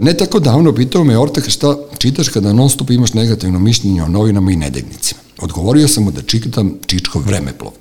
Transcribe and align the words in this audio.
Ne 0.00 0.16
tako 0.16 0.40
davno 0.40 0.74
pitao 0.74 1.04
me 1.04 1.18
Ortaka 1.18 1.50
šta 1.50 1.76
čitaš 1.98 2.28
kada 2.28 2.52
non 2.52 2.70
stop 2.70 2.90
imaš 2.90 3.14
negativno 3.14 3.58
mišljenje 3.58 4.02
o 4.02 4.08
novinama 4.08 4.52
i 4.52 4.56
nedeljnicima. 4.56 5.20
Odgovorio 5.38 5.88
sam 5.88 6.04
mu 6.04 6.10
da 6.10 6.22
čitam 6.22 6.74
Čičkov 6.86 7.22
vremeplov. 7.22 7.72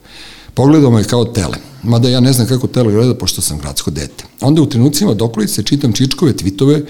Pogledao 0.54 0.92
me 0.92 1.04
kao 1.04 1.26
tele, 1.26 1.58
mada 1.84 2.10
ja 2.10 2.20
ne 2.20 2.34
znam 2.34 2.48
kako 2.48 2.68
tele 2.68 2.94
gleda 2.94 3.16
pošto 3.16 3.42
sam 3.42 3.60
gradsko 3.60 3.92
dete. 3.92 4.24
Onda 4.42 4.62
u 4.62 4.70
trenucima 4.70 5.14
dokolice 5.14 5.64
čitam 5.64 5.94
Čičkove 5.94 6.38
tvitove 6.38 6.82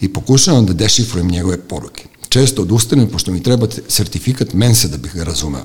i 0.00 0.08
pokušavam 0.08 0.66
da 0.66 0.72
dešifrujem 0.72 1.30
njegove 1.30 1.58
poruke. 1.60 2.04
Često 2.28 2.62
odustanem 2.62 3.08
pošto 3.08 3.32
mi 3.32 3.42
treba 3.42 3.66
sertifikat 3.88 4.52
mensa 4.52 4.88
da 4.88 4.96
bih 4.96 5.14
ga 5.14 5.24
razumeo. 5.24 5.64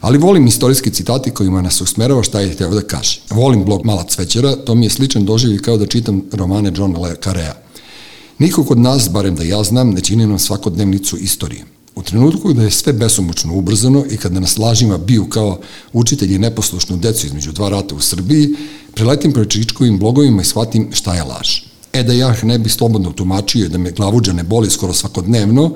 Ali 0.00 0.18
volim 0.18 0.46
istorijske 0.46 0.90
citati 0.90 1.30
kojima 1.30 1.62
nas 1.62 1.80
usmerava 1.80 2.22
šta 2.22 2.40
je 2.40 2.54
teo 2.54 2.70
da 2.70 2.82
kaže. 2.82 3.20
Volim 3.30 3.64
blog 3.64 3.84
Mala 3.84 4.04
cvećera, 4.08 4.56
to 4.56 4.74
mi 4.74 4.86
je 4.86 4.90
sličan 4.90 5.24
doživlj 5.24 5.62
kao 5.62 5.76
da 5.76 5.86
čitam 5.86 6.22
romane 6.32 6.72
Johna 6.76 6.98
Le 6.98 7.16
Carrea. 7.24 7.61
Niko 8.42 8.64
kod 8.64 8.78
nas, 8.78 9.10
barem 9.10 9.36
da 9.36 9.44
ja 9.44 9.62
znam, 9.62 9.90
ne 9.90 10.00
čini 10.00 10.26
nam 10.26 10.38
svakodnevnicu 10.38 11.16
istorije. 11.16 11.64
U 11.94 12.02
trenutku 12.02 12.52
da 12.52 12.62
je 12.62 12.70
sve 12.70 12.92
besomučno 12.92 13.54
ubrzano 13.54 14.04
i 14.10 14.16
kada 14.16 14.40
nas 14.40 14.58
lažima 14.58 14.98
biju 14.98 15.28
kao 15.28 15.60
učitelji 15.92 16.38
neposlušnu 16.38 16.96
decu 16.96 17.26
između 17.26 17.52
dva 17.52 17.68
rata 17.68 17.94
u 17.94 18.00
Srbiji, 18.00 18.48
preletim 18.94 19.32
prečičkovim 19.32 19.98
blogovima 19.98 20.42
i 20.42 20.44
shvatim 20.44 20.88
šta 20.92 21.14
je 21.14 21.22
laž. 21.22 21.48
E 21.92 22.02
da 22.02 22.12
ja 22.12 22.34
ne 22.42 22.58
bi 22.58 22.70
slobodno 22.70 23.12
tumačio 23.12 23.68
da 23.68 23.78
me 23.78 23.90
glavuđa 23.90 24.32
ne 24.32 24.42
boli 24.42 24.70
skoro 24.70 24.92
svakodnevno, 24.92 25.74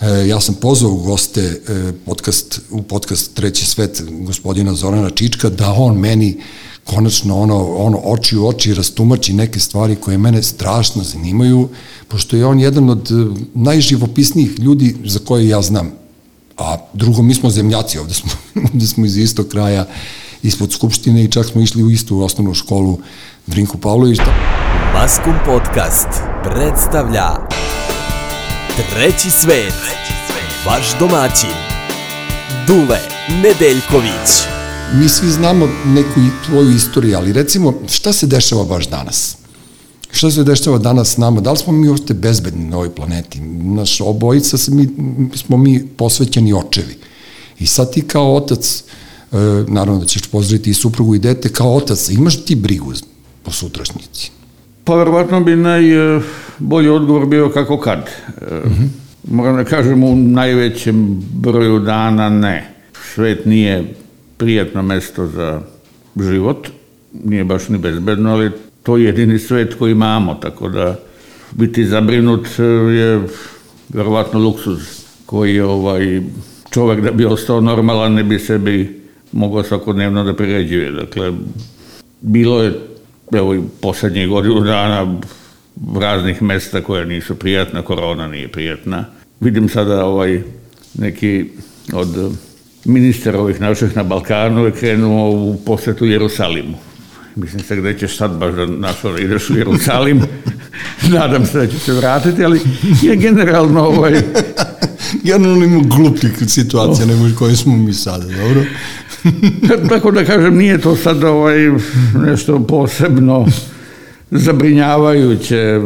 e, 0.00 0.28
ja 0.28 0.40
sam 0.40 0.54
pozvao 0.54 0.92
u 0.92 1.02
goste 1.02 1.42
e, 1.42 1.92
podcast, 2.06 2.60
u 2.70 2.82
podcast 2.82 3.34
Treći 3.34 3.66
svet 3.66 4.02
gospodina 4.10 4.74
Zorana 4.74 5.10
Čička 5.10 5.50
da 5.50 5.72
on 5.72 5.98
meni 5.98 6.40
konačno 6.94 7.36
ono, 7.40 7.74
ono 7.76 7.98
oči 8.04 8.36
u 8.36 8.46
oči 8.46 8.74
rastumači 8.74 9.32
neke 9.32 9.60
stvari 9.60 9.96
koje 9.96 10.18
mene 10.18 10.42
strašno 10.42 11.04
zanimaju, 11.04 11.68
pošto 12.08 12.36
je 12.36 12.46
on 12.46 12.60
jedan 12.60 12.90
od 12.90 13.10
eh, 13.10 13.40
najživopisnijih 13.54 14.58
ljudi 14.58 14.96
za 15.04 15.18
koje 15.18 15.48
ja 15.48 15.62
znam. 15.62 15.92
A 16.56 16.76
drugo, 16.92 17.22
mi 17.22 17.34
smo 17.34 17.50
zemljaci, 17.50 17.98
ovde 17.98 18.14
smo, 18.14 18.30
ovde 18.72 18.86
smo 18.86 19.06
iz 19.06 19.16
istog 19.16 19.48
kraja, 19.48 19.86
ispod 20.42 20.72
Skupštine 20.72 21.24
i 21.24 21.30
čak 21.30 21.46
smo 21.46 21.60
išli 21.60 21.82
u 21.82 21.90
istu 21.90 22.20
osnovnu 22.22 22.54
školu 22.54 22.98
Drinku 23.46 23.78
Pavlović. 23.78 24.18
Maskum 24.94 25.34
Podcast 25.46 26.08
predstavlja 26.44 27.28
Treći 28.90 29.30
svet, 29.30 29.74
vaš 30.66 30.98
domaćin, 30.98 31.56
Dule 32.66 33.00
Nedeljković 33.42 34.57
mi 34.94 35.08
svi 35.08 35.30
znamo 35.30 35.68
neku 35.86 36.20
tvoju 36.46 36.70
istoriju, 36.70 37.16
ali 37.16 37.32
recimo 37.32 37.74
šta 37.88 38.12
se 38.12 38.26
dešava 38.26 38.64
baš 38.64 38.88
danas? 38.88 39.36
Šta 40.10 40.30
se 40.30 40.44
dešava 40.44 40.78
danas 40.78 41.12
s 41.12 41.16
nama? 41.16 41.40
Da 41.40 41.52
li 41.52 41.58
smo 41.58 41.72
mi 41.72 41.88
uopšte 41.88 42.14
bezbedni 42.14 42.64
na 42.64 42.76
ovoj 42.76 42.94
planeti? 42.94 43.40
Naš 43.40 44.00
obojica 44.00 44.58
se 44.58 44.70
mi, 44.70 44.88
smo 45.34 45.56
mi 45.56 45.86
posvećeni 45.96 46.52
očevi. 46.52 46.98
I 47.58 47.66
sad 47.66 47.92
ti 47.92 48.02
kao 48.02 48.34
otac, 48.34 48.84
e, 49.32 49.36
naravno 49.68 50.00
da 50.00 50.06
ćeš 50.06 50.22
pozdraviti 50.22 50.70
i 50.70 50.74
suprugu 50.74 51.14
i 51.14 51.18
dete, 51.18 51.48
kao 51.48 51.74
otac, 51.74 52.08
imaš 52.10 52.44
ti 52.44 52.54
brigu 52.54 52.92
po 53.42 53.50
sutrašnjici? 53.50 54.30
Pa 54.84 54.94
verovatno 54.94 55.40
bi 55.40 55.56
najbolji 55.56 56.88
odgovor 56.88 57.26
bio 57.26 57.50
kako 57.50 57.80
kad. 57.80 57.98
Uh 58.36 58.48
-huh. 58.48 58.88
Moram 59.30 59.56
da 59.56 59.64
kažem 59.64 60.04
u 60.04 60.16
najvećem 60.16 61.22
broju 61.32 61.78
dana 61.78 62.28
ne. 62.28 62.74
Svet 63.14 63.44
nije 63.44 63.94
prijatno 64.38 64.82
mesto 64.82 65.26
za 65.26 65.60
život, 66.20 66.68
nije 67.24 67.44
baš 67.44 67.68
ni 67.68 67.78
bezbedno, 67.78 68.30
ali 68.30 68.50
to 68.82 68.96
je 68.96 69.04
jedini 69.04 69.38
svet 69.38 69.74
koji 69.74 69.92
imamo, 69.92 70.34
tako 70.34 70.68
da 70.68 70.98
biti 71.52 71.86
zabrinut 71.86 72.46
e, 72.58 72.62
je 72.62 73.20
verovatno 73.88 74.40
luksuz 74.40 74.78
koji 75.26 75.60
ovaj, 75.60 76.22
čovek 76.70 77.00
da 77.00 77.10
bi 77.10 77.24
ostao 77.24 77.60
normalan 77.60 78.12
ne 78.12 78.24
bi 78.24 78.38
sebi 78.38 79.00
mogao 79.32 79.62
svakodnevno 79.62 80.24
da 80.24 80.34
priređuje. 80.34 80.90
Dakle, 80.90 81.32
bilo 82.20 82.62
je 82.62 82.72
evo 83.32 83.54
i 83.54 83.60
poslednjih 83.80 84.28
godinu 84.28 84.60
dana 84.60 85.20
raznih 86.00 86.42
mesta 86.42 86.80
koja 86.80 87.04
nisu 87.04 87.34
prijatna, 87.34 87.82
korona 87.82 88.28
nije 88.28 88.48
prijatna. 88.48 89.04
Vidim 89.40 89.68
sada 89.68 90.04
ovaj 90.04 90.42
neki 90.98 91.44
od 91.92 92.32
ministar 92.84 93.36
ovih 93.36 93.60
naših 93.60 93.96
na 93.96 94.02
Balkanu 94.02 94.64
je 94.64 94.72
krenuo 94.72 95.30
u 95.30 95.56
posetu 95.66 96.04
Jerusalimu. 96.04 96.76
Mislim 97.36 97.62
se 97.62 97.76
gde 97.76 97.98
ćeš 97.98 98.16
sad 98.16 98.38
baš 98.38 98.54
da 98.54 98.66
našao 98.66 99.12
da 99.12 99.18
ideš 99.18 99.50
u 99.50 99.58
Jerusalim. 99.58 100.22
Nadam 101.14 101.46
se 101.46 101.58
da 101.58 101.66
će 101.66 101.78
se 101.78 101.92
vratiti, 101.92 102.44
ali 102.44 102.60
je 103.02 103.16
generalno 103.16 103.80
ovaj... 103.80 104.22
generalno 105.22 105.64
ima 105.64 105.82
glupih 105.96 106.32
situacija 106.46 107.06
oh. 107.06 107.10
nego 107.10 107.38
koje 107.38 107.56
smo 107.56 107.76
mi 107.76 107.92
sada, 107.92 108.24
dobro? 108.24 108.64
Tako 109.90 110.10
da 110.10 110.24
kažem, 110.24 110.56
nije 110.56 110.78
to 110.78 110.96
sad 110.96 111.24
ovaj 111.24 111.58
nešto 112.26 112.66
posebno 112.66 113.46
zabrinjavajuće. 114.30 115.80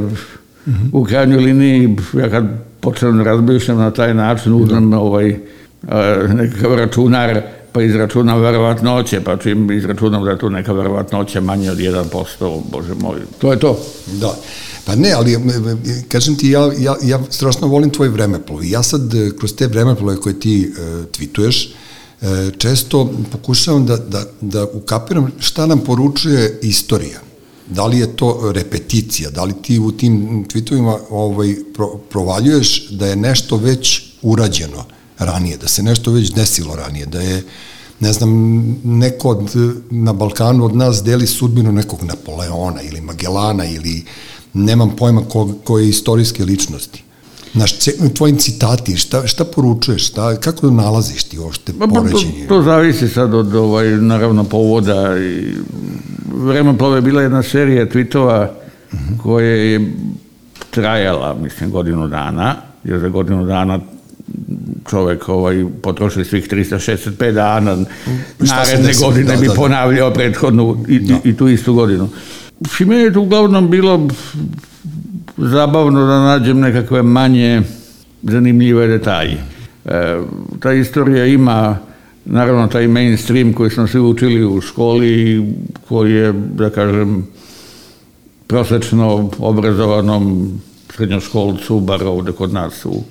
U 0.93 1.05
krajnjoj 1.05 1.45
liniji, 1.45 1.97
ja 2.19 2.31
kad 2.31 2.45
počnem 2.81 3.17
da 3.17 3.23
razmišljam 3.23 3.79
na 3.79 3.91
taj 3.91 4.15
način, 4.15 4.53
uzmem 4.53 4.91
da. 4.91 4.99
ovaj 4.99 5.39
nekakav 6.29 6.75
računar 6.75 7.43
pa 7.73 7.83
izračunam 7.83 8.41
verovatnoće, 8.41 9.21
pa 9.21 9.37
čim 9.37 9.71
izračunam 9.71 10.25
da 10.25 10.31
je 10.31 10.39
tu 10.39 10.51
neka 10.51 10.73
verovatnoća 10.73 11.41
manje 11.41 11.71
od 11.71 11.79
1%, 11.79 12.61
bože 12.73 12.95
moj, 12.95 13.21
to 13.39 13.53
je 13.53 13.59
to. 13.59 13.79
Da. 14.21 14.37
Pa 14.85 14.95
ne, 14.95 15.13
ali 15.13 15.39
kažem 16.09 16.37
ti, 16.37 16.49
ja, 16.51 16.71
ja, 16.79 16.97
ja 17.03 17.21
strašno 17.31 17.67
volim 17.67 17.91
tvoj 17.91 18.09
vremeplov. 18.09 18.65
Ja 18.65 18.83
sad, 18.83 19.15
e, 19.15 19.31
kroz 19.39 19.55
te 19.55 19.67
vremeplove 19.67 20.17
koje 20.17 20.41
ti 20.41 20.71
uh, 20.71 21.07
tweetuješ, 21.07 21.69
uh, 21.69 22.29
često 22.59 23.13
pokušavam 23.33 23.87
da, 23.87 23.97
da, 23.97 24.25
da 24.41 24.65
ukapiram 24.65 25.33
šta 25.39 25.67
nam 25.67 25.79
poručuje 25.79 26.59
istorija. 26.63 27.21
Da 27.67 27.87
li 27.87 27.99
je 27.99 28.17
to 28.17 28.53
repeticija, 28.55 29.31
da 29.31 29.45
li 29.45 29.55
ti 29.63 29.79
u 29.79 29.93
tim 29.93 30.45
tweetovima 30.49 30.99
ovaj, 31.11 31.55
pro, 31.75 31.87
provaljuješ 32.11 32.91
da 32.91 33.07
je 33.07 33.17
nešto 33.17 33.57
već 33.57 34.03
urađeno, 34.23 34.85
ranije, 35.25 35.57
da 35.57 35.69
se 35.69 35.83
nešto 35.83 36.13
već 36.13 36.33
desilo 36.33 36.77
ranije, 36.77 37.07
da 37.07 37.21
je 37.21 37.43
ne 38.03 38.13
znam, 38.13 38.31
neko 38.85 39.29
od, 39.29 39.51
na 39.91 40.13
Balkanu 40.13 40.65
od 40.65 40.77
nas 40.77 41.03
deli 41.03 41.27
sudbinu 41.27 41.73
nekog 41.73 42.03
Napoleona 42.03 42.83
ili 42.83 43.01
Magellana 43.01 43.65
ili 43.65 44.05
nemam 44.53 44.97
pojma 44.97 45.23
ko, 45.29 45.55
koje 45.65 45.89
istorijske 45.89 46.45
ličnosti. 46.45 47.03
Naš, 47.55 47.73
tvojim 48.15 48.37
citati, 48.37 48.97
šta, 48.97 49.27
šta 49.27 49.45
poručuješ, 49.45 50.09
šta, 50.09 50.37
kako 50.37 50.71
nalaziš 50.71 51.25
ti 51.25 51.39
ošte 51.39 51.73
poređenje? 51.73 52.47
To, 52.49 52.55
to 52.55 52.63
zavisi 52.63 53.09
sad 53.09 53.35
od, 53.35 53.55
ovaj, 53.55 53.89
naravno, 53.89 54.45
povoda 54.45 55.19
i 55.19 55.55
plove 56.79 56.99
je 56.99 57.03
bila 57.03 57.23
jedna 57.23 57.43
serija 57.43 57.87
tweetova 57.87 58.49
uh 58.49 59.01
mhm. 59.01 59.15
-huh. 59.15 59.23
koja 59.23 59.55
je 59.55 59.93
trajala, 60.71 61.37
mislim, 61.43 61.71
godinu 61.71 62.09
dana, 62.09 62.57
jer 62.85 63.01
za 63.01 63.09
godinu 63.09 63.47
dana 63.47 63.81
čovek 64.91 65.29
ovaj, 65.29 65.65
potroši 65.83 66.25
svih 66.25 66.49
365 66.49 67.33
dana, 67.33 67.77
naredne 68.39 68.93
godine 69.03 69.35
da, 69.35 69.41
bi 69.41 69.47
da, 69.47 69.53
da. 69.53 69.57
ponavljao 69.61 70.11
prethodnu 70.11 70.85
i, 70.89 70.99
da. 70.99 71.19
i 71.25 71.37
tu 71.37 71.49
istu 71.49 71.75
godinu. 71.75 72.09
I 72.81 72.85
meni 72.85 73.03
je 73.03 73.13
to 73.13 73.21
uglavnom 73.21 73.71
bilo 73.71 74.09
zabavno 75.37 76.07
da 76.07 76.21
nađem 76.21 76.61
nekakve 76.61 77.03
manje 77.03 77.63
zanimljive 78.23 78.87
detalje. 78.87 79.39
E, 79.85 80.21
ta 80.61 80.73
istorija 80.73 81.27
ima 81.27 81.79
naravno 82.25 82.69
taj 82.69 82.89
mainstream 82.89 83.53
koji 83.53 83.71
smo 83.71 83.87
svi 83.87 84.01
učili 84.01 84.45
u 84.45 84.61
školi 84.61 85.47
koji 85.89 86.13
je, 86.13 86.33
da 86.33 86.71
kažem, 86.71 87.27
prosečno 88.47 89.31
obrazovanom 89.39 90.53
srednjoškolcu, 90.97 91.81
bar 91.81 92.05
ovde 92.05 92.33
kod 92.33 92.53
nas 92.53 92.85
u 92.85 93.03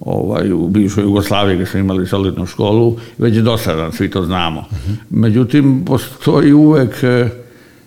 ovaj, 0.00 0.52
u 0.52 0.68
bivšoj 0.68 1.04
Jugoslaviji 1.04 1.56
gde 1.56 1.66
smo 1.66 1.80
imali 1.80 2.06
solidnu 2.06 2.46
školu, 2.46 2.96
već 3.18 3.36
je 3.36 3.42
dosadan, 3.42 3.92
svi 3.92 4.10
to 4.10 4.24
znamo. 4.24 4.60
Uh 4.60 4.76
-huh. 4.76 4.94
Međutim, 5.10 5.84
postoji 5.84 6.52
uvek 6.52 7.02
e, 7.02 7.28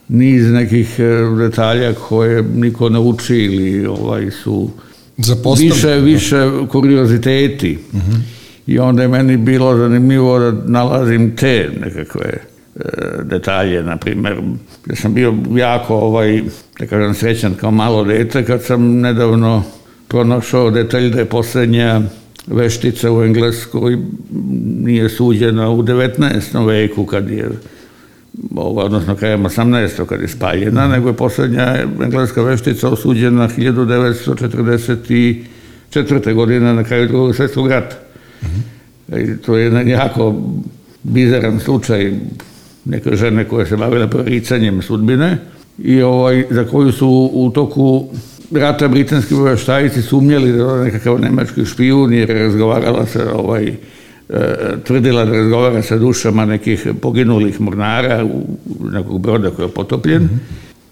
niz 0.08 0.52
nekih 0.52 1.00
e, 1.00 1.04
detalja 1.38 1.94
koje 1.94 2.44
niko 2.44 2.90
ne 2.90 3.00
uči 3.00 3.36
ili 3.36 3.86
ovaj, 3.86 4.32
su 4.32 4.70
više, 5.60 5.96
više 5.96 6.50
kurioziteti. 6.70 7.78
Uh 7.94 8.00
-huh. 8.00 8.20
I 8.68 8.80
onda 8.80 9.02
je 9.02 9.08
meni 9.08 9.38
bilo 9.38 9.78
zanimljivo 9.78 10.40
da 10.40 10.52
nalazim 10.66 11.36
te 11.36 11.70
nekakve 11.82 12.26
e, 12.76 12.82
detalje, 13.24 13.84
na 13.84 13.98
primer, 13.98 14.38
ja 14.90 14.96
sam 14.96 15.14
bio 15.14 15.34
jako, 15.56 15.96
ovaj, 15.96 16.42
da 16.80 16.86
kažem, 16.86 17.14
srećan 17.14 17.54
kao 17.54 17.72
malo 17.72 18.04
dete 18.04 18.46
kad 18.46 18.64
sam 18.64 19.00
nedavno 19.00 19.64
pronašao 20.10 20.72
detalj 20.72 21.10
da 21.10 21.20
je 21.20 21.26
poslednja 21.26 22.02
veštica 22.48 23.12
u 23.12 23.24
Engleskoj 23.24 23.98
nije 24.62 25.10
suđena 25.10 25.70
u 25.70 25.84
19. 25.84 26.68
veku 26.68 27.06
kad 27.06 27.30
je 27.30 27.50
odnosno 28.56 29.16
krajem 29.16 29.44
18. 29.44 30.06
kad 30.06 30.22
je 30.22 30.28
spaljena, 30.28 30.88
nego 30.88 31.10
je 31.10 31.14
posljednja 31.14 31.78
engleska 32.04 32.44
veštica 32.44 32.90
osuđena 32.90 33.50
1944. 33.58 36.34
godine 36.34 36.74
na 36.74 36.84
kraju 36.84 37.08
drugog 37.08 37.36
svjetskog 37.36 37.68
rata. 37.68 37.96
I 39.08 39.38
to 39.38 39.58
je 39.58 39.64
jedan 39.64 39.88
jako 39.88 40.42
bizaran 41.04 41.60
slučaj 41.60 42.14
neke 42.86 43.16
žene 43.16 43.46
koje 43.46 43.66
se 43.66 43.78
bavile 43.78 44.10
proricanjem 44.10 44.82
sudbine 44.82 45.38
i 45.78 46.02
ovaj, 46.02 46.46
za 46.50 46.64
koju 46.64 46.92
su 46.92 47.30
u 47.34 47.50
toku 47.50 48.10
rata 48.52 48.88
britanski 48.88 49.34
obavještajici 49.34 50.02
sumnjali 50.02 50.52
da 50.52 50.64
je 50.64 50.84
nekakav 50.84 51.22
nemački 51.22 51.66
špijun 51.66 52.14
jer 52.14 52.30
je 52.30 52.44
razgovarala 52.44 53.06
se 53.06 53.24
ovaj, 53.34 53.68
e, 53.68 53.76
tvrdila 54.84 55.26
da 55.26 55.32
razgovara 55.32 55.82
sa 55.82 55.98
dušama 55.98 56.46
nekih 56.46 56.88
poginulih 57.02 57.62
mornara 57.62 58.26
u 58.26 58.46
nekog 58.92 59.22
broda 59.22 59.52
koji 59.52 59.66
je 59.66 59.72
potopljen 59.72 60.30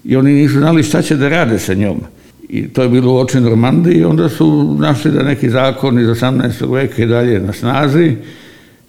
i 0.04 0.16
oni 0.16 0.32
nisu 0.32 0.58
znali 0.58 0.82
šta 0.82 1.02
će 1.02 1.16
da 1.16 1.28
rade 1.28 1.58
sa 1.58 1.74
njom. 1.74 2.00
I 2.48 2.68
to 2.68 2.82
je 2.82 2.88
bilo 2.88 3.12
u 3.12 3.18
oči 3.18 3.40
Normandiji 3.40 3.98
i 3.98 4.04
onda 4.04 4.28
su 4.28 4.76
našli 4.80 5.10
da 5.10 5.22
neki 5.22 5.50
zakon 5.50 5.98
iz 5.98 6.08
18. 6.08 6.74
veka 6.74 7.02
i 7.02 7.06
dalje 7.06 7.40
na 7.40 7.52
snazi 7.52 8.16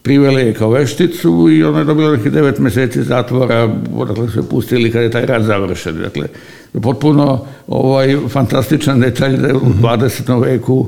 priveli 0.01 0.41
je 0.41 0.53
kao 0.53 0.69
vešticu 0.69 1.49
i 1.51 1.63
ona 1.63 1.79
je 1.79 1.85
dobila 1.85 2.11
nekih 2.11 2.31
devet 2.31 2.59
meseci 2.59 3.03
zatvora, 3.03 3.75
odakle 3.95 4.29
su 4.29 4.39
je 4.39 4.43
pustili 4.49 4.91
kad 4.91 5.01
je 5.01 5.11
taj 5.11 5.25
rad 5.25 5.43
završen. 5.43 5.97
Dakle, 5.97 6.27
potpuno 6.73 7.45
ovaj, 7.67 8.17
fantastičan 8.29 8.99
detalj 8.99 9.37
da 9.37 9.47
je 9.47 9.55
u 9.55 9.73
20. 9.81 10.41
veku 10.41 10.87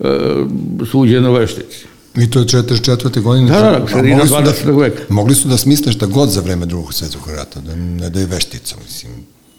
e, 0.00 0.04
suđeno 0.90 1.32
veštici. 1.32 1.86
I 2.16 2.30
to 2.30 2.38
je 2.38 2.44
44. 2.44 3.20
godine. 3.20 3.50
Da, 3.50 3.60
da, 3.60 3.84
A 3.84 3.88
sredina 3.88 4.26
su 4.26 4.34
20. 4.34 4.80
veka. 4.80 5.02
Mogli 5.08 5.34
su 5.34 5.48
da 5.48 5.56
smisle 5.56 5.92
šta 5.92 6.06
god 6.06 6.28
za 6.28 6.40
vreme 6.40 6.66
drugog 6.66 6.94
svjetskog 6.94 7.34
rata, 7.36 7.60
da 7.60 7.74
ne 7.74 8.10
da 8.10 8.20
je 8.20 8.26
veštica, 8.26 8.76
mislim. 8.84 9.12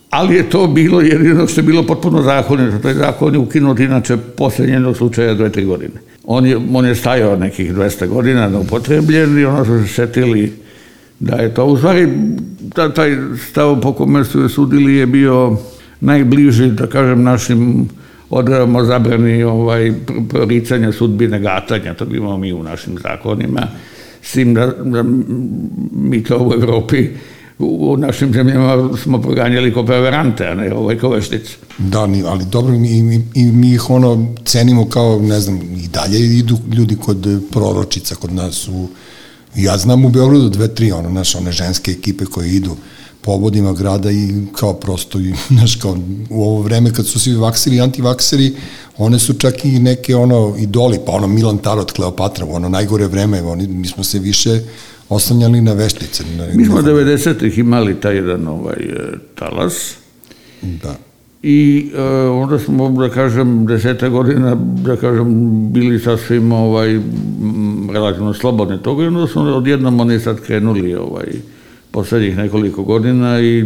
Ali 0.09 0.35
je 0.35 0.49
to 0.49 0.67
bilo 0.67 1.01
jedino 1.01 1.47
što 1.47 1.59
je 1.59 1.65
bilo 1.65 1.83
potpuno 1.83 2.23
zakonito. 2.23 2.77
Taj 2.77 2.93
zakon 2.93 3.33
je 3.33 3.39
ukinut 3.39 3.79
inače 3.79 4.17
posle 4.17 4.67
njenog 4.67 4.97
slučaja 4.97 5.33
dve, 5.33 5.51
tri 5.51 5.65
godine. 5.65 5.93
On 6.23 6.45
je, 6.45 6.57
on 6.73 6.85
je 6.85 6.95
stajao 6.95 7.35
nekih 7.35 7.73
200 7.73 8.07
godina 8.07 8.49
neupotrebljen 8.49 9.39
i 9.39 9.45
ono 9.45 9.65
su 9.65 9.87
se 9.87 9.93
setili 9.93 10.53
da 11.21 11.35
je 11.35 11.53
to. 11.53 11.65
U 11.65 11.77
stvari, 11.77 12.09
ta, 12.73 12.93
taj 12.93 13.17
stav 13.49 13.81
po 13.81 13.93
kome 13.93 14.25
su 14.25 14.41
je 14.41 14.49
sudili 14.49 14.95
je 14.95 15.05
bio 15.05 15.57
najbliži, 15.99 16.71
da 16.71 16.87
kažem, 16.87 17.23
našim 17.23 17.89
odredbama 18.29 18.79
o 18.79 18.85
zabrani 18.85 19.43
ovaj, 19.43 19.81
pr- 19.81 20.27
proricanja 20.29 20.91
sudbine 20.91 21.39
gatanja, 21.39 21.93
to 21.93 22.05
bi 22.05 22.19
mi 22.39 22.53
u 22.53 22.63
našim 22.63 22.97
zakonima, 23.03 23.61
s 24.21 24.31
tim 24.31 24.53
da, 24.53 24.67
da 24.67 25.03
mi 25.91 26.23
to 26.23 26.37
u 26.37 26.53
Evropi 26.53 27.07
u 27.59 27.91
u 27.93 27.97
našim 27.97 28.33
zemljama 28.33 28.97
smo 28.97 29.21
proganjali 29.21 29.73
kao 29.73 29.85
preverante, 29.85 30.47
a 30.47 30.55
ne 30.55 30.73
ovaj 30.73 30.97
kao. 30.97 31.19
Da, 31.77 31.99
ali 32.01 32.45
dobro, 32.51 32.73
i, 32.75 33.21
i 33.33 33.43
mi 33.43 33.73
ih 33.73 33.89
ono 33.89 34.35
cenimo 34.45 34.89
kao, 34.89 35.19
ne 35.19 35.39
znam, 35.39 35.61
i 35.61 35.87
dalje 35.87 36.37
idu 36.37 36.57
ljudi 36.73 36.95
kod 36.95 37.41
proročica, 37.51 38.15
kod 38.15 38.33
nas 38.33 38.67
u, 38.67 38.87
ja 39.55 39.77
znam 39.77 40.05
u 40.05 40.09
Beogradu 40.09 40.49
dve, 40.49 40.75
tri, 40.75 40.91
ono, 40.91 41.09
naš, 41.09 41.35
one 41.35 41.51
ženske 41.51 41.91
ekipe 41.91 42.25
koje 42.25 42.49
idu 42.49 42.75
po 43.21 43.31
obodima 43.31 43.73
grada 43.73 44.11
i 44.11 44.29
kao 44.55 44.73
prosto, 44.73 45.19
i, 45.19 45.33
znaš, 45.57 45.75
kao 45.75 45.97
u 46.29 46.43
ovo 46.43 46.61
vreme 46.61 46.93
kad 46.93 47.07
su 47.07 47.19
svi 47.19 47.35
vakseri 47.35 47.75
i 47.75 47.81
antivakseri, 47.81 48.55
one 48.97 49.19
su 49.19 49.33
čak 49.33 49.65
i 49.65 49.79
neke 49.79 50.15
ono 50.15 50.55
idoli, 50.59 50.99
pa 51.05 51.11
ono 51.11 51.27
Milan 51.27 51.57
Tarot, 51.57 51.91
Kleopatra, 51.91 52.45
ono 52.49 52.69
najgore 52.69 53.07
vreme, 53.07 53.41
oni, 53.41 53.67
mi 53.67 53.87
smo 53.87 54.03
se 54.03 54.19
više 54.19 54.61
oslanjali 55.09 55.61
na 55.61 55.73
veštice. 55.73 56.23
Na, 56.37 56.47
Mi 56.53 56.65
smo 56.65 56.81
90-ih 56.81 57.57
imali 57.57 58.01
taj 58.01 58.15
jedan 58.15 58.47
ovaj, 58.47 58.77
talas 59.35 59.95
Da. 60.61 61.10
I 61.43 61.91
e, 61.95 62.01
onda 62.27 62.59
smo, 62.59 62.89
da 62.89 63.09
kažem, 63.09 63.65
deseta 63.65 64.09
godina, 64.09 64.55
da 64.55 64.95
kažem, 64.95 65.27
bili 65.73 65.99
sasvim 65.99 66.51
ovaj, 66.51 66.99
relativno 67.93 68.33
slobodni 68.33 68.83
toga 68.83 69.03
i 69.03 69.07
onda 69.07 69.27
smo 69.27 69.41
odjednom 69.41 69.99
oni 69.99 70.19
sad 70.19 70.39
krenuli 70.39 70.95
ovaj, 70.95 71.27
poslednjih 71.91 72.37
nekoliko 72.37 72.83
godina 72.83 73.41
i 73.41 73.65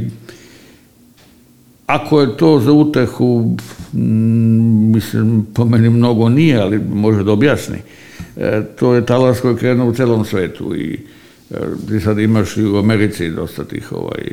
ako 1.85 2.21
je 2.21 2.37
to 2.37 2.59
za 2.59 2.71
utehu, 2.71 3.55
mislim, 4.93 5.47
po 5.53 5.65
meni 5.65 5.89
mnogo 5.89 6.29
nije, 6.29 6.57
ali 6.57 6.79
može 6.93 7.23
da 7.23 7.31
objasni. 7.31 7.77
E, 8.37 8.61
to 8.79 8.93
je 8.93 9.05
talas 9.05 9.39
koji 9.39 9.55
krenuo 9.55 9.87
u 9.87 9.93
celom 9.93 10.25
svetu 10.25 10.75
i 10.75 10.99
e, 11.51 11.55
ti 11.87 11.99
sad 11.99 12.19
imaš 12.19 12.57
i 12.57 12.65
u 12.65 12.77
Americi 12.77 13.29
dosta 13.29 13.63
tih 13.63 13.91
ovaj, 13.91 14.23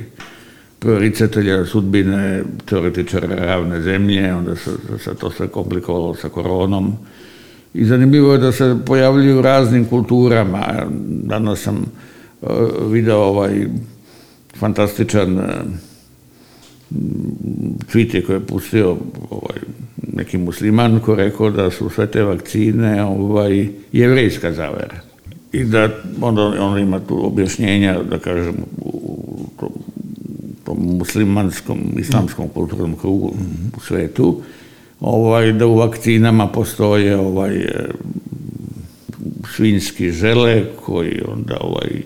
proricatelja 0.83 1.65
sudbine, 1.65 2.43
teoretičara 2.65 3.37
ravne 3.47 3.83
zemlje, 3.83 4.35
onda 4.35 4.57
se, 4.57 4.71
se 4.99 5.15
to 5.15 5.31
sve 5.31 5.49
komplikovalo 5.49 6.15
sa 6.15 6.29
koronom. 6.29 6.93
I 7.75 7.85
zanimljivo 7.85 8.33
je 8.33 8.39
da 8.39 8.53
se 8.53 8.77
pojavljuju 8.87 9.43
raznim 9.43 9.85
kulturama. 9.85 10.87
Danas 11.23 11.61
sam 11.61 11.77
uh, 12.41 12.51
video 12.91 13.19
ovaj 13.19 13.67
fantastičan 14.59 15.39
uh, 15.39 15.45
tweet 17.93 18.15
je 18.15 18.25
koji 18.25 18.37
je 18.37 18.47
pustio 18.47 18.97
ovaj, 19.31 19.59
neki 20.13 20.39
musliman 20.39 21.01
ko 21.01 21.15
rekao 21.15 21.51
da 21.51 21.71
su 21.71 21.91
sve 21.91 22.07
te 22.07 22.23
vakcine 22.23 23.05
ovaj, 23.05 23.69
jevrejska 23.93 24.53
zavera. 24.53 25.01
I 25.53 25.65
da 25.65 25.89
onda 26.21 26.43
on 26.43 26.79
ima 26.79 27.01
tu 27.01 27.27
objašnjenja, 27.27 28.03
da 28.11 28.19
kažem, 28.19 28.55
u 28.79 29.47
tom 29.61 29.82
muslimanskom, 30.83 31.79
islamskom 31.99 32.49
kulturnom 32.49 32.97
krugu 32.97 33.35
u 33.77 33.81
svetu, 33.81 34.43
ovaj, 35.01 35.53
da 35.53 35.67
u 35.67 35.77
vakcinama 35.77 36.49
postoje 36.49 37.17
ovaj, 37.17 37.57
e, 37.57 37.89
svinjski 39.57 40.11
žele 40.11 40.65
koji 40.85 41.21
onda 41.29 41.57
ovaj, 41.61 42.03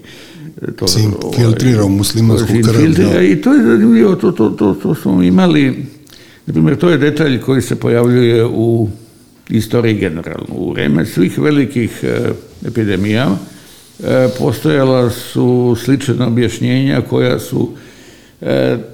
to, 0.76 0.88
Se 0.88 1.00
infiltrira 1.02 1.84
u 1.84 1.88
muslimansku 1.88 2.48
krv, 2.48 2.92
da. 2.92 3.22
I 3.22 3.40
to 3.40 3.52
je 3.52 3.62
zanimljivo, 3.62 4.14
to, 4.14 4.32
to, 4.32 4.50
to, 4.50 4.74
to 4.74 4.94
smo 4.94 5.22
imali, 5.22 5.86
na 6.46 6.52
primjer, 6.52 6.78
to 6.78 6.90
je 6.90 6.98
detalj 6.98 7.40
koji 7.40 7.62
se 7.62 7.76
pojavljuje 7.76 8.44
u 8.44 8.88
istoriji 9.48 9.94
generalno. 9.94 10.54
U 10.54 10.72
vreme 10.72 11.06
svih 11.06 11.38
velikih 11.38 12.00
e, 12.02 12.32
epidemija 12.66 13.28
e, 14.04 14.28
postojala 14.38 15.10
su 15.10 15.76
slična 15.84 16.26
objašnjenja 16.26 17.00
koja 17.00 17.38
su 17.38 17.70
e, 17.72 17.85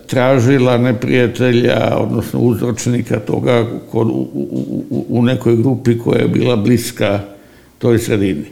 tražila 0.06 0.78
neprijatelja, 0.78 1.96
odnosno 1.98 2.40
uzročnika 2.40 3.20
toga 3.20 3.66
kod, 3.90 4.08
u, 4.08 4.28
u, 4.32 5.06
u, 5.08 5.22
nekoj 5.22 5.56
grupi 5.56 5.98
koja 5.98 6.20
je 6.20 6.28
bila 6.28 6.56
bliska 6.56 7.20
toj 7.78 7.98
sredini. 7.98 8.44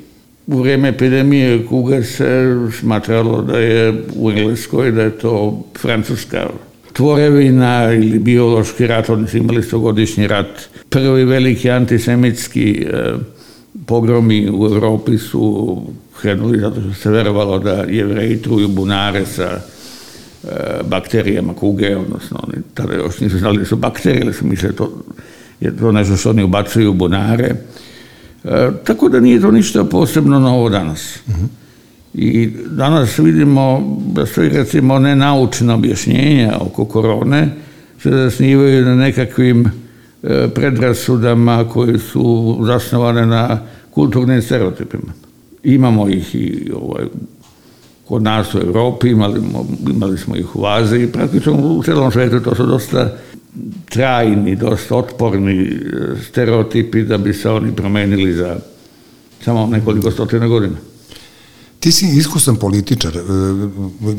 U 0.46 0.58
vrijeme 0.58 0.88
epidemije 0.88 1.66
kuge 1.66 2.02
se 2.02 2.56
smatralo 2.80 3.42
da 3.42 3.58
je 3.58 4.02
u 4.16 4.30
Engleskoj, 4.30 4.90
da 4.90 5.02
je 5.02 5.18
to 5.18 5.64
francuska 5.78 6.46
tvorevina 6.92 7.92
ili 7.92 8.18
biološki 8.18 8.86
rat, 8.86 9.06
su 9.06 9.36
imali 9.36 9.62
stogodišnji 9.62 10.26
rat. 10.26 10.68
Prvi 10.88 11.24
veliki 11.24 11.70
antisemitski 11.70 12.86
e, 12.86 13.12
pogromi 13.86 14.50
u 14.50 14.66
Evropi 14.66 15.18
su 15.18 15.76
krenuli 16.20 16.58
zato 16.58 16.80
što 16.80 16.94
se 16.94 17.10
verovalo 17.10 17.58
da 17.58 17.84
jevreji 17.88 18.42
truju 18.42 18.68
bunare 18.68 19.26
sa 19.26 19.42
e, 19.42 19.79
bakterijama 20.84 21.54
kuge, 21.54 21.96
odnosno 21.96 22.40
oni 22.42 22.62
tada 22.74 22.94
još 22.94 23.20
nisu 23.20 23.38
znali 23.38 23.58
da 23.58 23.64
su 23.64 23.76
bakterije, 23.76 24.22
ali 24.22 24.32
su 24.32 24.46
mislili 24.46 24.76
to 24.76 24.92
je 25.60 25.76
to 25.76 25.92
nešto 25.92 26.16
što 26.16 26.30
oni 26.30 26.42
ubacuju 26.42 26.90
u 26.90 26.94
bunare. 26.94 27.54
E, 28.44 28.70
tako 28.84 29.08
da 29.08 29.20
nije 29.20 29.40
to 29.40 29.50
ništa 29.50 29.84
posebno 29.84 30.38
novo 30.38 30.68
danas. 30.68 31.18
I 32.14 32.50
danas 32.70 33.18
vidimo 33.18 33.96
da 34.06 34.26
sve 34.26 34.48
recimo 34.48 34.98
nenaučna 34.98 35.74
objašnjenja 35.74 36.56
oko 36.60 36.84
korone 36.84 37.48
se 38.02 38.10
zasnivaju 38.10 38.84
na 38.84 38.94
nekakvim 38.94 39.66
e, 39.66 40.48
predrasudama 40.54 41.68
koje 41.68 41.98
su 41.98 42.58
zasnovane 42.66 43.26
na 43.26 43.60
kulturnim 43.90 44.42
stereotipima. 44.42 45.12
Imamo 45.64 46.08
ih 46.08 46.34
i 46.34 46.70
ovaj, 46.74 47.04
kod 48.10 48.22
nas 48.22 48.54
u 48.54 48.58
Evropi, 48.58 49.08
imali, 49.08 49.40
imali 49.90 50.18
smo 50.18 50.36
ih 50.36 50.56
u 50.56 50.66
Aziji, 50.66 51.06
praktično 51.06 51.52
u 51.52 51.82
celom 51.82 52.12
svetu 52.12 52.40
to 52.40 52.54
su 52.54 52.66
dosta 52.66 53.16
trajni, 53.88 54.56
dosta 54.56 54.96
otporni 54.96 55.62
e, 55.62 55.76
stereotipi 56.22 57.02
da 57.02 57.18
bi 57.18 57.32
se 57.34 57.50
oni 57.50 57.72
promenili 57.76 58.32
za 58.32 58.56
samo 59.44 59.66
nekoliko 59.66 60.10
stotina 60.10 60.48
godina. 60.48 60.76
Ti 61.80 61.92
si 61.92 62.06
iskusan 62.16 62.56
političar 62.56 63.16
e, 63.16 63.20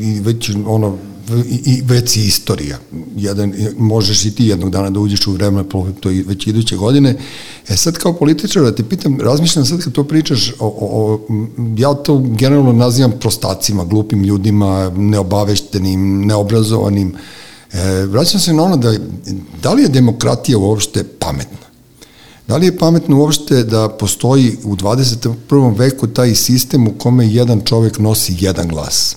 i 0.00 0.20
već 0.20 0.50
ono 0.66 0.96
i, 1.50 1.60
i 1.64 1.82
već 1.84 2.10
si 2.10 2.20
istorija. 2.20 2.78
Jedan, 3.16 3.54
možeš 3.78 4.24
i 4.24 4.30
ti 4.30 4.46
jednog 4.46 4.70
dana 4.70 4.90
da 4.90 5.00
uđeš 5.00 5.26
u 5.26 5.32
vreme 5.32 5.64
to 6.00 6.10
i 6.10 6.22
već 6.22 6.46
iduće 6.46 6.76
godine. 6.76 7.16
E 7.68 7.76
sad 7.76 7.98
kao 7.98 8.12
političar 8.12 8.62
da 8.62 8.74
te 8.74 8.82
pitam, 8.82 9.20
razmišljam 9.20 9.66
sad 9.66 9.84
kad 9.84 9.92
to 9.92 10.04
pričaš, 10.04 10.52
o, 10.58 10.66
o, 10.80 11.20
ja 11.76 11.94
to 11.94 12.18
generalno 12.18 12.72
nazivam 12.72 13.12
prostacima, 13.20 13.84
glupim 13.84 14.24
ljudima, 14.24 14.92
neobaveštenim, 14.96 16.26
neobrazovanim. 16.26 17.14
E, 17.72 18.06
vraćam 18.06 18.40
se 18.40 18.52
na 18.52 18.62
ono 18.62 18.76
da, 18.76 18.94
da 19.62 19.72
li 19.72 19.82
je 19.82 19.88
demokratija 19.88 20.58
uopšte 20.58 21.04
pametna? 21.04 21.61
Da 22.52 22.56
li 22.58 22.66
je 22.66 22.78
pametno 22.78 23.18
uopšte 23.18 23.62
da 23.64 23.88
postoji 23.88 24.56
u 24.64 24.76
21. 24.76 25.78
veku 25.78 26.06
taj 26.06 26.34
sistem 26.34 26.88
u 26.88 26.92
kome 26.98 27.28
jedan 27.28 27.60
čovek 27.64 27.98
nosi 27.98 28.34
jedan 28.40 28.68
glas? 28.68 29.16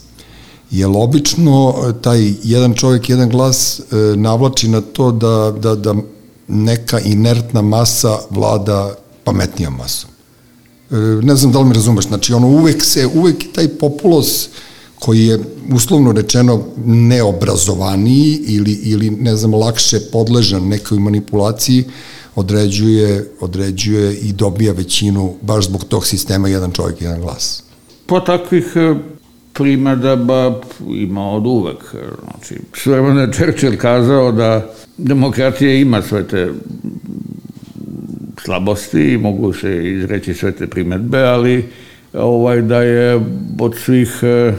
Jer 0.71 0.89
obično 0.93 1.73
e, 1.73 2.01
taj 2.01 2.33
jedan 2.43 2.73
čovek, 2.73 3.09
jedan 3.09 3.29
glas 3.29 3.79
e, 3.79 3.83
navlači 4.15 4.67
na 4.67 4.81
to 4.81 5.11
da, 5.11 5.53
da, 5.59 5.75
da 5.75 5.95
neka 6.47 6.99
inertna 6.99 7.61
masa 7.61 8.17
vlada 8.29 8.95
pametnija 9.23 9.69
masa. 9.69 10.07
E, 10.91 10.95
ne 11.23 11.35
znam 11.35 11.51
da 11.51 11.59
li 11.59 11.65
me 11.65 11.73
razumeš, 11.73 12.07
znači 12.07 12.33
ono 12.33 12.47
uvek 12.47 12.83
se, 12.83 13.07
uvek 13.15 13.53
taj 13.53 13.67
populos 13.67 14.47
koji 14.99 15.25
je 15.25 15.39
uslovno 15.73 16.11
rečeno 16.11 16.63
neobrazovaniji 16.85 18.39
ili, 18.47 18.71
ili 18.71 19.09
ne 19.09 19.35
znam, 19.35 19.53
lakše 19.53 19.99
podležan 20.11 20.67
nekoj 20.67 20.99
manipulaciji, 20.99 21.85
određuje, 22.35 23.25
određuje 23.39 24.15
i 24.15 24.33
dobija 24.33 24.73
većinu 24.73 25.33
baš 25.41 25.65
zbog 25.65 25.83
tog 25.83 26.05
sistema 26.05 26.47
jedan 26.47 26.71
čovjek, 26.71 27.01
jedan 27.01 27.21
glas. 27.21 27.63
Po 28.05 28.19
takvih 28.19 28.65
e, 28.75 28.95
primadaba 29.53 30.61
ima 30.89 31.31
od 31.31 31.45
uvek. 31.45 31.95
Znači, 32.23 32.61
svojevremeno 32.73 33.21
je 33.21 33.31
Churchill 33.31 33.77
kazao 33.77 34.31
da 34.31 34.73
demokratija 34.97 35.73
ima 35.73 36.01
sve 36.01 36.27
te 36.27 36.51
slabosti 38.45 39.13
i 39.13 39.17
mogu 39.17 39.53
se 39.53 39.91
izreći 39.91 40.33
sve 40.33 40.51
te 40.51 40.67
primetbe, 40.67 41.19
ali 41.19 41.65
ovaj, 42.13 42.61
da 42.61 42.81
je 42.81 43.21
od 43.59 43.75
svih 43.75 44.19
e, 44.23 44.53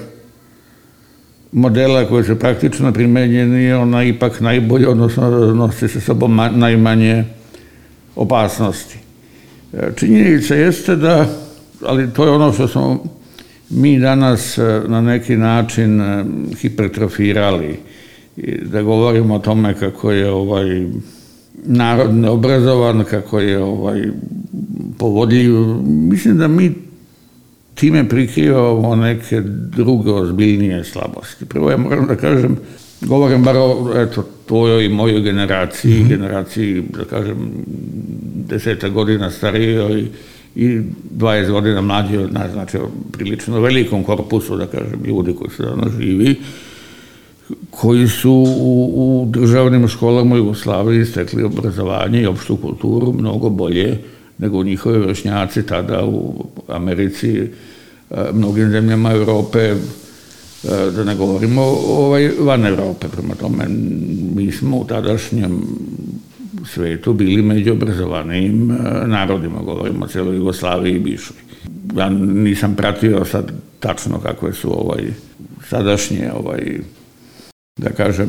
modela 1.52 2.08
koji 2.08 2.24
su 2.24 2.36
praktično 2.36 2.92
primenjeni, 2.92 3.72
ona 3.72 4.04
ipak 4.04 4.40
najbolje, 4.40 4.88
odnosno 4.88 5.30
nosi 5.54 5.88
sa 5.88 6.00
sobom 6.00 6.40
najmanje 6.52 7.24
opasnosti. 8.16 8.98
E, 9.72 9.90
činjenica 9.96 10.54
jeste 10.54 10.96
da, 10.96 11.26
ali 11.82 12.12
to 12.12 12.24
je 12.24 12.30
ono 12.30 12.52
što 12.52 12.68
smo 12.68 13.04
mi 13.70 13.98
danas 13.98 14.58
e, 14.58 14.82
na 14.88 15.00
neki 15.00 15.36
način 15.36 16.00
e, 16.00 16.24
hipertrofirali, 16.60 17.78
da 18.62 18.82
govorimo 18.82 19.34
o 19.34 19.38
tome 19.38 19.74
kako 19.74 20.12
je 20.12 20.30
ovaj 20.30 20.86
narod 21.64 22.14
neobrazovan, 22.14 23.04
kako 23.04 23.40
je 23.40 23.58
ovaj 23.58 24.02
povodljiv. 24.98 25.52
Mislim 25.84 26.38
da 26.38 26.48
mi 26.48 26.72
time 27.74 28.08
prikrivamo 28.08 28.96
neke 28.96 29.40
druge 29.76 30.10
ozbiljnije 30.10 30.84
slabosti. 30.84 31.44
Prvo 31.44 31.70
ja 31.70 31.76
moram 31.76 32.06
da 32.06 32.16
kažem 32.16 32.56
Govorim 33.06 33.44
bar 33.44 33.56
o 33.56 33.92
eto, 33.96 34.24
tvojoj 34.46 34.84
i 34.84 34.88
mojoj 34.88 35.20
generaciji, 35.20 35.94
mm 35.94 36.04
-hmm. 36.04 36.08
generaciji, 36.08 36.82
da 36.98 37.04
kažem, 37.04 37.36
deseta 38.48 38.88
godina 38.88 39.30
starijoj 39.30 40.00
i, 40.00 40.08
i 40.56 40.80
20 41.18 41.50
godina 41.50 41.80
mlađi 41.80 42.16
od 42.16 42.32
nas, 42.32 42.52
znači 42.52 42.78
prilično 43.12 43.60
velikom 43.60 44.04
korpusu, 44.04 44.56
da 44.56 44.66
kažem, 44.66 45.04
ljudi 45.04 45.34
koji 45.34 45.50
su 45.50 45.62
danas 45.62 45.92
živi, 46.00 46.36
koji 47.70 48.08
su 48.08 48.32
u, 48.60 48.92
u 48.94 49.26
državnim 49.30 49.88
školama 49.88 50.34
u 50.34 50.38
Jugoslaviji 50.38 51.04
stekli 51.04 51.42
obrazovanje 51.42 52.22
i 52.22 52.26
opštu 52.26 52.56
kulturu 52.56 53.12
mnogo 53.12 53.48
bolje 53.48 53.98
nego 54.38 54.62
njihove 54.62 54.98
vršnjaci 54.98 55.66
tada 55.66 56.04
u 56.04 56.44
Americi, 56.68 57.48
mnogim 58.32 58.70
zemljama 58.70 59.12
Europe, 59.12 59.74
da 60.96 61.04
ne 61.04 61.14
govorimo 61.14 61.62
ovaj, 61.88 62.30
van 62.40 62.66
Evrope, 62.66 63.06
prema 63.08 63.34
tome 63.34 63.66
mi 64.34 64.52
smo 64.52 64.76
u 64.78 64.84
tadašnjem 64.84 65.62
svetu 66.64 67.12
bili 67.12 67.42
među 67.42 67.72
obrazovanijim 67.72 68.70
e, 68.70 68.74
narodima, 69.06 69.62
govorimo 69.62 70.04
o 70.04 70.08
celoj 70.08 70.36
Jugoslaviji 70.36 70.94
i 70.94 70.98
Bišoj. 70.98 71.36
Ja 71.96 72.08
nisam 72.08 72.74
pratio 72.74 73.24
sad 73.24 73.52
tačno 73.80 74.18
kakve 74.18 74.52
su 74.52 74.80
ovaj, 74.80 75.04
sadašnje, 75.68 76.30
ovaj, 76.32 76.78
da 77.76 77.90
kažem, 77.90 78.28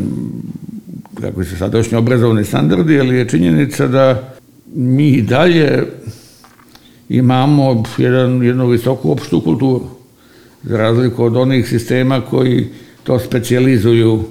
kakvi 1.22 1.46
su 1.46 1.58
sadašnji 1.58 1.98
obrazovni 1.98 2.44
standardi, 2.44 3.00
ali 3.00 3.16
je 3.16 3.30
činjenica 3.30 3.88
da 3.88 4.34
mi 4.76 5.22
dalje 5.22 5.84
imamo 7.10 7.84
jedan, 7.98 8.44
jednu 8.44 8.68
visoku 8.68 9.12
opštu 9.12 9.42
kulturu 9.42 9.97
za 10.70 10.78
razliku 10.78 11.24
od 11.24 11.38
onih 11.38 11.68
sistema 11.68 12.22
koji 12.22 12.68
to 13.04 13.20
specializuju, 13.20 14.24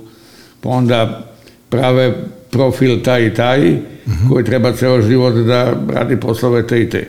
pa 0.61 0.69
onda 0.69 1.27
prave 1.69 2.15
profil 2.51 3.03
taj 3.03 3.27
i 3.27 3.35
taj, 3.35 3.73
uh 3.73 3.79
-huh. 4.07 4.29
koji 4.29 4.45
treba 4.45 4.73
ceo 4.73 5.03
život 5.03 5.35
da 5.35 5.75
radi 5.89 6.17
poslove 6.21 6.67
te 6.67 6.83
i 6.83 6.91
te. 6.91 7.09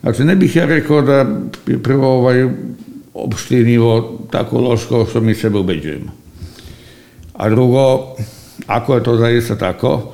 Znači, 0.00 0.24
ne 0.24 0.36
bih 0.36 0.56
ja 0.56 0.64
rekao 0.64 1.02
da 1.02 1.26
je 1.66 1.82
prvo 1.82 2.18
ovaj 2.18 2.48
opšti 3.14 3.56
nivo 3.56 4.18
tako 4.30 4.60
loš 4.60 4.84
kao 4.88 5.06
što 5.06 5.20
mi 5.20 5.34
sebe 5.34 5.58
ubeđujemo. 5.58 6.12
A 7.32 7.48
drugo, 7.48 8.14
ako 8.66 8.94
je 8.94 9.02
to 9.02 9.16
zaista 9.16 9.58
tako, 9.58 10.12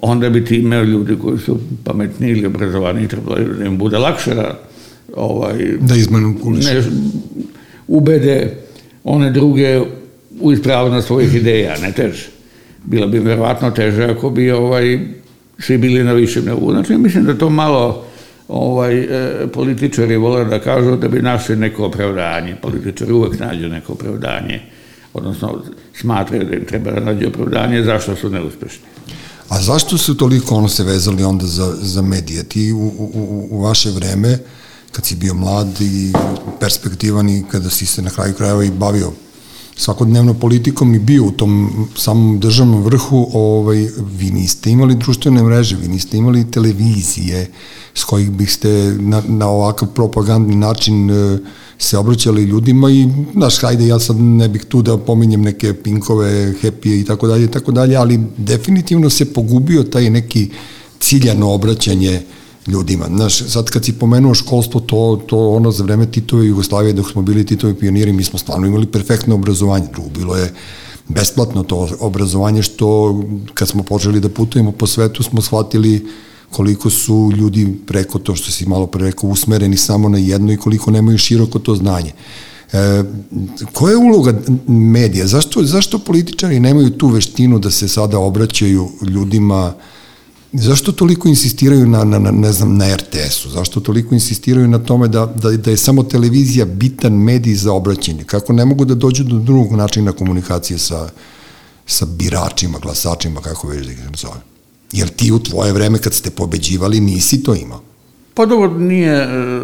onda 0.00 0.30
bi 0.30 0.44
time 0.44 0.84
ljudi 0.84 1.16
koji 1.22 1.38
su 1.38 1.58
pametni 1.84 2.30
ili 2.30 2.46
obrazovani 2.46 3.08
trebalo 3.08 3.36
da 3.58 3.64
im 3.64 3.78
bude 3.78 3.98
lakše 3.98 4.34
da 4.34 4.58
ovaj, 5.16 5.76
da 5.80 5.96
izmanipulišu. 5.96 6.74
Ne, 6.74 6.82
ubede 7.90 8.56
one 9.04 9.30
druge 9.30 9.80
u 10.40 10.52
ispravnost 10.52 11.06
svojih 11.06 11.34
ideja, 11.34 11.76
ne 11.82 11.92
teže. 11.92 12.28
Bilo 12.84 13.06
bi 13.06 13.18
verovatno 13.18 13.70
teže 13.70 14.04
ako 14.04 14.30
bi 14.30 14.50
ovaj, 14.50 14.98
svi 15.58 15.78
bili 15.78 16.04
na 16.04 16.12
višem 16.12 16.44
nivou. 16.44 16.72
Znači, 16.72 16.96
mislim 16.96 17.24
da 17.24 17.38
to 17.38 17.50
malo 17.50 18.04
ovaj, 18.48 18.98
e, 18.98 19.46
političari 19.52 20.16
vole 20.16 20.44
da 20.44 20.58
kažu 20.60 20.96
da 20.96 21.08
bi 21.08 21.22
našli 21.22 21.56
neko 21.56 21.84
opravdanje. 21.84 22.56
Političari 22.62 23.12
uvek 23.12 23.38
nađu 23.38 23.68
neko 23.68 23.92
opravdanje, 23.92 24.60
odnosno 25.14 25.62
smatraju 25.94 26.44
da 26.44 26.56
im 26.56 26.64
treba 26.64 26.90
da 26.90 27.00
nađu 27.00 27.28
opravdanje 27.28 27.82
zašto 27.82 28.16
su 28.16 28.30
neuspešni. 28.30 28.86
A 29.48 29.60
zašto 29.60 29.98
su 29.98 30.16
toliko 30.16 30.54
ono 30.54 30.68
se 30.68 30.84
vezali 30.84 31.24
onda 31.24 31.46
za, 31.46 31.74
za 31.80 32.02
medije? 32.02 32.42
Ti 32.42 32.72
u, 32.72 32.78
u, 32.78 33.48
u 33.50 33.62
vaše 33.62 33.90
vreme, 33.90 34.38
kad 34.92 35.06
si 35.06 35.16
bio 35.16 35.34
mlad 35.34 35.80
i 35.80 36.12
perspektivan 36.60 37.28
i 37.28 37.44
kada 37.50 37.70
si 37.70 37.86
se 37.86 38.02
na 38.02 38.10
kraju 38.10 38.34
krajeva 38.34 38.64
i 38.64 38.70
bavio 38.70 39.12
svakodnevno 39.76 40.34
politikom 40.34 40.94
i 40.94 40.98
bio 40.98 41.24
u 41.24 41.30
tom 41.30 41.70
samom 41.96 42.40
državnom 42.40 42.82
vrhu, 42.82 43.28
ovaj, 43.32 43.88
vi 44.18 44.30
niste 44.30 44.70
imali 44.70 44.94
društvene 44.94 45.42
mreže, 45.42 45.76
vi 45.76 45.88
niste 45.88 46.16
imali 46.16 46.50
televizije 46.50 47.50
s 47.94 48.04
kojih 48.04 48.30
biste 48.30 48.96
na, 48.98 49.22
na 49.28 49.48
ovakav 49.48 49.88
propagandni 49.88 50.56
način 50.56 51.10
e, 51.10 51.38
se 51.78 51.98
obraćali 51.98 52.42
ljudima 52.42 52.90
i, 52.90 53.08
znaš, 53.32 53.60
hajde, 53.60 53.86
ja 53.86 53.98
sad 53.98 54.16
ne 54.20 54.48
bih 54.48 54.64
tu 54.64 54.82
da 54.82 54.98
pominjem 54.98 55.42
neke 55.42 55.74
pinkove, 55.74 56.54
happy 56.62 57.00
i 57.00 57.04
tako 57.04 57.26
dalje, 57.26 57.44
i 57.44 57.50
tako 57.50 57.72
dalje, 57.72 57.96
ali 57.96 58.20
definitivno 58.36 59.10
se 59.10 59.32
pogubio 59.32 59.82
taj 59.82 60.10
neki 60.10 60.50
ciljano 60.98 61.52
obraćanje 61.52 62.16
uh, 62.16 62.39
ljudima. 62.66 63.06
Znaš, 63.06 63.48
sad 63.48 63.70
kad 63.70 63.84
si 63.84 63.92
pomenuo 63.92 64.34
školstvo, 64.34 64.80
to, 64.80 65.20
to 65.26 65.48
ono 65.48 65.70
za 65.70 65.84
vreme 65.84 66.06
Titove 66.06 66.46
Jugoslavije, 66.46 66.92
dok 66.92 67.10
smo 67.10 67.22
bili 67.22 67.46
Titovi 67.46 67.74
pioniri, 67.74 68.12
mi 68.12 68.24
smo 68.24 68.38
stvarno 68.38 68.66
imali 68.66 68.86
perfektno 68.86 69.34
obrazovanje. 69.34 69.86
Drugo, 69.92 70.08
bilo 70.08 70.36
je 70.36 70.52
besplatno 71.08 71.62
to 71.62 71.88
obrazovanje, 72.00 72.62
što 72.62 73.20
kad 73.54 73.68
smo 73.68 73.82
počeli 73.82 74.20
da 74.20 74.28
putujemo 74.28 74.72
po 74.72 74.86
svetu, 74.86 75.22
smo 75.22 75.42
shvatili 75.42 76.06
koliko 76.50 76.90
su 76.90 77.32
ljudi 77.36 77.78
preko 77.86 78.18
to 78.18 78.34
što 78.34 78.50
si 78.50 78.66
malo 78.66 78.86
pre 78.86 79.04
rekao 79.04 79.30
usmereni 79.30 79.76
samo 79.76 80.08
na 80.08 80.18
jedno 80.18 80.52
i 80.52 80.56
koliko 80.56 80.90
nemaju 80.90 81.18
široko 81.18 81.58
to 81.58 81.76
znanje. 81.76 82.12
E, 82.72 83.04
koja 83.72 83.90
je 83.90 83.96
uloga 83.96 84.40
medija? 84.66 85.26
Zašto, 85.26 85.64
zašto 85.64 85.98
političari 85.98 86.60
nemaju 86.60 86.90
tu 86.90 87.08
veštinu 87.08 87.58
da 87.58 87.70
se 87.70 87.88
sada 87.88 88.18
obraćaju 88.18 88.88
ljudima 89.02 89.74
Zašto 90.52 90.92
toliko 90.92 91.28
insistiraju 91.28 91.86
na, 91.86 92.04
na, 92.04 92.18
na 92.18 92.30
ne 92.30 92.52
znam, 92.52 92.76
na 92.76 92.96
RTS-u? 92.96 93.48
Zašto 93.48 93.80
toliko 93.80 94.14
insistiraju 94.14 94.68
na 94.68 94.78
tome 94.78 95.08
da, 95.08 95.26
da, 95.26 95.50
da 95.50 95.70
je 95.70 95.76
samo 95.76 96.02
televizija 96.02 96.64
bitan 96.64 97.12
medij 97.12 97.54
za 97.54 97.72
obraćanje? 97.72 98.24
Kako 98.24 98.52
ne 98.52 98.64
mogu 98.64 98.84
da 98.84 98.94
dođu 98.94 99.24
do 99.24 99.38
drugog 99.38 99.72
načina 99.72 100.12
komunikacije 100.12 100.78
sa, 100.78 101.08
sa 101.86 102.06
biračima, 102.06 102.78
glasačima, 102.78 103.40
kako 103.40 103.68
već 103.68 103.86
da 103.86 103.92
ih 103.92 103.98
zove? 104.16 104.40
Jer 104.92 105.08
ti 105.08 105.32
u 105.32 105.38
tvoje 105.38 105.72
vreme 105.72 105.98
kad 105.98 106.14
ste 106.14 106.30
pobeđivali 106.30 107.00
nisi 107.00 107.42
to 107.42 107.54
imao. 107.54 107.80
Pa 108.34 108.46
dobro, 108.46 108.78
nije, 108.78 109.14
e, 109.14 109.60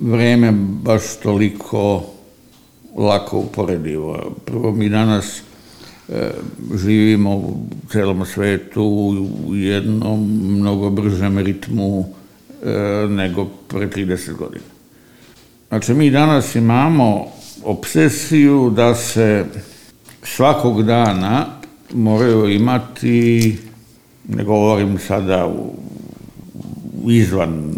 vreme 0.00 0.52
baš 0.82 1.02
toliko 1.22 2.02
lako 2.96 3.38
uporedivo. 3.38 4.32
Prvo, 4.44 4.72
mi 4.72 4.88
danas 4.88 5.24
živimo 6.74 7.36
u 7.36 7.56
celom 7.92 8.26
svetu 8.26 8.82
u 9.46 9.56
jednom 9.56 10.40
mnogo 10.58 10.90
bržem 10.90 11.38
ritmu 11.38 12.04
e, 12.64 13.06
nego 13.08 13.44
pre 13.68 13.88
30 13.88 14.36
godina. 14.36 14.64
Znači, 15.68 15.94
mi 15.94 16.10
danas 16.10 16.54
imamo 16.54 17.26
obsesiju 17.64 18.70
da 18.76 18.94
se 18.94 19.44
svakog 20.22 20.82
dana 20.82 21.46
moraju 21.94 22.48
imati, 22.48 23.58
ne 24.28 24.44
govorim 24.44 24.98
sada 24.98 25.46
u, 25.46 25.74
izvan 27.10 27.74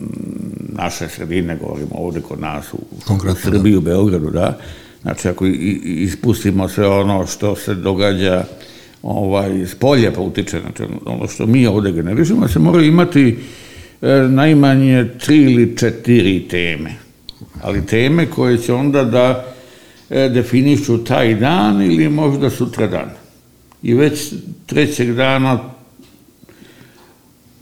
naše 0.73 1.09
sredine, 1.09 1.57
govorimo 1.57 1.95
ovde 1.95 2.21
kod 2.21 2.41
nas 2.41 2.75
u, 2.75 2.79
u 3.15 3.35
Srbiji, 3.43 3.77
u 3.77 3.81
Beogradu, 3.81 4.31
da, 4.31 4.59
Znači, 5.02 5.28
ako 5.28 5.47
ispustimo 5.85 6.68
sve 6.68 6.88
ono 6.88 7.26
što 7.26 7.56
se 7.56 7.75
događa 7.75 8.44
ovaj, 9.02 9.66
s 9.66 9.75
polja 9.75 10.12
pa 10.12 10.21
utiče, 10.21 10.61
znači 10.61 10.82
ono 11.04 11.28
što 11.28 11.47
mi 11.47 11.66
ovde 11.66 11.92
generišemo, 11.92 12.49
se 12.49 12.59
mora 12.59 12.82
imati 12.82 13.37
e, 14.02 14.06
najmanje 14.28 15.09
tri 15.25 15.42
ili 15.42 15.76
četiri 15.76 16.49
teme. 16.49 16.94
Ali 17.62 17.87
teme 17.87 18.26
koje 18.26 18.59
će 18.59 18.73
onda 18.73 19.04
da 19.04 19.44
e, 20.11 20.28
definišu 20.28 21.04
taj 21.04 21.35
dan 21.35 21.82
ili 21.82 22.09
možda 22.09 22.50
sutra 22.50 22.87
dan. 22.87 23.11
I 23.82 23.94
već 23.94 24.32
trećeg 24.66 25.14
dana 25.14 25.59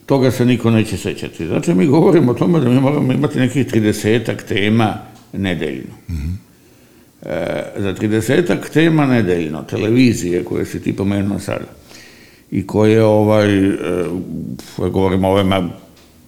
toga 0.07 0.31
se 0.31 0.45
niko 0.45 0.71
neće 0.71 0.97
sećati. 0.97 1.47
Znači, 1.47 1.75
mi 1.75 1.87
govorimo 1.87 2.33
o 2.33 2.35
tome 2.35 2.61
da 2.61 2.69
mi 2.69 2.81
moramo 2.81 3.13
imati 3.13 3.39
nekih 3.39 3.67
30 3.67 4.37
tema 4.49 4.99
nedeljno. 5.33 5.95
Mm 6.09 6.13
-hmm. 6.13 6.50
E, 7.23 7.63
za 7.77 7.95
30 7.95 8.73
tema 8.73 9.07
nedeljno, 9.07 9.63
televizije 9.63 10.45
koje 10.45 10.67
si 10.67 10.83
ti 10.83 10.97
pomenuo 10.97 11.39
sada, 11.39 11.67
i 12.51 12.67
koje, 12.67 13.05
ovaj, 13.05 13.67
e, 13.69 13.75
govorimo 14.77 15.29
o 15.29 15.33
ovima 15.33 15.69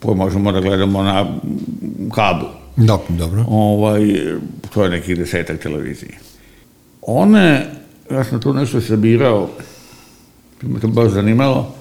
koje 0.02 0.16
možemo 0.16 0.52
da 0.52 0.60
gledamo 0.60 1.02
na 1.02 1.26
kablu. 2.14 2.48
Da, 2.76 2.98
dobro. 3.08 3.44
Ovaj, 3.48 4.20
to 4.74 4.84
je 4.84 4.90
nekih 4.90 5.16
desetak 5.16 5.58
televizije. 5.58 6.12
One, 7.02 7.66
ja 8.10 8.24
sam 8.24 8.40
tu 8.40 8.52
nešto 8.52 8.80
sabirao, 8.80 9.48
me 10.62 10.80
to 10.80 10.88
baš 10.88 11.10
zanimalo, 11.10 11.74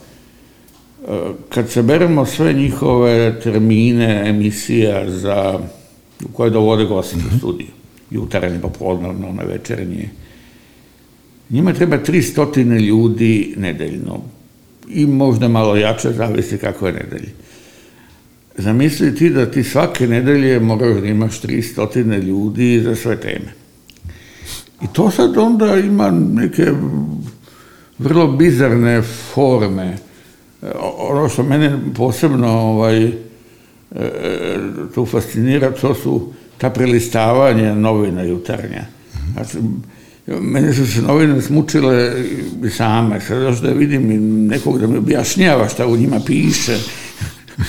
e, 1.07 1.19
kad 1.49 1.69
se 1.69 1.83
beremo 1.83 2.25
sve 2.25 2.53
njihove 2.53 3.39
termine 3.39 4.29
emisija 4.29 5.09
za, 5.09 5.59
koje 6.33 6.49
dovode 6.49 6.85
gosti 6.85 7.17
mm 7.17 7.19
-hmm. 7.19 7.35
u 7.35 7.37
studiju, 7.37 7.80
jutarnje, 8.11 8.59
popodnevno, 8.61 9.31
na 9.33 9.43
večernje. 9.43 10.09
Njima 11.49 11.73
treba 11.73 11.97
300 11.97 12.79
ljudi 12.79 13.53
nedeljno 13.57 14.21
i 14.89 15.05
možda 15.05 15.47
malo 15.47 15.75
jače, 15.75 16.11
zavisi 16.11 16.57
kako 16.57 16.87
je 16.87 16.93
nedelje. 16.93 17.29
Zamisli 18.57 19.15
ti 19.15 19.29
da 19.29 19.51
ti 19.51 19.63
svake 19.63 20.07
nedelje 20.07 20.59
moraš 20.59 21.01
da 21.01 21.07
imaš 21.07 21.41
300 21.41 22.23
ljudi 22.23 22.81
za 22.83 22.95
sve 22.95 23.19
teme. 23.19 23.53
I 24.83 24.87
to 24.93 25.11
sad 25.11 25.37
onda 25.37 25.77
ima 25.77 26.11
neke 26.11 26.71
vrlo 27.99 28.27
bizarne 28.27 29.01
forme. 29.33 29.97
Ono 30.97 31.29
što 31.29 31.43
mene 31.43 31.79
posebno 31.95 32.47
ovaj, 32.47 33.05
e, 33.05 33.13
tu 34.95 35.05
fascinira, 35.05 35.71
to 35.71 35.95
su 35.95 36.33
ta 36.61 36.69
prelistavanja 36.69 37.75
novina 37.75 38.21
jutarnja. 38.21 38.85
Znači, 39.33 39.57
mene 40.27 40.73
su 40.73 40.87
se 40.87 41.01
novine 41.01 41.41
smučile 41.41 42.13
same, 42.77 43.21
sad 43.21 43.41
još 43.41 43.61
da 43.61 43.69
vidim 43.69 44.11
i 44.11 44.17
nekog 44.49 44.79
da 44.79 44.87
mi 44.87 44.97
objašnjava 44.97 45.69
šta 45.69 45.87
u 45.87 45.97
njima 45.97 46.19
piše. 46.25 46.77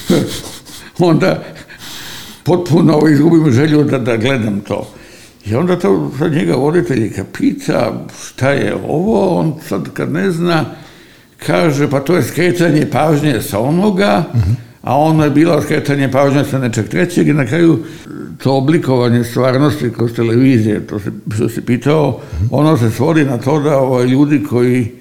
onda 0.99 1.45
potpuno 2.43 3.09
izgubim 3.13 3.53
želju 3.53 3.85
da, 3.85 3.99
da 3.99 4.17
gledam 4.17 4.61
to. 4.61 4.95
I 5.47 5.55
onda 5.55 5.79
to 5.79 6.13
sad 6.19 6.33
njega 6.33 6.55
voditeljika 6.55 7.25
pita 7.39 8.07
šta 8.23 8.51
je 8.51 8.75
ovo, 8.89 9.39
on 9.39 9.55
sad 9.69 9.89
kad 9.93 10.13
ne 10.13 10.31
zna, 10.31 10.65
kaže 11.47 11.91
pa 11.91 12.01
to 12.01 12.17
je 12.17 12.23
skretanje 12.23 12.91
pažnje 12.91 13.43
sa 13.43 13.59
onoga, 13.59 14.25
uh 14.35 14.41
-huh 14.41 14.72
a 14.83 14.99
ono 14.99 15.25
je 15.25 15.31
bilo 15.31 15.63
skretanje 15.63 16.11
pažnje 16.11 16.45
sa 16.45 16.59
nečeg 16.59 16.89
trećeg 16.89 17.29
i 17.29 17.33
na 17.33 17.47
kraju 17.47 17.79
to 18.43 18.57
oblikovanje 18.57 19.25
stvarnosti 19.25 19.91
kroz 19.91 20.13
televizije, 20.13 20.87
to 20.87 20.99
se, 20.99 21.11
što 21.35 21.49
se 21.49 21.67
pitao, 21.67 22.21
ono 22.51 22.77
se 22.77 22.91
svodi 22.91 23.25
na 23.25 23.39
to 23.39 23.61
da 23.61 23.79
ovaj, 23.79 24.07
ljudi 24.07 24.43
koji 24.51 24.93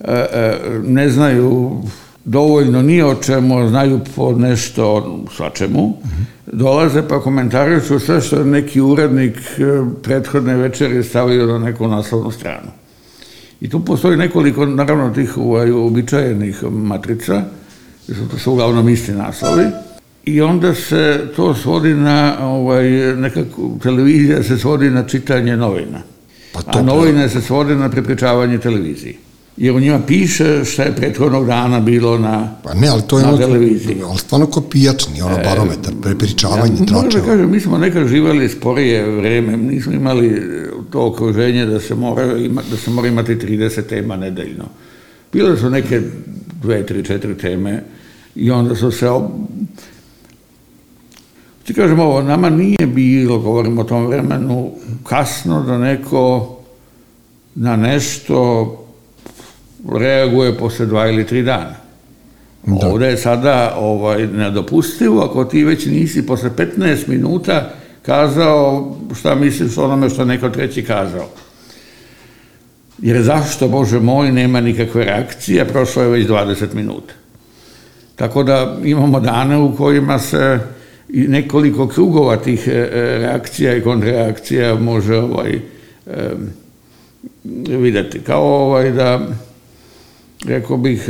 e, 0.00 0.12
e, 0.12 0.58
ne 0.84 1.08
znaju 1.08 1.82
dovoljno 2.24 2.82
ni 2.82 3.02
o 3.02 3.14
čemu, 3.14 3.68
znaju 3.68 4.00
po 4.16 4.32
nešto 4.32 5.18
svačemu, 5.36 5.96
dolaze 6.52 7.02
pa 7.08 7.20
komentarišu 7.20 7.98
sve 7.98 8.20
što 8.20 8.36
je 8.36 8.44
neki 8.44 8.80
urednik 8.80 9.36
e, 9.36 9.62
prethodne 10.02 10.56
večeri 10.56 11.04
stavio 11.04 11.46
na 11.46 11.58
neku 11.58 11.88
naslovnu 11.88 12.30
stranu. 12.30 12.70
I 13.60 13.70
tu 13.70 13.84
postoji 13.84 14.16
nekoliko, 14.16 14.66
naravno, 14.66 15.10
tih 15.10 15.38
ovaj, 15.38 15.70
uobičajenih 15.70 16.62
matrica, 16.62 17.44
su 18.38 18.52
uglavnom 18.52 18.88
isti 18.88 19.12
naslovi, 19.12 19.64
i 20.24 20.40
onda 20.40 20.74
se 20.74 21.20
to 21.36 21.54
svodi 21.54 21.94
na, 21.94 22.36
ovaj, 22.40 22.84
nekako, 23.16 23.70
televizija 23.82 24.42
se 24.42 24.58
svodi 24.58 24.90
na 24.90 25.02
čitanje 25.02 25.56
novina. 25.56 26.02
Pa 26.52 26.62
to 26.62 26.78
a 26.78 26.82
novine 26.82 27.28
se 27.28 27.40
svode 27.40 27.76
na 27.76 27.90
prepričavanje 27.90 28.58
televiziji. 28.58 29.16
Jer 29.56 29.74
u 29.74 29.80
njima 29.80 30.00
piše 30.06 30.64
šta 30.64 30.82
je 30.82 30.96
prethodnog 30.96 31.46
dana 31.46 31.80
bilo 31.80 32.18
na, 32.18 32.56
pa 32.62 32.74
ne, 32.74 32.88
ali 32.88 33.02
to 33.06 33.18
je 33.18 33.24
na 33.24 33.28
ono, 33.28 33.38
televiziji. 33.38 34.02
Ali 34.08 34.18
stvarno 34.18 34.46
ko 34.46 34.60
pijačni, 34.60 35.22
ono 35.22 35.36
e, 35.38 35.44
barometar, 35.44 35.92
prepričavanje, 36.02 36.72
ja, 36.72 36.76
tračeva. 36.76 37.02
Možda 37.02 37.20
kažem, 37.20 37.50
mi 37.50 37.60
smo 37.60 37.78
nekad 37.78 38.08
živali 38.08 38.48
sporije 38.48 39.10
vreme, 39.10 39.56
nismo 39.56 39.92
imali 39.92 40.42
to 40.90 41.06
okruženje 41.06 41.66
da 41.66 41.80
se 41.80 41.94
mora, 41.94 42.36
ima, 42.36 42.62
da 42.70 42.76
se 42.76 42.90
mora 42.90 43.08
imati 43.08 43.36
30 43.36 43.82
tema 43.82 44.16
nedeljno. 44.16 44.64
Bile 45.32 45.56
su 45.56 45.70
neke 45.70 46.00
dve, 46.62 46.86
tri, 46.86 47.04
četiri 47.04 47.38
teme 47.38 47.82
i 48.34 48.50
onda 48.50 48.74
su 48.74 48.90
se 48.90 49.06
ti 51.64 51.74
kažem 51.74 52.00
ovo, 52.00 52.22
nama 52.22 52.50
nije 52.50 52.86
bilo, 52.86 53.38
govorimo 53.38 53.80
o 53.80 53.84
tom 53.84 54.06
vremenu, 54.06 54.70
kasno 55.04 55.62
da 55.62 55.78
neko 55.78 56.56
na 57.54 57.76
nešto 57.76 58.66
reaguje 59.92 60.58
posle 60.58 60.86
dva 60.86 61.08
ili 61.08 61.26
tri 61.26 61.42
dana. 61.42 61.74
Da. 62.66 62.86
Ovde 62.86 63.06
je 63.06 63.16
sada 63.16 63.76
ovaj, 63.78 64.26
nedopustivo 64.26 65.22
ako 65.22 65.44
ti 65.44 65.64
već 65.64 65.86
nisi 65.86 66.26
posle 66.26 66.50
15 66.56 67.08
minuta 67.08 67.70
kazao 68.02 68.96
šta 69.20 69.34
misliš 69.34 69.78
o 69.78 69.84
onome 69.84 70.10
što 70.10 70.24
neko 70.24 70.48
treći 70.48 70.82
kazao. 70.84 71.28
Jer 73.02 73.22
zašto, 73.22 73.68
Bože 73.68 74.00
moj, 74.00 74.32
nema 74.32 74.60
nikakve 74.60 75.04
reakcije, 75.04 75.64
prošlo 75.64 76.02
je 76.02 76.08
već 76.08 76.26
20 76.26 76.74
minuta. 76.74 77.14
Tako 78.16 78.42
da 78.42 78.76
imamo 78.84 79.20
dane 79.20 79.58
u 79.58 79.76
kojima 79.76 80.18
se 80.18 80.58
nekoliko 81.08 81.88
krugova 81.88 82.36
tih 82.36 82.68
e, 82.68 82.70
e, 82.70 82.88
reakcija 83.18 83.76
i 83.76 83.82
kontrareakcija 83.82 84.74
može 84.74 85.16
ovaj, 85.16 85.60
e, 86.06 86.30
videti. 87.68 88.20
Kao 88.20 88.42
ovaj 88.42 88.90
da, 88.90 89.20
rekao 90.44 90.76
bih, 90.76 91.08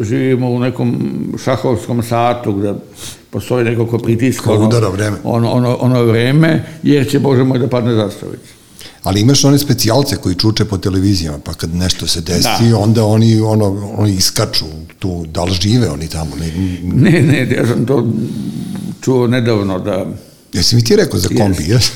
živimo 0.00 0.50
u 0.50 0.58
nekom 0.58 1.14
šahovskom 1.44 2.02
satu 2.02 2.52
gde 2.52 2.74
postoji 3.30 3.64
neko 3.64 3.86
ko 3.86 3.98
pritiska 3.98 4.52
ono, 4.52 4.70
ono, 5.24 5.50
ono, 5.50 5.76
ono 5.80 6.02
vreme, 6.04 6.64
jer 6.82 7.10
će, 7.10 7.18
Bože 7.18 7.44
moj, 7.44 7.58
da 7.58 7.68
padne 7.68 7.94
zastavica. 7.94 8.65
Ali 9.06 9.20
imaš 9.20 9.44
one 9.44 9.58
specijalce 9.58 10.16
koji 10.16 10.34
čuče 10.34 10.64
po 10.64 10.78
televizijama, 10.78 11.38
pa 11.38 11.54
kad 11.54 11.74
nešto 11.74 12.06
se 12.06 12.20
desi, 12.20 12.70
da. 12.70 12.78
onda 12.78 13.04
oni, 13.04 13.40
ono, 13.40 13.92
oni 13.96 14.14
iskaču 14.14 14.64
tu, 14.98 15.26
da 15.26 15.44
li 15.44 15.54
žive 15.60 15.90
oni 15.90 16.08
tamo? 16.08 16.36
Ne, 16.36 16.52
ne, 16.82 17.22
ne 17.22 17.56
ja 17.56 17.66
sam 17.66 17.86
to 17.86 18.12
čuo 19.00 19.26
nedavno 19.26 19.78
da... 19.78 20.06
Jesi 20.52 20.76
mi 20.76 20.84
ti 20.84 20.96
rekao 20.96 21.18
za 21.18 21.28
kombi, 21.28 21.64
jes? 21.68 21.90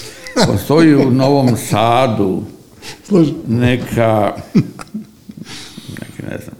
Postoji 0.46 0.94
u 0.94 1.10
Novom 1.10 1.56
Sadu 1.70 2.42
neka, 3.48 4.34
neki, 4.54 6.22
ne 6.30 6.38
znam, 6.44 6.56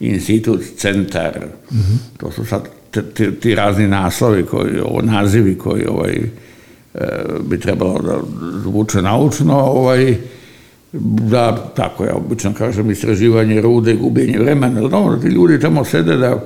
institut, 0.00 0.60
centar, 0.78 1.46
mm 1.70 1.76
-hmm. 1.76 1.96
to 2.18 2.32
su 2.32 2.44
sad 2.44 2.62
ti, 3.14 3.40
ti 3.40 3.54
razni 3.54 3.88
naslovi, 3.88 4.46
koji, 4.46 4.80
ovo, 4.80 5.02
nazivi 5.02 5.58
koji 5.58 5.86
ovaj, 5.86 6.20
bi 7.40 7.60
trebalo 7.60 7.98
da 7.98 8.18
zvuče 8.62 9.02
naučno, 9.02 9.56
ovaj, 9.56 10.16
da, 10.92 11.72
tako 11.76 12.04
ja 12.04 12.14
obično 12.14 12.54
kažem, 12.54 12.90
istraživanje 12.90 13.60
rude, 13.60 13.94
gubljenje 13.94 14.38
vremena, 14.38 14.80
no, 14.80 15.18
ti 15.22 15.28
ljudi 15.28 15.60
tamo 15.60 15.84
sede 15.84 16.16
da 16.16 16.44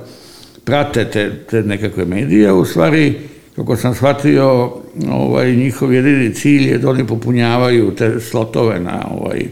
prate 0.63 1.09
te, 1.09 1.45
te 1.49 1.63
nekakve 1.63 2.05
medije, 2.05 2.51
u 2.53 2.65
stvari 2.65 3.19
kako 3.55 3.75
sam 3.75 3.95
shvatio, 3.95 4.71
ovaj, 5.11 5.55
njihov 5.55 5.93
jedini 5.93 6.33
cilj 6.33 6.69
je 6.69 6.77
da 6.77 6.89
oni 6.89 7.07
popunjavaju 7.07 7.95
te 7.95 8.19
slotove 8.19 8.79
na 8.79 9.07
ovaj, 9.11 9.39
e, 9.39 9.47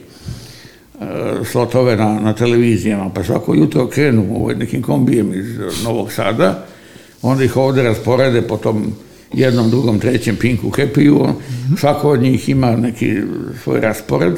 slotove 1.46 1.96
na, 1.96 2.20
na 2.20 2.34
televizijama, 2.34 3.10
pa 3.10 3.24
svako 3.24 3.56
jutro 3.56 3.88
krenu 3.88 4.26
ovaj, 4.36 4.56
nekim 4.56 4.82
kombijem 4.82 5.34
iz 5.34 5.46
Novog 5.84 6.12
Sada, 6.12 6.66
onda 7.22 7.44
ih 7.44 7.58
ovde 7.58 7.84
rasporede 7.84 8.42
po 8.42 8.58
tom 8.58 8.94
jednom, 9.34 9.70
drugom, 9.70 10.00
trećem 10.00 10.36
Pinku 10.36 10.72
Kepiju, 10.72 11.28
svako 11.80 12.10
od 12.10 12.22
njih 12.22 12.50
ima 12.50 12.76
neki 12.76 13.18
svoj 13.64 13.80
raspored, 13.80 14.34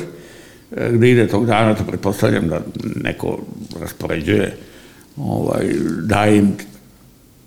e, 0.75 0.89
gde 0.91 1.11
ide 1.11 1.27
tog 1.27 1.45
dana, 1.45 1.75
to 1.75 1.83
pretpostavljam 1.83 2.47
da 2.47 2.61
neko 2.95 3.39
raspoređuje, 3.79 4.57
ovaj, 5.17 5.65
daje 6.03 6.37
im 6.37 6.51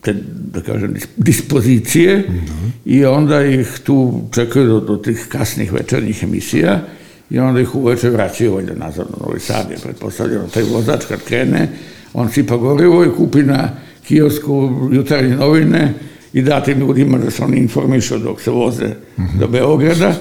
te, 0.00 0.14
da 0.52 0.61
kažem, 0.61 0.94
dispozicije 1.16 2.18
mm 2.18 2.32
-hmm. 2.32 2.70
i 2.84 3.04
onda 3.04 3.44
ih 3.44 3.78
tu 3.84 4.22
čekaju 4.34 4.66
do, 4.66 4.80
do 4.80 4.96
tih 4.96 5.26
kasnih 5.28 5.72
večernjih 5.72 6.22
emisija 6.22 6.80
i 7.30 7.38
onda 7.38 7.61
ih 7.61 7.74
uveče 7.74 8.11
vraćaju 8.11 8.54
valjda 8.54 8.74
nazad 8.74 9.06
na 9.11 9.26
Novi 9.26 9.40
Sad, 9.40 9.70
je 9.70 9.76
pretpostavljeno 9.82 10.48
taj 10.54 10.62
vozač 10.62 11.04
kad 11.08 11.20
krene, 11.24 11.68
on 12.14 12.30
sipa 12.30 12.56
gorivo 12.56 13.04
i 13.04 13.16
kupi 13.16 13.42
na 13.42 13.70
kiosku 14.06 14.70
jutarnje 14.92 15.37
novine 15.37 15.94
i 16.32 16.42
da 16.42 16.62
tim 16.62 16.78
ljudima 16.78 17.18
da 17.18 17.30
se 17.30 17.44
oni 17.44 17.56
informišu 17.56 18.18
dok 18.18 18.40
se 18.40 18.50
voze 18.50 18.86
mm 18.86 19.22
-hmm. 19.22 19.38
do 19.38 19.48
Beograda 19.48 20.14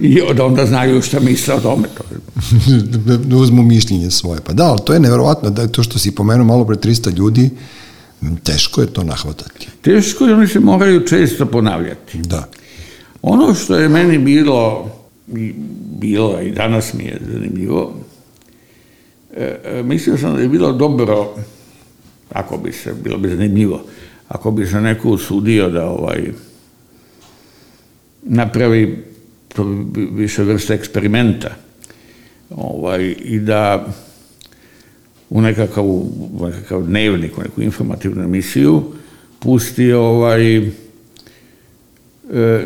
i 0.00 0.20
od 0.20 0.40
onda 0.40 0.66
znaju 0.66 1.02
šta 1.02 1.20
misle 1.20 1.54
o 1.54 1.60
tome. 1.60 1.88
da 3.26 3.36
uzmu 3.36 3.62
mišljenje 3.62 4.10
svoje. 4.10 4.40
Pa 4.40 4.52
da, 4.52 4.64
ali 4.64 4.80
to 4.84 4.92
je 4.92 5.00
nevjerovatno, 5.00 5.50
da 5.50 5.62
je 5.62 5.72
to 5.72 5.82
što 5.82 5.98
si 5.98 6.14
pomenuo 6.14 6.44
malo 6.44 6.64
pre 6.64 6.76
300 6.76 7.16
ljudi, 7.16 7.50
Teško 8.42 8.80
je 8.80 8.86
to 8.86 9.04
nahvatati. 9.04 9.68
Teško 9.82 10.26
je, 10.26 10.34
oni 10.34 10.46
se 10.46 10.60
moraju 10.60 11.06
često 11.06 11.46
ponavljati. 11.46 12.18
Da. 12.18 12.48
Ono 13.22 13.54
što 13.54 13.76
je 13.76 13.88
meni 13.88 14.18
bilo, 14.18 14.90
bilo 15.98 16.40
i 16.40 16.50
danas 16.50 16.94
mi 16.94 17.04
je 17.04 17.20
zanimljivo, 17.32 17.94
e, 19.36 19.60
e, 19.64 19.82
mislio 19.82 20.18
sam 20.18 20.34
da 20.34 20.42
je 20.42 20.48
bilo 20.48 20.72
dobro, 20.72 21.34
ako 22.32 22.56
bi 22.56 22.72
se, 22.72 22.94
bilo 23.04 23.18
bi 23.18 23.28
zanimljivo, 23.28 23.82
ako 24.30 24.50
bi 24.50 24.66
se 24.66 24.80
neko 24.80 25.08
usudio 25.08 25.70
da 25.70 25.86
ovaj, 25.86 26.20
napravi 28.22 29.04
to 29.54 29.64
više 30.12 30.42
vrste 30.42 30.74
eksperimenta 30.74 31.50
ovaj, 32.50 33.14
i 33.18 33.38
da 33.38 33.86
u 35.30 35.40
nekakav, 35.40 35.84
u 35.84 36.46
nekakav 36.46 36.82
dnevnik, 36.82 37.38
u 37.38 37.42
neku 37.42 37.62
informativnu 37.62 38.22
emisiju, 38.22 38.82
pusti 39.38 39.92
ovaj, 39.92 40.56
e, 40.56 40.62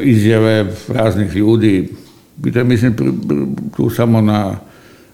izjave 0.01 0.67
raznih 0.89 1.37
ljudi, 1.37 1.89
da 2.37 2.65
mislim 2.65 2.97
tu 3.77 3.91
samo 3.91 4.21
na 4.21 4.57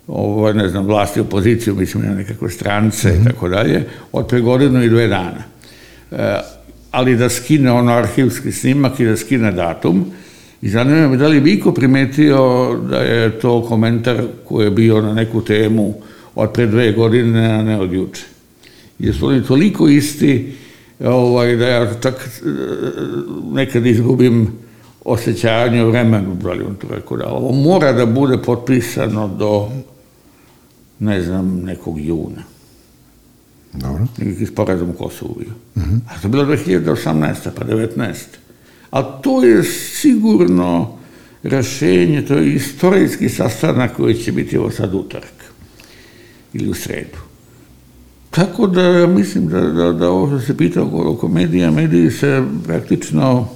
ovaj, 0.07 0.55
ne 0.55 0.69
znam, 0.69 0.87
vlasti 0.87 1.21
opoziciju, 1.21 1.75
mislim 1.75 2.03
na 2.03 2.15
nekakve 2.15 2.51
strance 2.51 3.09
i 3.09 3.13
-hmm. 3.13 3.25
tako 3.25 3.49
dalje, 3.49 3.85
od 4.13 4.27
pre 4.27 4.41
godinu 4.41 4.83
i 4.83 4.89
dve 4.89 5.09
dana. 5.09 5.60
E, 6.13 6.41
ali 6.91 7.17
da 7.17 7.29
skine 7.29 7.73
ono 7.73 7.93
arhivski 7.93 8.53
snimak 8.53 9.01
i 9.01 9.05
da 9.05 9.17
skine 9.17 9.53
datum, 9.53 10.05
I 10.63 10.69
zanima 10.69 11.09
me 11.09 11.17
da 11.17 11.29
li 11.29 11.41
bi 11.41 11.53
iko 11.53 11.73
primetio 11.73 12.75
da 12.91 12.97
je 12.97 13.39
to 13.41 13.63
komentar 13.69 14.23
koji 14.45 14.65
je 14.65 14.71
bio 14.71 15.01
na 15.01 15.15
neku 15.15 15.41
temu 15.45 15.95
od 16.35 16.53
pre 16.53 16.67
dve 16.67 16.93
godine, 16.93 17.47
a 17.53 17.63
ne 17.63 17.81
od 17.81 17.93
juče. 17.93 18.23
Jer 18.99 19.15
su 19.15 19.27
oni 19.27 19.43
toliko 19.43 19.89
isti 19.89 20.53
ovaj, 21.05 21.57
da 21.57 21.67
ja 21.67 21.95
čak 22.03 22.15
e, 22.15 22.49
nekad 23.53 23.87
izgubim 23.87 24.49
osjećanje 25.05 25.85
vremenu, 25.85 26.35
da 26.35 26.53
li 26.53 26.65
on 26.65 26.75
to 26.75 26.87
rekao 26.95 27.17
da 27.17 27.29
ovo 27.29 27.53
mora 27.53 27.93
da 27.93 28.07
bude 28.07 28.39
potpisano 28.39 29.29
do 29.29 29.69
ne 30.99 31.23
znam, 31.23 31.63
nekog 31.65 32.01
juna. 32.01 32.43
Dobro. 33.73 34.07
Neki 34.19 34.47
sporazum 34.47 34.93
Kosovu 34.93 35.37
bio. 35.39 35.55
Uh 35.75 35.83
-huh. 35.83 35.99
A 36.09 36.21
to 36.21 36.27
je 36.27 36.31
bilo 36.31 36.45
2018. 36.45 37.35
pa 37.57 37.65
19. 37.65 38.15
Ali 38.91 39.07
to 39.23 39.45
je 39.45 39.65
sigurno 39.65 40.99
rešenje, 41.43 42.27
to 42.27 42.35
je 42.35 42.55
istorijski 42.55 43.29
sastanak 43.29 43.97
koji 43.97 44.15
će 44.15 44.33
biti 44.33 44.59
ovo 44.59 44.71
sad 44.71 44.95
utorak 44.95 45.53
ili 46.53 46.69
u 46.69 46.75
sredu. 46.75 47.19
Tako 48.31 48.67
da 48.67 48.83
ja 48.83 49.07
mislim 49.07 49.49
da, 49.49 49.61
da, 49.61 49.93
da 49.93 50.11
ovo 50.11 50.27
što 50.27 50.47
se 50.47 50.57
pita 50.57 50.83
oko, 50.83 51.11
oko 51.11 51.29
medija, 51.29 51.71
mediji 51.71 52.11
se 52.11 52.43
praktično 52.67 53.49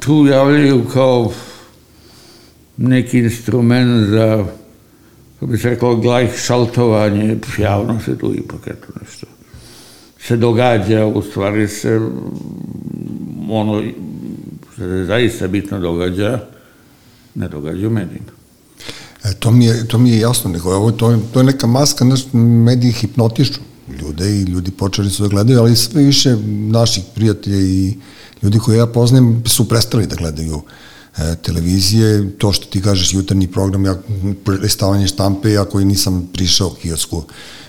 tu 0.00 0.26
javljaju 0.26 0.84
kao 0.92 1.32
neki 2.76 3.18
instrument 3.18 4.08
za, 4.08 4.46
kako 5.40 5.46
bi 5.46 5.58
se 5.58 5.70
rekao, 5.70 5.96
glajh 5.96 6.36
šaltovanje, 6.36 7.36
javno 7.58 8.00
se 8.04 8.18
tu 8.18 8.34
ipak 8.34 8.66
eto 8.66 8.86
nešto 9.00 9.26
se 10.26 10.36
događa, 10.36 11.06
u 11.06 11.22
stvari 11.22 11.68
se 11.68 12.00
ono 13.50 13.82
se 14.76 15.04
zaista 15.04 15.48
bitno 15.48 15.78
događa, 15.78 16.40
ne 17.34 17.48
događa 17.48 17.86
u 17.86 17.90
medijima. 17.90 18.32
E, 19.24 19.32
to, 19.38 19.50
mi 19.50 19.64
je, 19.64 19.88
to 19.88 19.98
mi 19.98 20.10
je 20.10 20.18
jasno, 20.18 20.50
nego 20.50 20.74
ovo, 20.74 20.92
to, 20.92 21.18
to 21.32 21.40
je 21.40 21.44
neka 21.44 21.66
maska, 21.66 22.04
naš 22.04 22.24
mediji 22.32 22.92
hipnotišu 22.92 23.60
ljude 24.00 24.30
i 24.30 24.42
ljudi 24.42 24.70
počeli 24.70 25.10
su 25.10 25.22
da 25.22 25.28
gledaju, 25.28 25.58
ali 25.58 25.76
sve 25.76 26.02
više 26.02 26.36
naših 26.70 27.04
prijatelja 27.14 27.60
i 27.60 27.94
ljudi 28.42 28.58
koje 28.58 28.78
ja 28.78 28.86
poznajem 28.86 29.42
su 29.46 29.68
prestali 29.68 30.06
da 30.06 30.16
gledaju 30.16 30.56
e, 30.56 30.95
televizije, 31.42 32.38
to 32.38 32.52
što 32.52 32.66
ti 32.66 32.82
kažeš 32.82 33.14
jutarnji 33.14 33.46
program, 33.46 33.84
ja, 33.84 33.96
prestavanje 34.44 35.06
štampe, 35.06 35.52
ja 35.52 35.64
koji 35.64 35.84
nisam 35.84 36.28
prišao 36.32 36.74
kiosku 36.82 37.22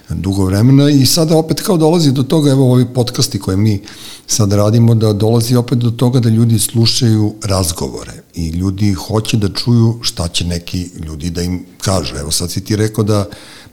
dugo 0.09 0.45
vremena 0.45 0.89
i 0.89 1.05
sada 1.05 1.37
opet 1.37 1.61
kao 1.61 1.77
dolazi 1.77 2.11
do 2.11 2.23
toga, 2.23 2.51
evo 2.51 2.71
ovi 2.71 2.85
podcasti 2.93 3.39
koje 3.39 3.57
mi 3.57 3.81
sad 4.27 4.53
radimo, 4.53 4.95
da 4.95 5.13
dolazi 5.13 5.55
opet 5.55 5.77
do 5.77 5.91
toga 5.91 6.19
da 6.19 6.29
ljudi 6.29 6.59
slušaju 6.59 7.33
razgovore 7.43 8.13
i 8.35 8.49
ljudi 8.49 8.93
hoće 8.93 9.37
da 9.37 9.49
čuju 9.49 9.99
šta 10.01 10.27
će 10.27 10.45
neki 10.45 10.89
ljudi 11.05 11.29
da 11.29 11.41
im 11.41 11.65
kažu. 11.81 12.15
Evo 12.15 12.31
sad 12.31 12.51
si 12.51 12.63
ti 12.63 12.75
rekao 12.75 13.03
da 13.03 13.25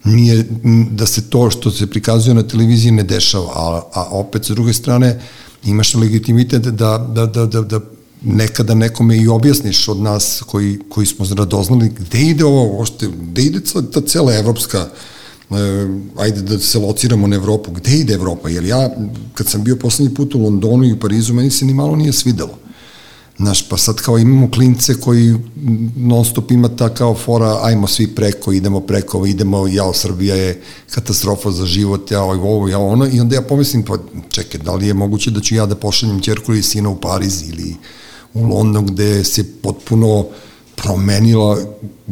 nije, 0.05 0.45
da 0.91 1.07
se 1.07 1.31
to 1.31 1.51
što 1.51 1.71
se 1.71 1.87
prikazuje 1.87 2.35
na 2.35 2.43
televiziji 2.43 2.93
ne 2.93 3.03
dešava, 3.03 3.49
a, 3.55 3.83
a 3.93 4.09
opet 4.11 4.45
sa 4.45 4.55
druge 4.55 4.73
strane 4.73 5.21
imaš 5.65 5.95
legitimitet 5.95 6.63
da, 6.63 6.99
da, 6.99 7.27
da, 7.27 7.47
da, 7.47 7.61
da 7.61 7.81
nekada 8.25 8.75
nekome 8.75 9.17
i 9.17 9.29
objasniš 9.29 9.89
od 9.89 10.01
nas 10.01 10.43
koji, 10.47 10.79
koji 10.89 11.07
smo 11.07 11.27
radoznali 11.35 11.89
gde 11.89 12.21
ide 12.21 12.45
ovo, 12.45 12.87
gde 13.21 13.43
ide 13.43 13.61
ta 13.93 14.01
cela 14.01 14.35
evropska 14.35 14.89
e, 15.51 15.55
ajde 16.19 16.43
da 16.43 16.59
se 16.59 16.79
lociramo 16.79 17.27
na 17.27 17.37
Evropu, 17.37 17.71
gde 17.71 17.91
ide 17.91 18.15
Evropa? 18.15 18.49
Jer 18.49 18.65
ja, 18.65 18.91
kad 19.35 19.49
sam 19.49 19.65
bio 19.65 19.77
poslednji 19.77 20.15
put 20.15 20.35
u 20.35 20.39
Londonu 20.39 20.85
i 20.85 20.93
u 20.93 21.01
Parizu, 21.01 21.35
meni 21.35 21.51
se 21.51 21.65
ni 21.65 21.75
malo 21.75 21.97
nije 21.97 22.13
svidelo. 22.13 22.59
Znaš, 23.39 23.69
pa 23.69 23.77
sad 23.77 23.97
kao 23.97 24.19
imamo 24.19 24.51
klince 24.51 24.95
koji 25.01 25.35
non 25.97 26.25
stop 26.25 26.51
ima 26.51 26.69
ta 26.69 26.89
kao 26.89 27.15
fora, 27.15 27.59
ajmo 27.63 27.87
svi 27.87 28.07
preko, 28.07 28.53
idemo 28.53 28.81
preko, 28.81 29.27
idemo, 29.27 29.67
jao, 29.69 29.95
Srbija 29.95 30.35
je 30.35 30.63
katastrofa 30.91 31.51
za 31.51 31.67
život, 31.67 32.11
jao, 32.11 32.31
ovo, 32.31 32.69
jao, 32.69 32.87
ono, 32.87 33.07
i 33.07 33.21
onda 33.21 33.35
ja 33.35 33.43
pomislim, 33.43 33.83
pa 33.83 33.99
čekaj, 34.31 34.61
da 34.61 34.75
li 34.75 34.87
je 34.87 34.95
moguće 34.95 35.31
da 35.31 35.41
ću 35.41 35.55
ja 35.55 35.67
da 35.67 35.75
pošaljem 35.75 36.21
čerku 36.21 36.53
ili 36.53 36.63
sina 36.63 36.89
u 36.89 37.01
Pariz 37.01 37.49
ili 37.49 37.77
u 38.35 38.45
London 38.45 38.87
gde 38.87 39.25
se 39.25 39.45
potpuno 39.63 40.27
promenila, 40.77 41.59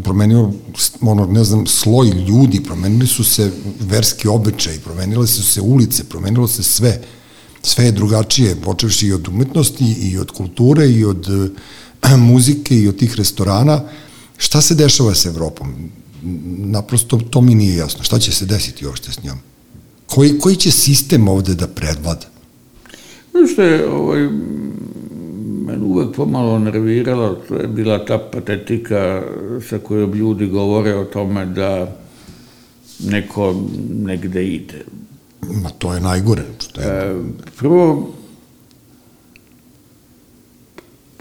promenio, 0.02 0.52
ono, 1.00 1.26
ne 1.26 1.44
znam, 1.44 1.66
sloj 1.66 2.08
ljudi, 2.08 2.62
promenili 2.64 3.06
su 3.06 3.24
se 3.24 3.50
verski 3.80 4.28
običaj, 4.28 4.78
promenile 4.78 5.26
su 5.26 5.42
se 5.42 5.60
ulice, 5.60 6.04
promenilo 6.04 6.48
se 6.48 6.62
sve. 6.62 7.00
Sve 7.62 7.84
je 7.84 7.92
drugačije, 7.92 8.56
počevši 8.56 9.06
i 9.06 9.12
od 9.12 9.28
umetnosti, 9.28 9.84
i 9.84 10.18
od 10.18 10.30
kulture, 10.30 10.90
i 10.90 11.04
od 11.04 11.28
uh, 11.28 12.18
muzike, 12.18 12.78
i 12.78 12.88
od 12.88 12.98
tih 12.98 13.14
restorana. 13.14 13.80
Šta 14.36 14.60
se 14.60 14.74
dešava 14.74 15.14
sa 15.14 15.28
Evropom? 15.28 15.90
Naprosto 16.56 17.16
to 17.30 17.40
mi 17.40 17.54
nije 17.54 17.76
jasno. 17.76 18.04
Šta 18.04 18.18
će 18.18 18.32
se 18.32 18.46
desiti 18.46 18.86
uopšte 18.86 19.12
s 19.12 19.22
njom? 19.22 19.38
Koji, 20.06 20.38
koji 20.38 20.56
će 20.56 20.70
sistem 20.70 21.28
ovde 21.28 21.54
da 21.54 21.66
predvlada? 21.66 22.26
Što 23.52 23.62
je, 23.62 23.88
ovaj, 23.88 24.28
mene 25.66 25.84
uvek 25.84 26.16
pomalo 26.16 26.58
nerviralo, 26.58 27.34
to 27.48 27.56
je 27.56 27.68
bila 27.68 28.04
ta 28.04 28.18
patetika 28.18 29.22
sa 29.68 29.78
kojom 29.78 30.12
ljudi 30.12 30.46
govore 30.46 30.94
o 30.94 31.04
tome 31.04 31.46
da 31.46 31.96
neko 33.00 33.54
negde 34.04 34.46
ide. 34.46 34.84
Ma 35.62 35.70
to 35.78 35.94
je 35.94 36.00
najgore. 36.00 36.42
Što 36.58 36.80
je... 36.80 36.86
E, 36.86 37.14
prvo, 37.58 38.12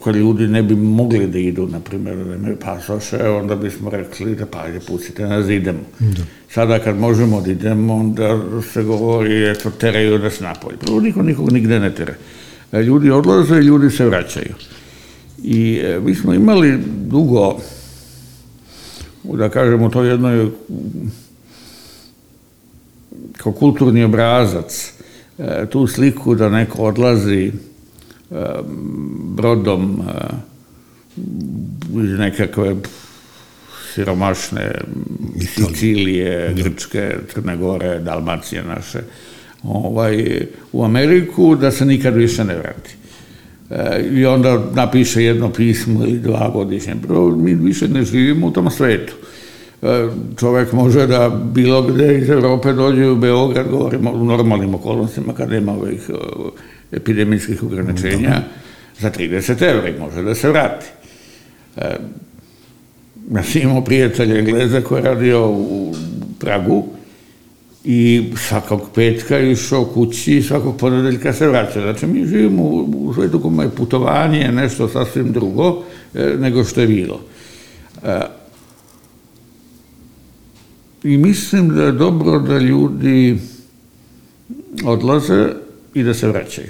kad 0.04 0.16
ljudi 0.16 0.48
ne 0.48 0.64
bi 0.64 0.76
mogli 0.76 1.28
da 1.28 1.40
idu, 1.40 1.68
na 1.68 1.80
primjer, 1.80 2.18
da 2.18 2.36
imaju 2.36 2.58
pasoše, 2.60 3.30
onda 3.30 3.56
bismo 3.56 3.90
rekli 3.90 4.36
da 4.36 4.46
pa, 4.46 4.66
pustite 4.88 5.26
nas, 5.26 5.46
da 5.46 5.54
idemo. 5.54 5.80
Da. 6.00 6.22
Sada 6.50 6.80
kad 6.80 6.98
možemo 6.98 7.42
da 7.42 7.52
idemo, 7.52 7.96
onda 7.96 8.40
se 8.74 8.84
govori, 8.84 9.50
eto, 9.50 9.70
teraju 9.70 10.20
nas 10.20 10.40
napolje. 10.40 10.78
Prvo, 10.78 11.00
niko 11.00 11.22
nikog 11.22 11.52
nigde 11.52 11.80
ne 11.80 11.96
tere. 11.96 12.16
E, 12.72 12.82
ljudi 12.82 13.12
odlaze 13.12 13.56
i 13.56 13.66
ljudi 13.66 13.90
se 13.90 14.06
vraćaju. 14.06 14.54
I 15.44 15.82
e, 15.84 16.00
mi 16.00 16.16
smo 16.16 16.34
imali 16.34 16.80
dugo, 16.88 17.60
da 19.24 19.50
kažemo, 19.50 19.90
to 19.90 20.04
jednoj 20.04 20.50
kao 23.38 23.52
kulturni 23.52 24.04
obrazac, 24.04 24.94
e, 25.38 25.66
tu 25.70 25.88
sliku 25.88 26.36
da 26.36 26.50
neko 26.50 26.84
odlazi 26.84 27.52
brodom 29.36 30.02
iz 32.04 32.20
nekakve 32.20 32.76
siromašne 33.94 34.82
Sicilije, 35.56 36.54
Grčke, 36.54 37.16
Crne 37.34 37.58
Gore, 37.58 38.00
Dalmacije 38.00 38.64
naše, 38.64 39.02
ovaj, 39.64 40.46
u 40.72 40.84
Ameriku, 40.84 41.56
da 41.56 41.72
se 41.72 41.86
nikad 41.86 42.16
više 42.16 42.44
ne 42.44 42.56
vrati. 42.56 42.96
E, 43.70 44.10
I 44.12 44.26
onda 44.26 44.64
napiše 44.74 45.24
jedno 45.24 45.54
pismo 45.54 46.04
ili 46.04 46.20
dva 46.20 46.50
godišnje. 46.54 46.96
Mi 47.38 47.54
više 47.54 47.88
ne 47.88 48.04
živimo 48.04 48.48
u 48.48 48.52
tom 48.52 48.70
svetu. 48.70 49.14
E, 49.82 50.08
čovek 50.40 50.72
može 50.72 51.08
da 51.08 51.30
bilo 51.54 51.82
gde 51.82 52.18
iz 52.18 52.30
Evrope 52.30 52.74
dođe 52.74 53.08
u 53.08 53.16
Beograd, 53.16 53.68
govorimo 53.70 54.12
u 54.12 54.26
normalnim 54.26 54.76
okolnostima 54.76 55.34
kada 55.34 55.56
ima 55.56 55.72
ovih 55.72 56.10
e, 56.10 56.14
epidemijskih 56.92 57.64
ograničenja, 57.64 58.30
da. 58.30 58.44
za 59.00 59.12
30 59.12 59.70
evra 59.70 59.90
i 59.90 60.00
može 60.00 60.24
da 60.24 60.36
se 60.36 60.50
vrati. 60.50 60.86
Ja 63.32 63.44
sam 63.44 63.62
imao 63.62 63.84
prijatelja 63.84 64.40
Engleza 64.40 64.82
koji 64.82 65.00
je 65.00 65.04
radio 65.04 65.50
u 65.50 65.96
Pragu 66.40 66.88
i 67.84 68.32
svakog 68.36 68.82
petka 68.96 69.40
išao 69.40 69.86
kući 69.86 70.38
i 70.38 70.44
svakog 70.44 70.78
ponedeljka 70.78 71.34
se 71.34 71.48
vraća. 71.48 71.82
Znači, 71.82 72.08
mi 72.08 72.26
živimo 72.26 72.64
u 72.64 73.14
svetu 73.16 73.40
kome 73.40 73.64
je 73.64 73.70
putovanje 73.70 74.52
nešto 74.52 74.90
sasvim 74.90 75.32
drugo 75.32 75.84
e, 76.14 76.36
nego 76.40 76.64
što 76.64 76.82
je 76.82 76.88
bilo. 76.88 77.20
E, 78.04 78.20
I 81.04 81.18
mislim 81.18 81.70
da 81.70 81.84
je 81.84 81.92
dobro 81.92 82.40
da 82.40 82.58
ljudi 82.58 83.40
odlaze 84.86 85.48
i 85.94 86.04
da 86.04 86.14
se 86.14 86.28
vraćaju. 86.28 86.70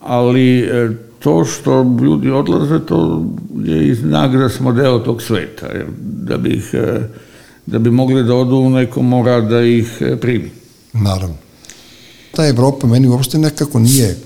Ali 0.00 0.58
e, 0.58 0.90
to 1.18 1.44
što 1.44 1.98
ljudi 2.02 2.30
odlaze, 2.30 2.78
to 2.86 3.26
je 3.64 3.88
i 3.88 3.94
znak 3.94 4.32
da 4.32 4.48
smo 4.48 4.72
deo 4.72 4.98
tog 4.98 5.22
sveta. 5.22 5.66
Jer 5.66 5.86
da 6.00 6.36
bi, 6.36 6.50
ih, 6.50 6.70
e, 6.72 7.00
da 7.70 7.78
bi 7.78 7.90
mogli 7.90 8.24
da 8.24 8.34
odu, 8.34 8.68
neko 8.70 9.02
mora 9.02 9.40
da 9.40 9.60
ih 9.62 9.98
e, 10.00 10.16
primi. 10.16 10.50
Naravno. 10.92 11.36
Ta 12.34 12.46
Evropa 12.46 12.86
meni 12.86 13.08
uopšte 13.08 13.38
nekako 13.38 13.78
nije, 13.78 14.18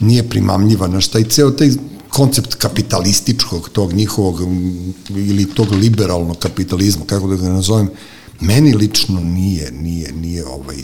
nije 0.00 0.28
primamljiva. 0.28 0.88
Znaš, 0.88 1.08
taj 1.08 1.24
ceo 1.24 1.50
taj 1.50 1.70
koncept 2.08 2.54
kapitalističkog 2.54 3.68
tog 3.68 3.92
njihovog 3.92 4.40
ili 5.08 5.46
tog 5.54 5.72
liberalnog 5.72 6.36
kapitalizma, 6.38 7.04
kako 7.06 7.28
da 7.28 7.36
ga 7.36 7.48
nazovem, 7.48 7.88
meni 8.40 8.74
lično 8.74 9.20
nije, 9.20 9.72
nije, 9.72 10.12
nije 10.12 10.46
ovaj, 10.46 10.76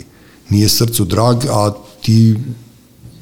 nije 0.49 0.69
srcu 0.69 1.05
drag, 1.05 1.45
a 1.49 1.73
ti 2.01 2.35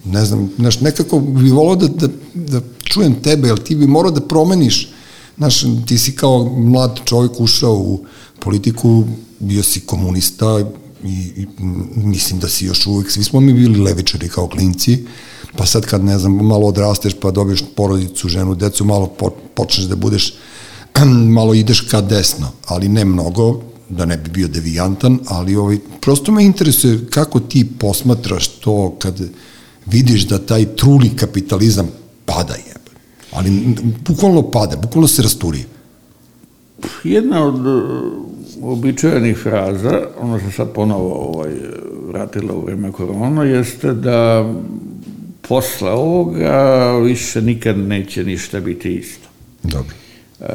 ne 0.06 0.26
znam, 0.26 0.50
znaš, 0.58 0.80
nekako 0.82 1.20
bi 1.20 1.50
volao 1.50 1.76
da, 1.76 1.88
da, 1.88 2.08
da 2.34 2.62
čujem 2.84 3.16
tebe, 3.16 3.48
jer 3.48 3.60
ti 3.64 3.76
bi 3.76 3.88
morao 3.88 4.12
da 4.12 4.22
promeniš, 4.22 4.90
znaš, 5.38 5.64
ti 5.86 5.98
si 5.98 6.16
kao 6.16 6.56
mlad 6.58 7.00
čovjek 7.06 7.40
ušao 7.40 7.74
u 7.74 8.06
politiku, 8.40 9.04
bio 9.40 9.64
si 9.64 9.80
komunista 9.80 10.60
i, 11.04 11.32
i 11.36 11.48
mislim 11.96 12.40
da 12.40 12.50
si 12.50 12.66
još 12.66 12.88
uvek, 12.88 13.12
svi 13.12 13.24
smo 13.24 13.40
mi 13.40 13.54
bili 13.54 13.80
levičari 13.80 14.30
kao 14.30 14.48
klinci, 14.48 15.06
pa 15.56 15.66
sad 15.66 15.86
kad, 15.86 16.04
ne 16.04 16.20
znam, 16.20 16.34
malo 16.34 16.68
odrasteš 16.68 17.14
pa 17.22 17.32
dobiješ 17.32 17.64
porodicu, 17.76 18.30
ženu, 18.30 18.56
decu, 18.56 18.86
malo 18.86 19.08
po, 19.08 19.30
počneš 19.56 19.88
da 19.88 19.96
budeš, 19.96 20.34
malo 21.38 21.54
ideš 21.54 21.82
ka 21.82 22.02
desno, 22.02 22.52
ali 22.66 22.90
ne 22.90 23.06
mnogo, 23.06 23.62
da 23.90 24.06
ne 24.06 24.18
bi 24.18 24.30
bio 24.30 24.48
devijantan, 24.48 25.20
ali 25.28 25.56
ovaj, 25.56 25.78
prosto 26.02 26.32
me 26.32 26.46
interesuje 26.46 27.08
kako 27.10 27.40
ti 27.40 27.68
posmatraš 27.80 28.48
to 28.48 28.96
kad 29.00 29.22
vidiš 29.86 30.28
da 30.28 30.46
taj 30.46 30.76
truli 30.76 31.16
kapitalizam 31.16 31.88
pada 32.26 32.54
je. 32.54 32.77
Ali 33.38 33.76
bukvalno 34.08 34.42
pada, 34.52 34.76
bukvalno 34.76 35.08
se 35.08 35.22
rasturije. 35.22 35.66
Jedna 37.04 37.46
od 37.46 37.66
uh, 37.66 37.84
običajenih 38.62 39.38
fraza, 39.38 40.02
ono 40.20 40.40
se 40.40 40.52
sad 40.52 40.74
ponovo 40.74 41.14
ovaj, 41.14 41.52
vratila 42.08 42.54
u 42.54 42.66
vreme 42.66 42.92
korona, 42.92 43.44
jeste 43.44 43.94
da 43.94 44.54
posle 45.48 45.92
ovoga 45.92 46.92
više 47.04 47.42
nikad 47.42 47.78
neće 47.78 48.24
ništa 48.24 48.60
biti 48.60 48.96
isto. 48.96 49.28
Dobro. 49.64 49.96
E, 50.40 50.46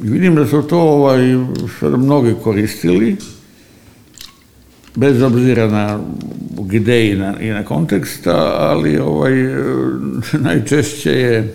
vidim 0.00 0.34
da 0.34 0.46
su 0.46 0.62
to 0.62 0.78
ovaj, 0.78 1.20
sada 1.80 1.96
mnogi 1.96 2.34
koristili, 2.42 3.16
bez 4.96 5.22
obzira 5.22 5.66
na 5.66 6.00
gde 6.60 7.10
i 7.10 7.14
na, 7.14 7.40
i 7.40 7.50
na 7.50 7.64
konteksta, 7.64 8.56
ali 8.58 8.98
ovaj, 8.98 9.32
najčešće 10.46 11.10
je 11.10 11.54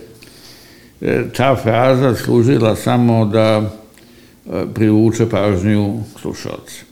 e, 1.01 1.23
ta 1.37 1.55
fraza 1.55 2.15
služila 2.15 2.75
samo 2.75 3.25
da 3.25 3.61
e, 3.61 4.63
privuče 4.73 5.29
pažnju 5.29 5.99
slušalca. 6.21 6.83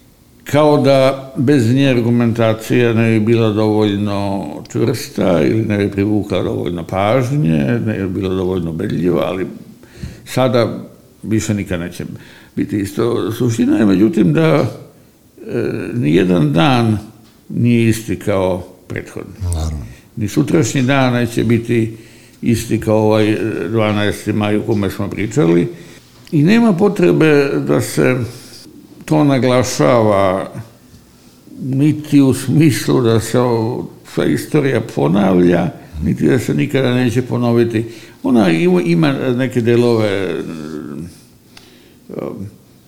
Kao 0.44 0.78
da 0.78 1.34
bez 1.38 1.76
nje 1.76 1.90
argumentacija 1.90 2.94
ne 2.94 3.12
bi 3.12 3.26
bila 3.26 3.50
dovoljno 3.50 4.48
čvrsta 4.72 5.42
ili 5.44 5.66
ne 5.66 5.78
bi 5.78 5.92
privukla 5.92 6.44
dovoljno 6.44 6.84
pažnje, 6.84 7.80
ne 7.86 7.94
bi 7.94 8.10
bila 8.22 8.36
dovoljno 8.36 8.74
bedljiva, 8.74 9.24
ali 9.26 9.48
sada 10.26 10.80
više 11.24 11.54
nikad 11.54 11.80
neće 11.80 12.06
biti 12.56 12.78
isto. 12.78 13.32
Suština 13.32 13.78
je, 13.78 13.86
međutim, 13.86 14.34
da 14.34 14.66
nijedan 15.94 16.54
dan 16.54 16.98
nije 17.50 17.90
isti 17.90 18.20
kao 18.20 18.68
prethodni. 18.88 19.34
Naravno. 19.44 19.86
Ni 20.16 20.28
sutrašnji 20.28 20.82
dan 20.82 21.14
neće 21.14 21.44
biti 21.44 21.98
isti 22.42 22.80
kao 22.80 22.98
ovaj 22.98 23.26
12. 23.26 24.34
maj 24.34 24.58
u 24.58 24.64
kome 24.64 24.90
smo 24.90 25.08
pričali. 25.08 25.68
I 26.32 26.44
nema 26.44 26.74
potrebe 26.74 27.52
da 27.68 27.82
se 27.82 28.16
to 29.06 29.24
naglašava 29.24 30.52
niti 31.62 32.22
u 32.22 32.34
smislu 32.34 33.02
da 33.02 33.20
se 33.20 33.38
sva 34.14 34.26
istorija 34.26 34.82
ponavlja, 34.96 35.70
niti 36.04 36.28
da 36.28 36.40
se 36.40 36.54
nikada 36.54 36.94
neće 36.94 37.22
ponoviti. 37.22 37.86
Ona 38.24 38.50
ima 38.86 39.12
neke 39.12 39.62
delove 39.62 40.36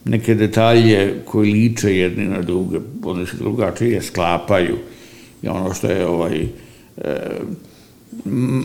neke 0.05 0.35
detalje 0.35 1.21
koji 1.25 1.53
liče 1.53 1.95
jedni 1.97 2.25
na 2.25 2.41
druge, 2.41 2.79
one 3.03 3.25
se 3.25 3.37
drugačije 3.37 4.01
sklapaju. 4.01 4.77
I 5.41 5.47
ono 5.47 5.73
što 5.73 5.87
je 5.87 6.07
ovaj, 6.07 6.41
e, 6.41 6.47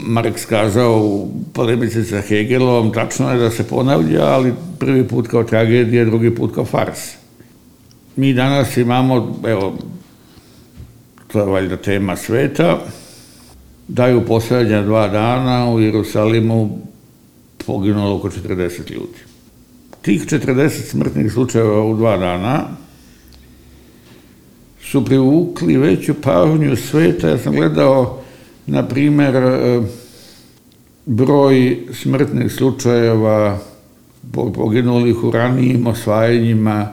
Marks 0.06 0.44
kazao 0.44 0.98
u 0.98 1.30
polemici 1.52 2.04
sa 2.04 2.20
Hegelom, 2.20 2.92
tačno 2.92 3.30
je 3.30 3.38
da 3.38 3.50
se 3.50 3.68
ponavlja, 3.68 4.24
ali 4.24 4.54
prvi 4.78 5.08
put 5.08 5.28
kao 5.28 5.44
tragedija, 5.44 6.04
drugi 6.04 6.34
put 6.34 6.54
kao 6.54 6.64
fars. 6.64 6.98
Mi 8.16 8.32
danas 8.32 8.76
imamo, 8.76 9.40
evo, 9.46 9.78
to 11.32 11.38
je 11.38 11.46
valjda 11.46 11.76
tema 11.76 12.16
sveta, 12.16 12.80
da 13.88 14.06
je 14.06 14.16
u 14.16 14.24
poslednja 14.24 14.82
dva 14.82 15.08
dana 15.08 15.70
u 15.70 15.80
Jerusalimu 15.80 16.78
poginulo 17.66 18.16
oko 18.16 18.28
40 18.28 18.92
ljudi 18.92 19.35
tih 20.06 20.26
40 20.26 20.68
smrtnih 20.70 21.32
slučajeva 21.32 21.84
u 21.84 21.96
dva 21.96 22.16
dana 22.16 22.64
su 24.80 25.04
privukli 25.04 25.76
veću 25.76 26.14
pažnju 26.22 26.76
sveta. 26.76 27.28
Ja 27.28 27.38
sam 27.38 27.54
gledao, 27.54 28.22
na 28.66 28.88
primer, 28.88 29.36
e, 29.36 29.82
broj 31.06 31.78
smrtnih 31.92 32.52
slučajeva 32.52 33.58
poginulih 34.32 35.24
u 35.24 35.30
ranijim 35.30 35.86
osvajanjima 35.86 36.92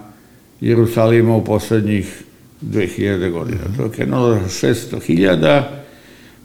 Jerusalima 0.62 1.36
u 1.36 1.44
poslednjih 1.44 2.24
2000 2.62 3.32
godina. 3.32 3.62
To 3.78 3.84
je 3.84 3.92
krenulo 3.92 4.36
600.000, 4.36 5.64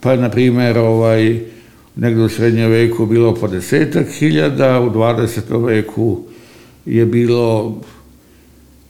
pa 0.01 0.13
je, 0.13 0.19
na 0.19 0.31
primjer, 0.31 0.79
ovaj, 0.79 1.41
negde 1.97 2.23
u 2.23 2.29
srednjem 2.29 2.71
veku 2.71 3.07
bilo 3.07 3.35
po 3.35 3.49
desetak 3.49 4.09
hiljada, 4.09 4.81
u 4.81 4.91
20. 4.91 5.67
veku 5.67 6.29
je 6.89 7.07
bilo 7.07 7.81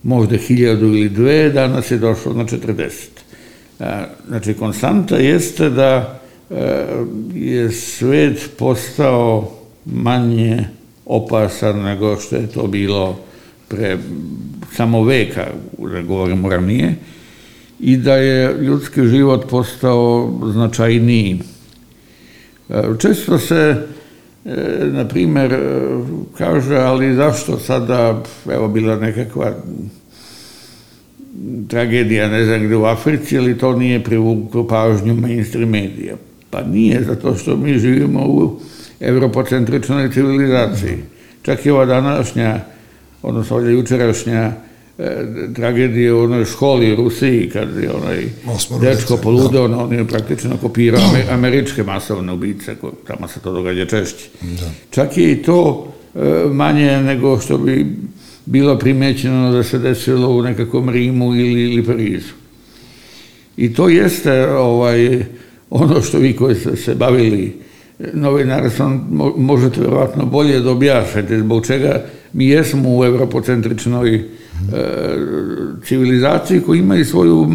možda 0.03 0.37
hiljadu 0.37 0.87
ili 0.87 1.09
dve, 1.09 1.51
danas 1.51 1.91
je 1.91 1.99
došlo 1.99 2.33
na 2.33 2.45
40. 2.45 2.85
Znači, 4.29 4.55
konstanta 4.55 5.17
jeste 5.17 5.71
da 5.71 6.21
e, 6.51 6.87
je 7.35 7.71
svet 7.71 8.51
postao 8.59 9.53
manje 9.85 10.65
opasan 11.07 11.81
nego 11.83 12.17
što 12.17 12.37
je 12.37 12.47
to 12.47 12.67
bilo 12.67 13.19
pre 13.69 13.99
samo 14.73 15.05
veka, 15.05 15.47
da 15.79 16.03
govorimo 16.03 16.49
ranije, 16.49 16.95
i 17.81 17.97
da 17.97 18.17
je 18.17 18.57
ljudski 18.61 19.01
život 19.07 19.49
postao 19.51 20.33
značajniji. 20.53 21.41
E, 22.69 22.83
često 22.99 23.39
se, 23.39 23.87
e, 24.45 24.85
na 24.93 25.09
primjer, 25.09 25.53
e, 25.53 25.59
kaže, 26.39 26.77
ali 26.77 27.15
zašto 27.15 27.59
sada, 27.59 28.23
evo, 28.53 28.69
bila 28.69 28.97
nekakva 28.97 29.53
tragedija, 31.69 32.29
ne 32.29 32.45
znam 32.45 32.67
gde 32.67 32.77
u 32.77 32.85
Africi, 32.85 33.39
ali 33.39 33.59
to 33.59 33.77
nije 33.77 34.05
privuklo 34.05 34.67
pažnju 34.67 35.15
mainstream 35.15 35.71
medija. 35.71 36.17
Pa 36.51 36.63
nije, 36.63 37.03
zato 37.03 37.35
što 37.35 37.57
mi 37.57 37.79
živimo 37.79 38.27
u 38.27 38.61
evropocentričnoj 39.01 40.13
civilizaciji. 40.13 40.99
Čak 41.43 41.67
i 41.67 41.71
ova 41.71 41.85
današnja, 41.85 42.61
odnosno 43.23 43.57
ovdje 43.57 43.73
jučerašnja 43.73 44.53
e, 44.99 45.25
tragedije 45.55 46.13
u 46.13 46.21
onoj 46.21 46.45
školi 46.45 46.93
u 46.93 46.97
Rusiji, 46.97 47.51
kad 47.51 47.69
je 47.83 47.93
onaj 47.93 48.25
dečko 48.81 49.17
poludeo, 49.17 49.69
da. 49.69 49.77
on 49.79 49.93
je 49.93 50.05
praktično 50.05 50.57
kopirao 50.57 51.01
da. 51.01 51.35
američke 51.35 51.83
masovne 51.83 52.33
ubice, 52.33 52.77
tamo 53.07 53.29
se 53.29 53.41
to 53.41 53.53
događa 53.53 53.87
češće. 53.87 54.29
Da. 54.41 54.71
Čak 54.91 55.17
je 55.17 55.33
i 55.33 55.43
to 55.43 55.93
e, 56.15 56.21
manje 56.53 57.03
nego 57.03 57.41
što 57.41 57.59
bi 57.59 57.87
bilo 58.47 58.79
primećeno 58.79 59.53
da 59.53 59.63
se 59.63 59.79
desilo 59.79 60.29
u 60.29 60.43
nekakvom 60.43 60.89
Rimu 60.89 61.35
ili, 61.35 61.63
ili 61.63 61.85
Parizu. 61.85 62.33
I 63.57 63.75
to 63.75 63.89
jeste 63.89 64.49
ovaj, 64.51 65.25
ono 65.71 66.03
što 66.03 66.19
vi 66.19 66.37
koji 66.37 66.55
ste 66.55 66.77
se 66.77 66.95
bavili 66.95 67.69
novinarstvom 68.13 69.03
možete 69.37 69.81
verovatno 69.81 70.27
bolje 70.27 70.61
da 70.61 71.05
zbog 71.39 71.67
čega 71.67 72.05
mi 72.33 72.47
jesmo 72.49 72.99
u 72.99 73.05
evropocentričnoj 73.05 74.15
e, 74.15 74.23
civilizaciji 75.87 76.61
koji 76.61 76.79
ima 76.79 76.97
i 76.97 77.05
svoju, 77.05 77.47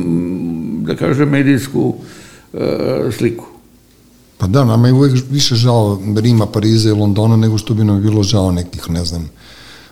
da 0.85 0.95
kažem, 0.95 1.29
medijsku 1.29 1.95
e, 2.53 3.11
sliku. 3.17 3.45
Pa 4.37 4.47
da, 4.47 4.63
nama 4.65 4.87
je 4.87 4.93
uvek 4.93 5.13
više 5.29 5.55
žao 5.55 6.01
Rima, 6.15 6.45
Pariza 6.45 6.89
i 6.89 6.91
Londona 6.91 7.35
nego 7.35 7.57
što 7.57 7.73
bi 7.73 7.83
nam 7.83 8.01
bilo 8.01 8.23
žao 8.23 8.51
nekih, 8.51 8.89
ne 8.89 9.05
znam, 9.05 9.29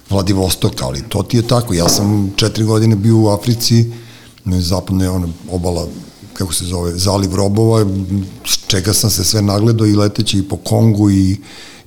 Vladivostoka, 0.10 0.86
ali 0.86 1.02
to 1.10 1.24
ti 1.24 1.38
je 1.38 1.48
tako. 1.48 1.74
Ja 1.74 1.90
sam 1.90 2.34
četiri 2.36 2.64
godine 2.64 2.96
bio 2.96 3.18
u 3.18 3.28
Africi, 3.28 3.86
zapadne 4.46 5.10
ona 5.10 5.28
obala 5.52 5.88
kako 6.34 6.54
se 6.54 6.66
zove, 6.66 6.92
zaliv 6.98 7.36
robova, 7.36 7.86
čega 8.68 8.94
sam 8.94 9.10
se 9.10 9.24
sve 9.24 9.42
nagledao 9.42 9.88
i 9.88 9.96
leteći 9.96 10.38
i 10.38 10.44
po 10.44 10.58
Kongu 10.58 11.12
i, 11.12 11.38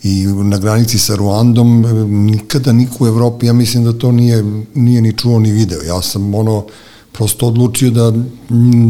i 0.05 0.27
na 0.27 0.59
granici 0.59 0.99
sa 0.99 1.15
Ruandom, 1.15 1.85
nikada 2.09 2.73
niko 2.73 3.05
u 3.05 3.07
Evropi, 3.07 3.47
ja 3.47 3.53
mislim 3.53 3.85
da 3.85 3.93
to 3.93 4.13
nije, 4.13 4.45
nije 4.75 5.03
ni 5.03 5.13
čuo 5.13 5.39
ni 5.39 5.53
video. 5.53 5.83
Ja 5.83 6.03
sam 6.03 6.35
ono, 6.35 6.65
prosto 7.13 7.47
odlučio 7.47 7.91
da 7.91 8.13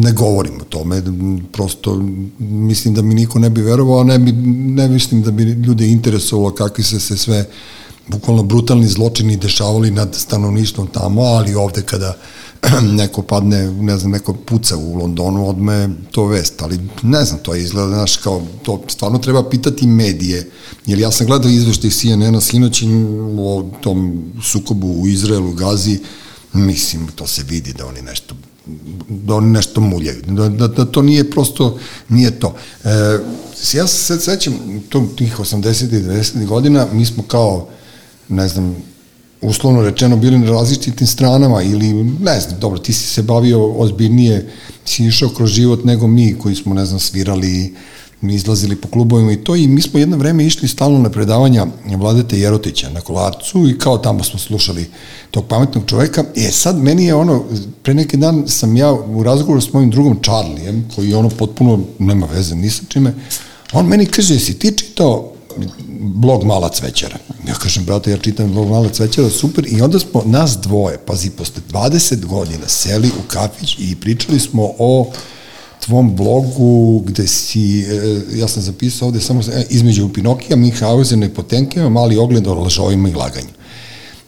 ne 0.03 0.13
govorim 0.13 0.61
o 0.61 0.65
tome, 0.65 1.03
prosto 1.53 2.03
mislim 2.39 2.95
da 2.95 3.03
mi 3.03 3.15
niko 3.15 3.39
ne 3.39 3.51
bi 3.51 3.63
verovao, 3.63 4.05
ne, 4.05 4.19
bi, 4.19 4.33
ne 4.73 4.89
mislim 4.89 5.23
da 5.23 5.31
bi 5.31 5.43
ljude 5.43 5.89
interesovalo 5.89 6.51
kakvi 6.51 6.85
se 6.85 7.01
se 7.01 7.17
sve 7.17 7.49
bukvalno 8.09 8.43
brutalni 8.43 8.87
zločini 8.87 9.37
dešavali 9.37 9.91
nad 9.91 10.15
stanovništvom 10.15 10.87
tamo, 10.87 11.23
ali 11.23 11.55
ovde 11.55 11.83
kada 11.83 12.17
neko 13.01 13.23
padne, 13.23 13.73
ne 13.73 13.99
znam, 13.99 14.13
neko 14.13 14.33
puca 14.33 14.77
u 14.77 14.95
Londonu, 14.95 15.49
odme 15.49 15.89
to 16.11 16.27
vest, 16.27 16.63
ali 16.63 16.81
ne 17.03 17.25
znam, 17.25 17.39
to 17.43 17.55
je 17.55 17.63
izgleda, 17.63 17.89
znaš, 17.89 18.17
kao, 18.17 18.43
to 18.63 18.83
stvarno 18.89 19.19
treba 19.19 19.51
pitati 19.51 19.87
medije, 19.87 20.51
jer 20.87 20.99
ja 20.99 21.11
sam 21.11 21.27
gledao 21.27 21.51
izveštaj 21.51 21.91
CNN-a 21.91 22.41
sinoć 22.41 22.83
o 23.39 23.71
tom 23.81 24.25
sukobu 24.43 25.03
u 25.03 25.09
Izraelu, 25.09 25.53
Gazi, 25.53 25.99
mislim, 26.53 27.07
to 27.15 27.27
se 27.27 27.43
vidi 27.43 27.73
da 27.73 27.87
oni 27.87 28.03
nešto 28.03 28.35
da 29.09 29.35
oni 29.35 29.51
nešto 29.51 29.81
muljaju, 29.81 30.23
da, 30.27 30.49
da, 30.49 30.69
da 30.69 30.85
to 30.85 31.03
nije 31.03 31.31
prosto, 31.31 31.79
nije 32.09 32.41
to. 32.41 32.55
E, 32.85 32.89
ja 33.73 33.87
se 33.87 34.21
sećam, 34.21 34.55
tih 35.17 35.39
80. 35.39 35.85
i 35.85 36.03
90. 36.03 36.47
godina, 36.47 36.87
mi 36.93 37.07
smo 37.07 37.23
kao, 37.23 37.69
ne 38.29 38.49
znam, 38.49 38.77
uslovno 39.45 39.83
rečeno 39.83 40.17
bili 40.17 40.39
na 40.39 40.51
različitim 40.51 41.07
stranama 41.07 41.63
ili 41.63 42.05
ne 42.05 42.41
znam, 42.41 42.61
dobro, 42.61 42.79
ti 42.79 42.93
si 42.93 43.07
se 43.07 43.23
bavio 43.23 43.73
ozbiljnije, 43.73 44.51
si 44.85 45.05
išao 45.05 45.29
kroz 45.29 45.51
život 45.51 45.85
nego 45.85 46.07
mi 46.07 46.35
koji 46.39 46.55
smo, 46.55 46.75
ne 46.75 46.85
znam, 46.87 47.01
svirali, 47.01 47.75
mi 48.21 48.35
izlazili 48.35 48.77
po 48.77 48.89
klubovima 48.89 49.33
i 49.33 49.45
to 49.45 49.57
i 49.57 49.69
mi 49.69 49.83
smo 49.83 49.99
jedno 50.01 50.17
vreme 50.17 50.47
išli 50.47 50.69
stalno 50.69 50.99
na 50.99 51.11
predavanja 51.11 51.67
Vladete 51.97 52.39
Jerotića 52.39 52.91
na 52.91 53.01
Kolarcu 53.01 53.69
i 53.69 53.79
kao 53.79 53.99
tamo 53.99 54.25
smo 54.25 54.39
slušali 54.39 54.87
tog 55.31 55.47
pametnog 55.47 55.85
čoveka. 55.87 56.25
E 56.37 56.51
sad 56.51 56.79
meni 56.79 57.05
je 57.05 57.15
ono, 57.15 57.45
pre 57.83 57.95
neki 57.95 58.17
dan 58.17 58.45
sam 58.47 58.77
ja 58.77 58.93
u 58.93 59.23
razgovoru 59.23 59.61
s 59.61 59.73
mojim 59.73 59.91
drugom 59.91 60.19
Charlijem, 60.23 60.89
koji 60.95 61.15
ono 61.15 61.29
potpuno 61.29 61.81
nema 61.99 62.27
veze 62.27 62.55
ni 62.55 62.71
sa 62.71 62.83
čime, 62.89 63.15
on 63.73 63.87
meni 63.87 64.07
kaže, 64.07 64.39
si 64.39 64.59
ti 64.59 64.73
čitao 64.79 65.34
blog 66.01 66.45
Mala 66.45 66.69
cvećara. 66.69 67.17
Ja 67.49 67.55
kažem, 67.55 67.85
brate, 67.85 68.11
ja 68.11 68.17
čitam 68.17 68.53
blog 68.53 68.69
Mala 68.69 68.89
cvećara, 68.89 69.31
super, 69.31 69.67
i 69.69 69.83
onda 69.83 69.99
smo 69.99 70.23
nas 70.27 70.59
dvoje, 70.63 70.99
pazi, 71.07 71.31
posle 71.31 71.63
20 71.73 72.27
godina 72.27 72.69
seli 72.69 73.09
u 73.09 73.29
kafić 73.29 73.77
i 73.79 73.97
pričali 73.97 74.41
smo 74.41 74.71
o 74.79 75.13
tvom 75.85 76.17
blogu 76.17 77.03
gde 77.07 77.27
si, 77.27 77.81
e, 77.81 78.21
ja 78.35 78.49
sam 78.49 78.63
zapisao 78.63 79.09
ovde 79.09 79.21
samo 79.21 79.41
e, 79.41 79.65
između 79.71 80.09
Pinokija, 80.09 80.57
Mihauzena 80.57 81.27
i 81.27 81.35
Potenkima, 81.35 81.89
mali 81.89 82.17
ogled 82.17 82.47
o 82.47 82.55
lažovima 82.55 83.09
i 83.09 83.15
laganju. 83.15 83.49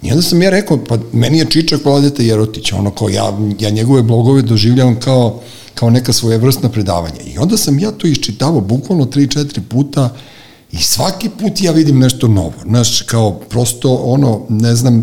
I 0.02 0.10
onda 0.10 0.22
sam 0.22 0.42
ja 0.42 0.50
rekao, 0.50 0.84
pa 0.84 0.98
meni 1.12 1.38
je 1.38 1.50
Čičak 1.50 1.84
Vladeta 1.84 2.22
Jerotić, 2.22 2.72
ono 2.72 2.90
kao 2.90 3.08
ja, 3.08 3.38
ja 3.60 3.70
njegove 3.70 4.02
blogove 4.02 4.42
doživljavam 4.42 5.00
kao, 5.00 5.40
kao 5.74 5.90
neka 5.90 6.12
svojevrsna 6.12 6.68
predavanja. 6.68 7.20
I 7.34 7.38
onda 7.38 7.56
sam 7.56 7.78
ja 7.78 7.90
to 7.90 8.06
iščitavao 8.06 8.60
bukvalno 8.60 9.04
3-4 9.04 9.60
puta, 9.68 10.14
I 10.78 10.82
svaki 10.82 11.28
put 11.28 11.60
ja 11.60 11.72
vidim 11.72 11.98
nešto 11.98 12.28
novo. 12.28 12.52
Znaš, 12.64 13.02
kao 13.02 13.40
prosto 13.48 13.94
ono, 13.94 14.46
ne 14.48 14.76
znam, 14.76 14.98
e, 14.98 15.02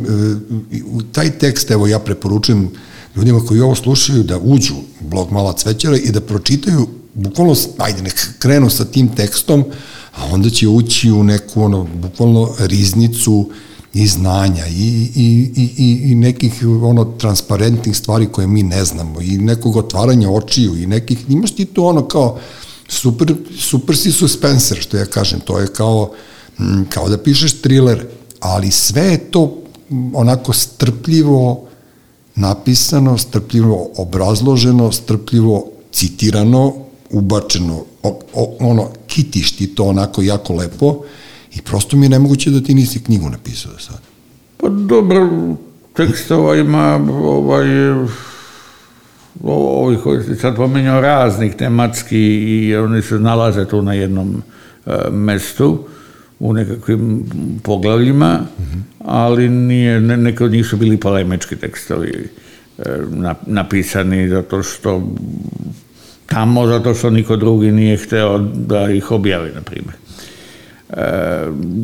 u 0.86 1.02
taj 1.02 1.32
tekst, 1.32 1.72
evo 1.72 1.88
ja 1.88 2.00
preporučujem 2.00 2.70
ljudima 3.16 3.40
koji 3.40 3.62
ovo 3.62 3.76
slušaju 3.76 4.24
da 4.24 4.38
uđu 4.38 4.74
u 5.02 5.08
blog 5.08 5.32
Mala 5.32 5.54
Cvećara 5.54 5.98
i 5.98 6.12
da 6.12 6.22
pročitaju, 6.22 6.88
bukvalno, 7.14 7.56
ajde, 7.78 8.02
nek 8.02 8.30
krenu 8.40 8.70
sa 8.70 8.86
tim 8.86 9.16
tekstom, 9.16 9.64
a 10.16 10.26
onda 10.32 10.50
će 10.50 10.68
ući 10.68 11.12
u 11.12 11.24
neku, 11.24 11.62
ono, 11.64 11.88
bukvalno 12.02 12.50
riznicu 12.60 13.50
i 13.94 14.08
znanja 14.08 14.68
i, 14.68 15.10
i, 15.16 15.52
i, 15.78 16.12
i 16.12 16.16
nekih 16.16 16.54
ono 16.84 17.06
transparentnih 17.06 17.98
stvari 17.98 18.28
koje 18.32 18.48
mi 18.48 18.64
ne 18.64 18.86
znamo 18.86 19.22
i 19.22 19.38
nekog 19.38 19.76
otvaranja 19.76 20.30
očiju 20.30 20.78
i 20.78 20.88
nekih, 20.88 21.26
imaš 21.30 21.56
ti 21.56 21.66
to 21.66 21.86
ono 21.86 22.08
kao, 22.08 22.40
super, 22.94 23.36
super 23.60 23.98
si 23.98 24.12
suspenser, 24.12 24.78
što 24.78 24.98
ja 24.98 25.06
kažem, 25.06 25.40
to 25.40 25.60
je 25.60 25.68
kao, 25.68 26.12
mm, 26.60 26.84
kao 26.90 27.10
da 27.10 27.18
pišeš 27.18 27.62
thriller, 27.62 28.06
ali 28.40 28.72
sve 28.72 29.02
je 29.02 29.18
to 29.32 29.58
onako 30.14 30.54
strpljivo 30.54 31.68
napisano, 32.36 33.18
strpljivo 33.18 33.90
obrazloženo, 33.98 34.92
strpljivo 34.92 35.66
citirano, 35.92 36.74
ubačeno, 37.10 37.84
o, 38.04 38.20
o, 38.34 38.56
ono, 38.60 38.90
kitiš 39.08 39.52
ti 39.52 39.68
to 39.68 39.84
onako 39.84 40.22
jako 40.22 40.54
lepo 40.54 41.02
i 41.56 41.62
prosto 41.62 41.98
mi 41.98 42.06
je 42.06 42.10
nemoguće 42.10 42.50
da 42.50 42.62
ti 42.62 42.74
nisi 42.74 43.04
knjigu 43.04 43.30
napisao 43.30 43.72
do 43.72 43.80
sada. 43.80 44.02
Pa 44.58 44.70
dobro, 44.70 45.30
tekstova 45.94 46.56
ima 46.56 47.08
ovaj, 47.12 47.66
ovi 49.52 49.98
koji 49.98 50.24
se 50.24 50.36
sad 50.36 50.56
pomenjao 50.56 51.02
raznih 51.02 51.56
tematski 51.56 52.20
i 52.20 52.76
oni 52.76 53.02
se 53.02 53.20
nalaze 53.20 53.66
tu 53.66 53.82
na 53.82 53.94
jednom 53.94 54.44
e, 54.86 54.92
mestu 55.12 55.86
u 56.40 56.54
nekakvim 56.54 57.24
poglavljima, 57.64 58.34
mm 58.34 58.64
-hmm. 58.64 58.82
ali 59.00 59.50
nije, 59.50 60.02
ne, 60.02 60.18
neke 60.18 60.44
od 60.44 60.52
njih 60.52 60.66
su 60.66 60.78
bili 60.78 60.98
polemički 60.98 61.56
tekstovi 61.56 62.30
e, 62.78 62.84
na, 63.10 63.36
napisani 63.46 64.30
zato 64.30 64.64
što 64.64 65.16
tamo 66.26 66.68
zato 66.68 66.94
što 66.94 67.10
niko 67.10 67.36
drugi 67.36 67.72
nije 67.72 67.98
hteo 67.98 68.38
da 68.40 68.92
ih 68.92 69.12
objavi, 69.12 69.52
na 69.56 69.62
primjer. 69.62 69.96
E, 70.90 70.96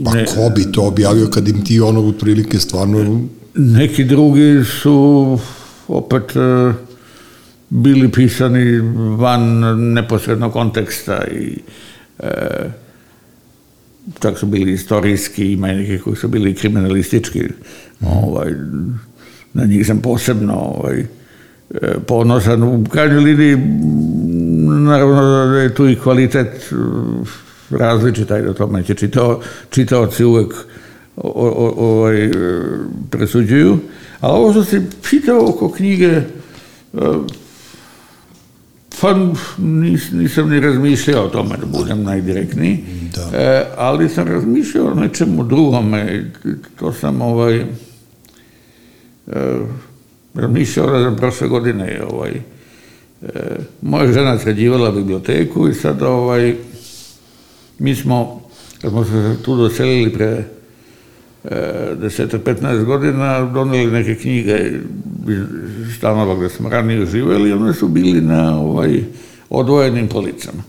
pa 0.06 0.14
ne, 0.14 0.26
ko 0.26 0.50
bi 0.56 0.72
to 0.72 0.88
objavio 0.88 1.28
kad 1.28 1.48
im 1.48 1.66
ti 1.66 1.80
ono 1.80 2.12
prilike 2.12 2.60
stvarno... 2.60 3.22
Neki 3.56 4.04
drugi 4.04 4.64
su 4.82 5.40
opet 5.88 6.36
e, 6.36 6.74
bili 7.70 8.12
pisani 8.12 8.80
van 9.18 9.60
neposrednog 9.94 10.54
konteksta 10.54 11.24
i 11.32 11.58
e, 12.20 12.30
čak 14.20 14.38
su 14.38 14.46
bili 14.46 14.74
istorijski, 14.74 15.52
ima 15.52 15.68
neki 15.68 16.00
koji 16.00 16.16
su 16.16 16.28
bili 16.28 16.56
kriminalistički. 16.56 17.44
Ovaj, 18.02 18.54
na 19.54 19.66
njih 19.66 19.88
sam 19.88 20.02
posebno 20.02 20.54
ovaj, 20.54 21.00
e, 21.00 21.06
ponosan. 22.08 22.64
U 22.64 22.86
krajnjoj 22.92 23.20
liniji, 23.20 23.58
naravno 24.86 25.46
da 25.46 25.60
je 25.60 25.76
tu 25.76 25.90
i 25.90 25.96
kvalitet 25.96 26.48
e, 26.48 26.76
različita 27.70 28.40
i 28.40 28.42
da 28.42 28.54
tome 28.54 28.84
će 28.84 28.94
čitao, 28.94 29.42
čitaoci 29.70 30.24
uvek 30.24 30.54
ovaj, 31.16 32.32
presuđuju. 33.10 33.80
A 34.20 34.32
ovo 34.32 34.52
što 34.52 34.64
si 34.64 34.82
pitao 35.10 35.50
oko 35.50 35.72
knjige, 35.72 36.22
Pa 39.02 39.14
nis, 39.58 40.12
nisam 40.12 40.50
ni 40.50 40.60
razmišljao 40.60 41.26
o 41.26 41.30
tome 41.30 41.58
da 41.58 41.66
budem 41.66 42.04
najdirektniji, 42.04 42.84
Da. 43.16 43.38
e, 43.38 43.66
ali 43.78 44.10
sam 44.10 44.28
razmišljao 44.28 44.86
o 44.88 44.96
nečemu 44.96 45.44
drugome. 45.44 46.32
To 46.80 46.94
sam 46.94 47.22
ovaj, 47.22 47.58
e, 47.58 47.66
razmišljao 50.34 50.92
da 50.92 51.04
sam 51.04 51.16
prošle 51.18 51.48
godine 51.48 52.02
ovaj, 52.10 52.32
e, 52.32 53.30
moja 53.82 54.14
žena 54.14 54.40
sređivala 54.40 54.92
biblioteku 54.92 55.70
i 55.70 55.74
sad 55.74 56.02
ovaj, 56.02 56.56
mi 57.80 57.96
smo, 57.96 58.42
kad 58.82 58.92
smo 58.92 59.06
se 59.06 59.36
tu 59.46 59.56
doselili 59.56 60.14
pre 60.14 60.44
10-15 61.44 62.84
godina, 62.84 63.52
doneli 63.54 63.92
neke 63.92 64.16
knjige 64.16 64.72
iz 65.88 65.96
stanova 65.98 66.36
gde 66.36 66.50
smo 66.50 66.70
ranije 66.70 67.06
živeli 67.06 67.50
i 67.50 67.54
one 67.54 67.74
su 67.74 67.88
bili 67.88 68.22
na 68.22 68.60
ovaj, 68.60 69.04
odvojenim 69.50 70.08
policama. 70.08 70.64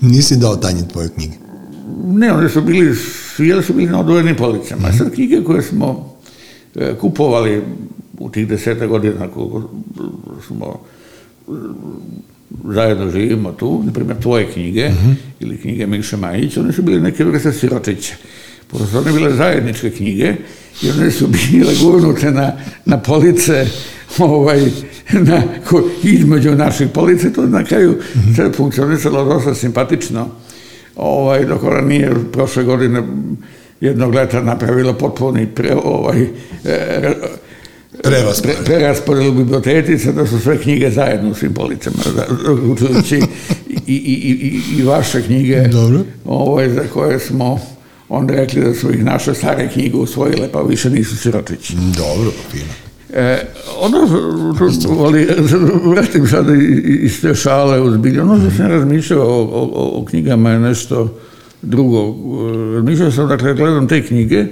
Nisi 0.00 0.36
dao 0.36 0.56
Tanji 0.56 0.88
tvoje 0.88 1.08
knjige. 1.08 1.34
Ne, 2.04 2.32
one 2.32 2.48
su 2.48 2.62
bili, 2.62 2.94
svi 3.36 3.62
su 3.62 3.72
bili 3.72 3.92
na 3.92 4.00
odvojenim 4.00 4.36
policama. 4.36 4.88
A 4.88 4.92
sad 4.92 5.14
knjige 5.14 5.44
koje 5.44 5.62
smo 5.62 6.16
e, 6.74 6.94
kupovali 7.00 7.62
u 8.18 8.30
tih 8.30 8.48
deseta 8.48 8.86
godina 8.86 9.28
koliko 9.28 9.70
smo 10.46 10.80
e, 11.48 11.52
zajedno 12.64 13.10
živimo 13.10 13.52
tu, 13.52 13.82
na 13.84 13.92
primjer 13.92 14.16
tvoje 14.20 14.52
knjige 14.52 14.90
ili 15.40 15.58
knjige 15.58 15.86
Mikše 15.86 16.16
Majić, 16.16 16.56
one 16.56 16.72
su 16.72 16.82
bile 16.82 17.00
neke 17.00 17.24
vrste 17.24 17.52
siročiće. 17.52 18.14
Pošto 18.72 18.98
one 18.98 19.12
bile 19.12 19.34
zajedničke 19.34 19.90
knjige 19.90 20.34
i 20.82 20.90
one 20.90 21.10
su 21.10 21.26
bile 21.26 21.72
gurnute 21.82 22.30
na, 22.30 22.52
na 22.84 22.98
police 22.98 23.66
ovaj, 24.18 24.60
na, 25.12 25.42
ko, 25.68 25.82
između 26.02 26.54
naših 26.54 26.88
police, 26.88 27.32
to 27.32 27.46
na 27.46 27.64
kraju 27.64 27.98
sve 28.34 28.52
funkcionisalo 28.52 29.24
dosta 29.24 29.54
simpatično 29.54 30.28
ovaj, 30.96 31.44
dok 31.44 31.62
ona 31.62 31.80
nije 31.80 32.12
prošle 32.32 32.64
godine 32.64 33.02
jednog 33.80 34.14
leta 34.14 34.42
napravila 34.42 34.92
potpuni 34.92 35.46
pre, 35.46 35.74
ovaj, 35.84 36.22
e, 36.64 37.12
Preraspored. 38.02 38.56
pre, 39.04 39.30
biblioteci, 39.30 39.98
sada 39.98 40.26
su 40.26 40.40
sve 40.40 40.58
knjige 40.58 40.90
zajedno 40.90 41.30
u 41.30 41.34
svim 41.34 41.54
policama, 41.54 41.96
da- 42.16 42.52
uključujući 42.52 43.16
i, 43.68 43.76
i, 43.86 43.94
i, 43.96 44.30
i, 44.30 44.78
i 44.78 44.82
vaše 44.82 45.22
knjige, 45.22 45.68
Dobro. 45.68 46.00
ovaj, 46.24 46.68
za 46.68 46.82
koje 46.92 47.18
smo 47.18 47.60
onda 48.14 48.34
rekli 48.34 48.62
da 48.64 48.74
su 48.74 48.90
ih 48.92 49.04
naše 49.04 49.34
stare 49.34 49.68
knjige 49.68 49.96
usvojile, 49.96 50.48
pa 50.52 50.62
više 50.62 50.90
nisu 50.90 51.16
siročići. 51.16 51.74
Dobro, 51.76 52.30
pa 52.30 52.50
fino. 52.50 52.72
E, 53.12 53.46
ono, 53.80 53.98
ali, 55.04 55.28
vratim 55.84 56.26
sada 56.26 56.52
iz 56.84 57.20
te 57.20 57.34
šale 57.34 57.80
uzbilje, 57.80 58.22
ono 58.22 58.40
što 58.40 58.56
sam 58.56 58.66
razmišljao 58.66 59.26
o, 59.26 59.42
o, 59.42 60.00
o- 60.00 60.04
knjigama 60.04 60.50
je 60.50 60.58
nešto 60.58 61.18
drugo. 61.62 62.14
Razmišljao 62.74 63.10
sam, 63.10 63.28
dakle, 63.28 63.54
gledam 63.54 63.88
te 63.88 64.02
knjige 64.02 64.46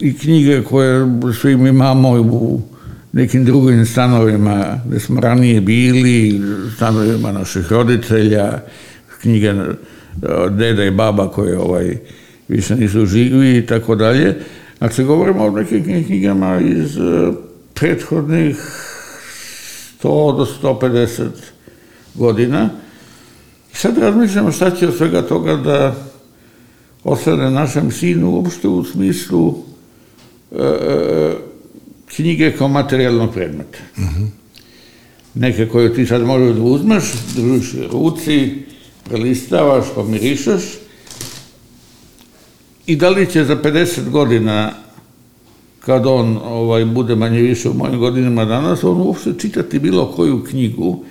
i 0.00 0.18
knjige 0.18 0.62
koje 0.62 1.06
svi 1.40 1.56
mi 1.56 1.68
imamo 1.68 2.10
u 2.20 2.60
nekim 3.12 3.44
drugim 3.44 3.86
stanovima 3.86 4.80
gde 4.86 5.00
smo 5.00 5.20
ranije 5.20 5.60
bili, 5.60 6.42
stanovima 6.76 7.32
naših 7.32 7.72
roditelja, 7.72 8.60
knjige 9.20 9.46
e, 9.46 9.74
deda 10.50 10.84
i 10.84 10.90
baba 10.90 11.30
koje 11.30 11.58
ovaj, 11.58 11.96
više 12.48 12.76
nisu 12.76 13.06
živi 13.06 13.58
i 13.58 13.66
tako 13.66 13.94
dalje. 13.94 14.34
Znači, 14.78 15.04
govorimo 15.04 15.44
o 15.44 15.50
nekim 15.50 16.04
knjigama 16.06 16.60
iz 16.60 16.96
e, 16.96 17.32
prethodnih 17.74 18.56
100 20.02 20.36
do 20.36 20.46
150 20.62 21.28
godina. 22.14 22.70
Sad 23.72 23.98
razmišljamo 23.98 24.52
šta 24.52 24.70
će 24.70 24.88
od 24.88 24.96
svega 24.96 25.22
toga 25.22 25.56
da 25.56 25.94
ostane 27.04 27.50
našem 27.50 27.90
sinu 27.90 28.30
uopšte 28.30 28.68
u 28.68 28.84
smislu 28.84 29.54
e, 30.52 31.32
knjige 32.06 32.52
kao 32.52 32.68
materijalnog 32.68 33.32
predmeta. 33.32 33.78
Neke 35.34 35.68
koje 35.68 35.94
ti 35.94 36.06
sad 36.06 36.22
možeš 36.22 36.56
da 36.56 36.62
uzmeš, 36.62 37.04
držiš 37.36 37.74
ruci, 37.92 38.62
prelistavaš, 39.04 39.84
pomirišaš 39.94 40.62
i 42.86 42.96
da 42.96 43.08
li 43.08 43.30
će 43.30 43.44
za 43.44 43.56
50 43.56 44.10
godina 44.10 44.72
kad 45.80 46.06
on 46.06 46.38
ovaj, 46.44 46.84
bude 46.84 47.14
manje 47.14 47.40
više 47.40 47.68
u 47.68 47.74
mojim 47.74 47.98
godinama 47.98 48.44
danas, 48.44 48.84
on 48.84 49.00
uopšte 49.00 49.30
čitati 49.38 49.78
bilo 49.78 50.12
koju 50.12 50.44
knjigu 50.44 51.04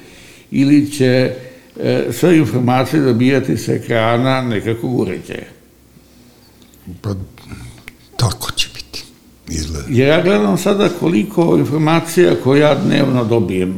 ili 0.52 0.92
će 0.92 1.36
e, 1.80 2.08
sve 2.12 2.38
informacije 2.38 3.02
dobijati 3.02 3.58
sa 3.58 3.74
ekrana 3.74 4.42
nekakvog 4.42 5.00
uređaja. 5.00 5.48
Pa, 7.02 7.16
tako 8.18 8.52
će 8.52 8.68
biti. 8.76 9.04
Izgleda. 9.48 9.86
Jer 9.90 10.08
ja 10.08 10.22
gledam 10.22 10.58
sada 10.58 10.90
koliko 11.00 11.58
informacija 11.58 12.36
koje 12.44 12.60
ja 12.60 12.76
dnevno 12.76 13.26
dobijem, 13.26 13.74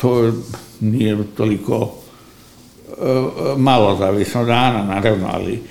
to 0.00 0.32
nije 0.80 1.18
toliko 1.36 2.03
malo 3.56 3.96
zavisno 3.96 4.44
dana, 4.44 4.84
naravno, 4.84 5.28
ali 5.32 5.62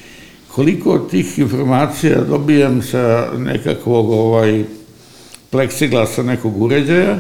koliko 0.56 1.00
tih 1.00 1.40
informacija 1.40 2.22
dobijem 2.22 2.82
sa 2.82 3.28
nekakvog 3.38 4.10
ovaj, 4.10 4.64
pleksiglasa 5.50 6.24
nekog 6.24 6.62
uređaja, 6.62 7.20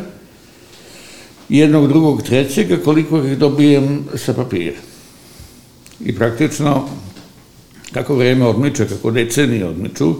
jednog, 1.49 1.87
drugog, 1.87 2.21
trećeg, 2.21 2.71
a 2.71 2.83
koliko 2.83 3.17
ih 3.17 3.37
dobijem 3.37 4.05
sa 4.15 4.33
papira. 4.33 4.77
I 6.05 6.15
praktično, 6.15 6.87
kako 7.93 8.15
vreme 8.15 8.45
odmiče, 8.45 8.87
kako 8.87 9.11
decenije 9.11 9.65
odmiču, 9.65 10.13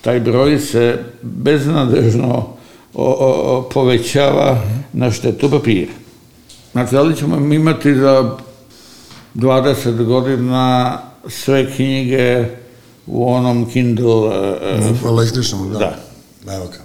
taj 0.00 0.20
broj 0.20 0.58
se 0.58 0.98
beznadežno 1.22 2.46
o, 2.94 3.04
o, 3.04 3.68
povećava 3.72 4.64
na 4.92 5.10
štetu 5.10 5.50
papira. 5.50 5.92
Znači, 6.72 6.94
da 6.94 7.02
li 7.02 7.16
ćemo 7.16 7.54
imati 7.54 7.94
za 7.94 8.36
20 9.34 10.04
godina 10.04 10.98
sve 11.28 11.74
knjige 11.76 12.48
u 13.06 13.32
onom 13.32 13.70
Kindle... 13.70 14.34
e, 14.62 14.94
U 15.04 15.08
električnom, 15.08 15.72
da. 15.72 15.78
Da. 15.78 16.54
Evo 16.54 16.64
ga. 16.66 16.78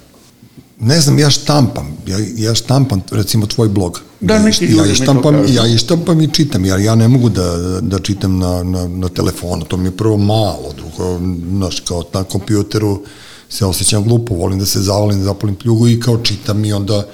Ne 0.80 1.02
znam, 1.02 1.20
ja 1.20 1.30
štampam, 1.30 1.98
ja, 2.08 2.18
ja 2.36 2.56
štampam 2.56 3.02
recimo 3.12 3.46
tvoj 3.46 3.70
blog. 3.70 4.02
Da, 4.20 4.40
neki 4.40 4.66
ja, 4.66 4.72
ljudi 4.72 4.90
i 4.90 4.92
mi 4.92 4.98
to 4.98 5.04
štampam, 5.04 5.34
kažu. 5.34 5.54
ja 5.54 5.68
i 5.68 5.78
štampam 5.78 6.22
i 6.22 6.34
čitam, 6.34 6.66
jer 6.66 6.80
ja 6.80 6.96
ne 6.96 7.08
mogu 7.08 7.30
da, 7.30 7.58
da 7.82 8.00
čitam 8.00 8.38
na, 8.40 8.64
na, 8.64 8.88
na 8.88 9.10
telefonu, 9.10 9.66
to 9.66 9.78
mi 9.78 9.88
je 9.88 9.98
prvo 9.98 10.18
malo, 10.18 10.74
drugo, 10.78 11.20
znaš, 11.50 11.80
kao 11.80 12.04
na 12.14 12.24
kompjuteru 12.24 13.02
se 13.50 13.66
osjećam 13.66 14.04
glupo, 14.04 14.36
volim 14.36 14.60
da 14.60 14.66
se 14.66 14.82
zavalim, 14.82 15.20
da 15.20 15.26
zapalim 15.26 15.56
pljugu 15.56 15.88
i 15.88 16.00
kao 16.00 16.18
čitam 16.18 16.66
i 16.66 16.74
onda, 16.74 17.06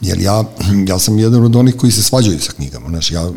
jer 0.00 0.20
ja, 0.20 0.44
ja 0.88 0.98
sam 0.98 1.18
jedan 1.18 1.44
od 1.44 1.56
onih 1.56 1.76
koji 1.76 1.92
se 1.92 2.02
svađaju 2.02 2.40
sa 2.40 2.52
knjigama, 2.52 2.88
znaš, 2.88 3.10
ja 3.10 3.30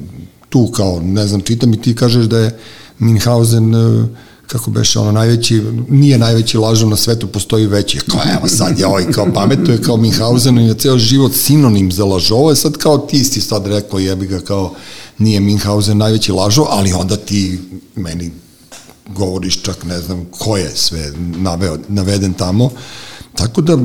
tu 0.52 0.68
kao, 0.68 0.99
ne 1.04 1.28
znam, 1.28 1.41
čitam 1.41 1.74
i 1.74 1.82
ti 1.82 1.95
kažeš 1.95 2.26
da 2.26 2.38
je 2.39 2.60
Minhausen, 2.99 3.76
eh, 3.76 4.06
kako 4.47 4.72
beše 4.72 4.99
ono 4.99 5.12
najveći, 5.12 5.62
nije 5.89 6.18
najveći 6.18 6.58
lažov 6.58 6.89
na 6.89 6.95
svetu, 6.95 7.28
postoji 7.28 7.68
veći. 7.68 7.99
Kao 7.99 8.22
evo 8.38 8.47
sad 8.47 8.80
je 8.80 8.88
ovaj 8.88 9.12
kao 9.12 9.28
pametuje 9.34 9.82
kao 9.82 9.97
Minhausen 9.97 10.60
i 10.60 10.68
je 10.68 10.74
ceo 10.74 10.97
život 10.97 11.32
sinonim 11.36 11.91
za 11.91 12.06
lažova, 12.06 12.56
sad 12.56 12.78
kao 12.78 12.97
ti 12.97 13.24
si 13.24 13.41
sad 13.41 13.68
rekao 13.68 13.99
jebi 13.99 14.28
ga 14.28 14.39
kao 14.39 14.74
nije 15.18 15.39
Minhausen 15.39 15.97
najveći 15.97 16.32
lažov, 16.32 16.66
ali 16.70 16.93
onda 16.93 17.18
ti 17.18 17.60
meni 17.95 18.32
govoriš 19.08 19.62
čak 19.62 19.84
ne 19.84 19.99
znam 19.99 20.26
ko 20.32 20.58
je 20.58 20.72
sve 20.76 21.14
naveo, 21.38 21.78
naveden 21.88 22.34
tamo. 22.34 22.70
Tako 23.41 23.61
da, 23.61 23.77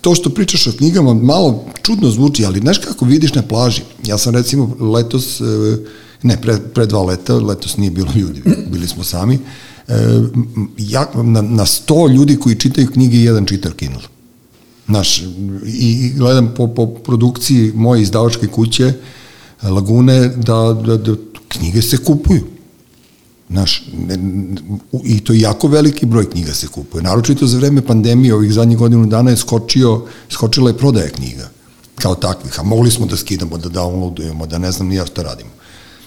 to 0.00 0.14
što 0.14 0.30
pričaš 0.30 0.66
o 0.66 0.72
knjigama 0.72 1.14
malo 1.14 1.64
čudno 1.82 2.10
zvuči, 2.10 2.44
ali 2.44 2.60
znaš 2.60 2.78
kako 2.78 3.04
vidiš 3.04 3.34
na 3.34 3.42
plaži. 3.42 3.82
Ja 4.06 4.18
sam 4.18 4.34
recimo 4.34 4.76
letos, 4.80 5.40
e, 5.40 5.44
ne, 6.22 6.40
pre, 6.40 6.58
pre 6.74 6.86
dva 6.86 7.02
leta, 7.02 7.34
letos 7.34 7.76
nije 7.76 7.90
bilo 7.90 8.12
ljudi, 8.14 8.42
bili 8.72 8.88
smo 8.88 9.04
sami, 9.04 9.38
e, 9.88 9.94
ja, 10.78 11.10
na, 11.14 11.42
na 11.42 11.66
sto 11.66 12.08
ljudi 12.08 12.36
koji 12.36 12.56
čitaju 12.56 12.90
knjige, 12.90 13.18
jedan 13.18 13.46
čitar 13.46 13.72
Kindle. 13.72 14.02
Znaš, 14.86 15.18
i, 15.18 15.26
i 15.66 16.12
gledam 16.16 16.54
po, 16.56 16.66
po 16.66 16.86
produkciji 16.86 17.72
moje 17.74 18.02
izdavačke 18.02 18.46
kuće, 18.46 18.92
Lagune, 19.62 20.28
da, 20.28 20.76
da, 20.86 20.96
da 20.96 21.14
knjige 21.48 21.82
se 21.82 21.96
kupuju. 22.04 22.57
U- 24.92 25.02
i 25.04 25.20
to 25.20 25.32
jako 25.32 25.68
veliki 25.68 26.06
broj 26.06 26.30
knjiga 26.30 26.54
se 26.54 26.66
kupuje. 26.66 27.02
Naročito 27.02 27.46
za 27.46 27.58
vreme 27.58 27.82
pandemije 27.82 28.34
ovih 28.34 28.52
zadnjih 28.52 28.78
godinu 28.78 29.06
dana 29.06 29.30
je 29.30 29.36
skočio, 29.36 30.02
skočila 30.30 30.70
je 30.70 30.78
prodaja 30.78 31.08
knjiga 31.08 31.50
kao 31.98 32.14
takvih, 32.14 32.60
a 32.60 32.62
mogli 32.62 32.90
smo 32.90 33.06
da 33.06 33.16
skidamo, 33.16 33.58
da 33.58 33.68
downloadujemo, 33.68 34.46
da 34.46 34.58
ne 34.58 34.72
znam 34.72 34.88
ni 34.88 34.94
ja 34.94 35.06
šta 35.06 35.22
radimo. 35.22 35.50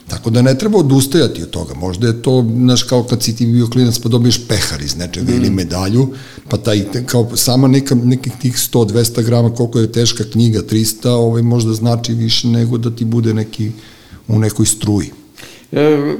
Tako 0.07 0.29
da 0.29 0.41
ne 0.41 0.57
treba 0.57 0.79
odustajati 0.79 1.43
od 1.43 1.49
toga. 1.49 1.73
Možda 1.73 2.07
je 2.07 2.21
to, 2.21 2.45
znaš, 2.55 2.83
kao 2.83 3.03
kad 3.03 3.23
si 3.23 3.35
ti 3.35 3.45
bio 3.45 3.67
klinac 3.67 3.99
pa 3.99 4.09
dobiješ 4.09 4.47
pehar 4.47 4.81
iz 4.81 4.97
nečega 4.97 5.31
mm. 5.31 5.35
ili 5.35 5.49
medalju, 5.49 6.13
pa 6.49 6.57
taj, 6.57 6.83
kao 7.05 7.29
sama 7.35 7.67
neka, 7.67 7.95
nekih 7.95 8.33
tih 8.41 8.53
100-200 8.53 9.23
grama, 9.23 9.55
koliko 9.55 9.79
je 9.79 9.91
teška 9.91 10.23
knjiga, 10.23 10.61
300, 10.61 11.07
ovaj, 11.07 11.41
možda 11.41 11.73
znači 11.73 12.13
više 12.13 12.47
nego 12.47 12.77
da 12.77 12.95
ti 12.95 13.05
bude 13.05 13.33
neki 13.33 13.71
u 14.27 14.39
nekoj 14.39 14.65
struji. 14.65 15.11
E, 15.71 16.15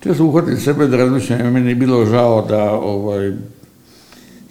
često 0.00 0.24
uhvatim 0.24 0.56
sebe 0.56 0.86
da 0.86 0.96
razmišljam, 0.96 1.52
meni 1.52 1.68
je 1.68 1.74
bilo 1.74 2.06
žao 2.06 2.46
da 2.48 2.72
ovaj, 2.72 3.32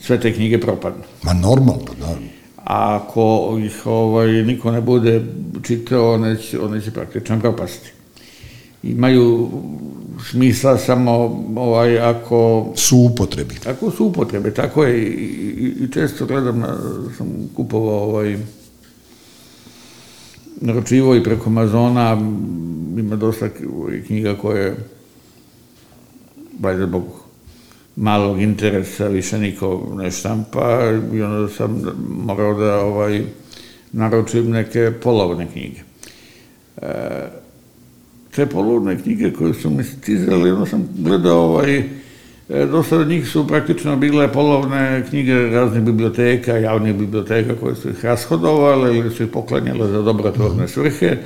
sve 0.00 0.20
te 0.20 0.32
knjige 0.32 0.60
propadnu. 0.60 1.02
Ma 1.22 1.32
normalno, 1.32 1.94
da. 2.00 2.16
A 2.56 2.96
ako 2.96 3.56
ih 3.64 3.86
ovaj, 3.86 4.28
niko 4.28 4.70
ne 4.70 4.80
bude 4.80 5.24
čitao, 5.62 6.14
one 6.14 6.36
će, 6.36 6.60
one 6.60 6.80
će 6.80 6.90
praktično 6.90 7.40
propasti 7.40 7.96
imaju 8.88 9.48
smisla 10.30 10.78
samo 10.78 11.44
ovaj, 11.56 11.98
ako... 11.98 12.66
Su 12.76 12.98
upotrebi. 12.98 13.54
Ako 13.66 13.90
su 13.90 14.06
upotrebe, 14.06 14.54
tako 14.54 14.84
je. 14.84 15.02
I, 15.02 15.06
i, 15.06 15.84
i 15.84 15.92
često 15.92 16.26
gledam, 16.26 16.58
na, 16.58 16.76
sam 17.18 17.26
kupovao 17.56 18.04
ovaj, 18.04 18.38
naročivo 20.60 21.16
i 21.16 21.22
preko 21.22 21.50
Amazona, 21.50 22.12
ima 22.98 23.16
dosta 23.16 23.48
knjiga 24.06 24.34
koje, 24.34 24.76
valjda 26.60 26.86
zbog 26.86 27.04
malog 27.96 28.42
interesa, 28.42 29.08
više 29.08 29.38
niko 29.38 29.92
ne 29.96 30.10
štampa 30.10 30.80
i 31.12 31.22
onda 31.22 31.48
sam 31.48 31.82
morao 32.08 32.54
da 32.54 32.80
ovaj, 32.80 33.22
naročim 33.92 34.50
neke 34.50 34.92
polovne 35.02 35.46
knjige. 35.52 35.80
E, 36.82 36.88
te 38.34 38.46
polovne 38.46 39.02
knjige 39.02 39.32
koje 39.32 39.54
su 39.54 39.70
mi 39.70 39.84
stizali, 39.84 40.50
onda 40.50 40.66
sam 40.66 40.88
gledao 40.98 41.38
ovaj, 41.38 41.78
e, 41.78 41.84
dosta 42.70 42.98
od 42.98 43.08
njih 43.08 43.28
su 43.28 43.46
praktično 43.46 43.96
bile 43.96 44.32
polovne 44.32 45.04
knjige 45.08 45.34
raznih 45.34 45.82
biblioteka, 45.82 46.56
javnih 46.56 46.94
biblioteka 46.94 47.54
koje 47.60 47.74
su 47.74 47.90
ih 47.90 48.04
rashodovale 48.04 48.96
ili 48.96 49.10
su 49.10 49.22
ih 49.22 49.28
poklanjale 49.28 49.88
za 49.88 50.02
dobrotvorne 50.02 50.68
svrhe, 50.68 51.16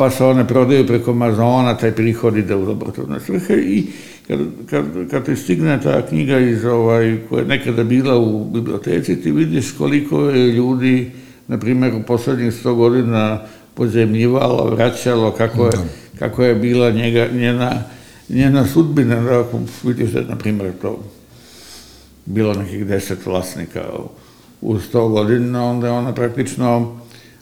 pa 0.00 0.10
se 0.10 0.24
one 0.24 0.46
prodaju 0.48 0.86
preko 0.86 1.10
Amazona, 1.10 1.76
taj 1.76 1.92
prihod 1.92 2.36
ide 2.36 2.54
u 2.56 2.64
dobrotvorne 2.64 3.20
svrhe 3.20 3.54
i 3.54 3.86
kad, 4.26 4.38
kad, 4.70 4.84
kad 5.10 5.24
ti 5.24 5.36
stigne 5.36 5.80
ta 5.80 6.06
knjiga 6.06 6.38
iz 6.38 6.64
ovaj, 6.64 7.18
koja 7.28 7.40
je 7.40 7.46
nekada 7.46 7.84
bila 7.84 8.18
u 8.18 8.44
biblioteci, 8.44 9.20
ti 9.22 9.30
vidiš 9.30 9.72
koliko 9.72 10.22
je 10.22 10.52
ljudi, 10.52 11.10
na 11.48 11.58
primjer, 11.58 11.94
u 11.94 12.02
poslednjih 12.02 12.54
sto 12.54 12.74
godina 12.74 13.40
pozemljivalo, 13.74 14.70
vraćalo, 14.70 15.30
kako 15.30 15.66
je, 15.66 15.72
kako 16.18 16.44
je 16.44 16.54
bila 16.54 16.90
njega, 16.90 17.28
njena, 17.32 17.82
njena 18.28 18.66
sudbina, 18.66 19.20
da 19.20 19.40
ako 19.40 19.60
vidiš 19.84 20.10
da, 20.10 20.20
na 20.20 20.36
primjer, 20.36 20.72
to 20.82 21.04
bilo 22.26 22.54
nekih 22.54 22.86
deset 22.86 23.26
vlasnika 23.26 23.82
u 24.60 24.78
sto 24.78 25.08
godina, 25.08 25.64
onda 25.64 25.86
je 25.86 25.92
ona 25.92 26.14
praktično 26.14 26.98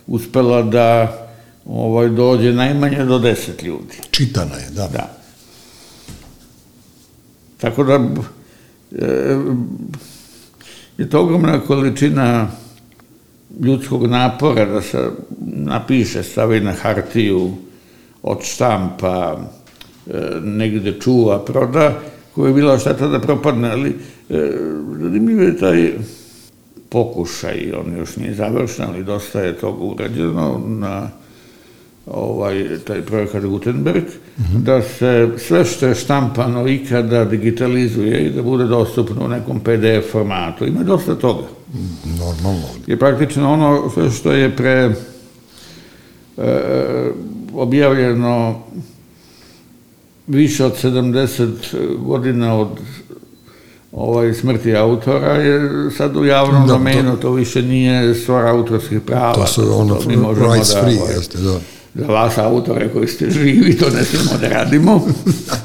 uspela 0.07 0.63
da 0.63 1.28
ovaj, 1.69 2.09
dođe 2.09 2.53
najmanje 2.53 3.05
do 3.05 3.19
deset 3.19 3.63
ljudi. 3.63 3.95
Čitana 4.11 4.55
je, 4.55 4.71
da. 4.71 4.89
Da. 4.89 5.19
Tako 7.59 7.85
da 7.85 7.95
e, 7.95 9.37
je 10.99 11.11
to 11.11 11.21
ogromna 11.21 11.61
količina 11.61 12.51
ljudskog 13.61 14.07
napora 14.07 14.65
da 14.65 14.83
se 14.83 15.11
napiše, 15.41 16.23
stavi 16.23 16.61
na 16.61 16.73
hartiju, 16.73 17.53
od 18.23 18.39
štampa, 18.43 19.39
e, 20.07 20.13
negde 20.43 21.01
čuva, 21.01 21.45
proda, 21.45 22.01
koja 22.35 22.49
je 22.49 22.55
bila 22.55 22.79
šteta 22.79 23.09
da 23.09 23.21
propadne, 23.21 23.71
ali 23.71 23.91
e, 24.31 24.53
zanimljiv 25.01 25.43
je 25.43 25.59
taj 25.59 25.93
pokušaj, 26.89 27.73
on 27.81 27.97
još 27.97 28.17
nije 28.17 28.35
završen, 28.35 28.85
ali 28.85 29.05
dosta 29.05 29.41
je 29.41 29.57
toga 29.57 29.85
urađeno 29.85 30.61
na 30.67 31.09
ovaj, 32.11 32.79
taj 32.87 33.03
projekat 33.03 33.45
Gutenberg, 33.45 34.05
mm 34.05 34.43
-hmm. 34.43 34.63
da 34.63 34.83
se 34.83 35.29
sve 35.39 35.65
što 35.65 35.87
je 35.87 35.95
štampano 35.95 36.69
ikada 36.69 37.25
digitalizuje 37.25 38.27
i 38.27 38.31
da 38.31 38.43
bude 38.43 38.65
dostupno 38.65 39.25
u 39.25 39.29
nekom 39.29 39.61
PDF 39.61 40.13
formatu. 40.13 40.67
Ima 40.67 40.83
dosta 40.83 41.15
toga. 41.15 41.47
Normalno. 42.05 42.67
Je 42.87 42.99
praktično 42.99 43.53
ono 43.53 43.91
sve 43.95 44.11
što 44.11 44.33
je 44.33 44.57
pre 44.57 44.91
e, 46.37 46.53
objavljeno 47.55 48.63
više 50.27 50.65
od 50.65 50.83
70 50.83 51.49
godina 51.99 52.59
od 52.59 52.69
ovaj 53.93 54.35
smrti 54.35 54.77
autora 54.77 55.33
je 55.33 55.71
sad 55.91 56.17
u 56.17 56.25
javnom 56.25 56.67
da, 56.67 56.73
domenu, 56.73 57.11
to, 57.11 57.17
to 57.17 57.33
više 57.33 57.63
nije 57.63 58.15
stvar 58.15 58.47
autorskih 58.47 59.01
prava. 59.01 59.35
To 59.35 59.47
su 59.47 59.81
ono 59.81 59.95
to, 59.95 60.03
to 60.03 60.55
rights 60.55 60.75
da, 60.75 60.83
free, 60.83 60.99
ovaj, 61.01 61.15
jeste, 61.15 61.39
da 61.39 61.59
za 61.99 62.07
vas 62.07 62.39
autore 62.39 62.89
koji 62.93 63.09
ste 63.09 63.31
živi, 63.31 63.77
to 63.77 63.91
ne 63.91 64.05
smemo 64.05 64.31
da 64.41 64.49
radimo. 64.49 65.07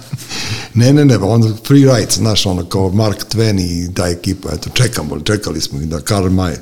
ne, 0.74 0.94
ne, 0.94 1.06
ne, 1.06 1.18
on 1.18 1.54
free 1.68 1.86
rights, 1.86 2.18
znaš, 2.18 2.46
ono 2.46 2.66
kao 2.66 2.90
Mark 2.90 3.26
Twain 3.34 3.60
i 3.60 3.94
ta 3.94 4.08
ekipa, 4.08 4.50
eto, 4.54 4.70
čekamo, 4.74 5.20
čekali 5.20 5.62
smo 5.62 5.82
i 5.82 5.86
da 5.86 6.02
Karl 6.02 6.28
May. 6.28 6.56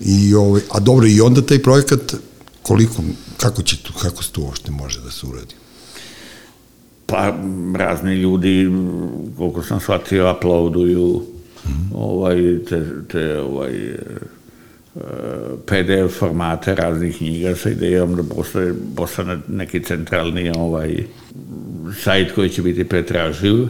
I, 0.00 0.34
ovaj, 0.34 0.62
a 0.70 0.80
dobro, 0.80 1.06
i 1.06 1.20
onda 1.20 1.42
taj 1.42 1.62
projekat, 1.62 2.14
koliko, 2.62 3.02
kako 3.36 3.62
će 3.62 3.82
tu, 3.82 3.92
kako 4.02 4.22
se 4.22 4.32
tu 4.32 4.42
uopšte 4.42 4.70
može 4.70 5.00
da 5.00 5.10
se 5.10 5.26
uradi? 5.26 5.54
Pa, 7.06 7.34
razni 7.76 8.14
ljudi, 8.14 8.70
koliko 9.36 9.62
sam 9.62 9.80
shvatio, 9.80 10.34
uploaduju 10.38 11.22
mm 11.64 11.68
-hmm. 11.68 11.94
ovaj, 11.94 12.36
te, 12.68 12.86
te 13.12 13.40
ovaj, 13.40 13.96
PDF 15.66 16.18
formate 16.18 16.74
raznih 16.74 17.16
knjiga 17.16 17.54
sa 17.54 17.70
idejom 17.70 18.16
da 18.16 18.22
postane, 18.22 18.72
postane 18.96 19.38
neki 19.48 19.82
centralni 19.82 20.52
ovaj 20.56 21.04
sajt 22.02 22.32
koji 22.34 22.48
će 22.48 22.62
biti 22.62 22.84
pretraživ, 22.84 23.54
mm 23.54 23.68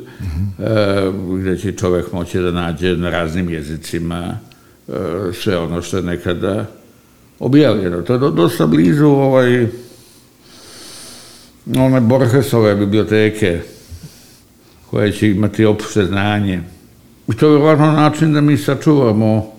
-hmm. 0.59 1.41
gde 1.41 1.59
će 1.59 1.72
čovek 1.72 2.12
moći 2.12 2.39
da 2.39 2.51
nađe 2.51 2.97
na 2.97 3.11
raznim 3.11 3.51
jezicima 3.51 4.39
e, 4.89 4.93
sve 5.33 5.59
ono 5.59 5.83
što 5.83 5.97
je 5.97 6.03
nekada 6.03 6.66
objavljeno. 7.39 8.03
To 8.03 8.12
je 8.12 8.18
dosta 8.18 8.66
blizu 8.66 9.07
ovaj 9.07 9.66
one 11.77 12.01
Borgesove 12.01 12.75
biblioteke 12.75 13.61
koje 14.91 15.12
će 15.12 15.31
imati 15.31 15.64
opšte 15.64 16.05
znanje. 16.05 16.62
I 17.29 17.37
to 17.37 17.53
je 17.53 17.59
važno 17.59 17.93
način 17.93 18.33
da 18.33 18.41
mi 18.41 18.57
sačuvamo 18.57 19.53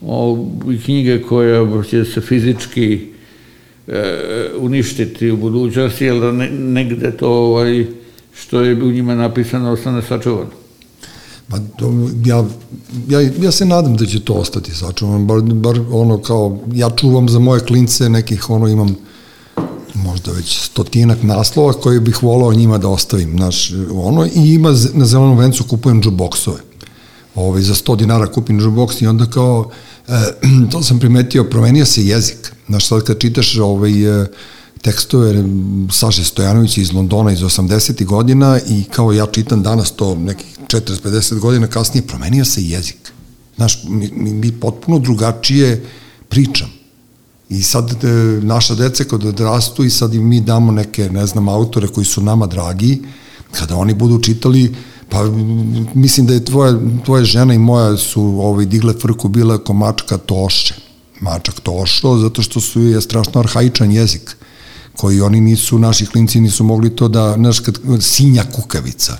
o, 0.00 0.46
knjige 0.84 1.22
koje 1.22 1.84
će 1.90 2.04
se 2.04 2.20
fizički 2.20 3.00
e, 3.88 4.50
uništiti 4.58 5.30
u 5.30 5.36
budućnosti, 5.36 6.04
jer 6.04 6.20
da 6.20 6.32
ne, 6.32 6.50
negde 6.50 7.16
to 7.16 7.30
ovaj, 7.30 7.86
što 8.34 8.60
je 8.60 8.82
u 8.82 8.90
njima 8.90 9.14
napisano 9.14 9.72
ostane 9.72 10.02
sačuvano. 10.02 10.50
Pa, 11.48 11.58
to, 11.78 11.92
ja, 12.24 12.44
ja, 13.08 13.30
ja 13.40 13.50
se 13.50 13.64
nadam 13.64 13.96
da 13.96 14.06
će 14.06 14.20
to 14.20 14.32
ostati 14.32 14.74
sačuvano, 14.74 15.24
bar, 15.24 15.40
bar 15.40 15.80
ono 15.92 16.18
kao, 16.18 16.58
ja 16.74 16.90
čuvam 16.90 17.28
za 17.28 17.38
moje 17.38 17.60
klince 17.60 18.08
nekih, 18.08 18.50
ono 18.50 18.68
imam 18.68 18.96
možda 19.94 20.32
već 20.32 20.58
stotinak 20.62 21.22
naslova 21.22 21.72
koje 21.72 22.00
bih 22.00 22.22
volao 22.22 22.52
njima 22.52 22.78
da 22.78 22.88
ostavim, 22.88 23.36
naš, 23.36 23.72
ono, 23.94 24.26
i 24.26 24.54
ima 24.54 24.68
na 24.94 25.06
zelenom 25.06 25.38
vencu 25.38 25.64
kupujem 25.64 26.02
džuboksove 26.02 26.65
ovaj, 27.36 27.62
za 27.62 27.74
100 27.74 27.96
dinara 27.96 28.26
kupim 28.26 28.60
jukebox 28.60 29.02
i 29.02 29.06
onda 29.06 29.26
kao, 29.26 29.70
e, 30.08 30.12
to 30.72 30.82
sam 30.82 30.98
primetio, 30.98 31.44
promenio 31.44 31.86
se 31.86 32.06
jezik. 32.06 32.52
Znaš, 32.68 32.86
sad 32.86 33.04
kad 33.04 33.18
čitaš 33.18 33.56
ovaj, 33.56 34.22
e, 34.22 34.26
tekstove 34.82 35.44
Saše 35.92 36.24
Stojanovića 36.24 36.80
iz 36.80 36.92
Londona 36.92 37.32
iz 37.32 37.40
80. 37.40 38.04
godina 38.04 38.60
i 38.68 38.84
kao 38.84 39.12
ja 39.12 39.26
čitam 39.26 39.62
danas 39.62 39.90
to 39.90 40.14
nekih 40.14 40.58
40-50 40.68 41.38
godina 41.38 41.66
kasnije, 41.66 42.06
promenio 42.06 42.44
se 42.44 42.62
jezik. 42.62 43.12
Znaš, 43.56 43.84
mi, 43.88 44.10
mi 44.12 44.52
potpuno 44.52 44.98
drugačije 44.98 45.84
pričam. 46.28 46.68
I 47.48 47.62
sad 47.62 48.04
e, 48.04 48.08
naša 48.42 48.74
deca 48.74 49.04
kad 49.04 49.24
odrastu 49.24 49.84
i 49.84 49.90
sad 49.90 50.14
im 50.14 50.28
mi 50.28 50.40
damo 50.40 50.72
neke, 50.72 51.10
ne 51.10 51.26
znam, 51.26 51.48
autore 51.48 51.88
koji 51.88 52.04
su 52.04 52.22
nama 52.22 52.46
dragi, 52.46 53.02
kada 53.52 53.76
oni 53.76 53.94
budu 53.94 54.18
čitali 54.22 54.74
Pa 55.08 55.24
mislim 55.94 56.26
da 56.26 56.34
je 56.34 56.44
tvoja, 56.44 56.78
tvoja 57.04 57.24
žena 57.24 57.54
i 57.54 57.58
moja 57.58 57.96
su 57.96 58.22
ovaj, 58.22 58.66
digle 58.66 58.94
frku 59.02 59.28
bila 59.28 59.58
ko 59.58 59.72
mačka 59.72 60.16
tošće. 60.16 60.74
Mačak 61.20 61.60
tošo, 61.60 62.18
zato 62.18 62.42
što 62.42 62.60
su 62.60 62.82
je 62.82 63.00
strašno 63.00 63.40
arhaičan 63.40 63.92
jezik 63.92 64.36
koji 64.96 65.20
oni 65.20 65.40
nisu, 65.40 65.78
naši 65.78 66.06
klinci 66.06 66.40
nisu 66.40 66.64
mogli 66.64 66.96
to 66.96 67.08
da, 67.08 67.34
znaš, 67.36 67.60
kad, 67.60 67.78
sinja 68.00 68.44
kukavica. 68.54 69.16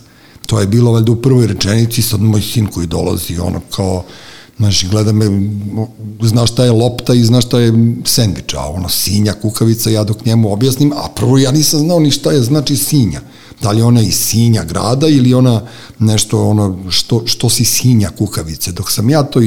To 0.46 0.60
je 0.60 0.66
bilo 0.66 0.92
valjda 0.92 1.12
u 1.12 1.22
prvoj 1.22 1.46
rečenici, 1.46 2.02
sad 2.02 2.20
moj 2.20 2.42
sin 2.42 2.66
koji 2.66 2.86
dolazi, 2.86 3.38
ono 3.38 3.60
kao, 3.76 4.04
Znaš, 4.58 4.88
gleda 4.90 5.12
me, 5.12 5.26
znaš 6.22 6.52
šta 6.52 6.64
je 6.64 6.70
lopta 6.70 7.14
i 7.14 7.24
znaš 7.24 7.44
šta 7.44 7.60
je 7.60 7.72
sendvič, 8.04 8.54
a 8.54 8.68
ono 8.68 8.88
sinja, 8.88 9.32
kukavica, 9.32 9.90
ja 9.90 10.04
dok 10.04 10.24
njemu 10.24 10.52
objasnim, 10.52 10.92
a 10.92 11.08
prvo 11.16 11.38
ja 11.38 11.52
nisam 11.52 11.80
znao 11.80 12.00
ni 12.00 12.10
šta 12.10 12.32
je 12.32 12.42
znači 12.42 12.76
sinja. 12.76 13.20
Da 13.62 13.70
li 13.70 13.82
ona 13.82 14.00
iz 14.00 14.14
sinja 14.14 14.64
grada 14.64 15.08
ili 15.08 15.34
ona 15.34 15.62
nešto 15.98 16.48
ono 16.48 16.90
što, 16.90 17.22
što 17.26 17.50
si 17.50 17.64
sinja 17.64 18.10
kukavice. 18.18 18.72
Dok 18.72 18.92
sam 18.92 19.10
ja 19.10 19.22
to 19.22 19.40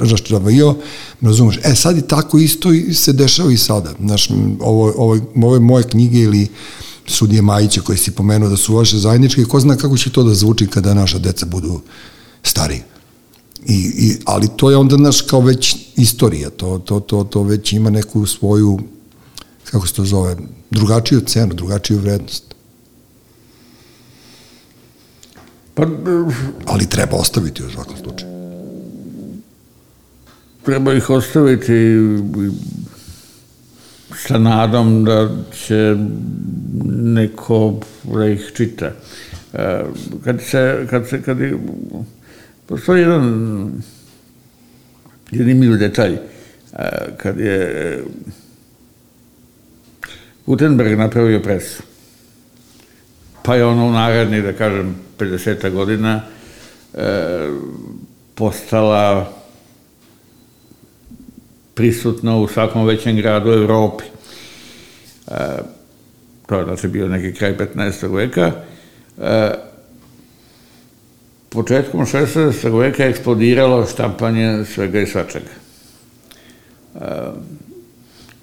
raščavio, 0.00 0.74
razumeš, 1.20 1.58
e 1.64 1.74
sad 1.74 1.98
i 1.98 2.02
tako 2.02 2.38
isto 2.38 2.68
se 2.94 3.12
dešava 3.12 3.52
i 3.52 3.56
sada. 3.56 3.94
Znaš, 4.00 4.30
ovo, 4.60 4.92
ovo, 4.96 5.18
ove 5.42 5.60
moje 5.60 5.84
knjige 5.84 6.18
ili 6.18 6.48
sudije 7.06 7.42
Majića 7.42 7.80
koje 7.80 7.98
si 7.98 8.10
pomenuo 8.10 8.48
da 8.48 8.56
su 8.56 8.76
vaše 8.76 8.98
zajedničke, 8.98 9.44
ko 9.44 9.60
zna 9.60 9.76
kako 9.76 9.96
će 9.96 10.10
to 10.10 10.22
da 10.22 10.34
zvuči 10.34 10.66
kada 10.66 10.94
naša 10.94 11.18
deca 11.18 11.46
budu 11.46 11.80
stariji. 12.42 12.82
I, 13.66 13.74
i, 13.74 14.16
ali 14.24 14.48
to 14.56 14.70
je 14.70 14.76
onda 14.76 14.96
naš 14.96 15.20
kao 15.20 15.40
već 15.40 15.76
istorija, 15.96 16.50
to, 16.50 16.78
to, 16.78 17.00
to, 17.00 17.24
to 17.24 17.42
već 17.42 17.72
ima 17.72 17.90
neku 17.90 18.26
svoju, 18.26 18.78
kako 19.64 19.86
se 19.86 19.94
to 19.94 20.04
zove, 20.04 20.36
drugačiju 20.70 21.20
cenu, 21.20 21.54
drugačiju 21.54 21.98
vrednost. 21.98 22.47
Pa, 25.78 25.86
ali 26.66 26.86
treba 26.86 27.16
ostaviti 27.16 27.62
u 27.62 27.70
svakom 27.70 27.96
slučaju. 27.96 28.32
Treba 30.64 30.94
ih 30.94 31.10
ostaviti 31.10 31.96
sa 34.16 34.38
nadom 34.38 35.04
da 35.04 35.28
će 35.52 35.96
neko 36.94 37.80
da 38.04 38.26
ih 38.26 38.50
čita. 38.56 38.90
E, 39.54 39.82
kad 40.24 40.42
se, 40.42 40.86
kad 40.90 41.08
se, 41.08 41.22
kad 41.22 41.40
je, 41.40 41.58
postoji 42.66 43.00
jedan 43.00 43.72
zanimljiv 45.32 45.76
detalj, 45.76 46.12
e, 46.12 46.18
kad 47.16 47.40
je 47.40 48.04
Gutenberg 50.46 50.98
napravio 50.98 51.40
presu, 51.40 51.82
pa 53.48 53.54
je 53.54 53.64
ono 53.64 53.86
u 53.86 53.92
naredni, 53.92 54.42
da 54.42 54.52
kažem, 54.52 54.96
50 55.18 55.70
godina 55.70 56.20
e, 56.94 57.00
postala 58.34 59.32
prisutna 61.74 62.36
u 62.36 62.48
svakom 62.48 62.86
većem 62.86 63.16
gradu 63.16 63.50
Evropi. 63.50 64.04
E, 65.26 65.34
to 66.46 66.58
je 66.58 66.64
znači 66.64 66.88
bio 66.88 67.08
neki 67.08 67.38
kraj 67.38 67.56
15. 67.56 68.14
veka. 68.14 68.52
E, 69.18 69.50
početkom 71.48 72.00
16. 72.00 72.78
veka 72.78 73.04
je 73.04 73.10
eksplodiralo 73.10 73.86
štampanje 73.86 74.64
svega 74.64 75.00
i 75.00 75.06
svačega. 75.06 75.54
E, 76.94 77.00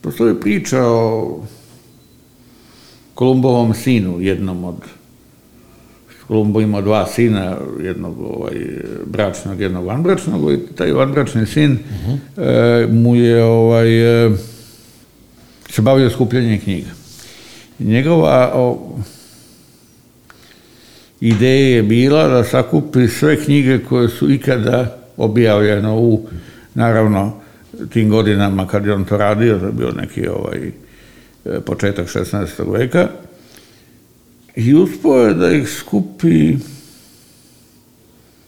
postoji 0.02 0.36
priča 0.42 0.84
o 0.84 1.40
Kolumbovom 3.14 3.74
sinu, 3.74 4.22
jednom 4.22 4.64
od 4.64 4.95
Kolumbo 6.28 6.62
imao 6.62 6.82
dva 6.82 7.08
sina, 7.08 7.58
jednog 7.84 8.22
ovaj, 8.22 8.54
bračnog, 9.06 9.62
jednog 9.62 9.86
vanbračnog, 9.86 10.54
i 10.54 10.58
taj 10.76 10.92
vanbračni 10.92 11.46
sin 11.46 11.72
uh 11.72 11.78
-huh. 12.38 12.84
e, 12.84 12.88
mu 12.88 13.16
je 13.16 13.44
ovaj, 13.44 14.26
e, 14.26 14.32
se 15.70 15.82
bavio 15.82 16.10
skupljanjem 16.10 16.60
knjiga. 16.60 16.90
Njegova 17.80 18.52
o, 18.56 18.98
ideja 21.22 21.76
je 21.76 21.84
bila 21.84 22.28
da 22.28 22.44
sakupi 22.44 23.08
sve 23.08 23.44
knjige 23.44 23.80
koje 23.80 24.10
su 24.10 24.32
ikada 24.32 24.98
objavljene 25.18 25.92
u, 25.92 26.28
naravno, 26.74 27.34
tim 27.90 28.10
godinama 28.10 28.68
kad 28.68 28.86
je 28.86 28.94
on 28.94 29.06
to 29.06 29.18
radio, 29.18 29.60
to 29.60 29.66
je 29.66 29.72
bio 29.72 29.92
neki 29.92 30.28
ovaj, 30.28 30.72
e, 31.46 31.60
početak 31.62 32.08
16. 32.08 32.72
veka, 32.72 33.08
i 34.56 34.76
uspio 34.76 35.14
je 35.14 35.34
da 35.34 35.52
ih 35.52 35.70
skupi 35.70 36.58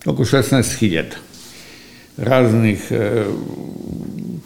oko 0.05 0.26
16.000 0.26 1.03
raznih 2.18 2.91
e, 2.91 3.26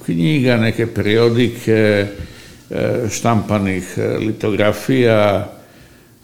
knjiga, 0.06 0.58
neke 0.58 0.88
periodike, 0.88 2.08
e, 2.70 3.10
štampanih 3.12 3.94
e, 3.98 4.18
litografija, 4.18 5.52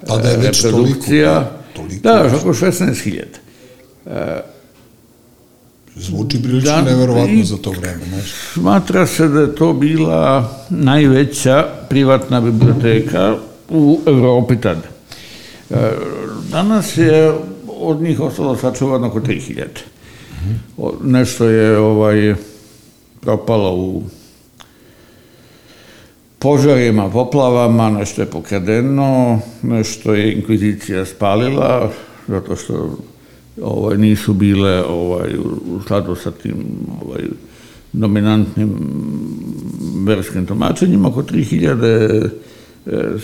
pa 0.07 0.17
da 0.17 0.29
je 0.29 0.38
već 0.38 0.63
reprodukcija. 0.63 1.51
Toliko, 1.75 2.01
toliko 2.03 2.03
da, 2.03 2.38
oko 2.38 2.53
16.000. 2.53 3.23
E, 4.05 4.41
Zvuči 5.95 6.41
prilično 6.43 6.71
da, 6.71 6.81
neverovatno 6.81 7.43
za 7.43 7.57
to 7.57 7.71
vreme. 7.71 8.05
Znaš. 8.09 8.33
Smatra 8.53 9.07
se 9.07 9.27
da 9.27 9.39
je 9.39 9.55
to 9.55 9.73
bila 9.73 10.53
najveća 10.69 11.67
privatna 11.89 12.41
biblioteka 12.41 13.35
u 13.69 13.99
Evropi 14.07 14.61
tada. 14.61 14.96
Danas 16.51 16.97
je 16.97 17.34
od 17.80 18.01
njih 18.01 18.20
ostalo 18.20 18.55
sačuvano 18.55 19.07
oko 19.07 19.20
3000. 19.20 19.65
Nešto 21.03 21.45
je 21.45 21.78
ovaj 21.78 22.36
propalo 23.22 23.76
u 23.76 24.03
požarima, 26.39 27.09
poplavama, 27.09 27.89
nešto 27.89 28.22
je 28.22 28.26
pokradeno, 28.26 29.39
nešto 29.61 30.13
je 30.13 30.34
inkvizicija 30.34 31.05
spalila, 31.05 31.91
zato 32.28 32.55
što 32.55 32.97
ovaj, 33.61 33.97
nisu 33.97 34.34
bile 34.34 34.84
ovaj, 34.84 35.30
u 35.76 35.82
skladu 35.82 36.15
sa 36.15 36.32
tim 36.32 36.55
ovaj, 37.05 37.22
dominantnim 37.93 38.76
verskim 40.05 40.45
tumačenjima, 40.45 41.07
oko 41.07 41.24
3000 41.24 41.86
E, 41.86 42.30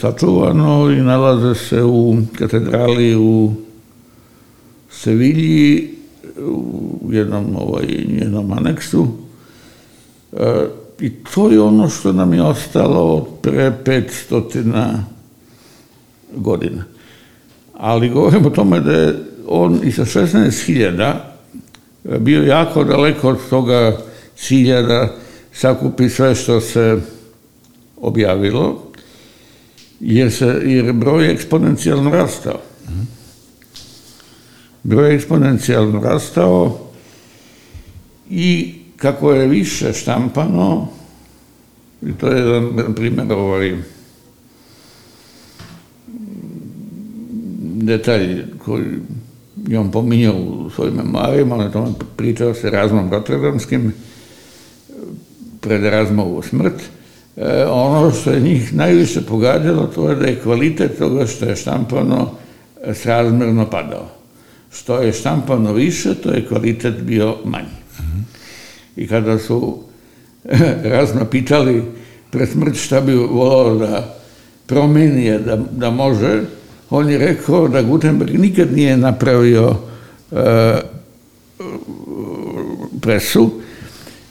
sačuvano 0.02 0.92
i 0.92 0.96
nalaze 0.96 1.56
se 1.56 1.84
u 1.84 2.18
katedrali 2.38 3.16
u 3.16 3.54
Sevilji 4.92 5.90
u 7.02 7.10
jednom 7.12 7.56
ovaj, 7.56 7.86
njenom 8.20 8.52
aneksu. 8.52 9.08
E, 10.34 10.66
I 11.00 11.10
to 11.10 11.50
je 11.50 11.62
ono 11.62 11.90
što 11.90 12.12
nam 12.12 12.34
je 12.34 12.44
ostalo 12.44 13.16
od 13.16 13.28
pre 13.42 13.74
500 13.86 14.98
godina. 16.36 16.84
Ali 17.74 18.10
govorim 18.10 18.46
o 18.46 18.50
tome 18.50 18.80
da 18.80 18.92
je 18.92 19.16
on 19.48 19.80
i 19.84 19.92
sa 19.92 20.06
16.000 20.06 21.14
bio 22.20 22.44
jako 22.44 22.84
daleko 22.84 23.30
od 23.30 23.38
toga 23.50 23.98
cilja 24.36 24.82
da 24.82 25.16
sakupi 25.54 26.10
sve 26.10 26.36
što 26.36 26.62
se 26.62 27.02
objavilo, 27.98 28.93
jer, 30.00 30.32
se, 30.32 30.62
jer 30.66 30.94
broj 30.94 31.26
je 31.26 31.32
eksponencijalno 31.32 32.10
rastao. 32.10 32.60
Broj 34.84 35.10
je 35.10 35.16
eksponencijalno 35.16 36.00
rastao 36.00 36.80
i 38.30 38.74
kako 38.98 39.32
je 39.34 39.48
više 39.48 39.94
štampano, 39.94 40.88
i 42.02 42.14
to 42.14 42.28
je 42.28 42.42
jedan 42.42 42.96
primjer 42.96 43.32
ovaj 43.32 43.78
detalj 47.84 48.44
koji 48.66 48.86
je 49.68 49.80
on 49.80 49.92
pominjao 49.92 50.36
u 50.36 50.70
svojim 50.70 50.94
memoarima, 50.94 51.56
on 51.56 51.62
je 51.62 51.72
tome 51.72 51.92
pričao 52.16 52.54
se 52.54 52.70
Razmom 52.70 53.12
Rotterdamskim 53.12 53.94
pred 55.62 55.84
Razmovu 55.84 56.42
smrt, 56.42 56.82
e, 57.38 57.66
ono 57.66 58.12
što 58.12 58.32
je 58.32 58.40
njih 58.40 58.74
najviše 58.74 59.22
pogađalo, 59.22 59.84
to 59.96 60.10
je 60.10 60.16
da 60.16 60.26
je 60.26 60.40
kvalitet 60.40 60.98
toga 60.98 61.28
što 61.28 61.46
je 61.46 61.56
štampano 61.56 62.32
srazmerno 62.94 63.70
padao. 63.70 64.08
Što 64.72 65.02
je 65.02 65.14
štampano 65.14 65.74
više, 65.74 66.16
to 66.16 66.32
je 66.32 66.48
kvalitet 66.48 67.02
bio 67.02 67.36
manji. 67.46 67.66
Mm 68.00 68.04
-hmm. 68.04 68.24
I 68.96 69.08
kada 69.08 69.40
su 69.40 69.80
razno 70.94 71.26
pitali 71.26 71.84
pred 72.32 72.50
smrt 72.50 72.76
šta 72.76 73.02
bi 73.02 73.14
volao 73.14 73.76
da 73.76 74.16
promeni, 74.66 75.40
da, 75.40 75.56
da 75.72 75.90
može, 75.90 76.42
on 76.90 77.10
je 77.10 77.18
rekao 77.18 77.68
da 77.68 77.82
Gutenberg 77.82 78.40
nikad 78.40 78.74
nije 78.74 78.98
napravio 78.98 79.76
e, 80.32 80.82
presu, 83.02 83.52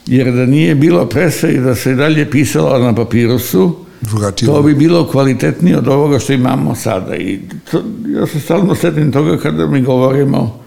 jer 0.06 0.32
da 0.32 0.46
nije 0.46 0.74
bilo 0.74 1.06
prese 1.06 1.52
i 1.52 1.58
da 1.58 1.74
se 1.74 1.94
dalje 1.94 2.30
pisalo 2.30 2.78
na 2.78 2.94
papirusu, 2.94 3.76
Drugačije. 4.00 4.46
to 4.46 4.62
bi 4.62 4.74
bilo 4.74 5.08
kvalitetnije 5.10 5.78
od 5.78 5.88
ovoga 5.88 6.18
što 6.18 6.32
imamo 6.32 6.74
sada. 6.74 7.16
I 7.16 7.40
to, 7.70 7.82
ja 8.08 8.26
se 8.26 8.40
stalno 8.40 8.74
setim 8.74 9.12
toga 9.12 9.38
kada 9.38 9.66
mi 9.66 9.82
govorimo 9.82 10.62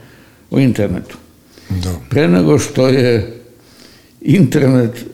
o 0.52 0.60
internetu. 0.60 1.18
Da. 1.70 1.94
Pre 2.10 2.28
nego 2.28 2.60
što 2.60 2.88
je 2.88 3.42
internet 4.22 5.06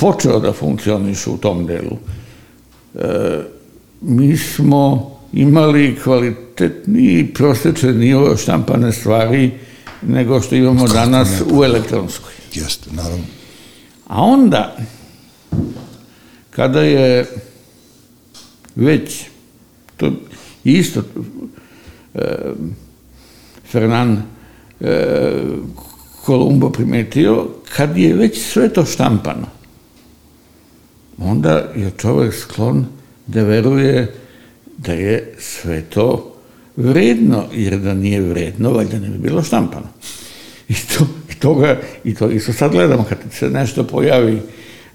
počeo 0.00 0.40
da 0.40 0.52
funkcioniše 0.52 1.30
u 1.30 1.36
tom 1.36 1.66
delu, 1.66 1.96
e, 2.94 3.00
mi 4.00 4.36
smo 4.36 5.10
imali 5.32 5.96
kvalitetni 6.04 7.02
i 7.02 7.26
prosečni 7.34 7.92
nivo 7.92 8.36
štampane 8.36 8.92
stvari 8.92 9.50
nego 10.02 10.40
što 10.40 10.54
imamo 10.54 10.88
danas 10.88 11.28
u 11.52 11.64
elektronskoj. 11.64 12.37
Jeste, 12.54 12.90
naravno. 12.92 13.24
A 14.06 14.22
onda, 14.22 14.76
kada 16.50 16.82
je 16.82 17.26
već, 18.76 19.24
to 19.96 20.12
isto 20.64 21.02
e, 22.14 22.20
Fernan 23.70 24.22
e, 24.80 25.40
Kolumbo 26.24 26.70
primetio, 26.70 27.48
kad 27.76 27.98
je 27.98 28.14
već 28.14 28.42
sve 28.42 28.68
to 28.68 28.84
štampano, 28.84 29.46
onda 31.18 31.72
je 31.76 31.92
čovek 31.98 32.34
sklon 32.34 32.86
da 33.26 33.42
veruje 33.42 34.14
da 34.76 34.92
je 34.92 35.34
sve 35.38 35.82
to 35.82 36.34
vredno, 36.76 37.44
jer 37.52 37.78
da 37.78 37.94
nije 37.94 38.20
vredno, 38.20 38.70
valjda 38.70 38.98
ne 38.98 39.08
bi 39.08 39.18
bilo 39.18 39.42
štampano. 39.42 39.86
I 40.68 40.74
to, 40.74 41.06
toga, 41.38 41.80
i 42.04 42.14
to 42.14 42.30
isto 42.30 42.52
sad 42.52 42.72
gledamo, 42.72 43.04
kad 43.08 43.18
se 43.32 43.50
nešto 43.50 43.84
pojavi 43.84 44.42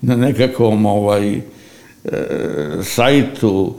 na 0.02 0.16
nekakvom 0.16 0.86
ovaj, 0.86 1.36
e, 1.36 1.42
sajtu 2.84 3.76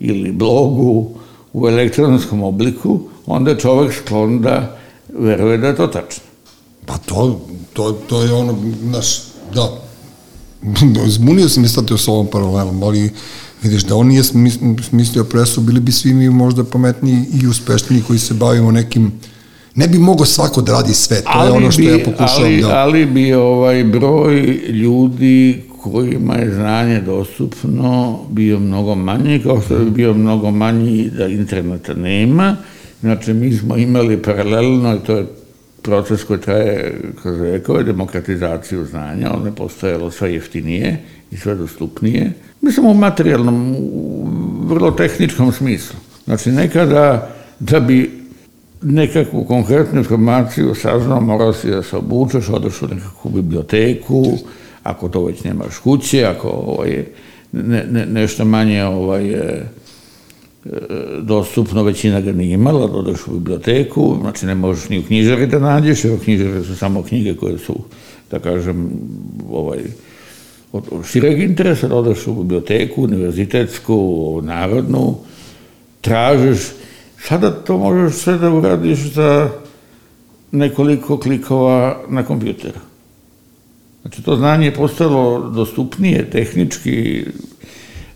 ili 0.00 0.32
blogu 0.32 1.10
u 1.52 1.68
elektronskom 1.68 2.42
obliku, 2.42 3.00
onda 3.26 3.56
čovek 3.56 3.92
sklon 3.92 4.40
da 4.40 4.78
veruje 5.18 5.58
da 5.58 5.66
je 5.66 5.76
to 5.76 5.86
tačno. 5.86 6.22
Pa 6.86 6.98
to, 6.98 7.40
to, 7.72 7.92
to 7.92 8.22
je 8.22 8.32
ono, 8.32 8.56
znaš, 8.82 9.22
da, 9.54 9.70
zbunio 11.16 11.48
sam 11.48 11.62
mi 11.62 11.68
sad 11.68 11.90
s 11.98 12.08
ovom 12.08 12.26
paralelom, 12.26 12.82
ali 12.82 13.10
vidiš 13.62 13.82
da 13.82 13.96
on 13.96 14.06
nije 14.06 14.22
smis- 14.22 14.88
smislio 14.88 15.24
presu, 15.24 15.60
bili 15.60 15.80
bi 15.80 15.92
svi 15.92 16.14
mi 16.14 16.30
možda 16.30 16.64
pametniji 16.64 17.24
i 17.42 17.46
uspešniji 17.46 18.02
koji 18.06 18.18
se 18.18 18.34
bavimo 18.34 18.72
nekim, 18.72 19.12
ne 19.74 19.88
bi 19.88 19.98
mogao 19.98 20.26
svako 20.26 20.60
da 20.60 20.72
radi 20.72 20.94
sve, 20.94 21.22
to 21.22 21.44
je 21.44 21.50
ono 21.50 21.70
što 21.70 21.82
bi, 21.82 21.88
ja 21.88 21.98
pokušavam 22.04 22.44
ali, 22.44 22.60
da... 22.62 22.78
Ali 22.78 23.06
bi 23.06 23.34
ovaj 23.34 23.84
broj 23.84 24.40
ljudi 24.68 25.62
kojima 25.82 26.34
je 26.34 26.54
znanje 26.54 27.00
dostupno 27.00 28.18
bio 28.30 28.58
mnogo 28.58 28.94
manji, 28.94 29.42
kao 29.42 29.60
što 29.60 29.78
bi 29.78 29.90
bio 29.90 30.14
mnogo 30.14 30.50
manji 30.50 31.10
da 31.18 31.26
interneta 31.26 31.94
nema. 31.94 32.56
Znači, 33.00 33.32
mi 33.32 33.52
smo 33.52 33.76
imali 33.76 34.22
paralelno, 34.22 34.94
i 34.94 35.06
to 35.06 35.16
je 35.16 35.26
proces 35.82 36.24
koji 36.24 36.40
traje 36.40 37.00
kroz 37.22 37.38
vekove, 37.38 37.84
demokratizaciju 37.84 38.86
znanja, 38.86 39.30
ono 39.34 39.46
je 39.46 39.54
postojalo 39.54 40.10
sve 40.10 40.34
jeftinije 40.34 41.02
i 41.30 41.36
sve 41.36 41.54
dostupnije. 41.54 42.32
Mislim 42.60 42.86
u 42.86 42.94
materijalnom, 42.94 43.76
u 43.78 44.28
vrlo 44.66 44.90
tehničkom 44.90 45.52
smislu. 45.52 45.96
Znači, 46.24 46.50
nekada 46.50 47.30
da 47.60 47.80
bi 47.80 48.23
nekakvu 48.84 49.44
konkretnu 49.44 49.98
informaciju 49.98 50.74
saznao, 50.74 51.20
morao 51.20 51.52
si 51.52 51.70
da 51.70 51.82
se 51.82 51.96
obučeš, 51.96 52.48
odeš 52.48 52.82
u 52.82 52.86
nekakvu 52.86 53.30
biblioteku, 53.30 54.24
ako 54.82 55.08
to 55.08 55.24
već 55.24 55.44
nemaš 55.44 55.78
kuće, 55.78 56.24
ako 56.24 56.48
ovaj, 56.48 57.04
ne, 57.52 57.84
ne, 57.90 58.06
nešto 58.06 58.44
manje 58.44 58.84
ovaj, 58.84 59.30
e, 59.30 59.36
e, 59.36 60.70
dostupno, 61.20 61.82
većina 61.82 62.20
ga 62.20 62.32
nije 62.32 62.54
imala, 62.54 62.86
da 62.86 62.96
odeš 62.96 63.26
u 63.26 63.30
biblioteku, 63.30 64.16
znači 64.20 64.46
ne 64.46 64.54
možeš 64.54 64.88
ni 64.88 64.98
u 64.98 65.02
knjižari 65.02 65.46
da 65.46 65.58
nađeš, 65.58 66.04
jer 66.04 66.20
knjižare 66.24 66.62
su 66.64 66.76
samo 66.76 67.02
knjige 67.02 67.34
koje 67.34 67.58
su, 67.58 67.78
da 68.30 68.38
kažem, 68.38 68.90
ovaj, 69.50 69.78
od, 70.72 70.84
šireg 71.06 71.40
interesa, 71.40 71.88
da 71.88 71.96
odeš 71.96 72.26
u 72.26 72.34
biblioteku, 72.34 73.02
univerzitetsku, 73.02 74.40
narodnu, 74.44 75.14
tražiš, 76.00 76.58
sada 77.28 77.50
to 77.50 77.78
možeš 77.78 78.14
sve 78.14 78.38
da 78.38 78.50
uradiš 78.50 78.98
za 78.98 79.48
nekoliko 80.52 81.18
klikova 81.18 82.02
na 82.08 82.22
kompjuteru. 82.22 82.80
Znači, 84.02 84.22
to 84.22 84.36
znanje 84.36 84.66
je 84.66 84.74
postalo 84.74 85.50
dostupnije, 85.50 86.30
tehnički, 86.30 87.24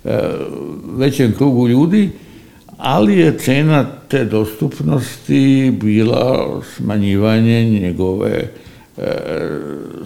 e, 0.04 0.18
većem 0.96 1.32
krugu 1.32 1.68
ljudi, 1.68 2.10
ali 2.76 3.18
je 3.18 3.38
cena 3.38 3.86
te 4.08 4.24
dostupnosti 4.24 5.72
bila 5.80 6.60
smanjivanje 6.76 7.64
njegove 7.64 8.30
e, 8.38 8.50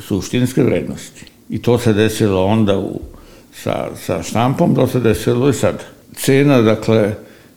suštinske 0.00 0.62
vrednosti. 0.62 1.24
I 1.50 1.62
to 1.62 1.78
se 1.78 1.92
desilo 1.92 2.44
onda 2.44 2.78
u, 2.78 3.00
sa, 3.54 3.88
sa 3.96 4.22
štampom, 4.22 4.74
to 4.74 4.86
se 4.86 5.00
desilo 5.00 5.48
i 5.48 5.52
sad. 5.52 5.84
Cena, 6.14 6.62
dakle, 6.62 7.14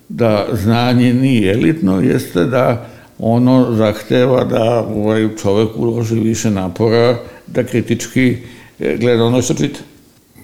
da 0.09 0.47
znanje 0.63 1.13
nije 1.13 1.53
elitno, 1.53 2.01
jeste 2.01 2.45
da 2.45 2.89
ono 3.19 3.75
zahteva 3.75 4.43
da 4.43 4.87
ovaj 4.95 5.35
čovek 5.41 5.69
uloži 5.75 6.19
više 6.19 6.51
napora 6.51 7.19
da 7.47 7.63
kritički 7.63 8.37
e, 8.79 8.97
gleda 8.99 9.23
ono 9.23 9.41
što 9.41 9.53
čita. 9.53 9.79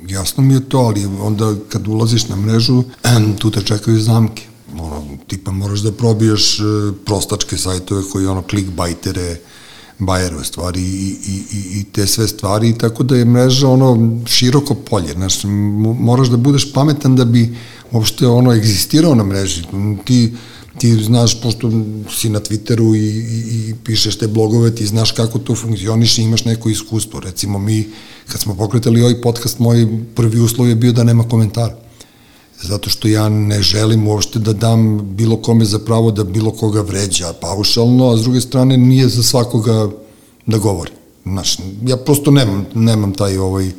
Jasno 0.08 0.44
mi 0.44 0.54
je 0.54 0.70
to, 0.70 0.78
ali 0.78 1.06
onda 1.22 1.56
kad 1.70 1.88
ulaziš 1.88 2.28
na 2.28 2.36
mrežu, 2.36 2.84
tu 3.40 3.52
te 3.52 3.62
čekaju 3.62 4.00
zamke. 4.00 4.44
Ono, 4.80 5.04
tipa 5.28 5.52
moraš 5.52 5.80
da 5.80 5.92
probiješ 5.92 6.60
e, 6.60 6.64
prostačke 7.06 7.58
sajtove 7.58 8.02
koji 8.12 8.26
ono 8.26 8.44
clickbaitere, 8.50 9.36
bajerove 9.98 10.44
stvari 10.44 10.82
i, 10.82 11.16
i, 11.28 11.44
i, 11.52 11.80
i 11.80 11.84
te 11.84 12.08
sve 12.08 12.28
stvari, 12.28 12.78
tako 12.78 13.04
da 13.04 13.16
je 13.16 13.26
mreža 13.26 13.68
ono 13.68 14.20
široko 14.26 14.74
polje, 14.74 15.14
znaš, 15.14 15.44
moraš 16.00 16.28
da 16.28 16.38
budeš 16.38 16.74
pametan 16.74 17.16
da 17.16 17.26
bi 17.26 17.56
uopšte 17.92 18.28
ono 18.28 18.54
egzistirao 18.54 19.16
na 19.16 19.24
mreži. 19.24 19.64
Ti, 20.06 20.34
ti 20.78 21.04
znaš, 21.04 21.42
pošto 21.42 21.72
si 22.10 22.30
na 22.30 22.40
Twitteru 22.40 22.96
i, 22.96 23.00
i, 23.00 23.70
i 23.70 23.76
pišeš 23.84 24.18
te 24.18 24.28
blogove, 24.28 24.76
ti 24.76 24.86
znaš 24.86 25.12
kako 25.12 25.40
to 25.40 25.56
funkcioniš 25.56 26.18
i 26.18 26.24
imaš 26.24 26.46
neko 26.46 26.70
iskustvo. 26.70 27.20
Recimo 27.20 27.60
mi, 27.60 27.88
kad 28.28 28.42
smo 28.42 28.56
pokretali 28.56 29.02
ovaj 29.02 29.22
podcast, 29.22 29.60
moj 29.60 29.88
prvi 30.16 30.40
uslov 30.40 30.70
je 30.70 30.76
bio 30.76 30.92
da 30.92 31.04
nema 31.04 31.24
komentara. 31.24 31.76
Zato 32.62 32.90
što 32.90 33.08
ja 33.08 33.30
ne 33.30 33.62
želim 33.62 34.08
uopšte 34.08 34.40
da 34.40 34.54
dam 34.54 35.00
bilo 35.16 35.38
kome 35.42 35.66
za 35.66 35.80
pravo 35.80 36.12
da 36.12 36.24
bilo 36.24 36.52
koga 36.52 36.82
vređa 36.82 37.34
paušalno, 37.34 38.12
a 38.12 38.18
s 38.18 38.22
druge 38.22 38.42
strane 38.42 38.78
nije 38.78 39.08
za 39.08 39.24
svakoga 39.24 39.90
da 40.46 40.58
govori. 40.58 40.92
Znaš, 41.26 41.58
ja 41.86 41.98
prosto 41.98 42.32
nemam, 42.32 42.66
nemam 42.76 43.14
taj 43.14 43.38
ovaj, 43.38 43.72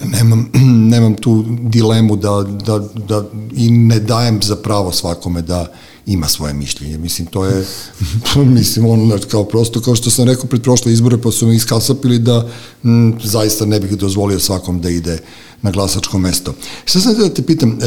nemam, 0.00 0.50
nemam 0.90 1.14
tu 1.14 1.44
dilemu 1.60 2.16
da, 2.16 2.44
da, 2.66 2.78
da 3.08 3.24
i 3.52 3.70
ne 3.70 4.00
dajem 4.00 4.42
za 4.42 4.56
pravo 4.56 4.92
svakome 4.92 5.42
da 5.42 5.72
ima 6.06 6.28
svoje 6.28 6.54
mišljenje. 6.54 6.98
Mislim, 6.98 7.26
to 7.26 7.44
je, 7.44 7.64
mislim, 8.58 8.86
ono, 8.86 9.18
kao 9.30 9.44
prosto, 9.44 9.80
kao 9.80 9.94
što 9.94 10.10
sam 10.10 10.24
rekao 10.24 10.46
pred 10.46 10.62
prošle 10.62 10.92
izbore, 10.92 11.18
pa 11.18 11.30
su 11.30 11.46
mi 11.46 11.56
iskasapili 11.56 12.18
da 12.18 12.48
m, 12.84 13.18
zaista 13.24 13.66
ne 13.66 13.80
bih 13.80 13.96
dozvolio 13.96 14.40
svakom 14.40 14.80
da 14.80 14.90
ide 14.90 15.18
na 15.62 15.70
glasačko 15.70 16.18
mesto. 16.18 16.54
Šta 16.84 17.00
sam 17.00 17.14
da 17.14 17.28
te 17.28 17.42
pitam, 17.42 17.70
e, 17.70 17.86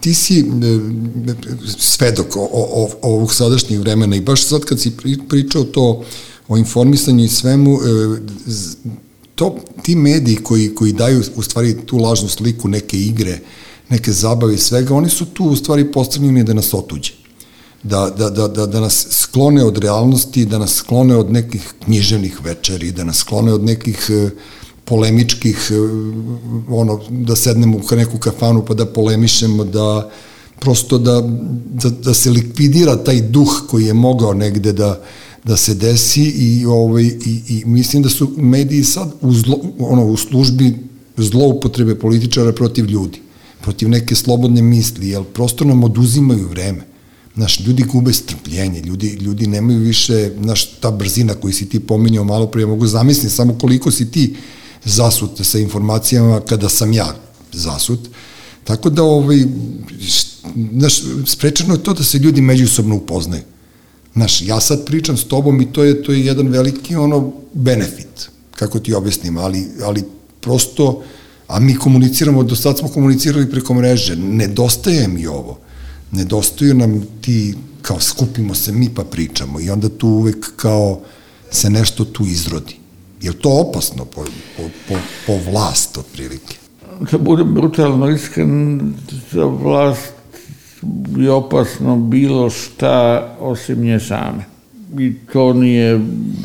ti 0.00 0.14
si 0.14 0.38
e, 0.38 0.44
svedok 1.78 2.36
o, 2.36 2.48
o, 2.52 2.88
ovog 3.02 3.34
sadašnjeg 3.34 3.80
vremena 3.80 4.16
i 4.16 4.20
baš 4.20 4.46
sad 4.46 4.64
kad 4.64 4.80
si 4.80 4.92
pričao 5.28 5.64
to 5.64 6.04
o 6.48 6.56
informisanju 6.56 7.24
i 7.24 7.28
svemu, 7.28 7.74
e, 7.74 8.20
to, 9.34 9.56
ti 9.82 9.96
mediji 9.96 10.36
koji, 10.36 10.74
koji 10.74 10.92
daju 10.92 11.22
u 11.36 11.42
stvari 11.42 11.76
tu 11.86 11.98
lažnu 11.98 12.28
sliku 12.28 12.68
neke 12.68 12.98
igre, 12.98 13.38
neke 13.88 14.12
zabave 14.12 14.54
i 14.54 14.58
svega, 14.58 14.94
oni 14.94 15.08
su 15.10 15.26
tu 15.26 15.44
u 15.44 15.56
stvari 15.56 15.92
postavljeni 15.92 16.44
da 16.44 16.54
nas 16.54 16.74
otuđe. 16.74 17.12
Da, 17.82 18.10
da, 18.18 18.30
da, 18.30 18.48
da, 18.48 18.66
da 18.66 18.80
nas 18.80 19.06
sklone 19.10 19.64
od 19.64 19.78
realnosti, 19.78 20.44
da 20.44 20.58
nas 20.58 20.74
sklone 20.74 21.16
od 21.16 21.32
nekih 21.32 21.74
književnih 21.84 22.44
večeri, 22.44 22.92
da 22.92 23.04
nas 23.04 23.16
sklone 23.16 23.52
od 23.52 23.64
nekih 23.64 24.10
e, 24.10 24.30
polemičkih, 24.84 25.70
e, 25.70 25.74
ono, 26.70 27.00
da 27.10 27.36
sednemo 27.36 27.78
u 27.78 27.96
neku 27.96 28.18
kafanu 28.18 28.64
pa 28.64 28.74
da 28.74 28.86
polemišemo, 28.86 29.64
da 29.64 30.10
prosto 30.60 30.98
da, 30.98 31.20
da, 31.82 31.90
da 31.90 32.14
se 32.14 32.30
likvidira 32.30 32.96
taj 32.96 33.20
duh 33.20 33.62
koji 33.70 33.84
je 33.84 33.94
mogao 33.94 34.34
negde 34.34 34.72
da, 34.72 35.00
da 35.44 35.56
se 35.56 35.74
desi 35.74 36.22
i, 36.22 36.66
ovaj, 36.66 37.04
i, 37.04 37.40
i 37.48 37.62
mislim 37.66 38.02
da 38.02 38.08
su 38.08 38.32
mediji 38.36 38.84
sad 38.84 39.12
u, 39.20 39.32
zlo, 39.32 39.60
ono, 39.78 40.04
u 40.04 40.16
službi 40.16 40.74
zloupotrebe 41.16 41.98
političara 41.98 42.52
protiv 42.52 42.86
ljudi, 42.86 43.18
protiv 43.60 43.88
neke 43.88 44.14
slobodne 44.14 44.62
misli, 44.62 45.08
jer 45.08 45.24
prosto 45.24 45.64
nam 45.64 45.84
oduzimaju 45.84 46.48
vreme. 46.48 46.86
Naš, 47.34 47.60
ljudi 47.60 47.82
gube 47.82 48.12
strpljenje, 48.12 48.80
ljudi, 48.80 49.08
ljudi 49.08 49.46
nemaju 49.46 49.78
više, 49.78 50.30
naš, 50.38 50.70
ta 50.80 50.90
brzina 50.90 51.34
koju 51.34 51.52
si 51.52 51.68
ti 51.68 51.80
pominjao 51.80 52.24
malo 52.24 52.46
prije, 52.46 52.66
mogu 52.66 52.86
zamisliti 52.86 53.34
samo 53.34 53.58
koliko 53.58 53.90
si 53.90 54.10
ti 54.10 54.36
zasut 54.84 55.30
sa 55.42 55.58
informacijama 55.58 56.40
kada 56.40 56.68
sam 56.68 56.92
ja 56.92 57.16
zasut. 57.52 58.00
Tako 58.64 58.90
da, 58.90 59.02
ovaj, 59.02 59.44
znaš, 60.72 61.02
sprečeno 61.26 61.74
je 61.74 61.82
to 61.82 61.94
da 61.94 62.04
se 62.04 62.18
ljudi 62.18 62.40
međusobno 62.40 62.96
upoznaju. 62.96 63.42
Znaš, 64.14 64.42
ja 64.42 64.60
sad 64.60 64.84
pričam 64.84 65.16
s 65.16 65.24
tobom 65.24 65.60
i 65.60 65.72
to 65.72 65.84
je, 65.84 66.02
to 66.02 66.12
je 66.12 66.26
jedan 66.26 66.48
veliki 66.48 66.96
ono 66.96 67.32
benefit, 67.52 68.30
kako 68.54 68.78
ti 68.78 68.94
objasnim, 68.94 69.38
ali, 69.38 69.68
ali 69.84 70.04
prosto, 70.40 71.02
a 71.48 71.60
mi 71.60 71.74
komuniciramo, 71.74 72.42
do 72.42 72.56
sad 72.56 72.78
smo 72.78 72.88
komunicirali 72.88 73.50
preko 73.50 73.74
mreže, 73.74 74.16
nedostaje 74.16 75.08
mi 75.08 75.26
ovo. 75.26 75.58
Nedostaju 76.10 76.74
nam 76.74 77.06
ti 77.20 77.54
kao 77.82 78.00
skupimo 78.00 78.54
se 78.54 78.72
mi 78.72 78.88
pa 78.94 79.04
pričamo 79.04 79.60
i 79.60 79.70
onda 79.70 79.88
tu 79.88 80.08
uvek 80.08 80.56
kao 80.56 81.00
se 81.50 81.70
nešto 81.70 82.04
tu 82.04 82.26
izrodi. 82.26 82.76
Je 83.22 83.32
to 83.32 83.50
opasno 83.50 84.04
po, 84.04 84.24
po, 84.56 84.62
po, 84.88 84.94
po 85.26 85.50
vlast, 85.50 85.96
otprilike? 85.96 86.56
Da 87.10 87.18
budem 87.18 87.54
brutalno 87.54 88.10
iskren, 88.10 88.80
za 89.32 89.44
vlast 89.44 90.12
je 91.16 91.30
opasno 91.30 91.96
bilo 91.96 92.50
šta 92.50 93.28
osim 93.40 93.80
nje 93.80 94.00
same. 94.00 94.44
I 94.98 95.12
to 95.32 95.52
nije, 95.52 96.00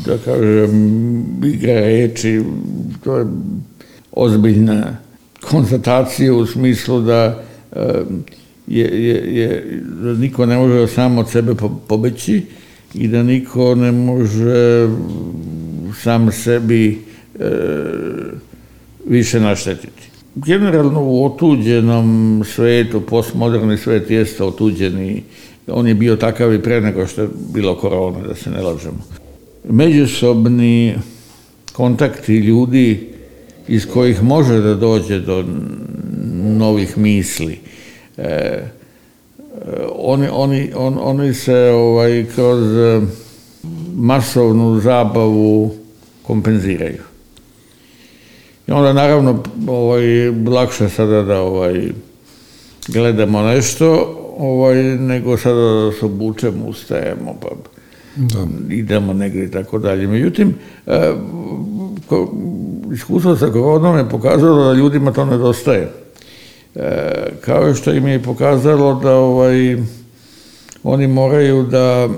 da 0.06 0.18
kažem, 0.18 1.26
igra 1.44 1.80
reči, 1.80 2.42
to 3.04 3.16
je 3.16 3.26
ozbiljna 4.12 4.96
konstatacija 5.40 6.34
u 6.34 6.46
smislu 6.46 7.00
da 7.00 7.42
je, 8.66 8.84
je, 8.84 9.36
je, 9.36 9.80
da 10.02 10.12
niko 10.12 10.46
ne 10.46 10.56
može 10.56 10.86
sam 10.86 11.18
od 11.18 11.30
sebe 11.30 11.54
pobeći 11.88 12.42
i 12.94 13.08
da 13.08 13.22
niko 13.22 13.74
ne 13.74 13.92
može 13.92 14.88
sam 16.02 16.32
sebi 16.32 16.98
e, 17.40 17.50
više 19.06 19.40
naštetiti. 19.40 20.10
Generalno 20.46 21.02
u 21.02 21.26
otuđenom 21.26 22.42
svetu, 22.46 23.00
postmoderni 23.00 23.78
svet 23.78 24.10
jeste 24.10 24.44
otuđeni, 24.44 25.22
on 25.66 25.88
je 25.88 25.94
bio 25.94 26.16
takav 26.16 26.54
i 26.54 26.62
pre 26.62 26.80
nego 26.80 27.06
što 27.06 27.22
je 27.22 27.28
bilo 27.54 27.76
korona, 27.76 28.26
da 28.28 28.34
se 28.34 28.50
ne 28.50 28.62
lažemo. 28.62 28.98
Međusobni 29.70 30.94
kontakti 31.72 32.36
ljudi 32.36 33.08
iz 33.68 33.86
kojih 33.86 34.22
može 34.22 34.60
da 34.60 34.74
dođe 34.74 35.20
do 35.20 35.44
novih 36.42 36.98
misli, 36.98 37.58
e, 38.16 38.60
oni, 39.96 40.28
oni, 40.32 40.70
on, 40.76 40.98
oni 41.00 41.34
se 41.34 41.56
ovaj, 41.56 42.26
kroz 42.34 42.64
masovnu 43.96 44.80
zabavu 44.80 45.74
kompenziraju. 46.22 47.07
I 48.68 48.72
onda 48.72 48.92
naravno 48.92 49.42
ovaj, 49.66 50.30
lakše 50.30 50.88
sada 50.88 51.22
da 51.22 51.40
ovaj, 51.40 51.88
gledamo 52.88 53.42
nešto 53.42 54.16
ovaj, 54.38 54.82
nego 54.82 55.36
sada 55.36 55.60
da 55.60 55.92
se 55.92 56.06
obučemo, 56.06 56.66
ustajemo, 56.66 57.36
pa 57.40 57.48
da. 58.16 58.46
idemo 58.74 59.12
negdje 59.12 59.44
i 59.44 59.50
tako 59.50 59.78
dalje. 59.78 60.06
Međutim, 60.06 60.54
e, 60.86 61.12
ko, 62.06 62.34
iskustvo 62.94 63.36
sa 63.36 63.50
koronom 63.52 63.98
je 63.98 64.08
pokazalo 64.08 64.64
da 64.64 64.78
ljudima 64.78 65.12
to 65.12 65.24
nedostaje. 65.24 65.92
E, 66.74 67.12
kao 67.40 67.74
što 67.74 67.92
im 67.92 68.08
je 68.08 68.22
pokazalo 68.22 68.94
da 68.94 69.14
ovaj, 69.14 69.76
oni 70.82 71.06
moraju 71.06 71.62
da 71.62 72.08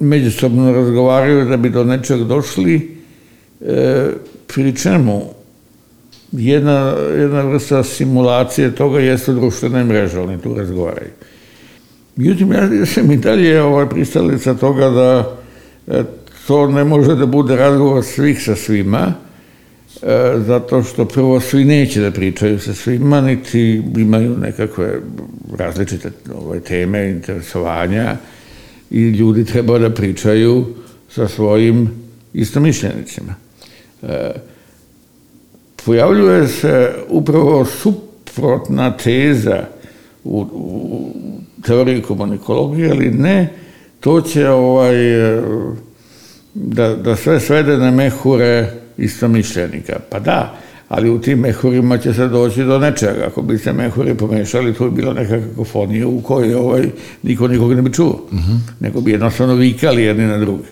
međusobno 0.00 0.72
razgovaraju 0.72 1.44
da 1.44 1.56
bi 1.56 1.70
do 1.70 1.84
nečeg 1.84 2.24
došli, 2.24 2.98
e, 3.60 4.06
pri 4.54 4.76
čemu 4.76 5.22
jedna, 6.32 6.94
jedna 7.18 7.42
vrsta 7.42 7.84
simulacije 7.84 8.74
toga 8.74 9.00
jeste 9.00 9.32
društvene 9.32 9.84
mreže, 9.84 10.20
oni 10.20 10.38
tu 10.38 10.54
razgovaraju. 10.54 11.10
Međutim, 12.16 12.52
ja 12.52 12.86
sam 12.86 13.10
i 13.10 13.16
dalje 13.16 13.62
ovaj, 13.62 13.88
pristalica 13.88 14.54
toga 14.54 14.90
da 14.90 15.36
e, 15.86 16.02
to 16.46 16.66
ne 16.66 16.84
može 16.84 17.14
da 17.14 17.26
bude 17.26 17.56
razgovor 17.56 18.04
svih 18.04 18.42
sa 18.42 18.56
svima, 18.56 19.12
e, 20.02 20.34
zato 20.46 20.82
što 20.82 21.04
prvo 21.04 21.40
svi 21.40 21.64
neće 21.64 22.00
da 22.00 22.10
pričaju 22.10 22.58
sa 22.58 22.74
svima, 22.74 23.20
niti 23.20 23.82
imaju 23.96 24.36
nekakve 24.36 25.00
različite 25.58 26.10
ove, 26.34 26.60
teme, 26.60 27.10
interesovanja 27.10 28.16
i 28.90 29.08
ljudi 29.08 29.44
treba 29.44 29.78
da 29.78 29.90
pričaju 29.90 30.66
sa 31.10 31.28
svojim 31.28 31.90
istomišljenicima. 32.32 33.47
E, 34.02 34.30
pojavljuje 35.84 36.48
se 36.48 36.94
upravo 37.08 37.64
suprotna 37.64 38.96
teza 38.96 39.64
u, 40.24 40.46
u 40.52 41.12
teoriji 41.62 42.02
komunikologije, 42.02 42.90
ali 42.90 43.10
ne, 43.10 43.48
to 44.00 44.20
će 44.20 44.48
ovaj, 44.48 44.96
da, 46.54 46.96
da 46.96 47.16
sve 47.16 47.40
svede 47.40 47.76
na 47.76 47.90
mehure 47.90 48.72
istomišljenika. 48.96 49.98
Pa 50.10 50.18
da, 50.18 50.58
ali 50.88 51.10
u 51.10 51.20
tim 51.20 51.38
mehurima 51.38 51.98
će 51.98 52.14
se 52.14 52.28
doći 52.28 52.64
do 52.64 52.78
nečega. 52.78 53.26
Ako 53.26 53.42
bi 53.42 53.58
se 53.58 53.72
mehuri 53.72 54.14
pomešali, 54.14 54.74
to 54.74 54.90
bi 54.90 54.96
bila 54.96 55.12
neka 55.12 55.40
kakofonija 55.40 56.06
u 56.06 56.20
kojoj 56.20 56.54
ovaj, 56.54 56.90
niko 57.22 57.48
nikog 57.48 57.72
ne 57.72 57.82
bi 57.82 57.92
čuo. 57.92 58.26
Uh 58.30 58.32
mhm. 58.32 58.52
-huh. 58.52 58.58
Nego 58.80 59.00
bi 59.00 59.10
jednostavno 59.10 59.54
vikali 59.54 60.02
jedni 60.02 60.26
na 60.26 60.38
druge. 60.38 60.64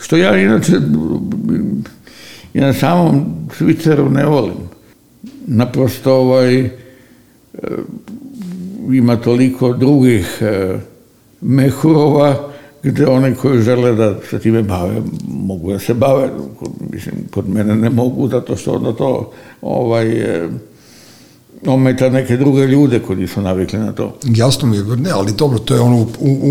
Što 0.00 0.16
ja 0.16 0.38
inače 0.38 0.72
i 2.54 2.60
na 2.60 2.72
samom 2.72 3.24
Twitteru 3.58 4.08
ne 4.10 4.26
volim. 4.26 4.68
Naprosto 5.46 6.14
ovaj, 6.14 6.60
e, 6.60 6.70
ima 8.92 9.16
toliko 9.16 9.72
drugih 9.72 10.38
e, 10.40 10.78
mehurova 11.40 12.52
gde 12.82 13.06
one 13.06 13.34
koji 13.34 13.62
žele 13.62 13.94
da 13.94 14.14
se 14.30 14.38
time 14.38 14.62
bave, 14.62 15.02
mogu 15.28 15.72
da 15.72 15.78
se 15.78 15.94
bave, 15.94 16.28
mislim, 16.92 17.14
kod 17.30 17.48
mene 17.48 17.76
ne 17.76 17.90
mogu, 17.90 18.28
zato 18.28 18.56
što 18.56 18.72
onda 18.72 18.92
to 18.92 19.32
ovaj, 19.62 20.08
e, 20.08 20.48
ometa 21.66 22.08
neke 22.08 22.36
druge 22.36 22.66
ljude 22.66 22.98
koji 22.98 23.18
nisu 23.18 23.40
navikli 23.40 23.78
na 23.78 23.92
to. 23.92 24.16
Jasno 24.24 24.68
mi 24.68 24.76
je, 24.76 24.82
ne, 24.84 25.10
ali 25.10 25.32
dobro, 25.32 25.58
to 25.58 25.74
je 25.74 25.80
ono, 25.80 26.06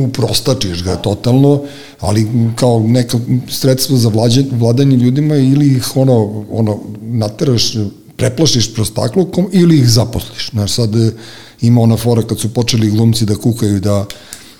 uprostačiš 0.08 0.84
ga 0.84 0.96
totalno, 0.96 1.62
ali 2.00 2.28
kao 2.56 2.80
neka 2.88 3.18
sredstvo 3.50 3.98
za 3.98 4.10
vlađe, 4.10 4.44
vladanje 4.52 4.96
ljudima 4.98 5.36
ili 5.36 5.68
ih 5.68 5.98
ono, 5.98 6.46
ono, 6.52 6.80
nateraš, 7.02 7.74
preplašiš 8.16 8.74
prostaklukom 8.74 9.48
ili 9.52 9.78
ih 9.78 9.90
zaposliš. 9.90 10.50
Znaš, 10.52 10.72
sad 10.72 10.96
e, 10.96 11.12
ima 11.62 11.82
ona 11.82 11.98
fora 11.98 12.22
kad 12.22 12.40
su 12.40 12.54
počeli 12.54 12.92
glumci 12.92 13.26
da 13.26 13.36
kukaju 13.36 13.80
da 13.80 14.06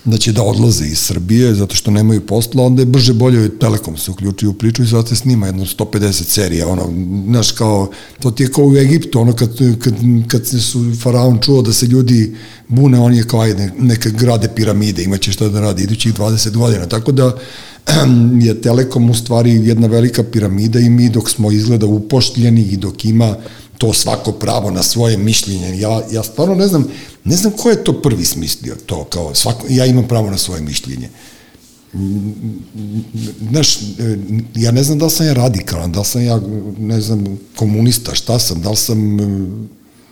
da 0.06 0.18
će 0.18 0.32
da 0.32 0.44
odlaze 0.44 0.86
iz 0.86 1.00
Srbije 1.00 1.54
zato 1.56 1.76
što 1.76 1.92
nemaju 1.92 2.22
posla, 2.26 2.64
onda 2.64 2.82
je 2.82 2.86
brže 2.86 3.14
bolje 3.14 3.60
Telekom 3.60 3.98
se 3.98 4.12
uključio 4.12 4.50
u 4.50 4.54
priču 4.54 4.84
i 4.84 4.88
sad 4.88 5.08
se 5.08 5.16
snima 5.16 5.46
jedno 5.46 5.66
150 5.66 6.24
serija, 6.24 6.68
ono, 6.68 6.90
znaš, 7.28 7.52
kao, 7.52 7.90
to 8.20 8.32
ti 8.32 8.44
je 8.44 8.52
kao 8.52 8.66
u 8.66 8.78
Egiptu, 8.78 9.20
ono, 9.20 9.34
kad, 9.34 9.58
kad, 9.80 9.94
kad 10.28 10.48
su 10.48 10.96
faraon 11.02 11.40
čuo 11.42 11.62
da 11.62 11.74
se 11.74 11.86
ljudi 11.86 12.36
bune, 12.68 13.00
on 13.00 13.14
je 13.14 13.24
kao, 13.24 13.42
ajde, 13.42 13.72
neka 13.80 14.10
grade 14.10 14.50
piramide, 14.56 15.04
imaće 15.04 15.32
šta 15.32 15.50
da 15.50 15.62
radi 15.62 15.84
idućih 15.84 16.14
20 16.14 16.58
godina, 16.58 16.86
tako 16.86 17.12
da 17.12 17.38
je 18.46 18.62
Telekom 18.62 19.10
u 19.10 19.14
stvari 19.14 19.52
jedna 19.52 19.88
velika 19.88 20.24
piramida 20.24 20.80
i 20.80 20.90
mi 20.90 21.10
dok 21.10 21.30
smo 21.30 21.52
izgleda 21.52 21.86
upoštljeni 21.86 22.62
i 22.62 22.78
dok 22.78 23.06
ima 23.06 23.36
to 23.82 23.94
svako 23.94 24.32
pravo 24.32 24.72
na 24.72 24.84
svoje 24.84 25.18
mišljenje. 25.18 25.80
Ja, 25.80 26.02
ja 26.12 26.24
stvarno 26.24 26.56
ne 26.56 26.68
znam, 26.68 26.88
ne 27.24 27.36
znam 27.36 27.54
ko 27.58 27.70
je 27.70 27.84
to 27.84 28.02
prvi 28.02 28.26
smislio 28.26 28.76
to, 28.86 29.04
kao 29.04 29.36
svako, 29.36 29.66
ja 29.70 29.86
imam 29.86 30.08
pravo 30.08 30.30
na 30.30 30.38
svoje 30.38 30.62
mišljenje. 30.62 31.10
Znaš, 33.52 33.80
ja 34.56 34.72
ne 34.72 34.84
znam 34.84 35.00
da 35.00 35.06
li 35.06 35.12
sam 35.12 35.26
ja 35.26 35.34
radikalan, 35.34 35.92
da 35.92 36.00
li 36.00 36.06
sam 36.06 36.24
ja, 36.24 36.42
ne 36.78 37.02
znam, 37.02 37.40
komunista, 37.56 38.16
šta 38.16 38.40
sam, 38.40 38.62
da 38.62 38.70
li 38.70 38.78
sam, 38.78 39.18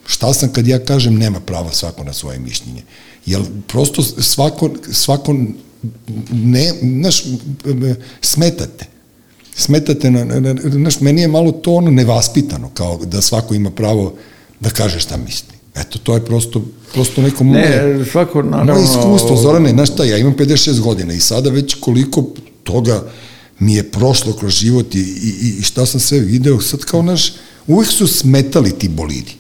šta 0.06 0.34
sam 0.34 0.50
kad 0.50 0.68
ja 0.68 0.80
kažem 0.86 1.16
nema 1.16 1.40
prava 1.40 1.72
svako 1.72 2.04
na 2.04 2.14
svoje 2.14 2.40
mišljenje. 2.40 2.84
Jer 3.26 3.42
prosto 3.68 4.04
svako, 4.04 4.70
svako 4.92 5.36
ne, 6.32 6.74
znaš, 6.82 7.24
smetate 8.22 8.86
smetate, 9.60 10.12
na, 10.12 10.26
na, 10.26 10.56
znaš, 10.72 11.00
meni 11.00 11.22
je 11.22 11.28
malo 11.28 11.52
to 11.52 11.74
ono 11.74 11.92
nevaspitano, 11.92 12.70
kao 12.74 13.00
da 13.06 13.22
svako 13.22 13.54
ima 13.54 13.72
pravo 13.72 14.14
da 14.60 14.70
kaže 14.70 15.00
šta 15.00 15.18
misli. 15.18 15.54
Eto, 15.76 16.00
to 16.00 16.14
je 16.14 16.26
prosto, 16.26 16.62
prosto 16.94 17.22
neko 17.22 17.44
moje, 17.44 17.98
ne, 17.98 18.06
svako, 18.06 18.44
naravno, 18.44 18.74
moje 18.74 18.84
iskustvo. 18.84 19.36
Zorane, 19.36 19.70
znaš 19.70 19.94
šta, 19.94 20.04
ja 20.04 20.18
imam 20.18 20.36
56 20.36 20.80
godina 20.80 21.14
i 21.14 21.20
sada 21.20 21.50
već 21.50 21.76
koliko 21.80 22.24
toga 22.64 23.04
mi 23.60 23.76
je 23.76 23.92
prošlo 23.92 24.34
kroz 24.34 24.54
život 24.54 24.96
i, 24.96 25.00
i, 25.00 25.56
i 25.60 25.64
šta 25.64 25.86
sam 25.86 26.00
sve 26.00 26.20
video, 26.20 26.62
sad 26.62 26.80
kao 26.80 27.02
naš, 27.02 27.34
uvek 27.68 27.90
su 27.90 28.08
smetali 28.08 28.72
ti 28.72 28.90
bolidi 28.90 29.39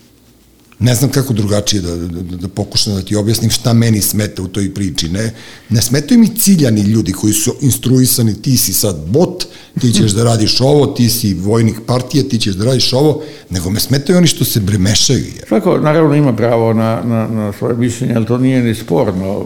ne 0.79 0.95
znam 0.95 1.11
kako 1.11 1.33
drugačije 1.33 1.81
da, 1.81 1.95
da, 1.95 2.37
da 2.37 2.47
pokušam 2.47 2.95
da 2.95 3.01
ti 3.01 3.15
objasnim 3.15 3.51
šta 3.51 3.73
meni 3.73 4.01
smeta 4.01 4.41
u 4.41 4.47
toj 4.47 4.73
priči. 4.73 5.09
Ne, 5.09 5.33
ne 5.69 5.81
smetaju 5.81 6.19
mi 6.19 6.35
ciljani 6.35 6.81
ljudi 6.81 7.11
koji 7.11 7.33
su 7.33 7.55
instruisani, 7.61 8.41
ti 8.41 8.57
si 8.57 8.73
sad 8.73 8.95
bot, 9.07 9.45
ti 9.79 9.91
ćeš 9.91 10.11
da 10.11 10.23
radiš 10.23 10.61
ovo, 10.61 10.85
ti 10.85 11.09
si 11.09 11.33
vojnik 11.33 11.75
partije, 11.87 12.29
ti 12.29 12.39
ćeš 12.39 12.55
da 12.55 12.65
radiš 12.65 12.93
ovo, 12.93 13.21
nego 13.49 13.69
me 13.69 13.79
smetaju 13.79 14.17
oni 14.17 14.27
što 14.27 14.45
se 14.45 14.59
bremešaju. 14.59 15.25
Svako, 15.47 15.77
naravno, 15.77 16.15
ima 16.15 16.35
pravo 16.35 16.73
na, 16.73 17.01
na, 17.05 17.27
na 17.27 17.53
svoje 17.53 17.75
mišljenje, 17.75 18.13
ali 18.15 18.25
to 18.25 18.37
nije 18.37 18.63
ni 18.63 18.75
sporno. 18.75 19.45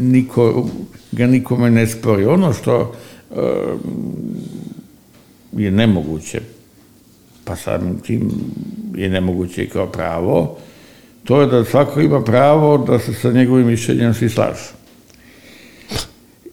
Niko, 0.00 0.68
ga 1.12 1.26
nikome 1.26 1.70
ne 1.70 1.86
spori. 1.86 2.24
Ono 2.24 2.52
što 2.52 2.94
uh, 3.30 3.36
je 5.52 5.70
nemoguće 5.70 6.40
pa 7.48 7.56
samim 7.56 7.98
tim 8.00 8.30
je 8.94 9.08
nemoguće 9.08 9.62
i 9.64 9.68
kao 9.68 9.86
pravo, 9.86 10.56
to 11.24 11.40
je 11.40 11.46
da 11.46 11.64
svako 11.64 12.00
ima 12.00 12.24
pravo 12.24 12.78
da 12.78 12.98
se 12.98 13.14
sa 13.14 13.32
njegovim 13.32 13.66
mišljenjem 13.66 14.14
svi 14.14 14.28
slažu. 14.28 14.72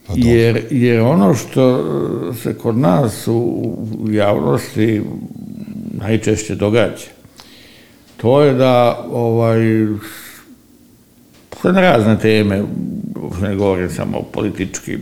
dobro. 0.07 0.29
Jer, 0.29 0.63
jer 0.71 1.01
ono 1.01 1.33
što 1.33 1.83
se 2.33 2.53
kod 2.53 2.77
nas 2.77 3.27
u 3.27 3.77
javnosti 4.11 5.01
najčešće 5.91 6.55
događa, 6.55 7.07
to 8.17 8.41
je 8.41 8.53
da 8.53 9.05
ovaj, 9.11 9.59
sve 11.61 11.73
na 11.73 11.81
razne 11.81 12.19
teme, 12.19 12.63
ne 13.41 13.55
govorim 13.55 13.89
samo 13.89 14.17
o 14.17 14.23
političkim, 14.23 15.01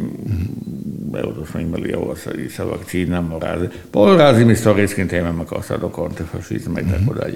evo 1.19 1.31
da 1.39 1.45
smo 1.45 1.59
imali 1.59 1.93
ovo 1.93 2.15
sa, 2.15 2.31
i 2.31 2.49
sa 2.49 2.63
vakcinama, 2.63 3.37
razne, 3.39 3.69
po 3.91 4.15
raznim 4.15 4.51
istorijskim 4.51 5.07
temama 5.07 5.45
kao 5.45 5.61
sad 5.61 5.83
o 5.83 5.89
kontrafašizma 5.89 6.79
i 6.79 6.83
tako 6.83 7.19
dalje. 7.19 7.35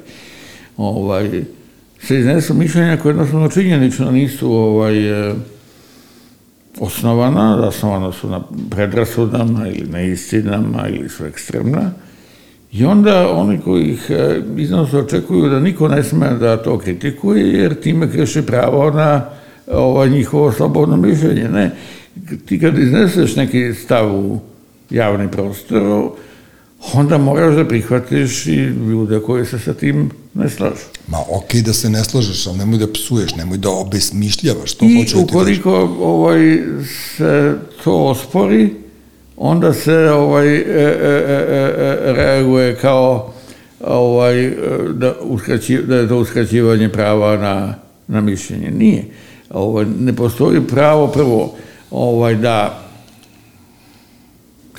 Ovaj, 0.78 1.44
se 2.00 2.20
iznesu 2.20 2.54
mišljenja 2.54 2.98
koje 2.98 3.12
jednostavno 3.12 3.50
činjenično 3.50 4.12
nisu 4.12 4.52
ovaj, 4.52 5.30
eh, 5.30 5.34
osnovana, 6.80 7.62
zasnovana 7.62 8.12
su 8.12 8.30
na 8.30 8.42
predrasudama 8.70 9.68
ili 9.68 9.90
na 9.90 10.02
istinama 10.02 10.88
ili 10.88 11.10
su 11.10 11.26
ekstremna. 11.26 11.92
I 12.72 12.86
onda 12.86 13.30
oni 13.32 13.60
koji 13.60 13.84
ih 13.84 14.06
eh, 14.10 14.42
iznose 14.58 14.98
očekuju 14.98 15.50
da 15.50 15.60
niko 15.60 15.88
ne 15.88 16.04
sme 16.04 16.30
da 16.30 16.64
to 16.64 16.78
kritikuje, 16.78 17.54
jer 17.54 17.82
time 17.82 18.12
kreše 18.12 18.42
pravo 18.42 18.92
na 18.92 19.30
ovaj, 19.72 20.10
njihovo 20.10 20.52
slobodno 20.52 20.98
mišljenje. 20.98 21.50
Ne, 21.50 21.72
ti 22.46 22.60
kad 22.60 22.80
izneseš 22.80 23.36
neki 23.36 23.74
stav 23.74 24.16
u 24.16 24.40
javni 24.90 25.32
prostor, 25.32 26.10
onda 26.94 27.18
moraš 27.18 27.56
da 27.56 27.68
prihvatiš 27.68 28.48
i 28.48 28.56
ljude 28.90 29.20
koji 29.20 29.46
se 29.46 29.60
sa 29.60 29.74
tim 29.74 30.10
ne 30.34 30.50
slažu. 30.50 30.86
Ma 31.08 31.18
okej 31.30 31.62
da 31.62 31.74
se 31.74 31.90
ne 31.90 32.04
slažeš, 32.04 32.48
ali 32.48 32.58
nemoj 32.58 32.78
da 32.80 32.94
psuješ, 32.94 33.36
nemoj 33.36 33.58
da 33.58 33.70
obesmišljavaš, 33.70 34.74
to 34.74 34.86
I 34.86 35.00
hoću 35.00 35.18
da 35.18 35.26
ti 35.26 35.32
ukoliko 35.32 35.98
ovaj, 36.00 36.60
se 37.18 37.56
to 37.84 38.06
ospori, 38.06 38.74
onda 39.38 39.74
se 39.74 39.96
ovaj, 39.96 40.56
e, 40.56 40.62
e, 40.62 40.64
e, 40.68 41.68
e, 42.06 42.14
reaguje 42.14 42.76
kao 42.76 43.34
ovaj, 43.86 44.46
e, 44.46 44.54
da, 44.94 45.16
uskraći, 45.22 45.78
da 45.78 45.96
je 45.96 46.08
to 46.08 46.18
uskraćivanje 46.18 46.90
prava 46.90 47.38
na, 47.38 47.76
na 48.08 48.22
mišljenje. 48.22 48.72
Nije. 48.72 49.06
Ovaj, 49.50 49.86
ne 50.00 50.16
postoji 50.16 50.62
pravo 50.62 51.08
prvo 51.08 51.56
ovaj, 51.92 52.36
da 52.36 52.84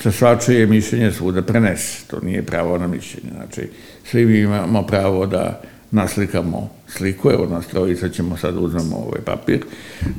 se 0.01 0.11
svačije 0.11 0.65
mišljenje 0.65 1.11
svuda 1.11 1.41
prenese. 1.41 2.07
To 2.07 2.19
nije 2.19 2.43
pravo 2.43 2.77
na 2.77 2.87
mišljenje. 2.87 3.29
Znači, 3.35 3.69
svi 4.05 4.25
mi 4.25 4.39
imamo 4.39 4.83
pravo 4.83 5.25
da 5.25 5.61
naslikamo 5.91 6.69
sliku, 6.87 7.31
evo 7.31 7.45
nas 7.45 7.67
trojica 7.67 8.09
ćemo 8.09 8.37
sad 8.37 8.57
uzmemo 8.57 8.95
ovaj 8.95 9.21
papir, 9.25 9.59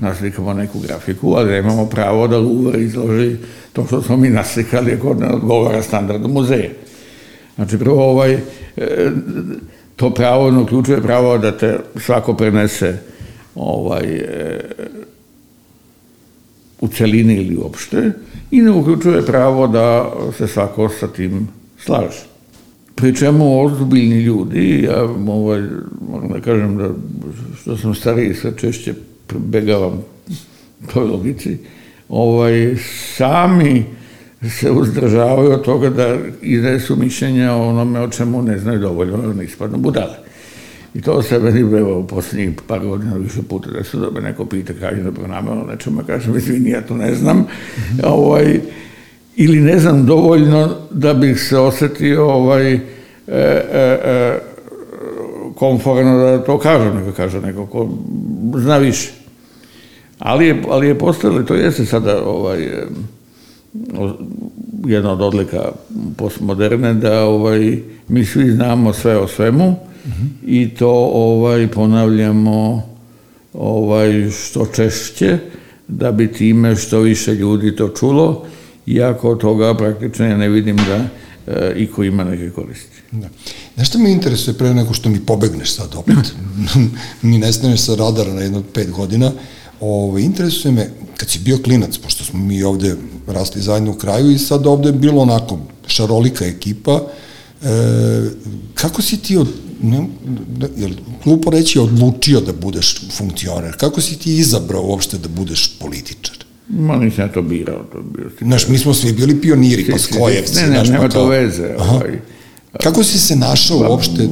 naslikamo 0.01 0.55
neku 0.55 0.79
grafiku, 0.79 1.35
ali 1.37 1.51
nemamo 1.51 1.87
pravo 1.87 2.29
da 2.29 2.39
Louvre 2.39 2.81
izloži 2.81 3.37
to 3.73 3.87
što 3.87 4.03
smo 4.03 4.17
mi 4.17 4.29
naslikali 4.29 4.93
ako 4.93 5.15
ne 5.15 5.29
odgovara 5.29 5.83
standardu 5.83 6.29
muzeja. 6.29 6.71
Znači, 7.55 7.79
prvo 7.79 8.11
ovaj, 8.11 8.33
e, 8.77 9.11
to 9.97 10.15
pravo 10.15 10.63
uključuje 10.63 11.03
pravo 11.03 11.39
da 11.39 11.59
te 11.59 11.79
svako 11.97 12.35
prenese 12.35 12.99
ovaj, 13.55 14.05
e, 14.05 14.61
u 16.81 16.89
celini 16.89 17.35
ili 17.35 17.57
uopšte 17.57 18.13
i 18.51 18.63
ne 18.63 18.71
uključuje 18.71 19.27
pravo 19.27 19.67
da 19.67 20.13
se 20.39 20.47
svako 20.47 20.89
sa 20.89 21.09
tim 21.09 21.49
slaže. 21.79 22.25
Pri 22.95 23.17
čemu 23.17 23.65
ozbiljni 23.65 24.21
ljudi, 24.21 24.83
ja 24.83 25.05
ovaj, 25.29 25.63
moram 26.11 26.29
da 26.29 26.41
kažem 26.41 26.77
da 26.77 26.91
što 27.61 27.77
sam 27.77 27.95
stariji 27.95 28.35
sve 28.35 28.53
češće 28.57 28.95
begavam 29.39 30.03
toj 30.93 31.05
logici, 31.05 31.59
ovaj, 32.09 32.77
sami 33.17 33.85
se 34.61 34.71
uzdržavaju 34.71 35.53
od 35.53 35.65
toga 35.65 35.91
da 35.91 36.17
iznesu 36.43 36.97
mišljenja 36.97 37.53
o 37.53 37.69
onome 37.69 38.01
o 38.01 38.09
čemu 38.09 38.43
ne 38.43 38.59
znaju 38.59 38.79
dovoljno, 38.79 39.33
ne 39.33 39.45
ispadnu 39.45 39.79
budale. 39.79 40.30
I 40.95 41.01
to 41.01 41.23
se 41.23 41.39
meni 41.39 41.61
evo 41.61 41.99
u 41.99 42.07
posljednjih 42.07 42.51
par 42.67 42.81
godina 42.81 43.17
više 43.17 43.43
puta 43.49 43.71
da 43.71 43.85
se 43.85 43.97
da 43.97 44.11
me 44.11 44.21
neko 44.21 44.45
pita 44.45 44.73
kaže 44.81 45.03
da 45.03 45.13
pronameno 45.13 45.65
nečemu, 45.65 46.03
kažem, 46.07 46.37
izvini, 46.37 46.71
ja 46.71 46.81
to 46.81 46.97
ne 46.97 47.15
znam. 47.15 47.47
ovaj, 48.05 48.61
ili 49.37 49.61
ne 49.61 49.79
znam 49.79 50.07
dovoljno 50.07 50.77
da 50.91 51.15
bih 51.15 51.41
se 51.41 51.59
osetio 51.59 52.27
ovaj, 52.27 52.73
e, 52.73 52.81
e, 53.27 53.99
e, 54.05 54.39
komforno 55.55 56.19
da 56.19 56.45
to 56.45 56.59
kažem, 56.59 56.97
nego 56.97 57.13
kaže 57.13 57.41
neko 57.41 57.67
ko 57.67 57.89
zna 58.57 58.79
više. 58.79 59.13
Ali 60.19 60.47
je, 60.47 60.63
ali 60.71 60.87
je 60.87 60.99
postalo, 60.99 61.43
to 61.43 61.55
jeste 61.55 61.87
sada 61.87 62.25
ovaj, 62.25 62.69
jedna 64.87 65.13
od 65.13 65.21
odlika 65.21 65.73
postmoderne, 66.17 66.95
da 66.95 67.25
ovaj, 67.25 67.79
mi 68.09 68.25
svi 68.25 68.51
znamo 68.51 68.93
sve 68.93 69.17
o 69.17 69.29
svemu 69.29 69.90
i 70.47 70.69
to 70.69 71.11
ovaj, 71.13 71.69
ponavljamo 71.69 72.83
ovaj, 73.53 74.31
što 74.31 74.67
češće, 74.67 75.39
da 75.89 76.13
bi 76.13 76.33
time 76.33 76.77
što 76.77 77.01
više 77.01 77.35
ljudi 77.35 77.77
to 77.77 77.89
čulo, 77.89 78.47
iako 78.87 79.35
toga 79.35 79.75
praktično 79.75 80.27
ja 80.27 80.37
ne 80.37 80.49
vidim 80.49 80.77
da 80.77 81.05
e, 81.53 81.75
iko 81.77 82.05
ima 82.05 82.25
neke 82.25 82.51
koristi. 82.51 82.97
Da. 83.13 83.29
Znaš 83.75 83.89
što 83.89 83.99
me 83.99 84.13
interesuje 84.13 84.59
pre 84.59 84.75
nego 84.75 84.95
što 84.95 85.09
mi 85.09 85.21
pobegneš 85.21 85.75
sad 85.75 85.95
opet, 85.97 86.35
mi 87.23 87.39
nestaneš 87.39 87.81
sa 87.81 87.95
radara 87.95 88.35
na 88.35 88.41
jedno 88.41 88.63
pet 88.75 88.91
godina, 88.91 89.33
Ove, 89.81 90.23
interesuje 90.23 90.73
me, 90.73 90.91
kad 91.17 91.29
si 91.29 91.39
bio 91.39 91.59
klinac, 91.59 91.99
pošto 91.99 92.25
smo 92.25 92.39
mi 92.39 92.63
ovde 92.63 92.97
rasli 93.27 93.63
zajedno 93.63 93.91
u 93.91 93.95
kraju 93.95 94.31
i 94.31 94.39
sad 94.39 94.67
ovde 94.67 94.89
je 94.89 94.93
bilo 94.93 95.23
onako 95.23 95.59
šarolika 95.87 96.45
ekipa, 96.45 97.01
e, 97.63 97.67
kako 98.75 99.03
si 99.03 99.17
ti 99.17 99.37
od, 99.37 99.49
ne, 99.83 100.07
da, 100.49 100.69
jel, 100.77 100.91
glupo 101.25 101.51
reći, 101.51 101.79
odlučio 101.79 102.41
da 102.41 102.53
budeš 102.53 103.01
funkcioner? 103.11 103.77
Kako 103.77 104.01
si 104.01 104.19
ti 104.19 104.37
izabrao 104.37 104.83
uopšte 104.83 105.19
da 105.19 105.29
budeš 105.29 105.79
političar? 105.79 106.37
Ma 106.69 106.97
nisam 106.97 107.25
ja 107.25 107.33
to 107.33 107.43
birao, 107.43 107.85
to 107.93 107.99
je 107.99 108.05
bio 108.07 108.31
si- 108.31 108.45
Znaš, 108.45 108.69
mi 108.69 108.79
smo 108.79 108.95
svi 108.95 109.13
bili 109.13 109.41
pioniri, 109.41 109.87
pa 109.91 109.99
skojevci. 109.99 110.55
Ne, 110.55 110.63
ne, 110.63 110.69
znaš, 110.69 110.89
nema 110.89 111.01
pa 111.01 111.09
to 111.09 111.27
veze. 111.27 111.75
Ovaj, 111.79 112.21
Kako 112.83 113.05
si 113.05 113.19
se 113.19 113.37
našao 113.37 113.79
uopšte? 113.81 114.29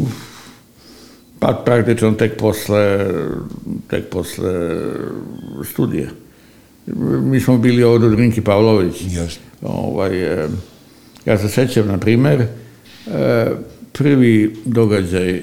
Pa 1.39 1.63
praktično 1.67 2.13
tek 2.13 2.37
posle, 2.37 3.07
tek 3.89 4.09
posle 4.09 4.81
studija. 5.65 6.09
Mi 7.23 7.41
smo 7.41 7.59
bili 7.59 7.83
ovdje 7.83 8.09
od 8.09 8.15
Rinki 8.15 8.41
Pavlović. 8.41 8.95
Jasno. 9.03 9.43
Ovaj, 9.63 10.21
ja 11.25 11.39
se 11.39 11.49
sećam, 11.49 11.87
na 11.87 11.99
primer, 11.99 12.47
e, 13.07 13.47
prvi 13.99 14.57
događaj, 14.65 15.43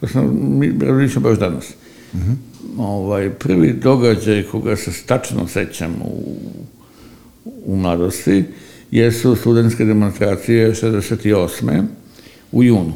to 0.00 0.08
sam, 0.08 0.38
mi 0.58 0.72
razmišljam 0.80 1.22
baš 1.22 1.38
danas, 1.38 1.74
ovaj, 2.78 3.30
prvi 3.30 3.72
događaj 3.72 4.42
koga 4.42 4.76
se 4.76 4.90
tačno 5.06 5.46
sećam 5.46 5.94
u, 6.04 6.36
u 7.66 7.76
mladosti 7.76 8.44
jesu 8.90 9.36
studentske 9.36 9.84
demonstracije 9.84 10.72
68. 10.72 11.84
u 12.52 12.62
junu. 12.62 12.92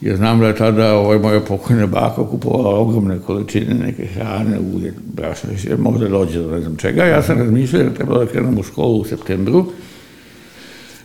Jer 0.00 0.16
znam 0.16 0.40
da 0.40 0.46
je 0.46 0.56
tada 0.56 0.94
ovaj, 0.94 1.18
moja 1.18 1.40
pokojna 1.40 1.86
baka 1.86 2.28
kupovala 2.30 2.80
ogromne 2.80 3.18
količine 3.26 3.74
neke 3.74 4.06
hrane, 4.06 4.58
ulje, 4.74 4.92
brašna, 5.14 5.50
možda 5.78 6.08
dođe 6.08 6.38
do 6.38 6.50
ne 6.50 6.60
znam 6.60 6.76
čega. 6.76 7.04
Ja 7.04 7.22
sam 7.22 7.38
razmišljao 7.38 7.82
da 7.82 7.90
trebalo 7.90 8.24
da 8.24 8.30
krenem 8.30 8.58
u 8.58 8.62
školu 8.62 9.00
u 9.00 9.04
septembru, 9.04 9.66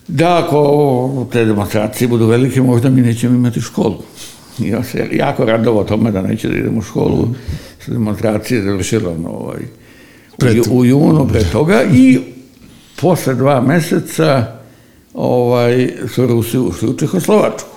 da 0.08 0.44
ako 0.44 1.28
te 1.32 1.46
demonstracije 1.46 2.08
budu 2.08 2.28
velike, 2.28 2.62
možda 2.62 2.90
mi 2.90 3.02
nećemo 3.02 3.36
imati 3.36 3.62
školu. 3.62 3.98
I 4.60 4.68
ja 4.68 4.84
se 4.84 5.10
jako 5.12 5.46
radovao 5.46 5.84
tome 5.84 6.12
da 6.12 6.22
neće 6.22 6.48
da 6.48 6.58
idem 6.58 6.78
u 6.78 6.82
školu. 6.82 7.28
Su 7.80 7.92
demonstracije 7.92 8.64
završile 8.64 9.10
ono, 9.10 9.30
ovaj, 9.30 9.60
u, 10.70 10.78
u 10.78 10.86
junu 10.86 11.28
pre 11.28 11.44
toga 11.44 11.84
i 11.94 12.20
posle 13.02 13.36
dva 13.36 13.62
meseca 13.62 14.62
ovaj, 15.14 15.94
su 16.08 16.28
Rusi 16.28 16.58
ušli 16.58 16.90
u 16.90 16.98
Čehoslovačku. 16.98 17.70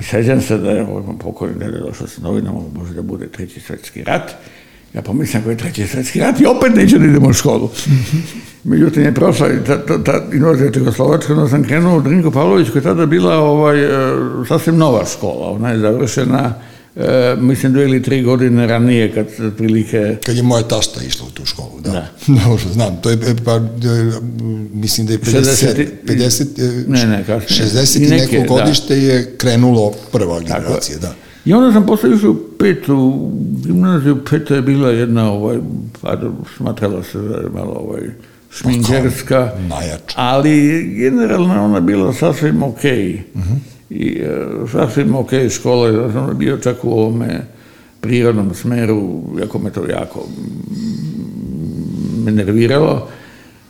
I 0.00 0.02
sećam 0.02 0.40
se 0.40 0.58
da 0.58 0.70
je 0.70 0.86
ovaj 0.86 1.02
pokojni 1.20 1.54
dede 1.58 1.78
došao 1.78 2.06
sa 2.06 2.22
novinama, 2.22 2.58
ovo 2.58 2.70
može 2.74 2.94
da 2.94 3.02
bude 3.02 3.28
treći 3.28 3.60
svetski 3.60 4.04
rat. 4.04 4.30
Ja 4.94 5.02
pomislim 5.02 5.40
ako 5.42 5.50
je 5.50 5.56
treći 5.56 5.86
svetski 5.86 6.20
rat 6.20 6.40
i 6.40 6.46
opet 6.46 6.74
neću 6.76 6.98
da 6.98 7.04
idem 7.04 7.26
u 7.26 7.32
školu. 7.32 7.70
Međutim 8.64 9.02
je 9.02 9.14
prošla 9.14 9.52
i 9.52 9.64
ta, 9.66 9.86
ta, 9.86 10.04
ta 10.04 10.22
invazija 10.32 10.72
Čehoslovačka, 10.72 11.32
onda 11.32 11.48
sam 11.48 11.64
krenuo 11.64 11.98
u 11.98 12.02
Drinko 12.02 12.30
Pavlović 12.30 12.68
koja 12.68 12.80
je 12.80 12.84
tada 12.84 13.06
bila 13.06 13.36
ovaj, 13.36 13.84
e, 13.84 13.88
sasvim 14.48 14.76
nova 14.76 15.04
škola. 15.12 15.50
Ona 15.50 15.70
je 15.70 15.78
završena, 15.78 16.54
e, 16.96 17.36
mislim, 17.38 17.72
dve 17.72 17.84
ili 17.84 18.02
tri 18.02 18.22
godine 18.22 18.66
ranije 18.66 19.14
kad 19.14 19.26
se 19.36 19.46
otprilike 19.46 20.16
Kad 20.26 20.36
je 20.36 20.42
moja 20.42 20.62
tašta 20.62 21.00
išla 21.04 21.26
u 21.26 21.30
tu 21.30 21.46
školu, 21.46 21.80
da. 21.80 21.90
Da. 21.90 22.06
Dobro, 22.44 22.72
znam, 22.72 23.00
to 23.02 23.10
je, 23.10 23.14
e, 23.14 23.34
pa, 23.44 23.56
e, 23.56 23.60
mislim 24.72 25.06
da 25.06 25.12
je 25.12 25.18
50, 25.18 25.40
60 25.40 25.86
50, 26.06 26.42
e, 26.58 26.84
Ne, 26.88 27.06
ne, 27.06 27.24
kasnije. 27.24 27.70
60 27.70 28.06
I 28.06 28.08
neko 28.08 28.54
da. 28.54 28.62
godište 28.62 28.96
je 28.96 29.34
krenulo 29.36 29.92
prva 30.12 30.40
generacija, 30.40 30.98
da. 30.98 31.14
I 31.44 31.52
onda 31.54 31.72
sam 31.72 31.86
posle 31.86 32.10
išao 32.14 32.30
u 32.30 32.36
petu 32.58 33.30
gimnaziju, 33.64 34.24
peta 34.30 34.54
je 34.54 34.62
bila 34.62 34.90
jedna, 34.90 35.32
ovaj, 35.32 35.58
pa 36.00 36.16
smatrala 36.56 37.02
se 37.02 37.18
da 37.18 37.36
je 37.36 37.48
malo 37.54 37.72
ovaj, 37.72 38.02
šminkerska, 38.50 39.52
najjača. 39.68 40.14
ali 40.16 40.82
generalno 40.96 41.64
ona 41.64 41.80
bila 41.80 42.12
sasvim 42.12 42.62
ok. 42.62 42.84
I 43.90 44.20
e, 44.20 44.46
sasvim 44.72 45.14
ok 45.14 45.30
škola, 45.50 45.88
ja 45.88 46.12
sam 46.12 46.38
bio 46.38 46.56
čak 46.56 46.84
u 46.84 46.90
ovome 46.90 47.40
prirodnom 48.00 48.54
smeru, 48.54 49.22
jako 49.40 49.58
me 49.58 49.70
to 49.70 49.86
jako 49.90 50.28
me 52.24 52.32
nerviralo 52.32 53.08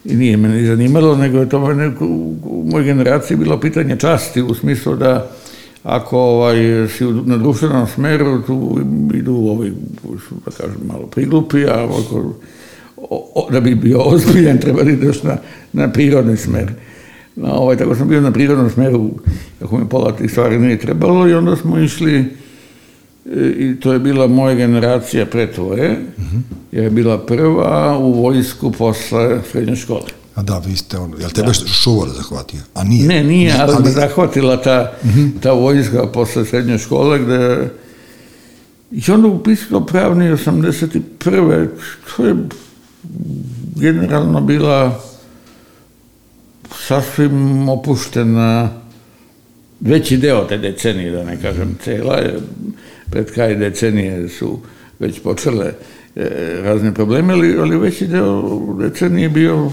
i 0.05 0.15
nije 0.15 0.37
me 0.37 0.49
ni 0.49 0.67
zanimalo, 0.67 1.17
nego 1.17 1.39
je 1.39 1.49
to 1.49 1.59
u, 2.01 2.37
u 2.43 2.67
mojoj 2.71 2.85
generaciji 2.85 3.37
bilo 3.37 3.61
pitanje 3.61 3.97
časti 3.97 4.43
u 4.43 4.55
smislu 4.55 4.97
da 4.97 5.31
ako 5.83 6.19
ovaj, 6.19 6.57
si 6.89 7.07
u- 7.07 7.23
na 7.27 7.37
društvenom 7.37 7.87
smeru, 7.87 8.43
tu 8.43 8.79
idu 9.15 9.35
ovi, 9.35 9.73
su, 10.29 10.35
da 10.45 10.51
kažem, 10.51 10.81
malo 10.87 11.07
priglupi, 11.07 11.65
a 11.65 11.85
ako, 11.85 12.33
o, 12.97 13.33
o, 13.35 13.51
da 13.51 13.61
bi 13.61 13.75
bio 13.75 13.99
ozbiljan, 14.01 14.59
treba 14.65 14.83
da 14.83 14.91
ideš 14.91 15.23
na, 15.23 15.37
na 15.73 15.89
prirodni 15.89 16.37
smer. 16.37 16.73
No, 17.37 17.49
ovaj, 17.49 17.77
tako 17.77 17.95
sam 17.95 18.09
bio 18.09 18.21
na 18.21 18.31
prirodnom 18.33 18.71
smeru, 18.71 19.11
kako 19.59 19.79
mi 19.79 19.89
pola 19.89 20.17
tih 20.17 20.31
stvari 20.31 20.59
nije 20.59 20.79
trebalo 20.79 21.29
i 21.29 21.35
onda 21.35 21.57
smo 21.57 21.79
išli 21.79 22.15
e, 22.17 22.25
i 23.49 23.77
to 23.81 23.93
je 23.93 23.99
bila 23.99 24.27
moja 24.27 24.55
generacija 24.55 25.27
pre 25.27 25.53
tvoje, 25.53 25.97
jer 26.73 26.85
je 26.85 26.91
bila 26.91 27.19
prva 27.19 27.99
u 27.99 28.13
vojsku 28.13 28.73
posle 28.73 29.39
srednje 29.51 29.77
škole. 29.77 30.20
A 30.35 30.43
da, 30.43 30.59
vi 30.59 30.77
ste 30.77 30.99
ono, 30.99 31.17
jel 31.19 31.31
tebe 31.31 31.55
šuvar 31.55 32.09
zahvatio? 32.09 32.61
A 32.75 32.85
nije? 32.85 33.09
Ne, 33.09 33.25
nije, 33.25 33.57
ali 33.59 33.85
me 33.85 33.91
zahvatila 33.91 34.63
ta, 34.63 34.93
ta 35.43 35.53
vojska 35.53 36.07
posle 36.07 36.45
srednje 36.45 36.79
škole, 36.79 37.19
gde 37.19 37.71
i 38.91 39.11
onda 39.11 39.29
upisao 39.29 39.87
pravni 39.87 40.25
81. 40.25 41.69
To 42.17 42.27
je 42.27 42.37
generalno 43.77 44.41
bila 44.41 45.01
sasvim 46.87 47.69
opuštena 47.69 48.71
veći 49.81 50.17
deo 50.17 50.45
te 50.45 50.59
decenije, 50.59 51.11
da 51.11 51.25
ne 51.25 51.43
kažem 51.43 51.79
cela, 51.85 52.19
pred 53.11 53.33
kraj 53.33 53.55
decenije 53.55 54.29
su 54.29 54.59
već 54.99 55.21
počele 55.23 55.73
e, 56.17 56.29
razne 56.63 56.95
probleme, 56.95 57.33
ali, 57.33 57.59
ali 57.59 57.79
veći 57.79 58.07
deo 58.07 58.61
decenije 58.79 59.23
je 59.23 59.29
bio 59.29 59.71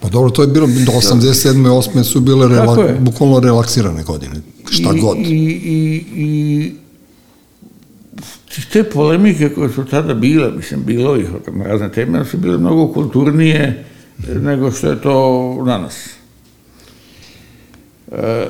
Pa 0.00 0.08
dobro, 0.08 0.30
to 0.30 0.42
je 0.42 0.48
bilo, 0.48 0.66
do 0.66 0.92
87. 0.92 1.54
8. 1.54 2.02
su 2.02 2.20
bile 2.20 2.48
rela, 2.48 2.76
bukvalno 2.98 3.40
relaksirane 3.40 4.02
godine. 4.02 4.34
Šta 4.70 4.90
I, 4.96 5.00
god. 5.00 5.16
I, 5.16 5.22
i, 5.24 6.04
i 6.16 6.72
te 8.72 8.84
polemike 8.84 9.48
koje 9.48 9.68
su 9.68 9.84
tada 9.84 10.14
bile, 10.14 10.50
mislim, 10.56 10.82
bilo 10.84 11.16
ih 11.16 11.28
na 11.52 11.64
razne 11.64 11.92
teme, 11.92 12.18
ali 12.18 12.26
su 12.26 12.38
bile 12.38 12.58
mnogo 12.58 12.92
kulturnije 12.92 13.84
nego 14.28 14.70
što 14.70 14.90
je 14.90 15.02
to 15.02 15.62
danas. 15.66 16.06
E, 18.12 18.46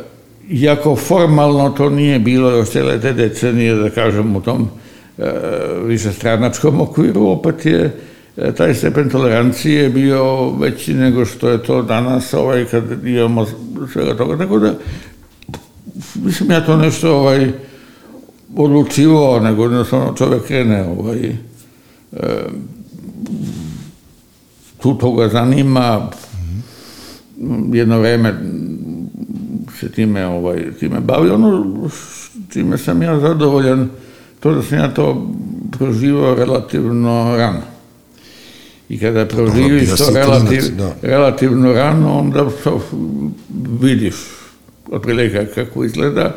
iako 0.51 0.97
formalno 0.97 1.71
to 1.71 1.91
nije 1.91 2.19
bilo 2.19 2.51
još 2.51 2.71
cijele 2.71 3.01
te 3.01 3.13
decenije, 3.13 3.75
da 3.75 3.91
kažem, 3.91 4.37
u 4.37 4.41
tom 4.41 4.69
e, 5.19 5.31
višestranačkom 5.85 6.81
okviru, 6.81 7.27
opet 7.27 7.67
je 7.67 7.85
e, 7.85 8.10
taj 8.57 8.75
stepen 8.75 9.09
tolerancije 9.09 9.89
bio 9.89 10.51
veći 10.51 10.95
nego 10.95 11.25
što 11.25 11.49
je 11.49 11.63
to 11.63 11.83
danas, 11.83 12.35
ovaj, 12.35 12.65
kad 12.65 13.07
imamo 13.07 13.47
svega 13.93 14.17
toga. 14.17 14.39
Tako 14.39 14.59
da, 14.59 14.75
mislim 16.15 16.51
ja 16.51 16.67
to 16.67 16.77
nešto 16.77 17.17
ovaj, 17.17 17.53
odlučivao, 18.57 19.41
nego 19.41 19.63
jednostavno 19.63 20.15
čovjek 20.19 20.43
krene 20.47 20.85
ovaj, 20.85 21.29
e, 21.29 21.37
tu 24.83 24.95
to 24.99 25.13
ga 25.13 25.29
zanima, 25.29 26.11
jedno 27.73 27.99
vreme 27.99 28.35
se 29.81 29.93
time, 29.93 30.27
ovaj, 30.27 30.73
time 30.81 31.01
bavi. 31.01 31.31
Ono 31.31 31.65
čime 32.53 32.79
sam 32.79 33.03
ja 33.03 33.21
zadovoljan, 33.21 33.89
to 34.41 34.55
da 34.55 34.63
sam 34.63 34.79
ja 34.79 34.95
to 34.95 35.33
proživao 35.79 36.35
relativno 36.35 37.37
rano. 37.37 37.70
I 38.91 38.99
kada 38.99 39.27
proživiš 39.27 39.87
bio 39.87 39.97
to 39.97 40.11
relativ, 40.15 40.61
klinac, 40.61 40.71
da. 40.79 40.95
relativno 41.03 41.73
rano, 41.73 42.19
onda 42.19 42.51
to 42.65 42.81
vidiš 43.81 44.15
otprilike 44.93 45.47
kako 45.55 45.85
izgleda. 45.85 46.35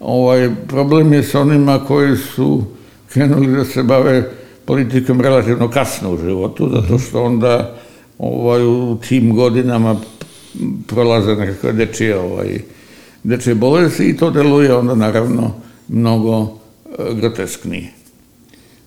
Ovaj, 0.00 0.50
problem 0.68 1.12
je 1.12 1.22
sa 1.22 1.40
onima 1.40 1.84
koji 1.84 2.16
su 2.16 2.64
krenuli 3.12 3.56
da 3.56 3.64
se 3.64 3.82
bave 3.82 4.30
politikom 4.64 5.20
relativno 5.20 5.70
kasno 5.70 6.12
u 6.12 6.18
životu, 6.18 6.70
zato 6.72 6.98
što 6.98 7.22
onda 7.22 7.76
ovaj, 8.18 8.64
u 8.64 8.98
tim 9.08 9.34
godinama 9.36 9.96
prolaze 10.86 11.34
nekakve 11.34 11.72
dečije, 11.72 12.18
ovaj, 12.18 12.60
dečije 13.22 13.54
bolesti 13.54 14.04
i 14.04 14.16
to 14.16 14.30
deluje 14.30 14.74
onda 14.74 14.94
naravno 14.94 15.54
mnogo 15.88 16.42
e, 16.42 17.14
grotesknije. 17.14 17.90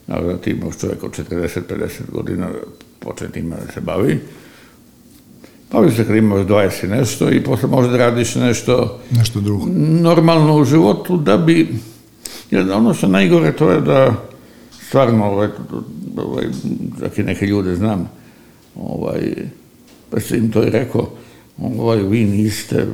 Naravno, 0.07 0.33
ti 0.33 0.49
imaš 0.49 0.77
čovjek 0.77 1.03
od 1.03 1.11
40-50 1.31 2.11
godina 2.11 2.47
počne 3.05 3.29
time 3.29 3.55
da 3.55 3.71
se 3.73 3.81
bavi. 3.81 4.19
Bavi 5.71 5.91
se 5.91 6.05
kad 6.07 6.15
imaš 6.15 6.45
20 6.47 6.85
i 6.85 6.87
nešto 6.87 7.31
i 7.31 7.43
posle 7.43 7.69
možda 7.69 7.97
radiš 7.97 8.35
nešto 8.35 8.99
Nešto 9.11 9.41
drugo. 9.41 9.65
normalno 10.01 10.57
u 10.57 10.65
životu 10.65 11.17
da 11.17 11.37
bi, 11.37 11.75
jer 12.51 12.71
ono 12.71 12.93
što 12.93 13.07
najgore 13.07 13.51
to 13.51 13.71
je 13.71 13.81
da 13.81 14.15
stvarno, 14.87 15.25
ovaj, 15.25 15.49
ovaj, 16.17 16.45
čak 16.99 17.17
i 17.17 17.23
neke 17.23 17.45
ljude 17.45 17.75
znam, 17.75 18.09
ovaj, 18.75 19.21
pa 20.09 20.19
sam 20.19 20.37
im 20.37 20.51
to 20.51 20.63
i 20.63 20.69
rekao, 20.69 21.09
ovaj, 21.61 22.03
vi 22.03 22.25
niste 22.25 22.87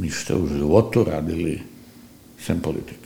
ništa 0.00 0.36
u 0.36 0.46
životu 0.46 1.04
radili 1.04 1.60
sem 2.40 2.60
politike. 2.60 3.05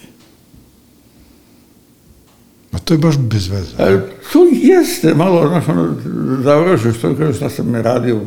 Ma 2.72 2.78
to 2.78 2.94
je 2.94 2.98
baš 2.98 3.18
bez 3.18 3.48
veze. 3.48 3.74
E, 3.78 4.00
to 4.32 4.38
jeste 4.52 5.14
malo, 5.14 5.48
znaš, 5.48 5.68
ono, 5.68 5.94
završiš, 6.42 6.94
što 6.94 7.14
kažeš, 7.14 7.36
šta 7.36 7.50
sam 7.50 7.74
radio 7.74 8.20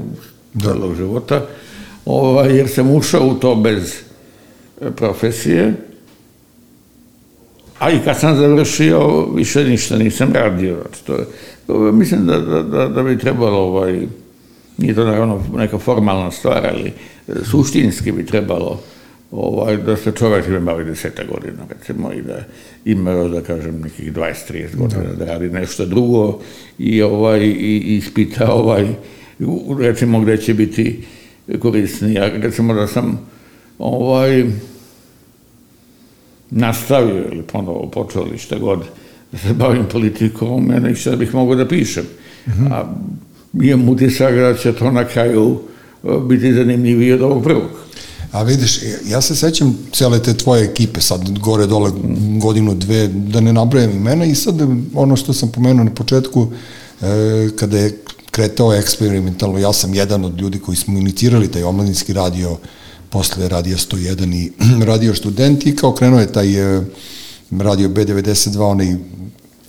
celog 0.62 0.96
života, 0.96 1.46
ovaj, 2.06 2.58
jer 2.58 2.70
sam 2.70 2.92
ušao 2.92 3.28
u 3.28 3.34
to 3.34 3.56
bez 3.56 3.94
e, 4.82 4.92
profesije, 4.92 5.74
a 7.80 7.92
i 7.92 8.00
kad 8.00 8.20
sam 8.20 8.36
završio, 8.38 9.26
više 9.26 9.64
ništa 9.64 9.98
nisam 9.98 10.34
radio. 10.34 10.78
Znači, 10.82 11.06
to, 11.06 11.14
je- 11.14 11.26
to, 11.68 11.86
je- 11.86 11.92
mislim 11.92 12.26
da, 12.26 12.40
da, 12.40 12.64
da, 12.64 12.88
da 12.88 13.04
bi 13.04 13.18
trebalo, 13.18 13.58
ovaj, 13.60 14.08
nije 14.78 14.96
to 14.96 15.06
naravno 15.06 15.44
neka 15.56 15.78
formalna 15.78 16.32
stvar, 16.32 16.68
ali 16.68 16.94
e, 17.28 17.34
suštinski 17.44 18.12
bi 18.12 18.26
trebalo 18.26 18.80
ovaj, 19.36 19.78
da 19.78 19.98
se 19.98 20.12
čovjek 20.12 20.46
time 20.46 20.60
bavi 20.60 20.86
deseta 20.86 21.24
godina, 21.24 21.64
recimo, 21.70 22.14
i 22.14 22.22
da 22.22 22.44
ima 22.86 23.14
da 23.14 23.42
kažem, 23.42 23.82
nekih 23.82 24.14
20-30 24.14 24.76
godina 24.76 25.14
da. 25.18 25.26
radi 25.26 25.50
nešto 25.50 25.86
drugo 25.86 26.40
i, 26.78 27.02
ovaj, 27.02 27.40
i, 27.40 27.82
i 27.86 27.98
ispita, 27.98 28.52
ovaj, 28.54 28.88
recimo, 29.80 30.22
gde 30.22 30.38
će 30.38 30.54
biti 30.54 31.04
korisniji. 31.60 32.14
Ja, 32.14 32.30
recimo 32.30 32.74
da 32.74 32.88
sam 32.88 33.20
ovaj, 33.80 34.46
nastavio 36.52 37.26
ili 37.32 37.44
ponovo 37.44 37.90
počeo 37.92 38.26
ili 38.28 38.38
šta 38.38 38.58
god 38.58 38.80
da 39.32 39.38
se 39.38 39.54
bavim 39.54 39.86
politikom, 39.92 40.66
mene 40.68 40.92
i 40.92 40.96
šta 40.96 41.16
bih 41.16 41.34
mogao 41.34 41.56
da 41.56 41.68
pišem. 41.68 42.06
A 42.72 42.84
imam 43.62 43.90
utisak 43.90 44.36
da 44.36 44.54
će 44.54 44.74
to 44.74 44.92
na 44.92 45.06
kraju 45.08 45.60
biti 46.30 46.54
zanimljivije 46.54 47.16
od 47.16 47.22
ovog 47.22 47.44
prvog. 47.44 47.83
A 48.34 48.44
vidiš, 48.44 48.80
ja 49.06 49.22
se 49.22 49.36
sećam 49.36 49.78
cele 49.92 50.24
te 50.24 50.34
tvoje 50.34 50.64
ekipe, 50.64 51.02
sad 51.02 51.40
gore 51.40 51.68
dole 51.68 51.92
godinu, 52.42 52.74
dve, 52.76 53.08
da 53.08 53.40
ne 53.40 53.54
nabrajam 53.54 53.92
imena 53.92 54.26
i 54.26 54.36
sad 54.36 54.56
ono 54.94 55.16
što 55.16 55.34
sam 55.34 55.52
pomenuo 55.52 55.84
na 55.84 55.92
početku, 55.92 56.48
e, 57.02 57.50
kada 57.56 57.78
je 57.78 58.00
kretao 58.32 58.74
eksperimentalno, 58.74 59.60
ja 59.60 59.74
sam 59.74 59.94
jedan 59.94 60.26
od 60.26 60.42
ljudi 60.42 60.60
koji 60.60 60.78
smo 60.78 60.98
inicirali 60.98 61.52
taj 61.52 61.64
omladinski 61.64 62.14
radio, 62.14 62.58
posle 63.10 63.50
radija 63.50 63.78
101 63.78 64.36
i 64.36 64.52
radio 64.92 65.16
studenti 65.16 65.76
kao 65.76 65.94
krenuo 65.94 66.20
je 66.20 66.32
taj 66.32 66.78
e, 66.78 66.82
radio 67.52 67.90
B92, 67.90 68.62
onaj 68.62 68.96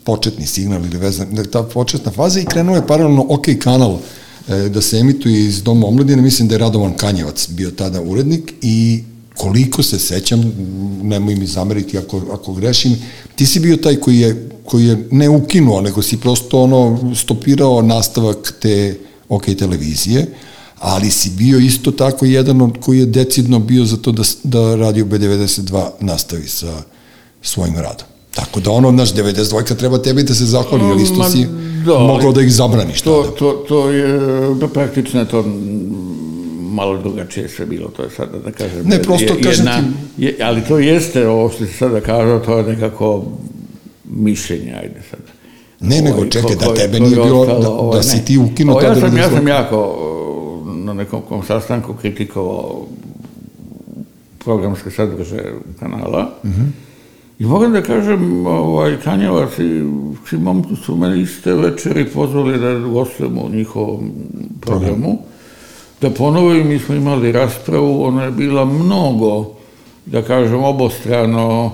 početni 0.05 0.47
signal 0.47 0.85
ili 0.85 0.99
vezan, 0.99 1.45
ta 1.53 1.62
početna 1.62 2.12
faza 2.12 2.41
i 2.41 2.45
krenuo 2.45 2.77
je 2.77 2.86
paralelno 2.86 3.27
OK 3.28 3.47
kanal 3.62 3.99
da 4.49 4.81
se 4.81 4.99
emituje 4.99 5.45
iz 5.45 5.62
Doma 5.62 5.87
omladine, 5.87 6.23
mislim 6.23 6.49
da 6.49 6.55
je 6.55 6.59
Radovan 6.59 6.97
Kanjevac 6.97 7.49
bio 7.49 7.71
tada 7.71 8.01
urednik 8.01 8.55
i 8.62 9.03
koliko 9.37 9.83
se 9.83 9.99
sećam, 9.99 10.53
nemoj 11.03 11.35
mi 11.35 11.47
zameriti 11.47 11.99
ako, 11.99 12.23
ako 12.33 12.53
grešim, 12.53 12.97
ti 13.37 13.47
si 13.47 13.61
bio 13.61 13.77
taj 13.77 13.97
koji 13.97 14.19
je, 14.19 14.49
koji 14.65 14.87
je 14.87 15.09
ne 15.11 15.29
ukinuo, 15.29 15.81
nego 15.81 16.03
si 16.03 16.16
prosto 16.16 16.62
ono 16.62 17.15
stopirao 17.15 17.83
nastavak 17.83 18.55
te 18.61 18.99
OK 19.29 19.45
televizije, 19.59 20.27
ali 20.79 21.11
si 21.11 21.31
bio 21.31 21.59
isto 21.59 21.91
tako 21.91 22.25
jedan 22.25 22.61
od 22.61 22.79
koji 22.81 22.99
je 22.99 23.07
decidno 23.07 23.59
bio 23.59 23.85
za 23.85 23.97
to 23.97 24.12
da, 24.12 24.23
da 24.43 24.77
radio 24.77 25.05
B92 25.05 25.91
nastavi 26.01 26.49
sa 26.49 26.83
svojim 27.43 27.75
radom. 27.75 28.14
Tako 28.35 28.61
da 28.61 28.70
ono, 28.70 28.90
naš 28.90 29.15
92 29.15 29.74
treba 29.74 29.98
tebi 29.98 30.23
da 30.23 30.35
se 30.35 30.44
zahvali, 30.47 30.85
jer 30.85 30.97
isto 30.98 31.24
si 31.24 31.47
da, 31.86 31.98
mogao 32.01 32.32
da 32.32 32.43
ih 32.43 32.52
zabraniš 32.52 33.02
To, 33.02 33.23
tada. 33.23 33.36
to, 33.36 33.52
to 33.69 33.90
je, 33.90 34.19
praktično 34.69 35.20
je 35.20 35.28
to 35.28 35.44
malo 36.61 36.98
drugačije 36.98 37.48
sve 37.48 37.66
bilo, 37.66 37.89
to 37.89 38.02
je 38.02 38.11
sada 38.11 38.39
da 38.39 38.51
kažem. 38.52 38.82
Ne, 38.85 39.02
prosto 39.02 39.35
je- 39.35 39.43
kažem 39.43 39.66
ti- 39.66 39.93
je, 40.19 40.36
ali 40.43 40.61
to 40.62 40.78
jeste, 40.78 41.28
ovo 41.28 41.48
što 41.48 41.66
si 41.66 41.73
sada 41.73 42.01
kažao, 42.01 42.39
to 42.39 42.59
je 42.59 42.65
nekako 42.65 43.24
mišljenje, 44.06 44.74
ajde 44.74 45.02
sada. 45.11 45.23
Ne, 45.81 46.01
nego 46.01 46.16
Ovaj, 46.16 46.31
čekaj, 46.31 46.56
da 46.59 46.74
tebe 46.74 47.01
nije 47.01 47.11
je 47.11 47.16
bilo, 47.16 47.40
ostalo, 47.40 47.61
da, 47.61 47.70
ovaj, 47.70 47.97
da 47.97 48.02
si 48.02 48.16
ne. 48.16 48.24
ti 48.24 48.39
ukinuo 48.39 48.73
Ovo, 48.73 48.81
ta 48.82 48.86
ja 48.86 48.94
sam, 48.97 49.16
ja 49.16 49.24
92. 49.24 49.31
sam 49.31 49.48
jako 49.48 49.97
na 50.77 50.93
nekom 50.94 51.23
kom 51.23 51.43
sastanku 51.43 51.94
kritikovao 51.94 52.86
programske 54.39 54.90
sadržaje 54.90 55.44
kanala 55.81 56.31
i 57.39 57.44
moram 57.44 57.73
da 57.73 57.82
kažem, 57.82 58.47
ovaj, 58.47 58.97
Kanjevac 59.05 59.59
i 59.59 59.82
svi 60.28 60.39
momci 60.39 60.77
su 60.77 60.97
me 60.97 61.20
iste 61.20 61.55
večeri 61.55 62.09
pozvali 62.11 62.59
da 62.59 62.78
gostujemo 62.78 63.43
u 63.43 63.51
njihovom 63.51 64.12
programu, 64.61 65.19
da 66.01 66.11
ponovim, 66.11 66.69
mi 66.69 66.78
smo 66.78 66.94
imali 66.94 67.32
raspravu, 67.32 68.05
ona 68.05 68.24
je 68.24 68.31
bila 68.31 68.65
mnogo, 68.65 69.51
da 70.06 70.23
kažem, 70.23 70.65
obostrano 70.65 71.73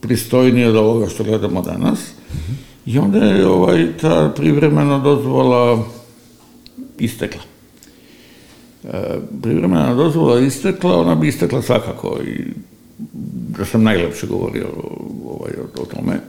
pristojnije 0.00 0.68
od 0.68 0.76
ovoga 0.76 1.08
što 1.08 1.24
gledamo 1.24 1.62
danas. 1.62 1.98
I 2.86 2.98
onda 2.98 3.18
je 3.18 3.46
ovaj, 3.46 3.86
ta 4.00 4.32
privremena 4.36 4.98
dozvola 4.98 5.82
istekla. 6.98 7.42
E, 8.84 9.18
privremena 9.42 9.94
dozvola 9.94 10.40
istekla, 10.40 11.00
ona 11.00 11.14
bi 11.14 11.28
istekla 11.28 11.62
svakako 11.62 12.18
i 12.26 12.44
da 13.60 13.66
sam 13.66 13.82
najlepše 13.82 14.26
govorio 14.26 14.66
ovaj, 15.24 15.52
o, 15.60 15.82
o 15.82 15.86
tome. 15.86 16.20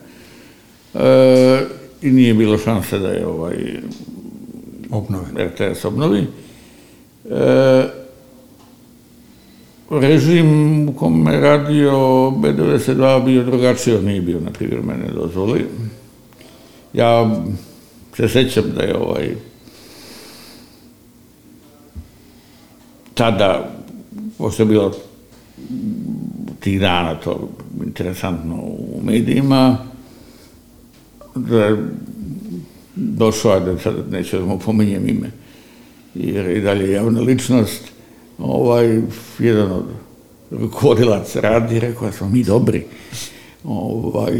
E, 0.94 1.66
I 2.02 2.12
nije 2.12 2.34
bilo 2.34 2.58
šanse 2.58 3.00
da 3.00 3.08
je 3.08 3.28
ovaj, 3.28 3.56
Obnove. 4.92 5.46
RTS 5.46 5.86
obnovi. 5.86 6.28
E, 7.30 7.84
režim 9.90 10.90
u 10.90 10.94
kome 10.94 11.34
je 11.34 11.40
radio 11.42 11.92
B92 12.30 13.26
bio 13.26 13.44
drugačiji, 13.44 13.96
on 13.96 14.06
nije 14.06 14.22
bio 14.22 14.40
na 14.40 14.52
privremene 14.52 15.08
dozvoli. 15.16 15.66
Ja 16.94 17.42
se 18.18 18.28
sećam 18.28 18.64
da 18.76 18.84
je 18.84 18.98
ovaj 18.98 19.36
tada, 23.14 23.72
pošto 24.38 24.64
je 24.64 24.68
bilo 24.68 24.92
tih 26.62 26.80
dana 26.80 27.16
to 27.16 27.50
interesantno 27.86 28.56
u 28.64 29.02
medijima, 29.04 29.78
da 31.36 31.66
je 31.66 31.78
došao, 32.96 33.60
da 33.60 33.80
sad 33.80 33.96
neću 34.12 34.38
da 34.38 34.46
mu 34.46 34.60
pominjem 34.60 35.08
ime, 35.08 35.32
jer 36.16 36.46
je 36.46 36.58
i 36.58 36.62
dalje 36.62 36.92
javna 36.92 37.22
ličnost, 37.22 37.84
ovaj, 38.38 39.02
jedan 39.40 39.72
od 39.72 39.86
rukovodilaca 40.52 41.40
radi, 41.40 41.80
rekao 41.80 42.08
da 42.08 42.12
smo 42.12 42.30
mi 42.30 42.44
dobri, 42.44 42.84
ovaj, 43.64 44.34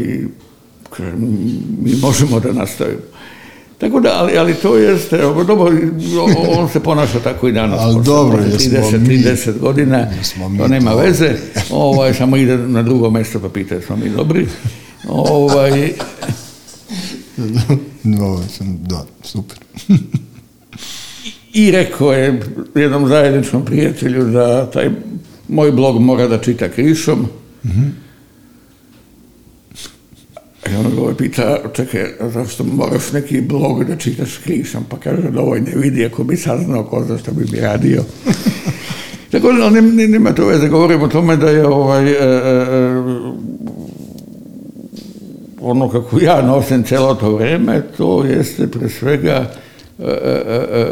mi 1.78 1.94
možemo 2.02 2.40
da 2.40 2.52
nastavimo. 2.52 3.11
Tako 3.82 4.00
da, 4.00 4.10
ali, 4.12 4.38
ali 4.38 4.54
to 4.54 4.76
jeste, 4.76 5.18
dobro, 5.18 5.72
on 6.48 6.68
se 6.68 6.80
ponaša 6.80 7.20
tako 7.20 7.48
i 7.48 7.52
danas. 7.52 7.80
Ali 7.80 8.04
dobro, 8.04 8.36
posle 8.36 8.52
jesmo 8.52 8.90
30, 8.90 8.98
mi- 8.98 9.06
30 9.08 9.58
godina, 9.58 10.06
mi 10.48 10.58
to 10.58 10.68
nema 10.68 10.90
to. 10.90 10.96
veze, 10.96 11.30
ovaj, 11.70 12.14
samo 12.14 12.36
ide 12.36 12.58
na 12.58 12.82
drugo 12.82 13.10
mesto 13.10 13.40
pa 13.40 13.48
pita 13.48 13.80
smo 13.80 13.96
mi 13.96 14.10
dobri. 14.10 14.46
Ovaj, 15.08 15.70
No, 18.04 18.42
sam, 18.48 18.78
da, 18.82 19.04
super. 19.22 19.58
I 21.54 21.70
rekao 21.70 22.12
je 22.12 22.40
jednom 22.74 23.08
zajedničkom 23.08 23.64
prijatelju 23.64 24.24
da 24.24 24.70
taj 24.70 24.90
moj 25.48 25.72
blog 25.72 26.00
mora 26.00 26.26
da 26.26 26.38
čita 26.38 26.68
krišom. 26.68 27.26
I 30.72 30.76
on 30.76 30.98
ovaj 30.98 31.14
pita, 31.14 31.58
čekaj, 31.74 32.04
zašto 32.20 32.64
moraš 32.64 33.12
neki 33.12 33.40
blog 33.40 33.84
da 33.84 33.96
čitaš 33.96 34.38
krišom? 34.38 34.84
Pa 34.88 34.96
kaže 34.96 35.30
da 35.30 35.40
ovaj 35.40 35.60
ne 35.60 35.72
vidi, 35.74 36.04
ako 36.04 36.24
bi 36.24 36.36
saznao 36.36 36.84
ko 36.84 37.04
za 37.04 37.18
što 37.18 37.32
bi 37.32 37.44
mi 37.52 37.60
radio. 37.60 38.04
Tako 39.32 39.52
da 39.52 39.70
ne, 39.70 39.82
ne, 39.82 40.08
nema 40.08 40.32
to 40.32 40.46
veze, 40.46 40.68
govorim 40.68 41.02
o 41.02 41.08
tome 41.08 41.36
da 41.36 41.50
je 41.50 41.66
ovaj, 41.66 42.06
e, 42.06 42.12
e, 42.12 42.16
e, 42.16 43.02
ono 45.60 45.88
kako 45.88 46.20
ja 46.20 46.42
nosim 46.42 46.82
celo 46.82 47.14
to 47.14 47.34
vreme, 47.34 47.82
to 47.96 48.24
jeste 48.24 48.66
pre 48.66 48.88
svega 48.88 49.50
e, 49.98 50.04
e, 50.04 50.42
e, 50.72 50.86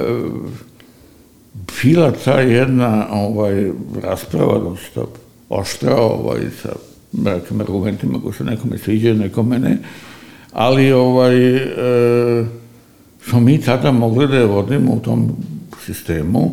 bila 1.82 2.12
ta 2.24 2.40
jedna 2.40 3.06
ovaj, 3.12 3.70
rasprava 4.02 4.58
dosta 4.58 5.00
oštra 5.48 5.96
ovaj, 5.96 6.40
sa 6.62 6.89
nekim 7.12 7.60
argumentima 7.60 8.20
koji 8.22 8.34
se 8.34 8.44
nekome 8.44 8.78
sviđaju, 8.78 9.14
nekome 9.14 9.58
ne, 9.58 9.78
ali 10.52 10.92
ovaj, 10.92 11.56
e, 11.56 12.44
smo 13.22 13.40
mi 13.40 13.60
tada 13.60 13.90
mogli 13.90 14.28
da 14.28 14.36
je 14.36 14.46
vodimo 14.46 14.92
u 14.92 15.00
tom 15.00 15.28
sistemu 15.86 16.52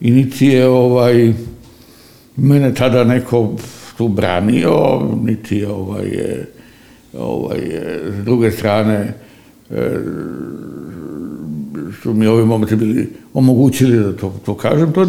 i 0.00 0.10
niti 0.10 0.46
je 0.46 0.68
ovaj, 0.68 1.32
mene 2.36 2.74
tada 2.74 3.04
neko 3.04 3.56
tu 3.96 4.08
branio, 4.08 5.00
niti 5.24 5.56
je 5.56 5.68
ovaj, 5.68 6.06
je, 6.06 6.46
ovaj, 7.18 7.58
je, 7.58 8.12
s 8.20 8.24
druge 8.24 8.50
strane 8.50 9.14
e, 9.70 9.98
su 12.02 12.14
mi 12.14 12.26
ovi 12.26 12.44
momci 12.44 12.76
bili 12.76 13.08
omogućili 13.34 13.98
da 13.98 14.16
to, 14.16 14.40
to 14.46 14.54
kažem. 14.54 14.92
To, 14.92 15.06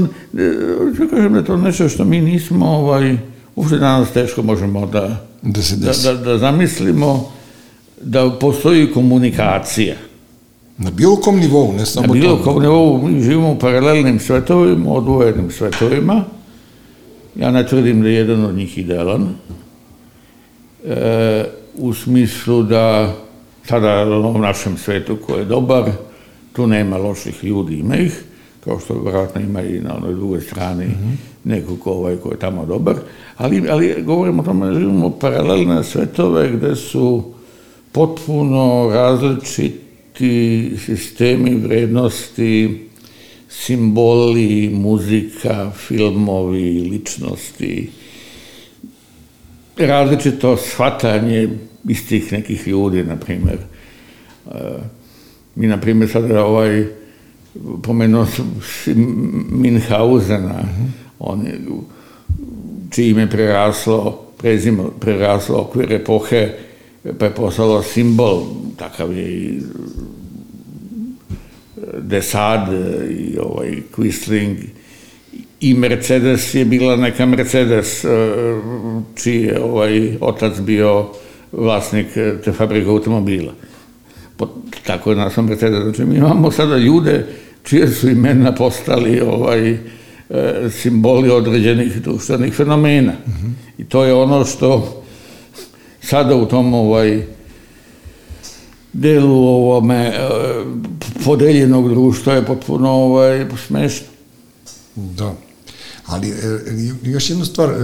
ću 0.97 1.09
kažem 1.09 1.33
da 1.33 1.43
to 1.43 1.57
nešto 1.57 1.89
što 1.89 2.05
mi 2.05 2.21
nismo, 2.21 2.65
ovaj, 2.65 3.17
uopšte 3.55 3.77
danas 3.77 4.11
teško 4.11 4.43
možemo 4.43 4.85
da, 4.85 5.31
Da 5.41 5.61
se 5.61 5.75
da, 5.75 5.91
da, 6.03 6.13
da 6.13 6.37
zamislimo 6.37 7.31
da 8.01 8.29
postoji 8.39 8.91
komunikacija. 8.93 9.95
Na 10.77 10.91
bilo 10.91 11.15
kom 11.15 11.39
nivou, 11.39 11.73
ne 11.73 11.85
samo 11.85 12.07
Na 12.07 12.13
bilo 12.13 12.37
kom 12.43 12.61
nivou 12.61 13.07
mi 13.07 13.21
živimo 13.21 13.51
u 13.51 13.59
paralelnim 13.59 14.19
svetovima, 14.19 14.91
odvojenim 14.91 15.51
svetovima. 15.51 16.23
Ja 17.35 17.51
ne 17.51 17.67
tvrdim 17.67 18.01
da 18.01 18.07
je 18.07 18.15
jedan 18.15 18.45
od 18.45 18.55
njih 18.55 18.77
idealan. 18.77 19.29
E, 20.85 21.45
u 21.75 21.93
smislu 21.93 22.63
da 22.63 23.13
sada 23.65 24.05
u 24.35 24.37
našem 24.37 24.77
svetu 24.77 25.17
koji 25.25 25.39
je 25.39 25.45
dobar, 25.45 25.91
tu 26.53 26.67
nema 26.67 26.97
loših 26.97 27.43
ljudi, 27.43 27.75
ima 27.75 27.95
ih, 27.95 28.23
kao 28.63 28.79
što 28.79 29.01
vjerojatno 29.03 29.41
ima 29.41 29.61
i 29.61 29.79
na 29.79 29.97
onoj 29.97 30.13
drugoj 30.13 30.41
strani 30.41 30.87
nekog 31.43 31.79
ko, 31.79 31.91
ovaj, 31.91 32.15
ko 32.15 32.31
je 32.31 32.39
tamo 32.39 32.65
dobar, 32.65 32.95
ali, 33.37 33.69
ali 33.69 34.03
govorimo 34.03 34.41
o 34.41 34.45
tome 34.45 34.73
živimo 34.73 35.09
paralelne 35.09 35.83
svetove 35.83 36.51
gde 36.51 36.75
su 36.75 37.23
potpuno 37.91 38.89
različiti 38.93 40.71
sistemi 40.85 41.55
vrednosti, 41.55 42.87
simboli, 43.49 44.69
muzika, 44.73 45.71
filmovi, 45.87 46.89
ličnosti, 46.91 47.89
različito 49.77 50.57
shvatanje 50.57 51.49
istih 51.87 52.31
nekih 52.31 52.67
ljudi, 52.67 53.03
na 53.03 53.15
primjer. 53.15 53.57
E, 53.57 54.59
mi, 55.55 55.67
na 55.67 55.77
primjer, 55.77 56.09
sada 56.09 56.45
ovaj, 56.45 56.85
pomenuo 57.83 58.25
sam 58.25 58.61
Minhausena, 59.49 60.63
on 61.23 61.45
je, 61.45 61.59
čije 62.89 63.09
ime 63.09 63.29
preraslo, 63.29 64.21
prezimo 64.37 64.91
preraslo 64.99 65.61
okvir 65.61 65.93
epohe, 65.93 66.49
pa 67.19 67.25
je 67.25 67.35
postalo 67.35 67.83
simbol, 67.83 68.43
takav 68.77 69.17
je 69.17 69.31
i 69.31 69.61
Desad 72.01 72.67
i 73.09 73.37
ovaj 73.39 73.71
Quisling 73.97 74.55
i 75.59 75.73
Mercedes 75.73 76.55
je 76.55 76.65
bila 76.65 76.95
neka 76.95 77.25
Mercedes 77.25 78.05
eh, 78.05 78.09
čiji 79.15 79.41
je 79.41 79.61
ovaj 79.61 80.17
otac 80.21 80.59
bio 80.59 81.07
vlasnik 81.51 82.07
te 82.43 82.51
fabrike 82.51 82.89
automobila. 82.89 83.53
Po, 84.37 84.47
tako 84.85 85.09
je 85.09 85.15
nastao 85.15 85.43
Mercedes. 85.43 85.83
Znači 85.83 86.05
mi 86.05 86.15
imamo 86.15 86.51
sada 86.51 86.77
ljude 86.77 87.25
čije 87.63 87.87
su 87.87 88.09
imena 88.09 88.55
postali 88.55 89.19
ovaj, 89.19 89.71
e, 89.71 89.79
simboli 90.81 91.29
određenih 91.29 92.01
društvenih 92.01 92.53
fenomena. 92.53 93.13
I 93.77 93.83
to 93.83 94.03
je 94.03 94.13
ono 94.13 94.45
što 94.45 95.01
sada 96.01 96.35
u 96.35 96.45
tom 96.45 96.73
ovaj, 96.73 97.25
delu 98.93 99.47
ovome 99.47 99.95
e, 99.95 100.29
podeljenog 101.25 101.89
društva 101.89 102.33
je 102.33 102.45
potpuno 102.45 102.89
ovaj, 102.89 103.45
smešno. 103.67 104.07
Da. 104.95 105.35
Ali 106.05 106.29
e, 106.29 106.33
još 107.03 107.29
jedna 107.29 107.45
stvar, 107.45 107.69
e, 107.69 107.75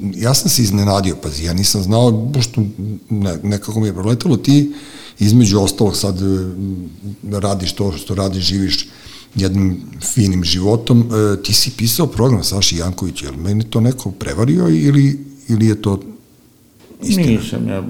ja 0.00 0.34
sam 0.34 0.50
se 0.50 0.62
iznenadio, 0.62 1.16
pazi, 1.22 1.44
ja 1.44 1.52
nisam 1.52 1.82
znao, 1.82 2.30
pošto 2.34 2.62
ne, 3.10 3.36
nekako 3.42 3.80
mi 3.80 3.86
je 3.86 3.92
proletalo, 3.92 4.36
ti 4.36 4.72
između 5.18 5.60
ostalog 5.60 5.96
sad 5.96 6.22
e, 6.22 7.38
radiš 7.38 7.72
to 7.72 7.92
što 7.92 8.14
radiš, 8.14 8.44
živiš 8.44 8.88
jednim 9.34 9.76
finim 10.14 10.44
životom, 10.44 11.00
e, 11.00 11.42
ti 11.42 11.54
si 11.54 11.70
pisao 11.76 12.06
program 12.06 12.44
Saši 12.44 12.76
Janković, 12.76 13.22
je 13.22 13.30
li 13.30 13.36
meni 13.36 13.64
to 13.64 13.80
neko 13.80 14.10
prevario 14.10 14.68
ili, 14.68 15.18
ili 15.48 15.66
je 15.66 15.82
to 15.82 16.00
istina? 17.02 17.26
Nisam 17.26 17.68
ja 17.68 17.82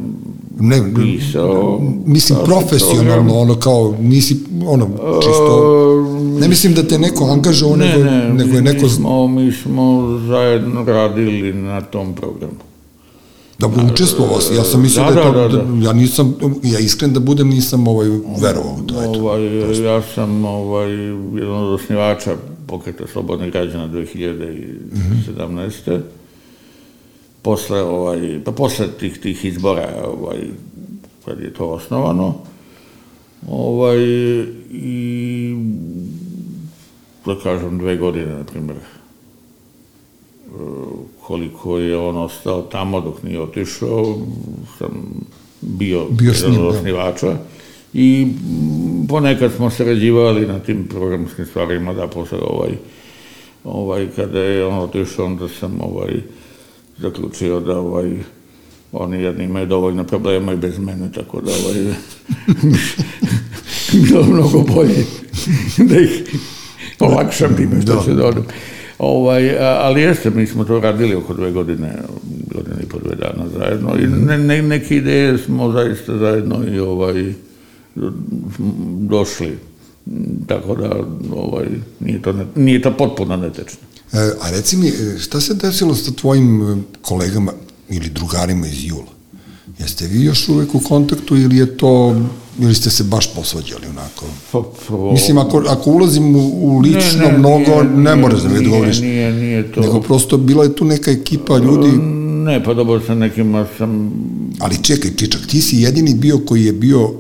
ne, 0.61 0.95
pisao... 0.95 1.81
Mislim, 2.07 2.39
profesionalno, 2.45 3.35
ono 3.39 3.55
kao, 3.55 3.97
nisi, 4.01 4.37
ono, 4.67 4.87
čisto, 5.23 6.07
ne 6.41 6.49
mislim 6.49 6.75
da 6.75 6.89
te 6.89 6.99
neko 6.99 7.25
angažao, 7.25 7.77
Ne, 7.77 7.87
nego, 7.87 8.05
ne, 8.05 8.33
nego 8.35 8.57
je 8.57 8.63
mi 8.63 8.73
neko, 8.73 8.89
smo, 8.89 9.29
mi 9.29 9.53
smo 9.53 10.19
zajedno 10.29 10.85
radili 10.85 11.53
na 11.53 11.81
tom 11.81 12.15
programu. 12.15 12.70
Da 13.61 13.69
bi 13.69 13.75
učestvovao 13.93 14.39
ja 14.57 14.65
sam 14.65 14.83
mislio 14.83 15.05
da, 15.05 15.11
Da, 15.15 15.21
je 15.21 15.27
to, 15.27 15.33
da, 15.33 15.49
da, 15.49 15.57
da, 15.63 15.87
ja 15.87 15.93
nisam, 15.93 16.35
ja 16.63 16.79
iskren 16.79 17.13
da 17.13 17.21
budem, 17.21 17.49
nisam 17.49 17.89
ovaj, 17.89 18.09
verovao 18.43 18.77
u 18.83 18.87
to, 18.87 19.03
eto. 19.03 19.21
Ovaj, 19.21 19.83
ja 19.85 20.03
sam 20.03 20.45
ovaj, 20.45 20.91
jedan 21.35 21.55
od 21.55 21.75
osnivača 21.75 22.37
pokreta 22.67 23.05
Slobodnih 23.13 23.53
građana 23.53 23.89
2017. 23.89 26.01
Posle, 27.43 27.83
ovaj, 27.83 28.41
pa 28.45 28.53
posle 28.53 28.87
tih, 29.01 29.19
tih 29.19 29.45
izbora, 29.45 29.89
ovaj, 30.07 30.39
kad 31.25 31.41
je 31.41 31.55
to 31.55 31.67
osnovano, 31.67 32.35
ovaj, 33.49 33.99
i 34.71 35.57
da 37.27 37.37
kažem 37.43 37.79
dve 37.79 37.97
godine, 37.97 38.35
na 38.35 38.45
primjer, 38.45 38.77
koliko 41.27 41.79
je 41.79 41.97
on 41.97 42.17
ostao 42.17 42.63
tamo 42.63 43.01
dok 43.01 43.23
nije 43.23 43.41
otišao, 43.41 44.17
sam 44.79 44.89
bio, 45.61 46.05
Bio 46.11 46.33
jedan 46.33 46.53
od 46.53 46.73
da. 46.73 46.79
osnivača 46.79 47.37
i 47.95 48.27
mm, 48.27 49.07
ponekad 49.07 49.53
smo 49.57 49.71
sarađivali 49.71 50.47
na 50.47 50.59
tim 50.59 50.89
programskim 50.89 51.47
stvarima 51.47 51.93
da 51.95 52.07
posle 52.07 52.39
ovaj, 52.43 52.71
ovaj 53.65 54.09
kada 54.17 54.41
je 54.41 54.67
on 54.67 54.79
otišao 54.79 55.27
onda 55.27 55.49
sam 55.49 55.79
ovaj 55.81 56.15
zaključio 56.99 57.61
da 57.61 57.79
ovaj 57.79 58.11
oni 58.93 59.23
jedni 59.23 59.45
imaju 59.45 59.67
dovoljno 59.67 60.05
problema 60.05 60.53
i 60.53 60.57
bez 60.57 60.79
mene, 60.79 61.13
tako 61.13 61.41
da 61.41 61.51
ovaj, 61.51 61.95
bilo 63.93 64.23
mnogo 64.25 64.61
bolje 64.75 65.05
da 65.79 66.01
ih 66.01 66.23
olakšam 67.01 67.57
time 67.57 67.83
što 67.83 67.95
Da. 67.95 68.03
se 68.03 68.15
dodam. 68.15 68.45
Ovaj, 69.01 69.59
ali 69.59 70.01
jeste, 70.01 70.31
mi 70.31 70.47
smo 70.47 70.65
to 70.65 70.81
radili 70.81 71.15
oko 71.15 71.35
dve 71.35 71.53
godine, 71.53 71.93
godine 72.55 72.77
i 72.83 72.87
po 72.87 72.99
dve 72.99 73.17
dana 73.17 73.45
zajedno 73.59 73.97
i 73.99 74.07
ne, 74.07 74.39
ne, 74.39 74.63
neke 74.63 74.97
ideje 74.97 75.39
smo 75.39 75.73
zaista 75.73 76.19
zajedno 76.19 76.65
i 76.73 76.79
ovaj, 76.79 77.33
došli. 79.09 79.59
Tako 80.47 80.75
da 80.75 80.91
ovaj, 81.35 81.67
nije, 82.01 82.23
to 82.23 82.33
ne, 82.33 82.47
nije 82.55 82.83
to 82.83 82.97
potpuno 82.97 83.37
netečno. 83.37 83.79
E, 84.13 84.19
a 84.41 84.51
reci 84.51 84.77
mi, 84.77 84.93
šta 85.19 85.41
se 85.41 85.55
desilo 85.55 85.95
sa 85.95 86.13
tvojim 86.13 86.85
kolegama 87.03 87.53
ili 87.89 88.09
drugarima 88.09 88.67
iz 88.67 88.85
Jula? 88.85 89.13
Jeste 89.79 90.07
vi 90.07 90.25
još 90.25 90.49
uvek 90.49 90.75
u 90.75 90.81
kontaktu 90.81 91.37
ili 91.37 91.57
je 91.57 91.77
to, 91.77 92.21
ili 92.61 92.75
ste 92.75 92.91
se 92.91 93.05
baš 93.05 93.35
posvađali 93.35 93.87
onako? 93.87 94.27
Pa, 94.53 94.63
prvo- 94.87 95.13
Mislim, 95.13 95.39
ako, 95.39 95.65
ako 95.69 95.91
ulazim 95.91 96.37
u, 96.37 96.49
u 96.63 96.79
lično 96.79 97.23
Ne, 97.23 97.33
ne, 97.33 97.39
mnogo, 97.39 97.83
nije, 97.83 97.85
ne 97.85 98.17
moraš 98.17 98.41
da 98.41 98.49
mi 98.49 98.59
odgovoriš. 98.59 99.01
Nije, 99.01 99.33
nije 99.33 99.73
to. 99.73 99.81
Nego 99.81 100.01
prosto 100.01 100.37
bila 100.37 100.65
je 100.65 100.77
tu 100.77 100.85
neka 100.85 101.11
ekipa 101.11 101.59
ljudi, 101.59 101.89
Ne, 102.45 102.65
pa 102.65 102.75
dobro, 102.75 103.01
sa 103.07 103.15
nekima 103.15 103.67
sam... 103.79 104.13
ali 104.59 104.83
čekaj, 104.83 105.11
Čičak, 105.17 105.47
ti 105.47 105.61
si 105.61 105.77
jedini 105.77 106.15
bio 106.15 106.39
koji 106.39 106.65
je 106.65 106.73
bio 106.73 107.11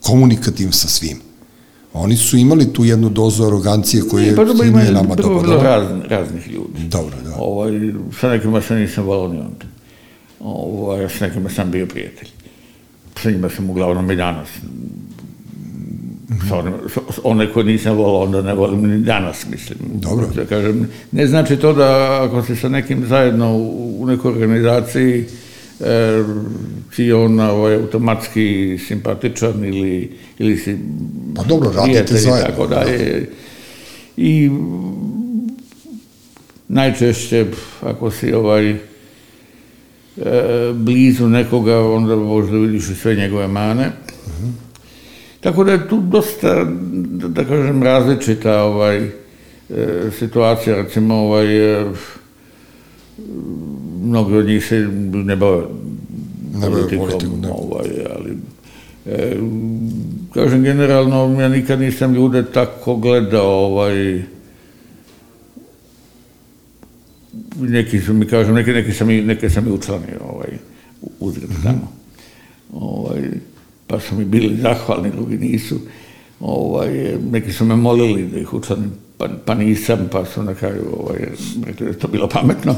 komunikativ 0.00 0.70
sa 0.70 0.88
svim. 0.88 1.18
Oni 1.92 2.16
su 2.16 2.36
imali 2.36 2.72
tu 2.72 2.84
jednu 2.84 3.08
dozu 3.08 3.44
arogancije 3.44 4.02
koja 4.10 4.36
pa 4.36 4.44
dobro, 4.44 4.64
je 4.64 4.68
ima 4.68 4.80
nije 4.80 4.92
nama 4.92 5.14
dobro. 5.14 5.40
bilo 5.40 5.54
dobro. 5.54 5.68
raz, 5.68 5.86
raznih 6.08 6.48
ljudi. 6.48 6.88
Dobro, 6.88 7.16
da. 7.24 7.36
Ovaj, 7.38 7.70
sa 8.20 8.28
nekima 8.28 8.62
se 8.62 8.74
nisam 8.74 9.04
volao 9.04 9.28
ni 9.28 9.38
onda. 9.38 9.66
Ovaj, 10.40 11.08
sa 11.18 11.26
nekima 11.26 11.50
sam 11.50 11.70
bio 11.70 11.86
prijatelj. 11.86 12.28
Sa 13.22 13.30
njima 13.30 13.48
sam 13.48 13.70
uglavnom 13.70 14.10
i 14.10 14.16
danas. 14.16 14.48
Sa 16.48 16.56
onim, 16.58 16.74
sa, 16.94 17.00
one 17.24 17.52
koje 17.52 17.64
nisam 17.64 17.96
volao, 17.96 18.22
onda 18.22 18.42
ne 18.42 18.54
volim 18.54 18.88
ni 18.88 18.98
danas, 18.98 19.46
mislim. 19.50 19.78
Dobro. 19.82 20.26
Da 20.34 20.44
kažem, 20.44 20.88
ne 21.12 21.26
znači 21.26 21.56
to 21.56 21.72
da 21.72 22.20
ako 22.24 22.42
si 22.42 22.56
sa 22.56 22.68
nekim 22.68 23.06
zajedno 23.06 23.56
u, 23.56 24.02
u 24.02 24.06
nekoj 24.06 24.32
organizaciji, 24.32 25.24
e, 25.80 26.22
ti 26.96 27.12
on 27.12 27.40
ovaj, 27.40 27.74
automatski 27.74 28.78
simpatičan 28.88 29.64
ili, 29.64 30.18
ili 30.38 30.56
si 30.56 30.78
Pa 31.36 31.42
dobro, 31.42 31.72
radite 31.72 32.14
zajedno, 32.14 32.50
Tako 32.50 32.66
dalje. 32.66 33.28
I 34.16 34.50
najčešće 36.68 37.46
ako 37.82 38.10
si 38.10 38.32
ovaj 38.32 38.76
e, 40.16 40.72
blizu 40.74 41.28
nekoga, 41.28 41.80
onda 41.80 42.16
možda 42.16 42.56
vidiš 42.56 42.88
i 42.88 42.94
sve 42.94 43.14
njegove 43.14 43.48
mane. 43.48 43.90
Tako 45.40 45.64
da 45.64 45.72
je 45.72 45.88
tu 45.88 46.00
dosta, 46.00 46.64
da, 46.92 47.28
da 47.28 47.44
kažem, 47.44 47.82
različita 47.82 48.62
ovaj, 48.62 48.98
e, 48.98 49.10
situacija, 50.18 50.76
recimo, 50.76 51.14
ovaj, 51.14 51.80
e, 51.80 51.84
mnogi 54.02 54.36
od 54.36 54.46
njih 54.46 54.66
se 54.66 54.88
ne 55.12 55.36
bave 55.36 55.62
Ne 56.54 56.98
politikom, 56.98 57.40
da. 57.40 57.48
ovaj, 57.52 57.88
ali 58.16 58.36
e, 59.06 59.36
kažem 60.34 60.62
generalno, 60.62 61.40
ja 61.40 61.48
nikad 61.48 61.80
nisam 61.80 62.14
ljude 62.14 62.44
tako 62.44 62.96
gledao, 62.96 63.50
ovaj, 63.50 64.22
neki 67.60 68.00
su 68.00 68.12
mi, 68.14 68.26
kažem, 68.26 68.54
neke, 68.54 68.72
neke 68.72 68.92
sam 68.92 69.10
i, 69.10 69.22
neke 69.22 69.50
sam 69.50 69.68
i 69.68 69.70
učlanio, 69.70 70.20
ovaj, 70.28 70.48
uzgled 71.20 71.50
tamo. 71.62 71.92
Ovaj, 72.72 73.22
pa 73.86 74.00
su 74.00 74.14
mi 74.14 74.24
bili 74.24 74.56
zahvalni, 74.56 75.10
drugi 75.10 75.38
nisu. 75.38 75.78
Ovaj, 76.40 77.18
neki 77.30 77.52
su 77.52 77.64
me 77.64 77.76
molili 77.76 78.26
da 78.26 78.38
ih 78.38 78.54
učlanim, 78.54 78.92
pa, 79.18 79.28
pa 79.44 79.54
nisam, 79.54 80.08
pa 80.12 80.24
su 80.24 80.42
na 80.42 80.54
kraju 80.54 80.84
ovaj, 80.98 81.18
rekli 81.66 81.86
da 81.86 81.92
to 81.92 82.08
bilo 82.08 82.28
pametno. 82.28 82.74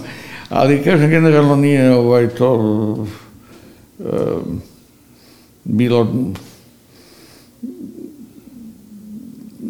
Ali, 0.48 0.82
kažem, 0.82 1.10
generalno 1.10 1.56
nije 1.56 1.94
ovaj, 1.94 2.28
to 2.28 3.06
em, 4.00 4.60
bilo 5.64 6.32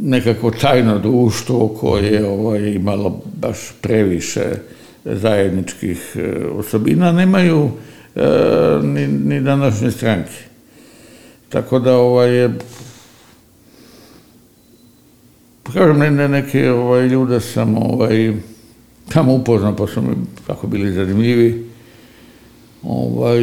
nekako 0.03 0.51
tajno 0.51 0.99
društvo 0.99 1.69
koje 1.69 2.13
je 2.13 2.29
ovaj, 2.29 2.73
imalo 2.73 3.23
baš 3.41 3.59
previše 3.81 4.57
zajedničkih 5.17 6.17
e, 6.17 6.47
osobina, 6.47 7.13
nemaju 7.13 7.71
e, 8.17 8.21
ni, 8.83 9.07
ni 9.07 9.41
današnje 9.41 9.91
stranke. 9.91 10.33
Tako 11.49 11.79
da 11.79 11.97
ovaj, 11.97 12.31
je, 12.37 12.51
kažem, 15.73 15.99
ne, 15.99 16.11
ne, 16.11 16.29
neke 16.29 16.71
ovaj, 16.71 17.07
ljude 17.07 17.41
sam 17.41 17.77
ovaj, 17.77 18.33
tamo 19.13 19.35
upoznao, 19.35 19.77
pa 19.77 19.87
su 19.87 20.03
mi 20.03 20.15
tako 20.47 20.67
bili 20.67 20.93
zanimljivi. 20.93 21.67
Ovaj, 22.83 23.41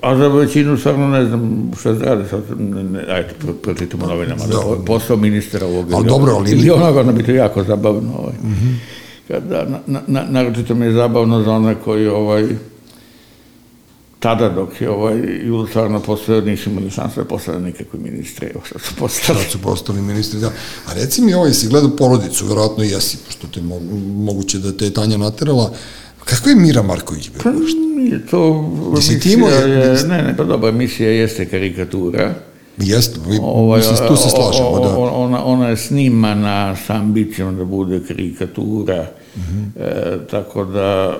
a 0.00 0.16
za 0.16 0.28
većinu 0.28 0.76
stvarno 0.76 1.08
ne 1.08 1.24
znam 1.26 1.70
šta 1.80 1.98
se 1.98 2.04
radi, 2.04 2.28
sad, 2.28 2.42
ne, 2.60 2.82
ne, 2.84 3.04
ajde, 3.08 3.28
pročitamo 3.62 4.06
novinama, 4.06 4.46
da, 4.46 4.84
posao 4.86 5.16
ministra 5.16 5.66
ovog 5.66 5.92
Ali 5.92 6.00
ili 6.02 6.08
dobro, 6.08 6.32
ali- 6.32 6.50
ili 6.50 6.70
onoga, 6.70 7.00
onda 7.00 7.12
bi 7.12 7.22
to 7.22 7.32
jako 7.32 7.64
zabavno. 7.64 8.12
Ovaj. 8.18 8.34
Kada, 9.28 9.64
na, 9.64 9.78
na, 9.86 10.00
na, 10.06 10.24
naročito 10.30 10.74
mi 10.74 10.86
je 10.86 10.92
zabavno 10.92 11.42
za 11.42 11.50
one 11.52 11.74
koji 11.84 12.06
ovaj, 12.08 12.46
tada 14.20 14.48
dok 14.48 14.80
je 14.80 14.90
ovaj 14.90 15.22
stvarno 15.70 16.00
postojao, 16.00 16.40
nisu 16.40 16.70
imali 16.70 16.90
šanse 16.90 17.20
da 17.20 17.24
postane 17.24 17.60
nikakvi 17.60 17.98
ministri, 18.00 18.46
evo 18.46 18.60
što 18.66 18.78
su 18.78 18.94
postali. 18.94 19.38
Sad 19.38 19.50
su 19.52 19.58
postali 19.58 20.02
ministri, 20.02 20.40
da. 20.40 20.46
A 20.86 20.92
reci 20.94 21.22
mi, 21.22 21.34
ovaj, 21.34 21.52
si 21.52 21.68
gledao 21.68 21.96
porodicu, 21.96 22.46
verovatno 22.46 22.84
i 22.84 22.88
jesi, 22.88 23.18
pošto 23.26 23.46
te 23.46 23.60
mo, 23.60 23.80
moguće 24.24 24.58
da 24.58 24.72
te 24.72 24.84
je 24.84 24.94
Tanja 24.94 25.16
naterala. 25.16 25.72
Kako 26.24 26.48
je 26.48 26.56
Mira 26.56 26.82
Marković 26.82 27.30
bio? 27.30 27.40
Pa 27.42 27.50
nije 27.96 28.26
to, 28.26 28.70
Jesi 28.96 29.20
ti 29.20 29.32
imao- 29.32 29.48
je, 29.50 30.02
ne, 30.04 30.22
ne, 30.22 30.34
pa 30.36 30.44
dobro, 30.44 30.68
emisija 30.68 31.10
jeste 31.10 31.48
karikatura. 31.48 32.34
Jeste, 32.78 33.20
vi, 33.22 33.38
Ovaj, 33.42 33.78
mislim, 33.80 34.08
tu 34.08 34.16
se 34.16 34.28
slažemo, 34.28 34.68
o- 34.68 34.72
o- 34.72 34.80
da. 34.80 34.96
o- 34.96 35.24
Ona, 35.24 35.44
ona 35.44 35.68
je 35.68 35.76
snimana 35.78 36.76
sa 36.76 36.94
ambicijom 36.94 37.56
da 37.56 37.64
bude 37.66 38.00
karikatura, 38.00 39.06
Mhm. 39.36 39.64
e, 39.76 39.90
tako 40.26 40.64
da 40.64 41.16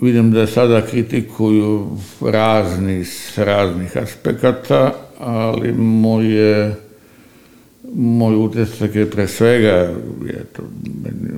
vidim 0.00 0.30
da 0.30 0.46
sada 0.46 0.80
kritikuju 0.82 1.88
razni 2.22 3.04
s 3.04 3.38
raznih 3.38 3.96
aspekata, 3.96 4.92
ali 5.18 5.72
moje 5.74 6.74
moj 7.94 8.36
utisak 8.36 8.94
je 8.94 9.10
pre 9.10 9.28
svega, 9.28 9.74
je 10.24 10.44
to 10.46 10.62
meni 10.96 11.30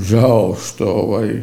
žao 0.00 0.56
što 0.56 0.84
ovaj, 0.86 1.42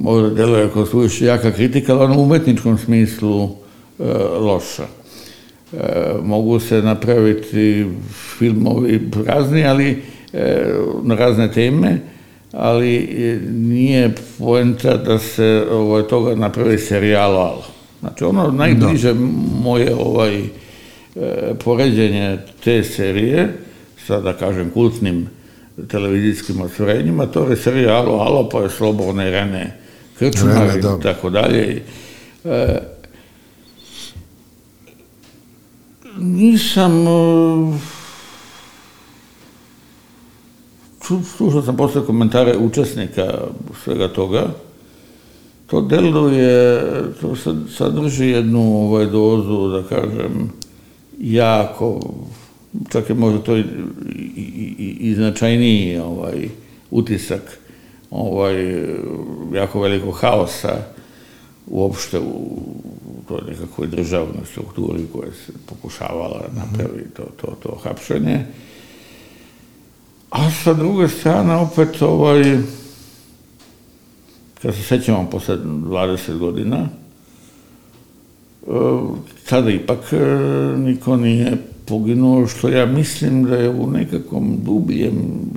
možda 0.00 0.30
deluje 0.30 0.70
kao 0.72 0.86
suviše 0.86 1.24
jaka 1.24 1.52
kritika, 1.52 1.92
ali 1.92 2.04
ono 2.04 2.18
u 2.18 2.22
umetničkom 2.22 2.78
smislu 2.78 3.48
e, 3.98 4.04
loša. 4.40 4.86
E, 5.72 5.78
mogu 6.22 6.60
se 6.60 6.82
napraviti 6.82 7.86
filmovi 8.38 9.10
razni, 9.26 9.66
ali 9.66 10.02
e, 10.32 10.72
na 11.02 11.14
razne 11.14 11.52
teme, 11.52 11.98
ali 12.52 12.96
e, 12.96 13.40
nije 13.50 14.14
poenta 14.38 14.96
da 14.96 15.18
se 15.18 15.66
ovaj, 15.70 16.02
toga 16.02 16.34
napravi 16.34 16.78
serijalo 16.78 17.40
alo. 17.40 17.64
Znači 18.00 18.24
ono 18.24 18.50
najbliže 18.50 19.14
da. 19.14 19.20
moje 19.62 19.94
ovaj, 19.94 20.38
e, 20.38 20.48
poređenje 21.64 22.38
te 22.64 22.84
serije, 22.84 23.52
sada 24.06 24.22
da 24.22 24.32
kažem 24.32 24.70
kultnim 24.70 25.28
televizijskim 25.88 26.60
ostvarenjima, 26.60 27.26
to 27.26 27.50
je 27.50 27.56
serija 27.56 27.94
Alo, 27.94 28.18
Alo, 28.18 28.48
pa 28.48 28.60
je 28.60 28.70
Slobodne 28.70 29.30
Rene 29.30 29.77
Krčmar 30.18 30.76
i 30.78 30.80
da. 30.80 30.98
tako 30.98 31.30
dalje. 31.30 31.82
E, 32.44 32.78
nisam 36.18 37.06
e, 37.06 37.78
slušao 41.36 41.62
sam 41.62 41.76
posle 41.76 42.06
komentare 42.06 42.56
učesnika 42.56 43.34
svega 43.84 44.08
toga, 44.08 44.46
to 45.66 45.80
deluje, 45.80 46.82
to 47.20 47.36
sadrži 47.76 48.26
jednu 48.26 48.60
ovaj, 48.60 49.06
dozu, 49.06 49.68
da 49.68 49.82
kažem, 49.82 50.50
jako, 51.20 52.00
čak 52.92 53.08
je 53.08 53.14
možda 53.14 53.38
to 53.38 53.56
i, 53.56 53.64
i, 54.36 54.74
i, 54.78 54.96
i 55.00 55.14
značajniji 55.14 55.98
ovaj, 55.98 56.48
utisak 56.90 57.58
ovaj, 58.10 58.84
jako 59.52 59.80
velikog 59.80 60.14
haosa 60.20 60.76
uopšte 61.66 62.18
u 62.18 62.60
toj 63.28 63.40
nekakvoj 63.48 63.86
državnoj 63.86 64.44
strukturi 64.50 65.06
koja 65.12 65.32
se 65.32 65.52
pokušavala 65.66 66.42
napravi 66.56 67.04
to, 67.16 67.22
to, 67.40 67.56
to 67.62 67.78
hapšenje. 67.84 68.46
A 70.30 70.50
sa 70.50 70.74
druge 70.74 71.08
strane 71.08 71.56
opet 71.56 72.02
ovaj, 72.02 72.58
kad 74.62 74.74
se 74.74 74.82
sećamo 74.82 75.30
posle 75.30 75.56
20 75.56 76.38
godina, 76.38 76.76
e, 76.76 76.88
tada 79.48 79.70
ipak 79.70 80.12
e, 80.12 80.16
niko 80.76 81.16
nije 81.16 81.56
poginuo, 81.88 82.46
što 82.46 82.68
ja 82.68 82.86
mislim 82.86 83.44
da 83.44 83.56
je 83.56 83.68
u 83.68 83.90
nekakvom 83.90 84.58
dubijem 84.64 85.14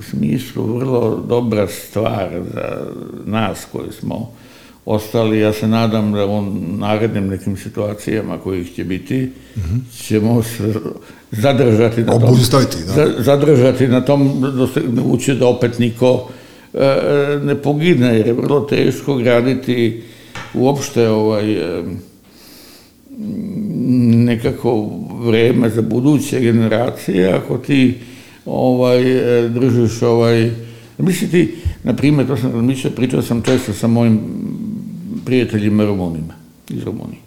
smislu 0.09 0.77
vrlo 0.77 1.23
dobra 1.27 1.67
stvar 1.67 2.29
za 2.53 2.77
nas 3.25 3.65
koji 3.71 3.91
smo 3.99 4.31
ostali. 4.85 5.39
Ja 5.39 5.53
se 5.53 5.67
nadam 5.67 6.11
da 6.11 6.25
u 6.25 6.41
narednim 6.77 7.27
nekim 7.27 7.57
situacijama 7.57 8.37
kojih 8.37 8.75
će 8.75 8.83
biti, 8.83 9.31
mm 9.55 9.59
-hmm. 9.59 10.05
ćemo 10.07 10.43
se 10.43 10.73
zadržati 11.31 12.03
na 12.03 12.19
tom, 12.19 12.37
da. 12.95 13.23
zadržati 13.23 13.87
na 13.87 14.01
tom, 14.01 14.45
da 14.87 15.01
ući 15.01 15.35
da 15.35 15.47
opet 15.47 15.79
niko 15.79 16.29
e, 16.73 17.39
ne 17.43 17.55
pogine, 17.55 18.17
jer 18.17 18.27
je 18.27 18.33
vrlo 18.33 18.59
teško 18.59 19.15
graditi 19.15 20.03
uopšte 20.53 21.09
ovaj, 21.09 21.53
e, 21.53 21.83
nekako 24.25 24.89
vreme 25.21 25.69
za 25.69 25.81
buduće 25.81 26.39
generacije, 26.39 27.33
ako 27.33 27.57
ti 27.57 27.97
ovaj, 28.45 29.03
držiš 29.49 30.01
ovaj, 30.01 30.51
misli 30.97 31.29
ti, 31.29 31.55
na 31.83 31.93
primjer, 31.95 32.27
to 32.27 32.37
sam 32.37 32.51
razmišljao, 32.51 32.93
pričao 32.93 33.21
sam 33.21 33.41
često 33.41 33.73
sa 33.73 33.87
mojim 33.87 34.19
prijateljima 35.25 35.85
Rumunima 35.85 36.33
iz 36.69 36.83
Rumunije, 36.83 37.21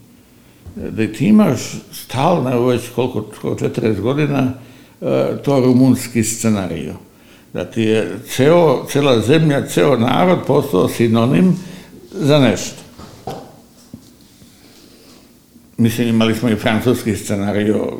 da 0.77 1.07
ti 1.07 1.27
imaš 1.27 1.61
stalno, 1.93 2.67
već 2.67 2.83
koliko, 2.95 3.25
skoro 3.37 3.55
40 3.55 4.01
godina, 4.01 4.53
to 5.45 5.61
rumunski 5.61 6.25
scenariju. 6.25 6.95
Da 7.53 7.65
ti 7.65 7.83
je 7.83 8.19
ceo, 8.29 8.87
cela 8.89 9.21
zemlja, 9.21 9.67
ceo 9.67 9.97
narod 9.97 10.39
postao 10.47 10.89
sinonim 10.89 11.57
za 12.13 12.39
nešto. 12.39 12.84
Mislim, 15.79 16.09
imali 16.09 16.35
smo 16.35 16.49
i 16.49 16.57
francuski 16.57 17.17
scenario, 17.17 17.93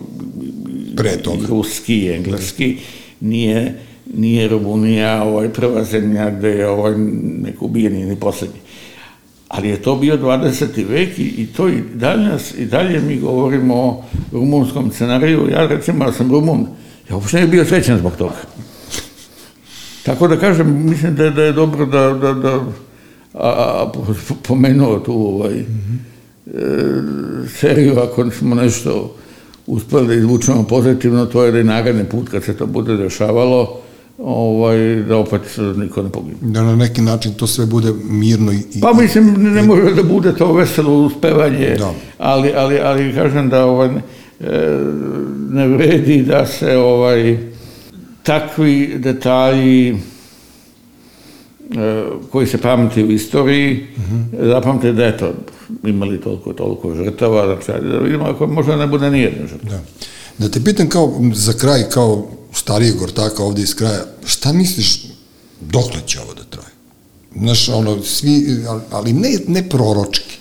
Pre 0.97 1.17
toga. 1.17 1.47
ruski, 1.49 2.09
engleski, 2.09 2.77
nije, 3.21 3.79
nije 4.15 4.49
Rumunija 4.49 5.23
ovaj, 5.23 5.49
prva 5.49 5.85
zemlja 5.85 6.31
gde 6.31 6.49
je 6.49 6.69
ovaj, 6.69 6.95
neko 7.43 7.65
ubijeni 7.65 8.05
ni 8.05 8.17
poslednji. 8.17 8.61
Ali 9.49 9.69
je 9.69 9.83
to 9.83 9.97
bio 9.97 10.17
20. 10.17 10.89
vek 10.89 11.19
i, 11.19 11.23
i 11.23 11.47
to 11.47 11.69
i 11.69 11.83
dalje, 11.95 12.31
i 12.59 12.65
dalje 12.65 13.01
mi 13.01 13.21
govorimo 13.21 13.75
o 13.75 14.05
rumunskom 14.33 14.93
scenariju. 14.93 15.49
Ja 15.51 15.67
recimo, 15.67 16.05
ja 16.05 16.13
sam 16.13 16.31
Rumun, 16.31 16.67
ja 17.11 17.17
uopšte 17.17 17.41
ne 17.41 17.47
bio 17.47 17.65
srećan 17.65 17.99
zbog 17.99 18.17
toga. 18.17 18.37
Tako 20.03 20.29
da 20.29 20.37
kažem, 20.37 20.91
mislim 20.91 21.15
da, 21.17 21.31
da 21.31 21.43
je 21.43 21.53
dobro 21.53 21.87
da, 21.87 22.11
da, 22.13 22.33
da 22.33 22.55
a, 23.35 23.49
a, 23.49 23.93
pomenuo 24.43 24.99
tu 24.99 25.13
ovaj, 25.13 25.55
mm 25.55 25.65
-hmm 25.65 26.14
seriju, 27.49 27.99
ako 27.99 28.31
smo 28.31 28.55
nešto 28.55 29.15
uspeli 29.67 30.07
da 30.07 30.15
izvučemo 30.15 30.63
pozitivno, 30.63 31.27
to 31.27 31.45
je 31.45 31.53
da 31.53 31.59
i 31.59 31.65
naredni 31.65 32.05
put 32.05 32.29
kad 32.29 32.45
se 32.45 32.57
to 32.57 32.67
bude 32.67 32.97
dešavalo, 32.97 33.81
ovaj, 34.19 34.79
da 35.09 35.17
opet 35.17 35.41
niko 35.77 36.03
ne 36.03 36.11
pogine. 36.11 36.37
Da 36.41 36.63
na 36.63 36.77
neki 36.77 37.03
način 37.03 37.35
to 37.35 37.47
sve 37.47 37.67
bude 37.67 37.93
mirno 38.05 38.53
i... 38.53 38.81
Pa 38.81 38.93
mislim, 38.93 39.35
ne, 39.43 39.51
ne 39.51 39.63
može 39.63 39.95
da 39.95 40.03
bude 40.03 40.35
to 40.35 40.53
veselo 40.53 40.95
uspevanje, 40.95 41.77
da. 41.79 41.93
ali, 42.19 42.53
ali, 42.57 42.79
ali 42.81 43.15
kažem 43.15 43.49
da 43.49 43.67
ovaj, 43.67 43.89
ne 45.51 45.69
vredi 45.69 46.23
da 46.23 46.47
se 46.47 46.77
ovaj, 46.77 47.39
takvi 48.23 48.95
detalji 48.99 49.97
koji 52.31 52.47
se 52.47 52.59
pamti 52.59 53.05
u 53.05 53.11
istoriji, 53.11 53.87
uh. 53.97 54.03
-huh. 54.03 54.49
zapamte 54.49 54.93
da 54.93 55.05
je 55.05 55.19
to 55.19 55.33
imali 55.85 56.21
toliko, 56.21 56.53
toliko 56.53 56.95
žrtava, 56.95 57.47
znači, 57.47 57.87
da 57.87 57.99
vidimo 57.99 58.25
ako 58.25 58.47
možda 58.47 58.77
ne 58.77 58.87
bude 58.87 59.11
nijedna 59.11 59.47
žrtva. 59.47 59.71
Da. 59.71 59.81
da 60.39 60.49
te 60.49 60.65
pitam 60.65 60.89
kao, 60.89 61.21
za 61.35 61.53
kraj, 61.53 61.89
kao 61.91 62.27
starijeg 62.53 63.03
ortaka 63.03 63.43
ovde 63.43 63.63
iz 63.63 63.75
kraja, 63.75 64.05
šta 64.25 64.53
misliš, 64.53 65.03
dokle 65.61 66.01
će 66.07 66.21
ovo 66.21 66.35
da 66.35 66.45
traje? 66.45 66.75
Znaš, 67.37 67.69
ono, 67.69 68.03
svi, 68.03 68.65
ali 68.91 69.13
ne, 69.13 69.39
ne 69.49 69.69
proročki, 69.69 70.37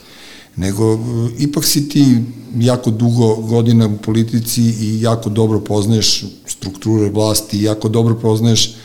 nego 0.55 0.99
ipak 1.39 1.65
si 1.65 1.89
ti 1.89 2.17
jako 2.57 2.91
dugo 2.91 3.35
godina 3.35 3.87
u 3.87 3.97
politici 3.97 4.61
i 4.61 5.01
jako 5.01 5.29
dobro 5.29 5.59
poznaješ 5.59 6.23
strukture 6.47 7.09
vlasti, 7.09 7.63
jako 7.63 7.89
dobro 7.89 8.15
poznaješ 8.15 8.75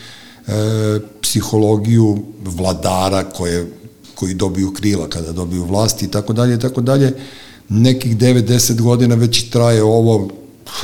e, 0.49 1.01
psihologiju 1.21 2.19
vladara 2.45 3.25
koje 3.25 3.79
koji 4.19 4.35
dobiju 4.35 4.73
krila 4.73 5.09
kada 5.09 5.33
dobiju 5.33 5.65
vlast 5.65 6.03
i 6.03 6.11
tako 6.11 6.33
dalje 6.33 6.55
i 6.55 6.59
tako 6.59 6.81
dalje. 6.81 7.15
Nekih 7.69 8.17
9-10 8.17 8.81
godina 8.81 9.15
već 9.15 9.51
traje 9.51 9.83
ovo, 9.83 10.29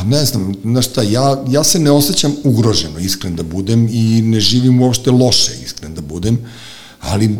ne 0.04 0.24
znam, 0.24 0.54
znaš 0.62 0.86
šta, 0.86 1.02
ja, 1.02 1.44
ja 1.48 1.64
se 1.64 1.78
ne 1.78 1.90
osjećam 1.90 2.34
ugroženo, 2.44 2.98
iskren 2.98 3.36
da 3.36 3.42
budem, 3.42 3.88
i 3.90 4.22
ne 4.22 4.40
živim 4.40 4.80
uopšte 4.80 5.10
loše, 5.10 5.52
iskren 5.64 5.94
da 5.94 6.00
budem, 6.00 6.38
ali 7.00 7.36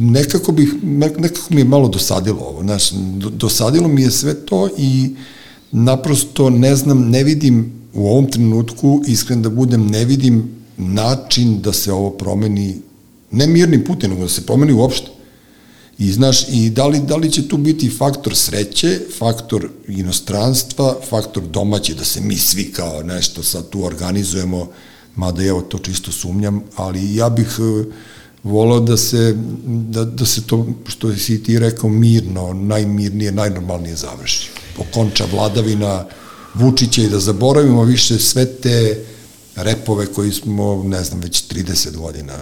nekako, 0.00 0.52
bih, 0.52 0.74
nekako 1.18 1.54
mi 1.54 1.60
je 1.60 1.64
malo 1.64 1.88
dosadilo 1.88 2.40
ovo, 2.40 2.62
znaš, 2.62 2.90
dosadilo 3.32 3.88
mi 3.88 4.02
je 4.02 4.10
sve 4.10 4.34
to 4.34 4.68
i 4.78 5.14
naprosto 5.72 6.50
ne 6.50 6.76
znam, 6.76 7.10
ne 7.10 7.24
vidim 7.24 7.72
u 7.94 8.08
ovom 8.08 8.30
trenutku, 8.30 9.02
iskren 9.06 9.42
da 9.42 9.50
budem, 9.50 9.86
ne 9.86 10.04
vidim 10.04 10.57
način 10.78 11.60
da 11.60 11.72
se 11.72 11.92
ovo 11.92 12.10
promeni, 12.10 12.76
ne 13.30 13.46
mirnim 13.46 13.84
putem, 13.84 14.10
nego 14.10 14.22
da 14.22 14.28
se 14.28 14.46
promeni 14.46 14.72
uopšte. 14.72 15.06
I 15.98 16.12
znaš, 16.12 16.48
i 16.48 16.70
da 16.70 16.86
li, 16.86 17.00
da 17.00 17.16
li 17.16 17.32
će 17.32 17.48
tu 17.48 17.56
biti 17.56 17.90
faktor 17.90 18.36
sreće, 18.36 19.00
faktor 19.18 19.68
inostranstva, 19.88 20.96
faktor 21.08 21.42
domaće, 21.42 21.94
da 21.94 22.04
se 22.04 22.20
mi 22.20 22.36
svi 22.36 22.72
kao 22.72 23.02
nešto 23.02 23.42
sad 23.42 23.68
tu 23.68 23.84
organizujemo, 23.84 24.68
mada 25.16 25.44
evo 25.44 25.60
to 25.60 25.78
čisto 25.78 26.12
sumnjam, 26.12 26.62
ali 26.76 27.14
ja 27.14 27.28
bih 27.28 27.58
e, 27.58 27.84
volao 28.42 28.80
da 28.80 28.96
se, 28.96 29.34
da, 29.66 30.04
da 30.04 30.26
se 30.26 30.42
to, 30.42 30.66
što 30.86 31.16
si 31.16 31.42
ti 31.42 31.58
rekao, 31.58 31.90
mirno, 31.90 32.52
najmirnije, 32.52 33.32
najnormalnije 33.32 33.96
završi. 33.96 34.50
Pokonča 34.76 35.24
vladavina 35.32 36.04
Vučića 36.54 37.02
i 37.02 37.08
da 37.08 37.18
zaboravimo 37.18 37.84
više 37.84 38.18
sve 38.18 38.46
te 38.46 39.04
repove 39.62 40.06
koji 40.06 40.32
smo, 40.32 40.84
ne 40.86 41.04
znam, 41.04 41.20
već 41.20 41.48
30 41.48 41.96
godina 41.96 42.34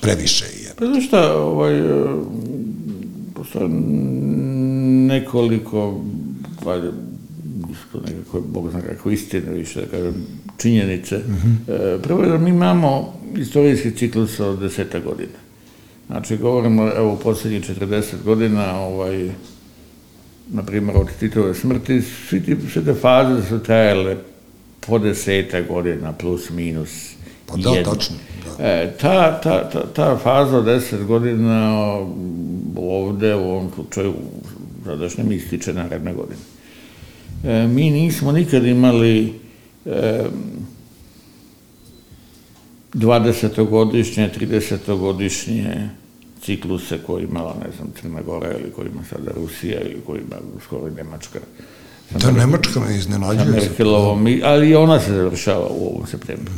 previše 0.00 0.44
je. 0.44 0.72
Pa 0.78 0.86
znaš 0.86 1.06
šta, 1.06 1.36
ovaj, 1.36 1.82
postoje 3.34 3.68
nekoliko 5.08 6.00
valjda, 6.64 6.90
isto 7.72 8.00
nekako, 8.06 8.40
Bog 8.40 8.70
zna 8.70 8.80
kako 8.80 9.10
istine, 9.10 9.52
više 9.52 9.80
da 9.80 9.86
kažem, 9.86 10.14
činjenice. 10.58 11.16
E, 11.16 11.98
prvo 12.02 12.22
je 12.22 12.28
da 12.28 12.38
mi 12.38 12.50
imamo 12.50 13.14
istorijski 13.36 13.90
ciklus 13.90 14.40
od 14.40 14.58
deseta 14.58 15.00
godina. 15.00 15.38
Znači, 16.06 16.36
govorimo, 16.36 16.90
evo, 16.96 17.12
u 17.12 17.18
posljednjih 17.18 17.62
40 17.62 18.02
godina, 18.24 18.80
ovaj, 18.80 19.30
na 20.50 20.62
primjer, 20.62 20.96
od 20.96 21.06
Titove 21.20 21.54
smrti, 21.54 22.02
svi 22.28 22.42
ti, 22.42 22.56
sve 22.72 22.84
te 22.84 22.94
faze 22.94 23.48
su 23.48 23.58
trajale 23.58 24.16
po 24.86 24.98
deseta 24.98 25.60
godina, 25.60 26.12
plus, 26.12 26.50
minus, 26.50 27.12
Pa 27.46 27.56
da, 27.56 27.70
jednu. 27.70 27.92
tačno, 27.92 28.16
da. 28.58 28.64
E, 28.64 28.92
ta, 29.00 29.40
ta, 29.40 29.70
ta, 29.70 29.86
ta 29.94 30.16
faza 30.16 30.58
od 30.58 30.64
deset 30.64 31.04
godina 31.04 31.78
ovde, 32.76 33.34
u 33.34 33.50
ovom 33.50 33.70
slučaju, 33.74 34.14
sadašnjem 34.84 35.32
ističe 35.32 35.72
naredne 35.72 36.14
godine. 36.14 36.40
E, 37.44 37.66
mi 37.66 37.90
nismo 37.90 38.32
nikad 38.32 38.66
imali 38.66 39.34
e, 39.86 40.24
20-godišnje, 42.94 44.30
30-godišnje 44.40 45.88
cikluse 46.42 46.98
koje 47.06 47.24
imala, 47.24 47.56
ne 47.64 47.70
znam, 47.76 47.92
Crna 48.00 48.22
Gora 48.22 48.52
ili 48.58 48.72
koje 48.72 48.88
ima 48.88 49.04
sada 49.04 49.30
Rusija 49.36 49.80
ili 49.80 50.00
koje 50.06 50.20
ima 50.20 50.36
skoro 50.64 50.88
i 50.88 50.90
Nemačka. 50.90 51.38
Da, 52.20 52.30
Nemačka 52.30 52.80
me 52.80 52.96
iznenađuje. 52.96 53.44
Sa 53.44 53.50
Merkelovom, 53.50 54.26
ali 54.44 54.70
i 54.70 54.74
ona 54.74 55.00
se 55.00 55.12
završava 55.12 55.66
u 55.70 55.86
ovom 55.86 56.06
septembru, 56.06 56.52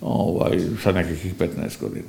ovaj, 0.00 0.58
sa 0.82 0.92
nekakvih 0.92 1.34
15 1.38 1.80
godina. 1.80 2.06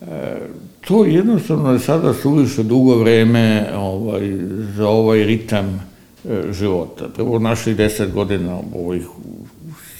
E, 0.00 0.38
to 0.80 1.04
jednostavno 1.04 1.72
je 1.72 1.78
sada 1.78 2.14
suviše 2.14 2.62
dugo 2.62 2.96
vreme 2.96 3.68
ovaj, 3.76 4.32
za 4.76 4.88
ovaj 4.88 5.24
ritam 5.24 5.90
e, 6.28 6.42
života. 6.52 7.08
Prvo, 7.16 7.38
naših 7.38 7.76
10 7.76 8.12
godina 8.12 8.58
ovih 8.74 9.06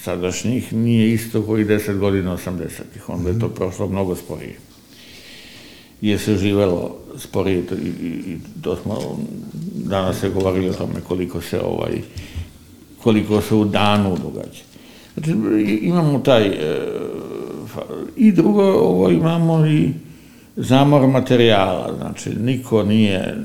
sadašnjih 0.03 0.73
nije 0.73 1.12
isto 1.12 1.43
koji 1.43 1.65
10 1.65 1.99
godina 1.99 2.37
80-ih, 2.37 3.09
onda 3.09 3.31
je 3.31 3.39
to 3.39 3.49
prošlo 3.49 3.89
mnogo 3.89 4.16
sporije 4.16 4.72
je 6.03 6.19
se 6.19 6.37
živelo 6.37 6.97
sporije 7.16 7.59
i, 7.59 8.09
i, 8.09 8.39
to 8.62 8.77
smo 8.77 8.99
danas 9.74 10.20
se 10.20 10.31
govorili 10.31 10.70
o 10.70 10.73
tome 10.73 11.01
koliko 11.09 11.41
se 11.41 11.61
ovaj 11.61 12.03
koliko 13.03 13.41
se 13.41 13.55
u 13.55 13.65
danu 13.65 14.16
događa. 14.23 14.62
Znači, 15.15 15.31
imamo 15.83 16.19
taj 16.19 16.47
e, 16.47 16.79
i 18.16 18.33
drugo, 18.33 18.62
ovo 18.62 19.11
imamo 19.11 19.66
i 19.66 19.91
zamor 20.57 21.07
materijala, 21.07 21.95
znači 21.99 22.31
niko 22.31 22.83
nije 22.83 23.37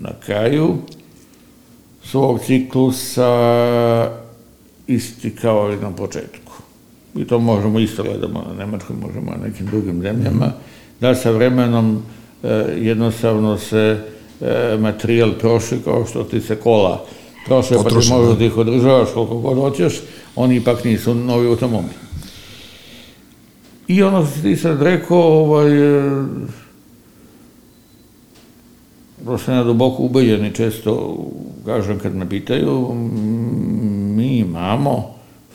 na 0.00 0.10
kraju 0.26 0.76
svog 2.02 2.40
ciklusa 2.40 3.30
isti 4.86 5.30
kao 5.30 5.72
i 5.72 5.76
na 5.76 5.90
početku. 5.90 6.52
I 7.16 7.24
to 7.24 7.38
možemo 7.38 7.78
isto 7.78 8.02
gledamo 8.02 8.44
na 8.48 8.64
Nemačkoj, 8.64 8.96
možemo 8.96 9.30
na 9.30 9.46
nekim 9.46 9.66
drugim 9.66 10.02
zemljama, 10.02 10.52
da 11.00 11.14
sa 11.14 11.30
vremenom 11.30 12.02
e, 12.42 12.48
jednostavno 12.80 13.58
se 13.58 13.98
e, 14.40 14.76
materijal 14.80 15.30
troši 15.40 15.76
kao 15.84 16.06
što 16.06 16.24
ti 16.24 16.40
se 16.40 16.56
kola 16.56 17.04
troše, 17.46 17.74
pa 17.74 17.88
ti 17.88 17.94
možeš 17.94 18.38
da. 18.38 18.44
ih 18.44 18.56
održavaš 18.56 19.08
koliko 19.14 19.38
god 19.38 19.58
hoćeš, 19.58 20.00
oni 20.36 20.56
ipak 20.56 20.84
nisu 20.84 21.14
novi 21.14 21.48
automobili. 21.48 21.94
I 23.88 24.02
ono 24.02 24.26
što 24.26 24.42
ti 24.42 24.56
sad 24.56 24.82
rekao, 24.82 25.18
ovaj, 25.18 25.98
e, 25.98 26.24
da 29.24 29.38
sam 29.38 29.54
ja 29.54 29.64
duboko 29.64 30.02
ubeđen 30.02 30.46
i 30.46 30.54
često 30.54 31.16
kažem 31.66 31.98
kad 31.98 32.14
me 32.14 32.28
pitaju, 32.28 32.94
mi 34.16 34.38
imamo 34.38 35.14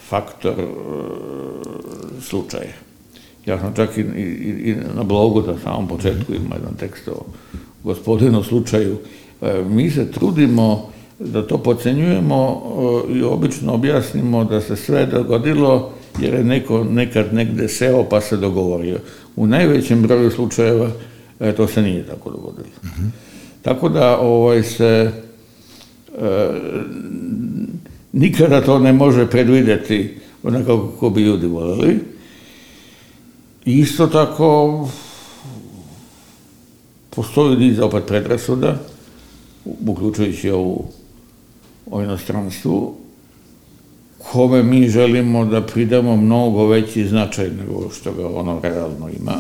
faktor 0.10 0.60
e, 0.60 0.68
slučaja. 2.22 2.91
Ja 3.46 3.60
sam 3.60 3.74
čak 3.76 3.98
i, 3.98 4.02
i, 4.02 4.72
i 4.72 4.76
na 4.96 5.04
blogu 5.04 5.42
na 5.42 5.60
samom 5.64 5.88
početku 5.88 6.34
ima 6.34 6.56
jedan 6.56 6.76
tekst 6.80 7.08
o 7.08 7.26
gospodinu 7.84 8.44
slučaju. 8.44 8.98
E, 9.42 9.64
mi 9.70 9.92
se 9.92 10.12
trudimo 10.12 10.90
da 11.20 11.48
to 11.48 11.58
pocenjujemo 11.58 12.62
e, 13.10 13.18
i 13.18 13.24
obično 13.24 13.74
objasnimo 13.74 14.44
da 14.44 14.62
se 14.62 14.76
sve 14.76 15.06
dogodilo 15.06 15.92
jer 16.20 16.34
je 16.34 16.44
neko 16.44 16.84
nekad 16.84 17.34
negde 17.34 17.68
seo 17.68 18.04
pa 18.10 18.22
se 18.22 18.38
dogovorio. 18.38 18.98
U 19.36 19.48
najvećem 19.48 20.02
broju 20.02 20.32
slučajeva 20.32 20.90
e, 21.40 21.56
to 21.56 21.68
se 21.68 21.82
nije 21.82 22.08
tako 22.08 22.30
dogodilo. 22.30 22.76
Tako 23.62 23.90
da 23.90 24.20
ovaj 24.20 24.64
se 24.64 25.12
e, 26.20 26.50
nikada 28.12 28.62
to 28.62 28.80
ne 28.80 28.94
može 28.94 29.28
predvideti 29.28 30.18
onako 30.44 30.88
kako 30.88 31.10
bi 31.10 31.22
ljudi 31.22 31.48
voljeli. 31.48 32.11
Isto 33.66 34.08
tako 34.08 34.90
postoji 37.10 37.58
niz 37.58 37.80
opet 37.80 38.04
predrasuda, 38.08 38.76
uključujući 39.88 40.50
ovu 40.50 40.86
o 41.92 42.02
inostranstvu, 42.02 42.96
kome 44.32 44.64
mi 44.64 44.90
želimo 44.90 45.46
da 45.46 45.62
pridamo 45.62 46.16
mnogo 46.16 46.68
veći 46.68 47.08
značaj 47.08 47.50
nego 47.50 47.90
što 47.90 48.14
ga 48.14 48.28
ono 48.28 48.60
realno 48.64 49.10
ima. 49.20 49.34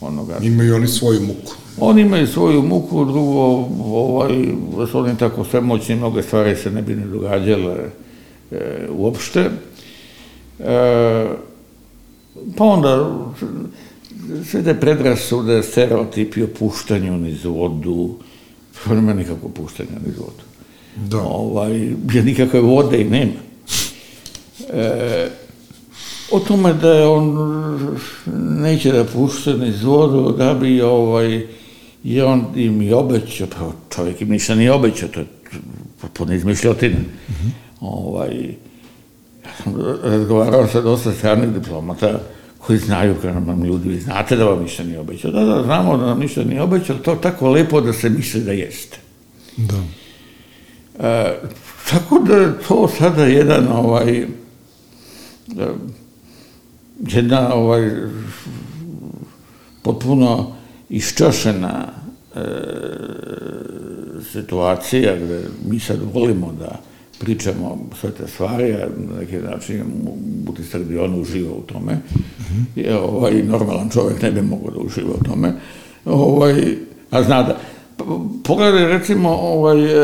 Onoga 0.00 0.38
Imaju 0.42 0.74
oni 0.74 0.88
svoju 0.88 1.20
muku. 1.20 1.52
oni 1.80 2.02
imaju 2.02 2.26
svoju 2.26 2.62
muku, 2.62 3.04
drugo, 3.04 3.68
ovaj, 3.84 4.32
da 4.78 4.86
su 4.86 4.98
oni 4.98 5.18
tako 5.18 5.44
svemoćni, 5.44 5.94
mnoge 5.94 6.22
stvari 6.22 6.56
se 6.56 6.70
ne 6.70 6.82
bi 6.82 6.94
ne 6.94 7.06
događale 7.06 7.76
e, 8.50 8.88
uopšte. 8.90 9.50
E, 10.58 11.26
pa 12.56 12.64
onda, 12.64 13.16
sve 14.44 14.62
te 14.62 14.80
predrasude, 14.80 15.62
stereotipi 15.62 16.42
o 16.42 16.48
puštanju 16.58 17.18
niz 17.18 17.44
vodu, 17.44 18.14
pa 18.84 18.94
nema 18.94 19.14
nikakvo 19.14 19.48
puštanja 19.48 19.98
niz 20.06 20.18
vodu. 20.18 20.44
Da. 20.96 21.22
Ovaj, 21.22 21.94
jer 22.12 22.24
nikakve 22.24 22.60
vode 22.60 23.00
i 23.00 23.04
nema. 23.04 23.32
E, 24.72 25.28
o 26.30 26.38
tome 26.40 26.72
da 26.72 26.92
je 26.92 27.06
on 27.06 27.38
neće 28.36 28.92
da 28.92 29.04
pušta 29.04 29.52
niz 29.52 29.82
vodu, 29.82 30.34
da 30.38 30.54
bi 30.54 30.82
ovaj, 30.82 31.46
i 32.04 32.20
on 32.20 32.44
im 32.56 32.82
i 32.82 32.92
obećao, 32.92 33.46
pa 33.46 33.72
čovjek 33.94 34.20
im 34.20 34.28
ništa 34.28 34.54
nije 34.54 34.72
obećao, 34.72 35.08
to 35.08 35.20
je 35.20 35.26
potpuno 36.00 36.34
izmišljotina. 36.34 36.96
Ovaj, 37.80 38.54
ja 39.44 39.50
sam 39.62 39.74
razgovarao 40.02 40.66
sa 40.66 40.80
dosta 40.80 41.12
stranih 41.12 41.50
diplomata 41.50 42.20
koji 42.58 42.78
znaju, 42.78 43.14
kada 43.22 43.40
nam 43.40 43.64
ljudi, 43.64 43.88
vi 43.88 44.00
znate 44.00 44.36
da 44.36 44.44
vam 44.44 44.62
ništa 44.62 44.84
nije 44.84 45.00
obećao. 45.00 45.30
Da, 45.30 45.44
da, 45.44 45.62
znamo 45.62 45.96
da 45.96 46.06
nam 46.06 46.18
ništa 46.18 46.44
nije 46.44 46.62
obećao, 46.62 46.96
to 46.96 47.14
tako 47.14 47.50
lepo 47.50 47.80
da 47.80 47.92
se 47.92 48.10
misli 48.10 48.40
da 48.40 48.52
jeste. 48.52 48.98
Da. 49.56 49.82
E, 51.08 51.38
tako 51.90 52.18
da 52.18 52.36
je 52.36 52.52
to 52.68 52.88
sada 52.98 53.24
jedan 53.24 53.68
ovaj 53.68 54.18
e, 54.18 54.26
jedna 56.98 57.54
ovaj 57.54 57.90
potpuno 59.82 60.52
iščašena 60.88 61.88
e, 62.34 62.40
situacija 64.32 65.16
gde 65.16 65.44
mi 65.66 65.80
sad 65.80 65.98
volimo 66.14 66.52
da 66.58 66.80
pričamo 67.20 67.78
sve 68.00 68.10
te 68.10 68.26
stvari, 68.28 68.72
a 68.72 68.88
na 69.08 69.20
neki 69.20 69.36
način 69.36 69.82
Buti 70.44 70.64
Srdion 70.64 71.20
uživa 71.20 71.52
u 71.52 71.60
tome, 71.60 71.98
i 72.76 72.88
ovaj, 72.88 73.42
normalan 73.42 73.90
čovjek 73.90 74.22
ne 74.22 74.30
bi 74.30 74.42
mogao 74.42 74.70
da 74.70 74.78
uživa 74.80 75.10
u 75.20 75.24
tome, 75.24 75.52
ovaj, 76.04 76.76
a 77.10 77.22
zna 77.22 77.42
da, 77.42 77.58
pogledaj 78.44 78.86
recimo 78.88 79.28
ovaj, 79.30 79.84
e, 79.84 79.96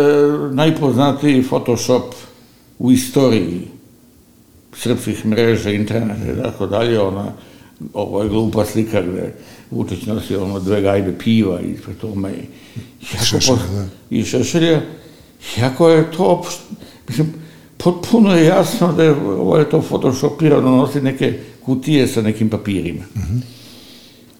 najpoznatiji 0.52 1.42
Photoshop 1.42 2.14
u 2.78 2.92
istoriji 2.92 3.60
srpskih 4.76 5.26
mreža, 5.26 5.70
interneta 5.70 6.32
i 6.32 6.42
tako 6.42 6.66
dalje, 6.66 7.00
ona 7.00 7.32
ovo 7.92 8.22
je 8.22 8.28
glupa 8.28 8.64
slika 8.64 9.02
gde 9.02 9.34
Vučić 9.70 10.06
nosi 10.06 10.36
ono 10.36 10.60
dve 10.60 10.80
gajbe 10.82 11.18
piva 11.18 11.60
ispred 11.60 11.96
tome 11.96 12.30
i, 12.30 12.42
jako 13.14 13.24
Šešelja, 13.24 13.56
pos- 13.56 13.72
da. 13.74 13.86
i 14.10 14.24
šešelja, 14.24 14.80
jako 15.60 15.88
je 15.88 16.10
to, 16.10 16.22
opš- 16.24 16.76
mislim, 17.08 17.34
potpuno 17.76 18.36
je 18.36 18.44
jasno 18.44 18.92
da 18.92 19.02
je, 19.02 19.10
ovo 19.10 19.58
je 19.58 19.70
to 19.70 19.82
photoshopirano, 19.82 20.76
nosi 20.76 21.00
neke 21.00 21.38
kutije 21.64 22.06
sa 22.06 22.22
nekim 22.22 22.48
papirima. 22.48 23.02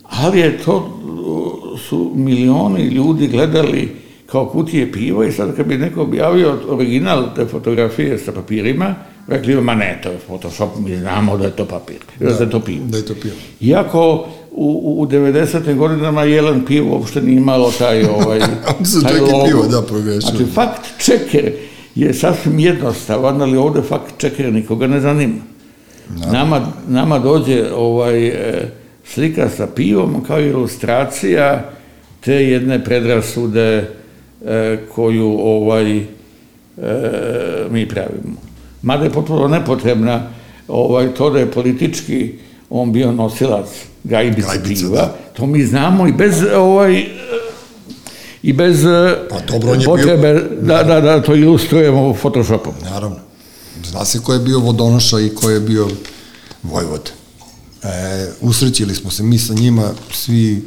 Ali 0.02 0.38
je 0.38 0.59
to, 0.59 0.76
uh, 0.76 1.80
su 1.80 2.12
milioni 2.14 2.82
ljudi 2.82 3.26
gledali 3.28 3.97
kao 4.26 4.47
kutije 4.47 4.93
piva 4.93 5.26
i 5.26 5.32
sad 5.32 5.56
kad 5.56 5.66
bi 5.66 5.78
neko 5.78 6.02
objavio 6.02 6.59
original 6.68 7.34
te 7.36 7.47
fotografije 7.47 8.18
sa 8.18 8.32
papirima, 8.32 8.94
rekli 9.28 9.60
ma 9.60 9.74
ne, 9.74 10.01
to 10.02 10.10
je 10.10 10.18
Photoshop, 10.18 10.70
mi 10.78 10.97
znamo 10.97 11.36
da 11.36 11.44
je 11.44 11.51
to 11.51 11.64
papir, 11.64 11.97
da, 12.20 12.32
da 12.32 12.44
je 12.44 12.51
to 12.51 12.60
pivo. 12.60 12.84
Da 12.86 12.97
je 12.97 13.06
to 13.06 13.14
pivo. 13.14 13.34
Iako 13.60 14.26
u, 14.52 15.01
u 15.02 15.06
90. 15.06 15.74
godinama 15.74 16.22
Jelen 16.22 16.64
pivo 16.64 16.93
uopšte 16.93 17.22
nije 17.22 17.36
imalo 17.36 17.72
taj 17.78 18.05
ovaj... 18.05 18.40
Oni 18.76 18.86
su 18.86 19.02
taj 19.02 19.12
čak 19.12 19.20
i 19.20 19.32
logo. 19.32 19.44
pivo, 19.47 19.66
da, 19.66 19.82
pogrešili. 19.82 20.20
Znači, 20.20 20.52
fakt 20.52 20.80
checker 20.98 21.52
je 21.97 22.14
sasvim 22.14 22.59
jednostavan, 22.59 23.43
ali 23.43 23.56
ovde 23.56 23.82
fakt 23.82 24.18
čekira 24.18 24.51
nikoga 24.51 24.86
ne 24.86 25.01
zanima. 25.01 25.40
Nama, 26.32 26.66
nama 26.89 27.18
dođe 27.18 27.73
ovaj, 27.74 28.27
e, 28.27 28.68
slika 29.05 29.48
sa 29.48 29.66
pivom 29.66 30.24
kao 30.27 30.40
ilustracija 30.40 31.70
te 32.20 32.35
jedne 32.35 32.85
predrasude 32.85 33.89
e, 34.47 34.78
koju 34.94 35.39
ovaj, 35.40 35.98
e, 35.98 36.05
mi 37.70 37.89
pravimo. 37.89 38.36
Mada 38.82 39.05
je 39.05 39.10
potpuno 39.10 39.48
nepotrebna 39.48 40.23
ovaj, 40.68 41.14
to 41.14 41.31
da 41.31 41.39
je 41.39 41.51
politički 41.51 42.32
on 42.70 42.93
bio 42.93 43.12
nosilac 43.12 43.66
gajbice 44.05 44.62
piva, 44.64 45.14
to 45.32 45.47
mi 45.47 45.62
znamo 45.62 46.09
i 46.09 46.12
bez 46.12 46.43
ovaj, 46.55 47.06
i 48.47 48.52
bez 48.52 48.82
Pa 49.31 49.40
dobro, 49.52 49.73
on 49.73 49.81
je 49.81 49.85
potrebe 49.85 50.43
da, 50.60 50.82
da, 50.82 51.01
da 51.01 51.23
to 51.23 51.35
ilustrujemo 51.35 52.14
Photoshopom. 52.14 52.74
Naravno. 52.82 53.16
Zna 53.85 54.05
se 54.05 54.20
ko 54.23 54.32
je 54.32 54.39
bio 54.39 54.59
vodonoša 54.59 55.20
i 55.20 55.28
ko 55.28 55.51
je 55.51 55.60
bio 55.60 55.89
vojvod. 56.62 57.10
E, 57.82 57.89
usrećili 58.40 58.94
smo 58.94 59.10
se 59.10 59.23
mi 59.23 59.39
sa 59.39 59.55
njima 59.55 59.90
svi 60.12 60.62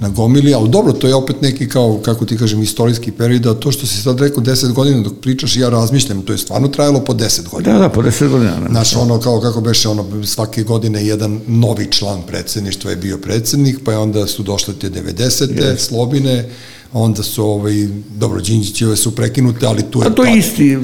na 0.00 0.08
gomili, 0.08 0.54
ali 0.54 0.68
dobro, 0.68 0.92
to 0.92 1.06
je 1.06 1.14
opet 1.14 1.42
neki 1.42 1.68
kao, 1.68 2.00
kako 2.04 2.24
ti 2.24 2.38
kažem, 2.38 2.62
istorijski 2.62 3.12
period, 3.12 3.46
a 3.46 3.54
to 3.54 3.72
što 3.72 3.86
si 3.86 4.02
sad 4.02 4.20
rekao 4.20 4.42
10 4.42 4.72
godina 4.72 5.00
dok 5.00 5.12
pričaš, 5.22 5.56
ja 5.56 5.68
razmišljam, 5.68 6.22
to 6.22 6.32
je 6.32 6.38
stvarno 6.38 6.68
trajalo 6.68 7.00
po 7.00 7.14
10 7.14 7.48
godina. 7.48 7.72
Da, 7.72 7.78
da, 7.78 7.88
po 7.88 8.02
deset 8.02 8.30
godina. 8.30 8.58
ne. 8.60 8.68
Znaš, 8.70 8.96
ono, 8.96 9.20
kao 9.20 9.40
kako 9.40 9.60
beše, 9.60 9.88
ono, 9.88 10.26
svake 10.26 10.62
godine 10.62 11.06
jedan 11.06 11.40
novi 11.46 11.92
član 11.92 12.22
predsedništva 12.26 12.90
je 12.90 12.96
bio 12.96 13.18
predsednik, 13.18 13.78
pa 13.84 13.92
je 13.92 13.98
onda 13.98 14.26
su 14.26 14.42
došle 14.42 14.74
te 14.74 14.90
90. 14.90 15.46
Yes. 15.46 15.76
slobine, 15.78 16.48
onda 16.92 17.22
su, 17.22 17.44
ovaj, 17.44 17.88
dobro, 18.16 18.40
Đinđićeve 18.40 18.96
su 18.96 19.14
prekinute, 19.14 19.66
ali 19.66 19.82
tu 19.90 20.00
je... 20.00 20.06
A 20.06 20.10
to 20.10 20.24
je 20.24 20.38
isti, 20.38 20.78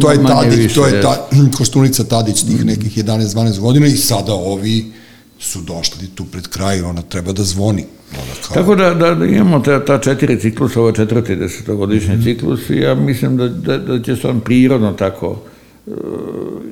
to 0.00 0.10
je 0.10 0.22
Tadić, 0.26 0.58
više, 0.58 0.74
to 0.74 0.86
je 0.86 1.02
ta, 1.02 1.28
Koštunica 1.58 2.04
Tadić 2.04 2.42
tih 2.42 2.64
nekih 2.64 2.98
11-12 2.98 3.60
godina 3.60 3.86
i 3.86 3.96
sada 3.96 4.32
ovi 4.34 4.92
su 5.38 5.60
došli 5.60 6.08
tu 6.14 6.24
pred 6.24 6.48
kraj, 6.48 6.82
ona 6.82 7.02
treba 7.02 7.32
da 7.32 7.42
zvoni. 7.42 7.84
Ona 8.12 8.32
kao, 8.46 8.54
Tako 8.54 8.74
da, 8.74 8.94
da, 8.94 9.14
da 9.14 9.24
imamo 9.24 9.60
ta, 9.60 9.84
ta 9.84 9.98
četiri 9.98 10.40
ciklusa, 10.40 10.80
ovo 10.80 10.92
četvrti 10.92 11.36
desetogodišnji 11.36 12.16
mm 12.16 12.22
ciklus 12.22 12.70
i 12.70 12.76
ja 12.76 12.94
mislim 12.94 13.36
da, 13.36 13.48
da, 13.48 13.78
da 13.78 14.02
će 14.02 14.16
se 14.16 14.28
on 14.28 14.40
prirodno 14.40 14.92
tako 14.92 15.40
uh, 15.86 15.94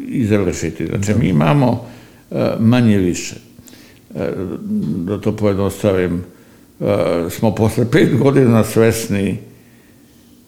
i 0.09 0.27
završiti. 0.27 0.87
Znači, 0.87 1.15
mi 1.15 1.29
imamo 1.29 1.71
uh, 2.31 2.39
manje 2.59 2.99
više. 2.99 3.35
Uh, 4.11 4.21
da 4.97 5.21
to 5.21 5.37
pojednostavim, 5.37 6.15
uh, 6.15 6.36
smo 7.31 7.55
posle 7.55 7.91
pet 7.91 8.19
godina 8.19 8.65
svesni 8.65 9.39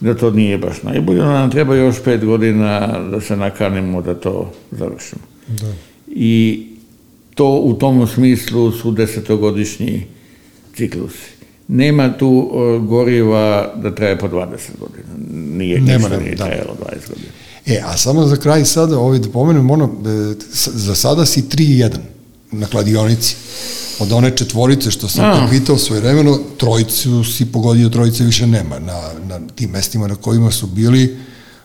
da 0.01 0.15
to 0.15 0.31
nije 0.31 0.59
baš 0.59 0.83
najbolje, 0.83 1.23
nam 1.23 1.51
treba 1.51 1.75
još 1.75 1.97
pet 2.05 2.25
godina 2.25 3.01
da 3.11 3.21
se 3.21 3.37
nakanimo 3.37 4.03
da 4.03 4.15
to 4.15 4.53
završimo. 4.71 5.23
Da. 5.49 5.73
I 6.07 6.67
to 7.35 7.49
u 7.49 7.75
tom 7.75 8.07
smislu 8.07 8.73
su 8.73 8.91
desetogodišnji 8.91 10.07
ciklusi. 10.77 11.39
Nema 11.69 12.19
tu 12.19 12.29
uh, 12.29 12.87
goriva 12.89 13.73
da 13.77 13.95
traje 13.95 14.19
po 14.19 14.29
20 14.29 14.47
godina. 14.81 15.09
Nije, 15.57 15.81
Nema, 15.81 15.99
ništa 15.99 16.21
nije 16.21 16.35
da. 16.35 16.45
trajalo 16.45 16.77
20 16.81 17.09
godina. 17.09 17.33
E, 17.67 17.83
a 17.85 17.97
samo 17.97 18.27
za 18.27 18.37
kraj 18.37 18.65
sada, 18.65 18.99
ovaj, 18.99 19.19
da 19.19 19.29
pomenem, 19.29 19.71
ono, 19.71 19.85
e, 19.85 20.35
za 20.75 20.95
sada 20.95 21.27
si 21.27 21.43
3-1 21.43 21.91
na 22.53 22.67
kladionici. 22.67 23.37
Od 23.99 24.12
one 24.12 24.37
četvorice 24.37 24.91
što 24.91 25.09
sam 25.09 25.41
te 25.41 25.59
pitao 25.59 25.79
svoje 25.79 26.01
vremeno, 26.01 26.39
trojicu 26.57 27.25
si 27.25 27.47
pogodio, 27.53 27.89
trojice 27.89 28.25
više 28.25 28.47
nema. 28.47 28.79
Na, 28.79 29.01
na 29.29 29.41
tim 29.55 29.70
mestima 29.70 30.07
na 30.07 30.15
kojima 30.15 30.51
su 30.51 30.66
bili, 30.66 31.19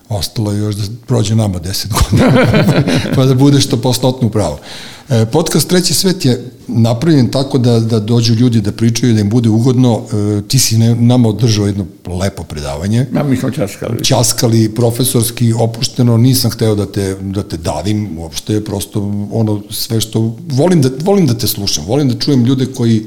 ostalo 0.10 0.52
je 0.52 0.60
još 0.60 0.76
da 0.76 0.84
prođe 1.08 1.36
nama 1.36 1.60
10 1.60 1.86
godina, 1.88 2.48
pa 3.16 3.26
da 3.26 3.34
bude 3.34 3.62
što 3.62 3.78
postotno 3.78 4.30
pravo. 4.30 4.60
E, 5.10 5.26
podcast 5.26 5.70
Treći 5.70 5.94
svet 5.94 6.26
je 6.26 6.44
napravljen 6.68 7.28
tako 7.28 7.58
da, 7.58 7.80
da 7.80 8.00
dođu 8.00 8.34
ljudi 8.34 8.62
da 8.62 8.72
pričaju, 8.72 9.14
da 9.14 9.22
im 9.22 9.30
bude 9.30 9.50
ugodno. 9.50 10.02
E, 10.38 10.42
ti 10.42 10.60
si 10.60 10.78
ne, 10.78 10.96
nama 10.96 11.30
održao 11.30 11.66
jedno 11.66 11.86
lepo 12.20 12.44
predavanje 12.44 13.06
Ja, 13.16 13.24
mi 13.24 13.38
smo 13.38 13.52
časkali. 13.52 14.04
ćaskali 14.04 14.70
profesorski 14.70 15.54
opušteno, 15.54 16.18
nisam 16.18 16.52
hteo 16.52 16.76
da 16.76 16.86
te, 16.86 17.16
da 17.22 17.44
te 17.44 17.58
davim 17.58 18.18
uopšte, 18.18 18.64
prosto 18.64 19.00
ono 19.32 19.62
sve 19.70 20.02
što, 20.02 20.20
volim 20.42 20.82
da, 20.82 20.90
volim 21.02 21.28
da 21.28 21.34
te 21.34 21.48
slušam, 21.48 21.86
volim 21.86 22.10
da 22.10 22.20
čujem 22.20 22.46
ljude 22.46 22.66
koji, 22.68 23.04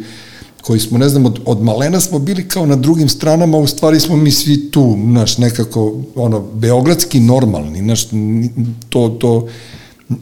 koji 0.62 0.80
smo, 0.80 0.98
ne 0.98 1.08
znam, 1.08 1.26
od, 1.26 1.38
od 1.44 1.62
malena 1.62 2.00
smo 2.00 2.18
bili 2.18 2.48
kao 2.48 2.66
na 2.66 2.76
drugim 2.76 3.08
stranama, 3.08 3.58
u 3.58 3.66
stvari 3.66 4.00
smo 4.00 4.16
mi 4.16 4.30
svi 4.30 4.70
tu, 4.70 4.96
znaš, 5.04 5.38
nekako, 5.38 5.94
ono, 6.14 6.40
beogradski 6.40 7.20
normalni, 7.20 7.78
znaš, 7.78 8.10
ni- 8.12 8.50
to, 8.88 9.08
to, 9.10 9.48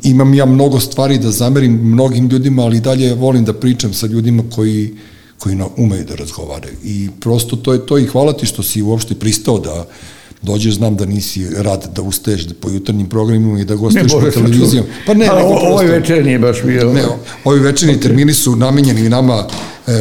imam 0.02 0.34
ja 0.34 0.46
mnogo 0.46 0.80
stvari 0.80 1.18
da 1.18 1.30
zamerim 1.30 1.72
mnogim 1.74 2.28
ljudima, 2.28 2.62
ali 2.62 2.80
dalje 2.80 3.14
volim 3.14 3.44
da 3.44 3.52
pričam 3.52 3.92
sa 3.94 4.06
ljudima 4.06 4.42
koji, 4.50 4.94
koji 5.38 5.54
na, 5.56 5.66
umeju 5.76 6.04
da 6.04 6.14
razgovaraju. 6.14 6.74
I 6.84 7.08
prosto 7.20 7.56
to 7.56 7.72
je 7.72 7.86
to 7.86 7.98
i 7.98 8.06
hvala 8.06 8.32
ti 8.32 8.46
što 8.46 8.62
si 8.62 8.82
uopšte 8.82 9.14
pristao 9.14 9.58
da 9.58 9.86
dođeš, 10.42 10.74
znam 10.74 10.96
da 10.96 11.06
nisi 11.06 11.46
rad 11.52 11.90
da 11.94 12.02
ustaješ 12.02 12.46
po 12.60 12.70
jutarnjim 12.70 13.08
programima 13.08 13.60
i 13.60 13.64
da 13.64 13.74
gostuješ 13.74 14.12
po 14.12 14.30
televizijom. 14.32 14.84
Pa 15.06 15.14
ne, 15.14 15.26
A, 15.26 15.34
nego 15.34 15.48
o- 15.48 15.52
Ovaj 15.52 15.86
prosto- 15.86 15.92
večer 15.92 16.24
nije 16.24 16.38
baš 16.38 16.62
bio. 16.62 16.92
Ne, 16.92 17.02
ovi 17.44 17.60
večerni 17.60 18.00
termini 18.00 18.34
su 18.34 18.56
namenjeni 18.56 19.08
nama 19.08 19.46
e, 19.86 19.92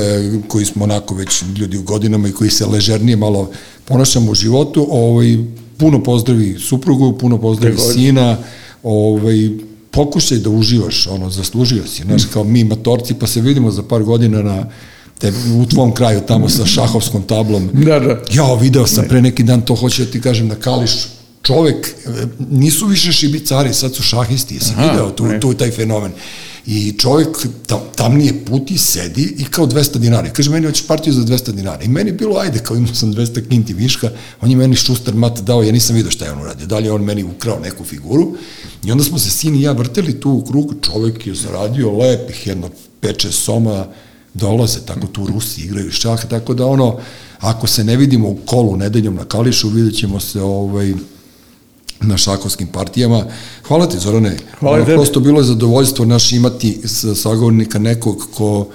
koji 0.48 0.66
smo 0.66 0.84
onako 0.84 1.16
već 1.16 1.44
ljudi 1.58 1.78
u 1.78 1.84
godinama 1.84 2.28
i 2.28 2.32
koji 2.32 2.50
se 2.50 2.66
ležernije 2.66 3.16
malo 3.16 3.50
ponašamo 3.86 4.32
u 4.32 4.36
životu. 4.36 4.88
Ovaj, 4.92 5.38
puno 5.78 6.04
pozdravi 6.04 6.56
suprugu, 6.60 7.14
puno 7.14 7.38
pozdravi 7.38 7.76
Takođe. 7.76 7.94
sina, 7.94 8.38
ovaj, 8.84 9.50
pokušaj 9.94 10.38
da 10.38 10.50
uživaš, 10.50 11.08
ono, 11.08 11.30
zaslužio 11.30 11.88
si, 11.88 12.04
znaš, 12.04 12.26
kao 12.26 12.44
mi 12.44 12.64
matorci, 12.64 13.14
pa 13.14 13.28
se 13.28 13.42
vidimo 13.42 13.72
za 13.72 13.84
par 13.84 14.04
godina 14.04 14.42
na 14.42 14.66
te, 15.20 15.34
u 15.56 15.66
tvom 15.66 15.94
kraju 15.94 16.22
tamo 16.28 16.50
sa 16.50 16.66
šahovskom 16.66 17.24
tablom. 17.24 17.70
Da, 17.74 18.00
da. 18.00 18.22
Ja, 18.32 18.54
video 18.54 18.88
sam 18.88 19.06
pre 19.10 19.22
neki 19.22 19.44
dan, 19.44 19.62
to 19.62 19.76
hoću 19.76 20.06
da 20.06 20.12
ti 20.12 20.22
kažem, 20.22 20.48
na 20.48 20.56
Kališu. 20.56 21.08
Čovek, 21.44 21.88
e, 22.06 22.10
nisu 22.50 22.88
više 22.88 23.12
šibicari, 23.12 23.74
sad 23.74 23.96
su 23.96 24.04
šahisti, 24.04 24.56
jesi 24.56 24.74
Aha, 24.78 24.92
video 24.92 25.12
tu, 25.12 25.26
ne. 25.26 25.40
tu 25.40 25.54
taj 25.54 25.72
fenomen. 25.72 26.12
I 26.66 26.94
čovek 27.00 27.28
tam, 27.68 27.80
tamnije 27.96 28.46
puti, 28.46 28.78
sedi 28.78 29.36
i 29.38 29.46
kao 29.46 29.68
200 29.68 29.98
dinara. 29.98 30.30
Kaže, 30.30 30.50
meni 30.50 30.66
hoćeš 30.66 30.88
partiju 30.88 31.14
za 31.14 31.22
200 31.22 31.52
dinara. 31.52 31.84
I 31.84 31.88
meni 31.88 32.10
je 32.10 32.14
bilo, 32.14 32.38
ajde, 32.40 32.60
kao 32.60 32.78
imao 32.78 32.96
sam 32.96 33.14
200 33.14 33.50
kinti 33.50 33.74
viška, 33.74 34.10
on 34.42 34.50
je 34.50 34.56
meni 34.56 34.76
šuster 34.76 35.14
mat 35.14 35.40
dao, 35.40 35.64
ja 35.64 35.72
nisam 35.72 35.96
vidio 35.96 36.12
šta 36.12 36.26
je 36.26 36.32
on 36.32 36.42
uradio. 36.42 36.68
Dalje 36.68 36.92
on 36.92 37.04
meni 37.04 37.24
ukrao 37.24 37.60
neku 37.60 37.84
figuru 37.84 38.36
i 38.84 38.92
onda 38.92 39.04
smo 39.04 39.20
se 39.20 39.30
sin 39.30 39.56
i 39.56 39.62
ja 39.62 39.72
vrteli 39.72 40.20
tu 40.20 40.32
u 40.32 40.42
krug, 40.42 40.74
čovek 40.82 41.28
je 41.28 41.36
zaradio 41.36 41.98
lepih 41.98 42.48
jedno 42.48 42.70
peče 43.00 43.32
soma, 43.32 43.86
dolaze, 44.34 44.80
tako 44.86 45.08
tu 45.08 45.28
Rusi 45.28 45.62
igraju 45.62 45.92
šah, 45.92 46.26
tako 46.26 46.54
da 46.54 46.66
ono, 46.66 46.98
ako 47.40 47.68
se 47.68 47.84
ne 47.84 47.98
vidimo 47.98 48.30
u 48.30 48.38
kolu 48.46 48.78
nedeljom 48.78 49.16
na 49.16 49.26
Kališu, 49.26 49.70
vidjet 49.70 49.96
ćemo 49.96 50.20
se 50.20 50.42
ovaj, 50.42 50.94
na 52.02 52.18
šakovskim 52.18 52.68
partijama. 52.68 53.26
Hvala 53.68 53.90
ti, 53.90 54.00
Zorane. 54.00 54.38
Hvala 54.60 54.78
Ono. 54.78 54.86
Prosto 54.86 55.20
bilo 55.20 55.40
je 55.40 55.44
zadovoljstvo 55.44 56.06
naš 56.06 56.32
imati 56.32 56.82
sagovornika 57.16 57.80
nekog 57.80 58.28
ko 58.36 58.68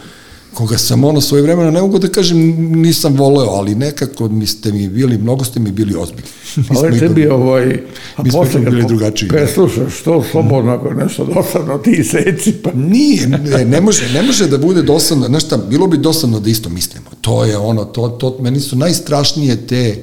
koga 0.58 0.78
sam 0.78 1.04
ono 1.04 1.20
svoje 1.20 1.42
vremena, 1.42 1.70
ne 1.70 1.80
mogu 1.80 1.98
da 1.98 2.08
kažem 2.08 2.38
nisam 2.82 3.16
voleo, 3.16 3.48
ali 3.48 3.74
nekako 3.74 4.28
mi 4.28 4.46
ste 4.46 4.72
mi 4.72 4.88
bili, 4.88 5.18
mnogo 5.18 5.44
ste 5.44 5.60
mi 5.60 5.70
bili 5.70 5.94
ozbiljni. 5.94 6.28
Ali 6.76 6.98
tebi 6.98 7.26
ovaj, 7.28 7.80
a 8.16 8.22
mi 8.22 8.30
smo 8.30 8.42
posle 8.42 8.60
bili 8.60 8.84
drugačiji. 8.86 9.28
Preslušaš 9.28 10.02
to 10.04 10.24
slobodno 10.30 10.72
ako 10.72 10.94
nešto 10.94 11.24
dosadno 11.24 11.78
ti 11.78 12.04
seci, 12.04 12.52
pa 12.52 12.70
Nije, 12.74 13.26
ne, 13.26 13.64
ne 13.64 13.80
može, 13.80 14.12
ne 14.14 14.22
može 14.22 14.48
da 14.48 14.58
bude 14.58 14.82
dosadno, 14.82 15.26
znaš 15.26 15.44
šta, 15.44 15.56
bilo 15.56 15.86
bi 15.86 15.98
dosadno 15.98 16.40
da 16.40 16.50
isto 16.50 16.68
mislimo. 16.68 17.06
To 17.20 17.44
je 17.44 17.56
ono, 17.56 17.84
to, 17.84 18.08
to, 18.08 18.36
meni 18.40 18.60
su 18.60 18.76
najstrašnije 18.76 19.56
te, 19.56 20.02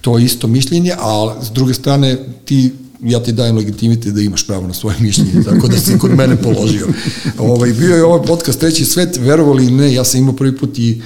to 0.00 0.18
isto 0.18 0.46
mišljenje, 0.46 0.92
a 0.98 1.34
s 1.42 1.50
druge 1.50 1.74
strane 1.74 2.16
ti 2.44 2.70
ja 3.02 3.22
ti 3.22 3.32
dajem 3.32 3.56
legitimitet 3.56 4.14
da 4.14 4.20
imaš 4.20 4.46
pravo 4.46 4.66
na 4.66 4.74
svoje 4.74 4.96
mišljenje, 5.00 5.44
tako 5.44 5.68
da 5.68 5.78
si 5.78 5.98
kod 5.98 6.16
mene 6.16 6.36
položio. 6.42 6.86
Ovaj, 7.38 7.72
bio 7.72 7.96
je 7.96 8.04
ovaj 8.04 8.26
podcast 8.26 8.60
Treći 8.60 8.84
svet, 8.84 9.16
verovali 9.16 9.70
ne, 9.70 9.92
ja 9.92 10.04
sam 10.04 10.20
imao 10.20 10.36
prvi 10.36 10.56
put 10.56 10.78
i 10.78 11.02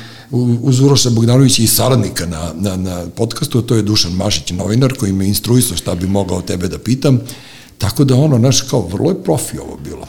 uz 0.62 0.80
Uroša 0.80 1.10
Bogdanovića 1.10 1.62
i 1.62 1.66
saradnika 1.66 2.26
na, 2.26 2.52
na, 2.54 2.76
na 2.76 3.06
podcastu, 3.16 3.62
to 3.62 3.74
je 3.74 3.82
Dušan 3.82 4.12
Mašić, 4.12 4.50
novinar, 4.50 4.96
koji 4.98 5.12
me 5.12 5.26
instruisao 5.26 5.76
šta 5.76 5.94
bi 5.94 6.06
mogao 6.06 6.42
tebe 6.42 6.68
da 6.68 6.78
pitam, 6.78 7.20
tako 7.78 8.04
da 8.04 8.14
ono, 8.14 8.38
znaš, 8.38 8.60
kao, 8.60 8.88
vrlo 8.92 9.10
je 9.10 9.22
profi 9.22 9.58
ovo 9.58 9.78
bilo 9.84 10.06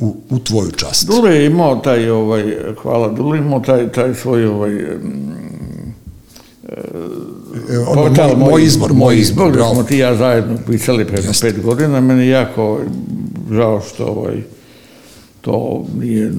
u, 0.00 0.16
u 0.30 0.38
tvoju 0.38 0.70
čast. 0.70 1.06
Dule 1.06 1.34
je 1.34 1.46
imao 1.46 1.76
taj, 1.76 2.10
ovaj, 2.10 2.56
hvala, 2.82 3.12
Dule 3.12 3.38
je 3.38 3.42
imao 3.42 3.60
taj, 3.60 3.92
taj 3.92 4.14
svoj, 4.14 4.46
ovaj, 4.46 4.72
mm, 4.72 5.40
E, 6.70 6.82
portal, 7.94 8.36
moj, 8.36 8.50
moj 8.50 8.62
izbor, 8.62 8.92
moj 8.92 9.18
izbor, 9.18 9.52
da 9.52 9.58
smo 9.58 9.72
bravo. 9.72 9.82
ti 9.82 9.98
ja 9.98 10.16
zajedno 10.16 10.58
pisali 10.66 11.04
pre 11.04 11.22
pet 11.40 11.62
godina, 11.62 12.00
meni 12.00 12.28
jako 12.28 12.80
žao 13.50 13.80
što 13.80 14.04
ovaj, 14.04 14.42
to 15.40 15.84
nije 16.00 16.32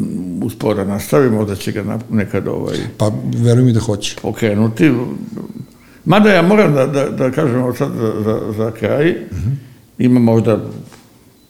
usporo 0.44 0.74
da 0.74 0.86
nastavimo, 0.86 1.46
da 1.46 1.56
će 1.56 1.72
ga 1.72 2.00
nekad 2.10 2.48
ovaj, 2.48 2.78
Pa 2.98 3.12
veruj 3.38 3.64
mi 3.64 3.74
da 3.74 3.80
hoće. 3.80 4.16
pokrenuti. 4.22 4.92
Mada 6.06 6.30
ja 6.30 6.42
moram 6.42 6.74
da, 6.74 6.88
da, 6.88 7.10
da 7.10 7.32
kažem 7.32 7.74
sad 7.78 7.92
za, 8.00 8.14
za, 8.24 8.40
za 8.58 8.72
kraj, 8.72 9.16
ima 9.98 10.20
možda 10.20 10.60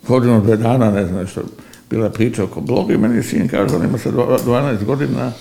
godinu, 0.08 0.42
dve 0.42 0.58
dana, 0.58 0.92
ne 0.92 1.06
znam 1.06 1.28
što, 1.28 1.42
bila 1.90 2.10
priča 2.10 2.44
oko 2.44 2.62
bloga 2.62 2.94
i 2.94 2.98
meni 2.98 3.24
sin 3.24 3.48
kaže, 3.48 3.76
on 3.76 3.86
ima 3.86 3.98
sad 3.98 4.14
12 4.14 4.86
godina, 4.86 5.32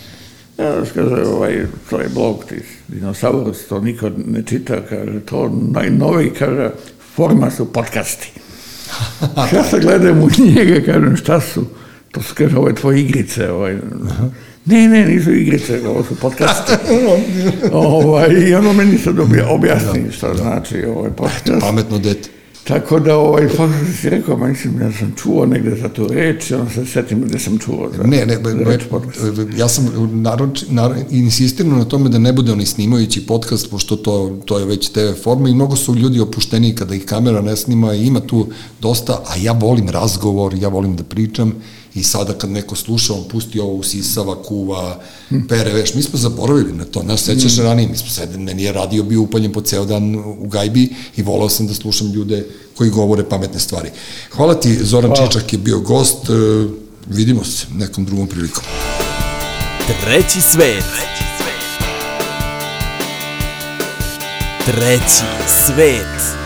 ja 0.61 0.83
kaže, 0.95 1.23
ovaj, 1.27 1.67
to 1.91 2.01
je 2.01 2.09
blog, 2.09 2.45
ti 2.49 2.55
dinosaurus, 2.89 3.67
to 3.69 3.81
niko 3.81 4.11
ne 4.27 4.43
čita, 4.43 4.81
kaže, 4.89 5.21
to 5.21 5.61
najnoviji, 5.71 6.31
kaže, 6.31 6.71
forma 7.15 7.51
su 7.51 7.73
podcasti. 7.73 8.33
ja 9.55 9.65
se 9.65 9.81
gledam 9.81 10.23
u 10.23 10.29
njega, 10.39 10.93
kažem, 10.93 11.17
šta 11.17 11.41
su? 11.41 11.65
To 12.13 12.23
su, 12.23 12.35
kaže, 12.35 12.57
ove 12.57 12.75
tvoje 12.75 13.01
igrice, 13.01 13.51
ovaj, 13.51 13.77
Ne, 14.65 14.89
ne, 14.89 15.07
nisu 15.07 15.33
igrice, 15.33 15.89
ovo 15.89 16.05
su 16.05 16.15
podcasti. 16.15 16.73
ovaj, 17.73 18.29
I 18.49 18.55
ono 18.55 18.73
meni 18.73 18.99
sad 18.99 19.17
objasni 19.51 20.13
šta 20.13 20.35
znači 20.35 20.85
ovaj 20.85 21.11
podcast. 21.11 21.61
Pametno 21.61 21.99
dete. 21.99 22.40
Tako 22.65 23.01
da, 23.01 23.17
ovaj, 23.17 23.49
pa 23.57 23.69
si 24.01 24.11
rekao, 24.11 24.37
ma 24.37 24.47
mislim, 24.47 24.81
ja 24.81 24.93
sam 24.93 25.15
čuo 25.17 25.47
negde 25.47 25.77
za 25.77 25.89
tu 25.89 26.09
reč, 26.09 26.51
onda 26.51 26.71
se 26.71 26.87
setim 26.87 27.21
gde 27.21 27.39
sam 27.39 27.59
čuo 27.59 27.91
za, 27.97 28.03
ne, 28.03 28.27
ne, 28.27 28.39
za 28.45 28.65
reč 28.65 28.83
podcast. 28.91 29.21
Ja 29.57 29.69
sam 29.69 30.11
naroč, 30.13 30.65
nar, 30.69 30.95
insistirano 31.11 31.77
na 31.77 31.85
tome 31.85 32.09
da 32.09 32.19
ne 32.19 32.33
bude 32.33 32.53
oni 32.53 32.67
snimajući 32.67 33.27
podcast, 33.27 33.71
pošto 33.71 33.97
to, 33.97 34.39
to 34.45 34.59
je 34.59 34.67
već 34.67 34.89
TV 34.89 35.23
forma 35.23 35.49
i 35.49 35.55
mnogo 35.55 35.77
su 35.77 35.95
ljudi 35.95 36.21
opušteni 36.21 36.75
kada 36.75 36.95
ih 36.95 37.05
kamera 37.05 37.41
ne 37.41 37.57
snima 37.57 37.95
i 37.95 38.07
ima 38.07 38.21
tu 38.21 38.47
dosta, 38.81 39.13
a 39.27 39.37
ja 39.43 39.53
volim 39.53 39.89
razgovor, 39.89 40.55
ja 40.55 40.69
volim 40.69 40.97
da 40.97 41.03
pričam 41.03 41.55
i 41.95 42.03
sada 42.03 42.33
kad 42.33 42.51
neko 42.51 42.77
sluša, 42.77 43.15
on 43.15 43.25
pusti 43.29 43.61
ovo 43.61 43.73
usisava, 43.73 44.43
kuva, 44.43 45.01
pere, 45.49 45.73
veš, 45.73 45.95
mi 45.95 46.03
smo 46.03 46.19
zaboravili 46.19 46.73
na 46.73 46.85
to, 46.85 47.03
nas 47.03 47.25
sećaš 47.25 47.57
mm. 47.57 47.63
ranije, 47.63 47.89
mi 47.89 47.97
smo 47.97 48.11
sede, 48.11 48.39
meni 48.39 48.63
je 48.63 48.73
radio 48.73 49.03
bio 49.03 49.23
upaljen 49.23 49.53
po 49.53 49.61
ceo 49.61 49.85
dan 49.85 50.15
u 50.15 50.49
gajbi 50.49 50.95
i 51.17 51.23
volao 51.23 51.49
sam 51.49 51.67
da 51.67 51.75
slušam 51.75 52.13
ljude 52.13 52.47
koji 52.77 52.91
govore 52.91 53.29
pametne 53.29 53.61
stvari. 53.61 53.91
Hvala 54.33 54.55
ti, 54.55 54.79
Zoran 54.85 55.11
Hvala. 55.11 55.29
Čičak 55.29 55.53
je 55.53 55.59
bio 55.59 55.81
gost, 55.81 56.31
e, 56.31 56.33
vidimo 57.07 57.45
se 57.45 57.67
nekom 57.75 58.05
drugom 58.05 58.27
prilikom. 58.27 58.65
Treći 60.05 60.41
svet. 60.41 60.85
Treći 60.85 61.25
svet. 61.39 61.61
Treći 64.67 65.25
svet. 65.67 66.40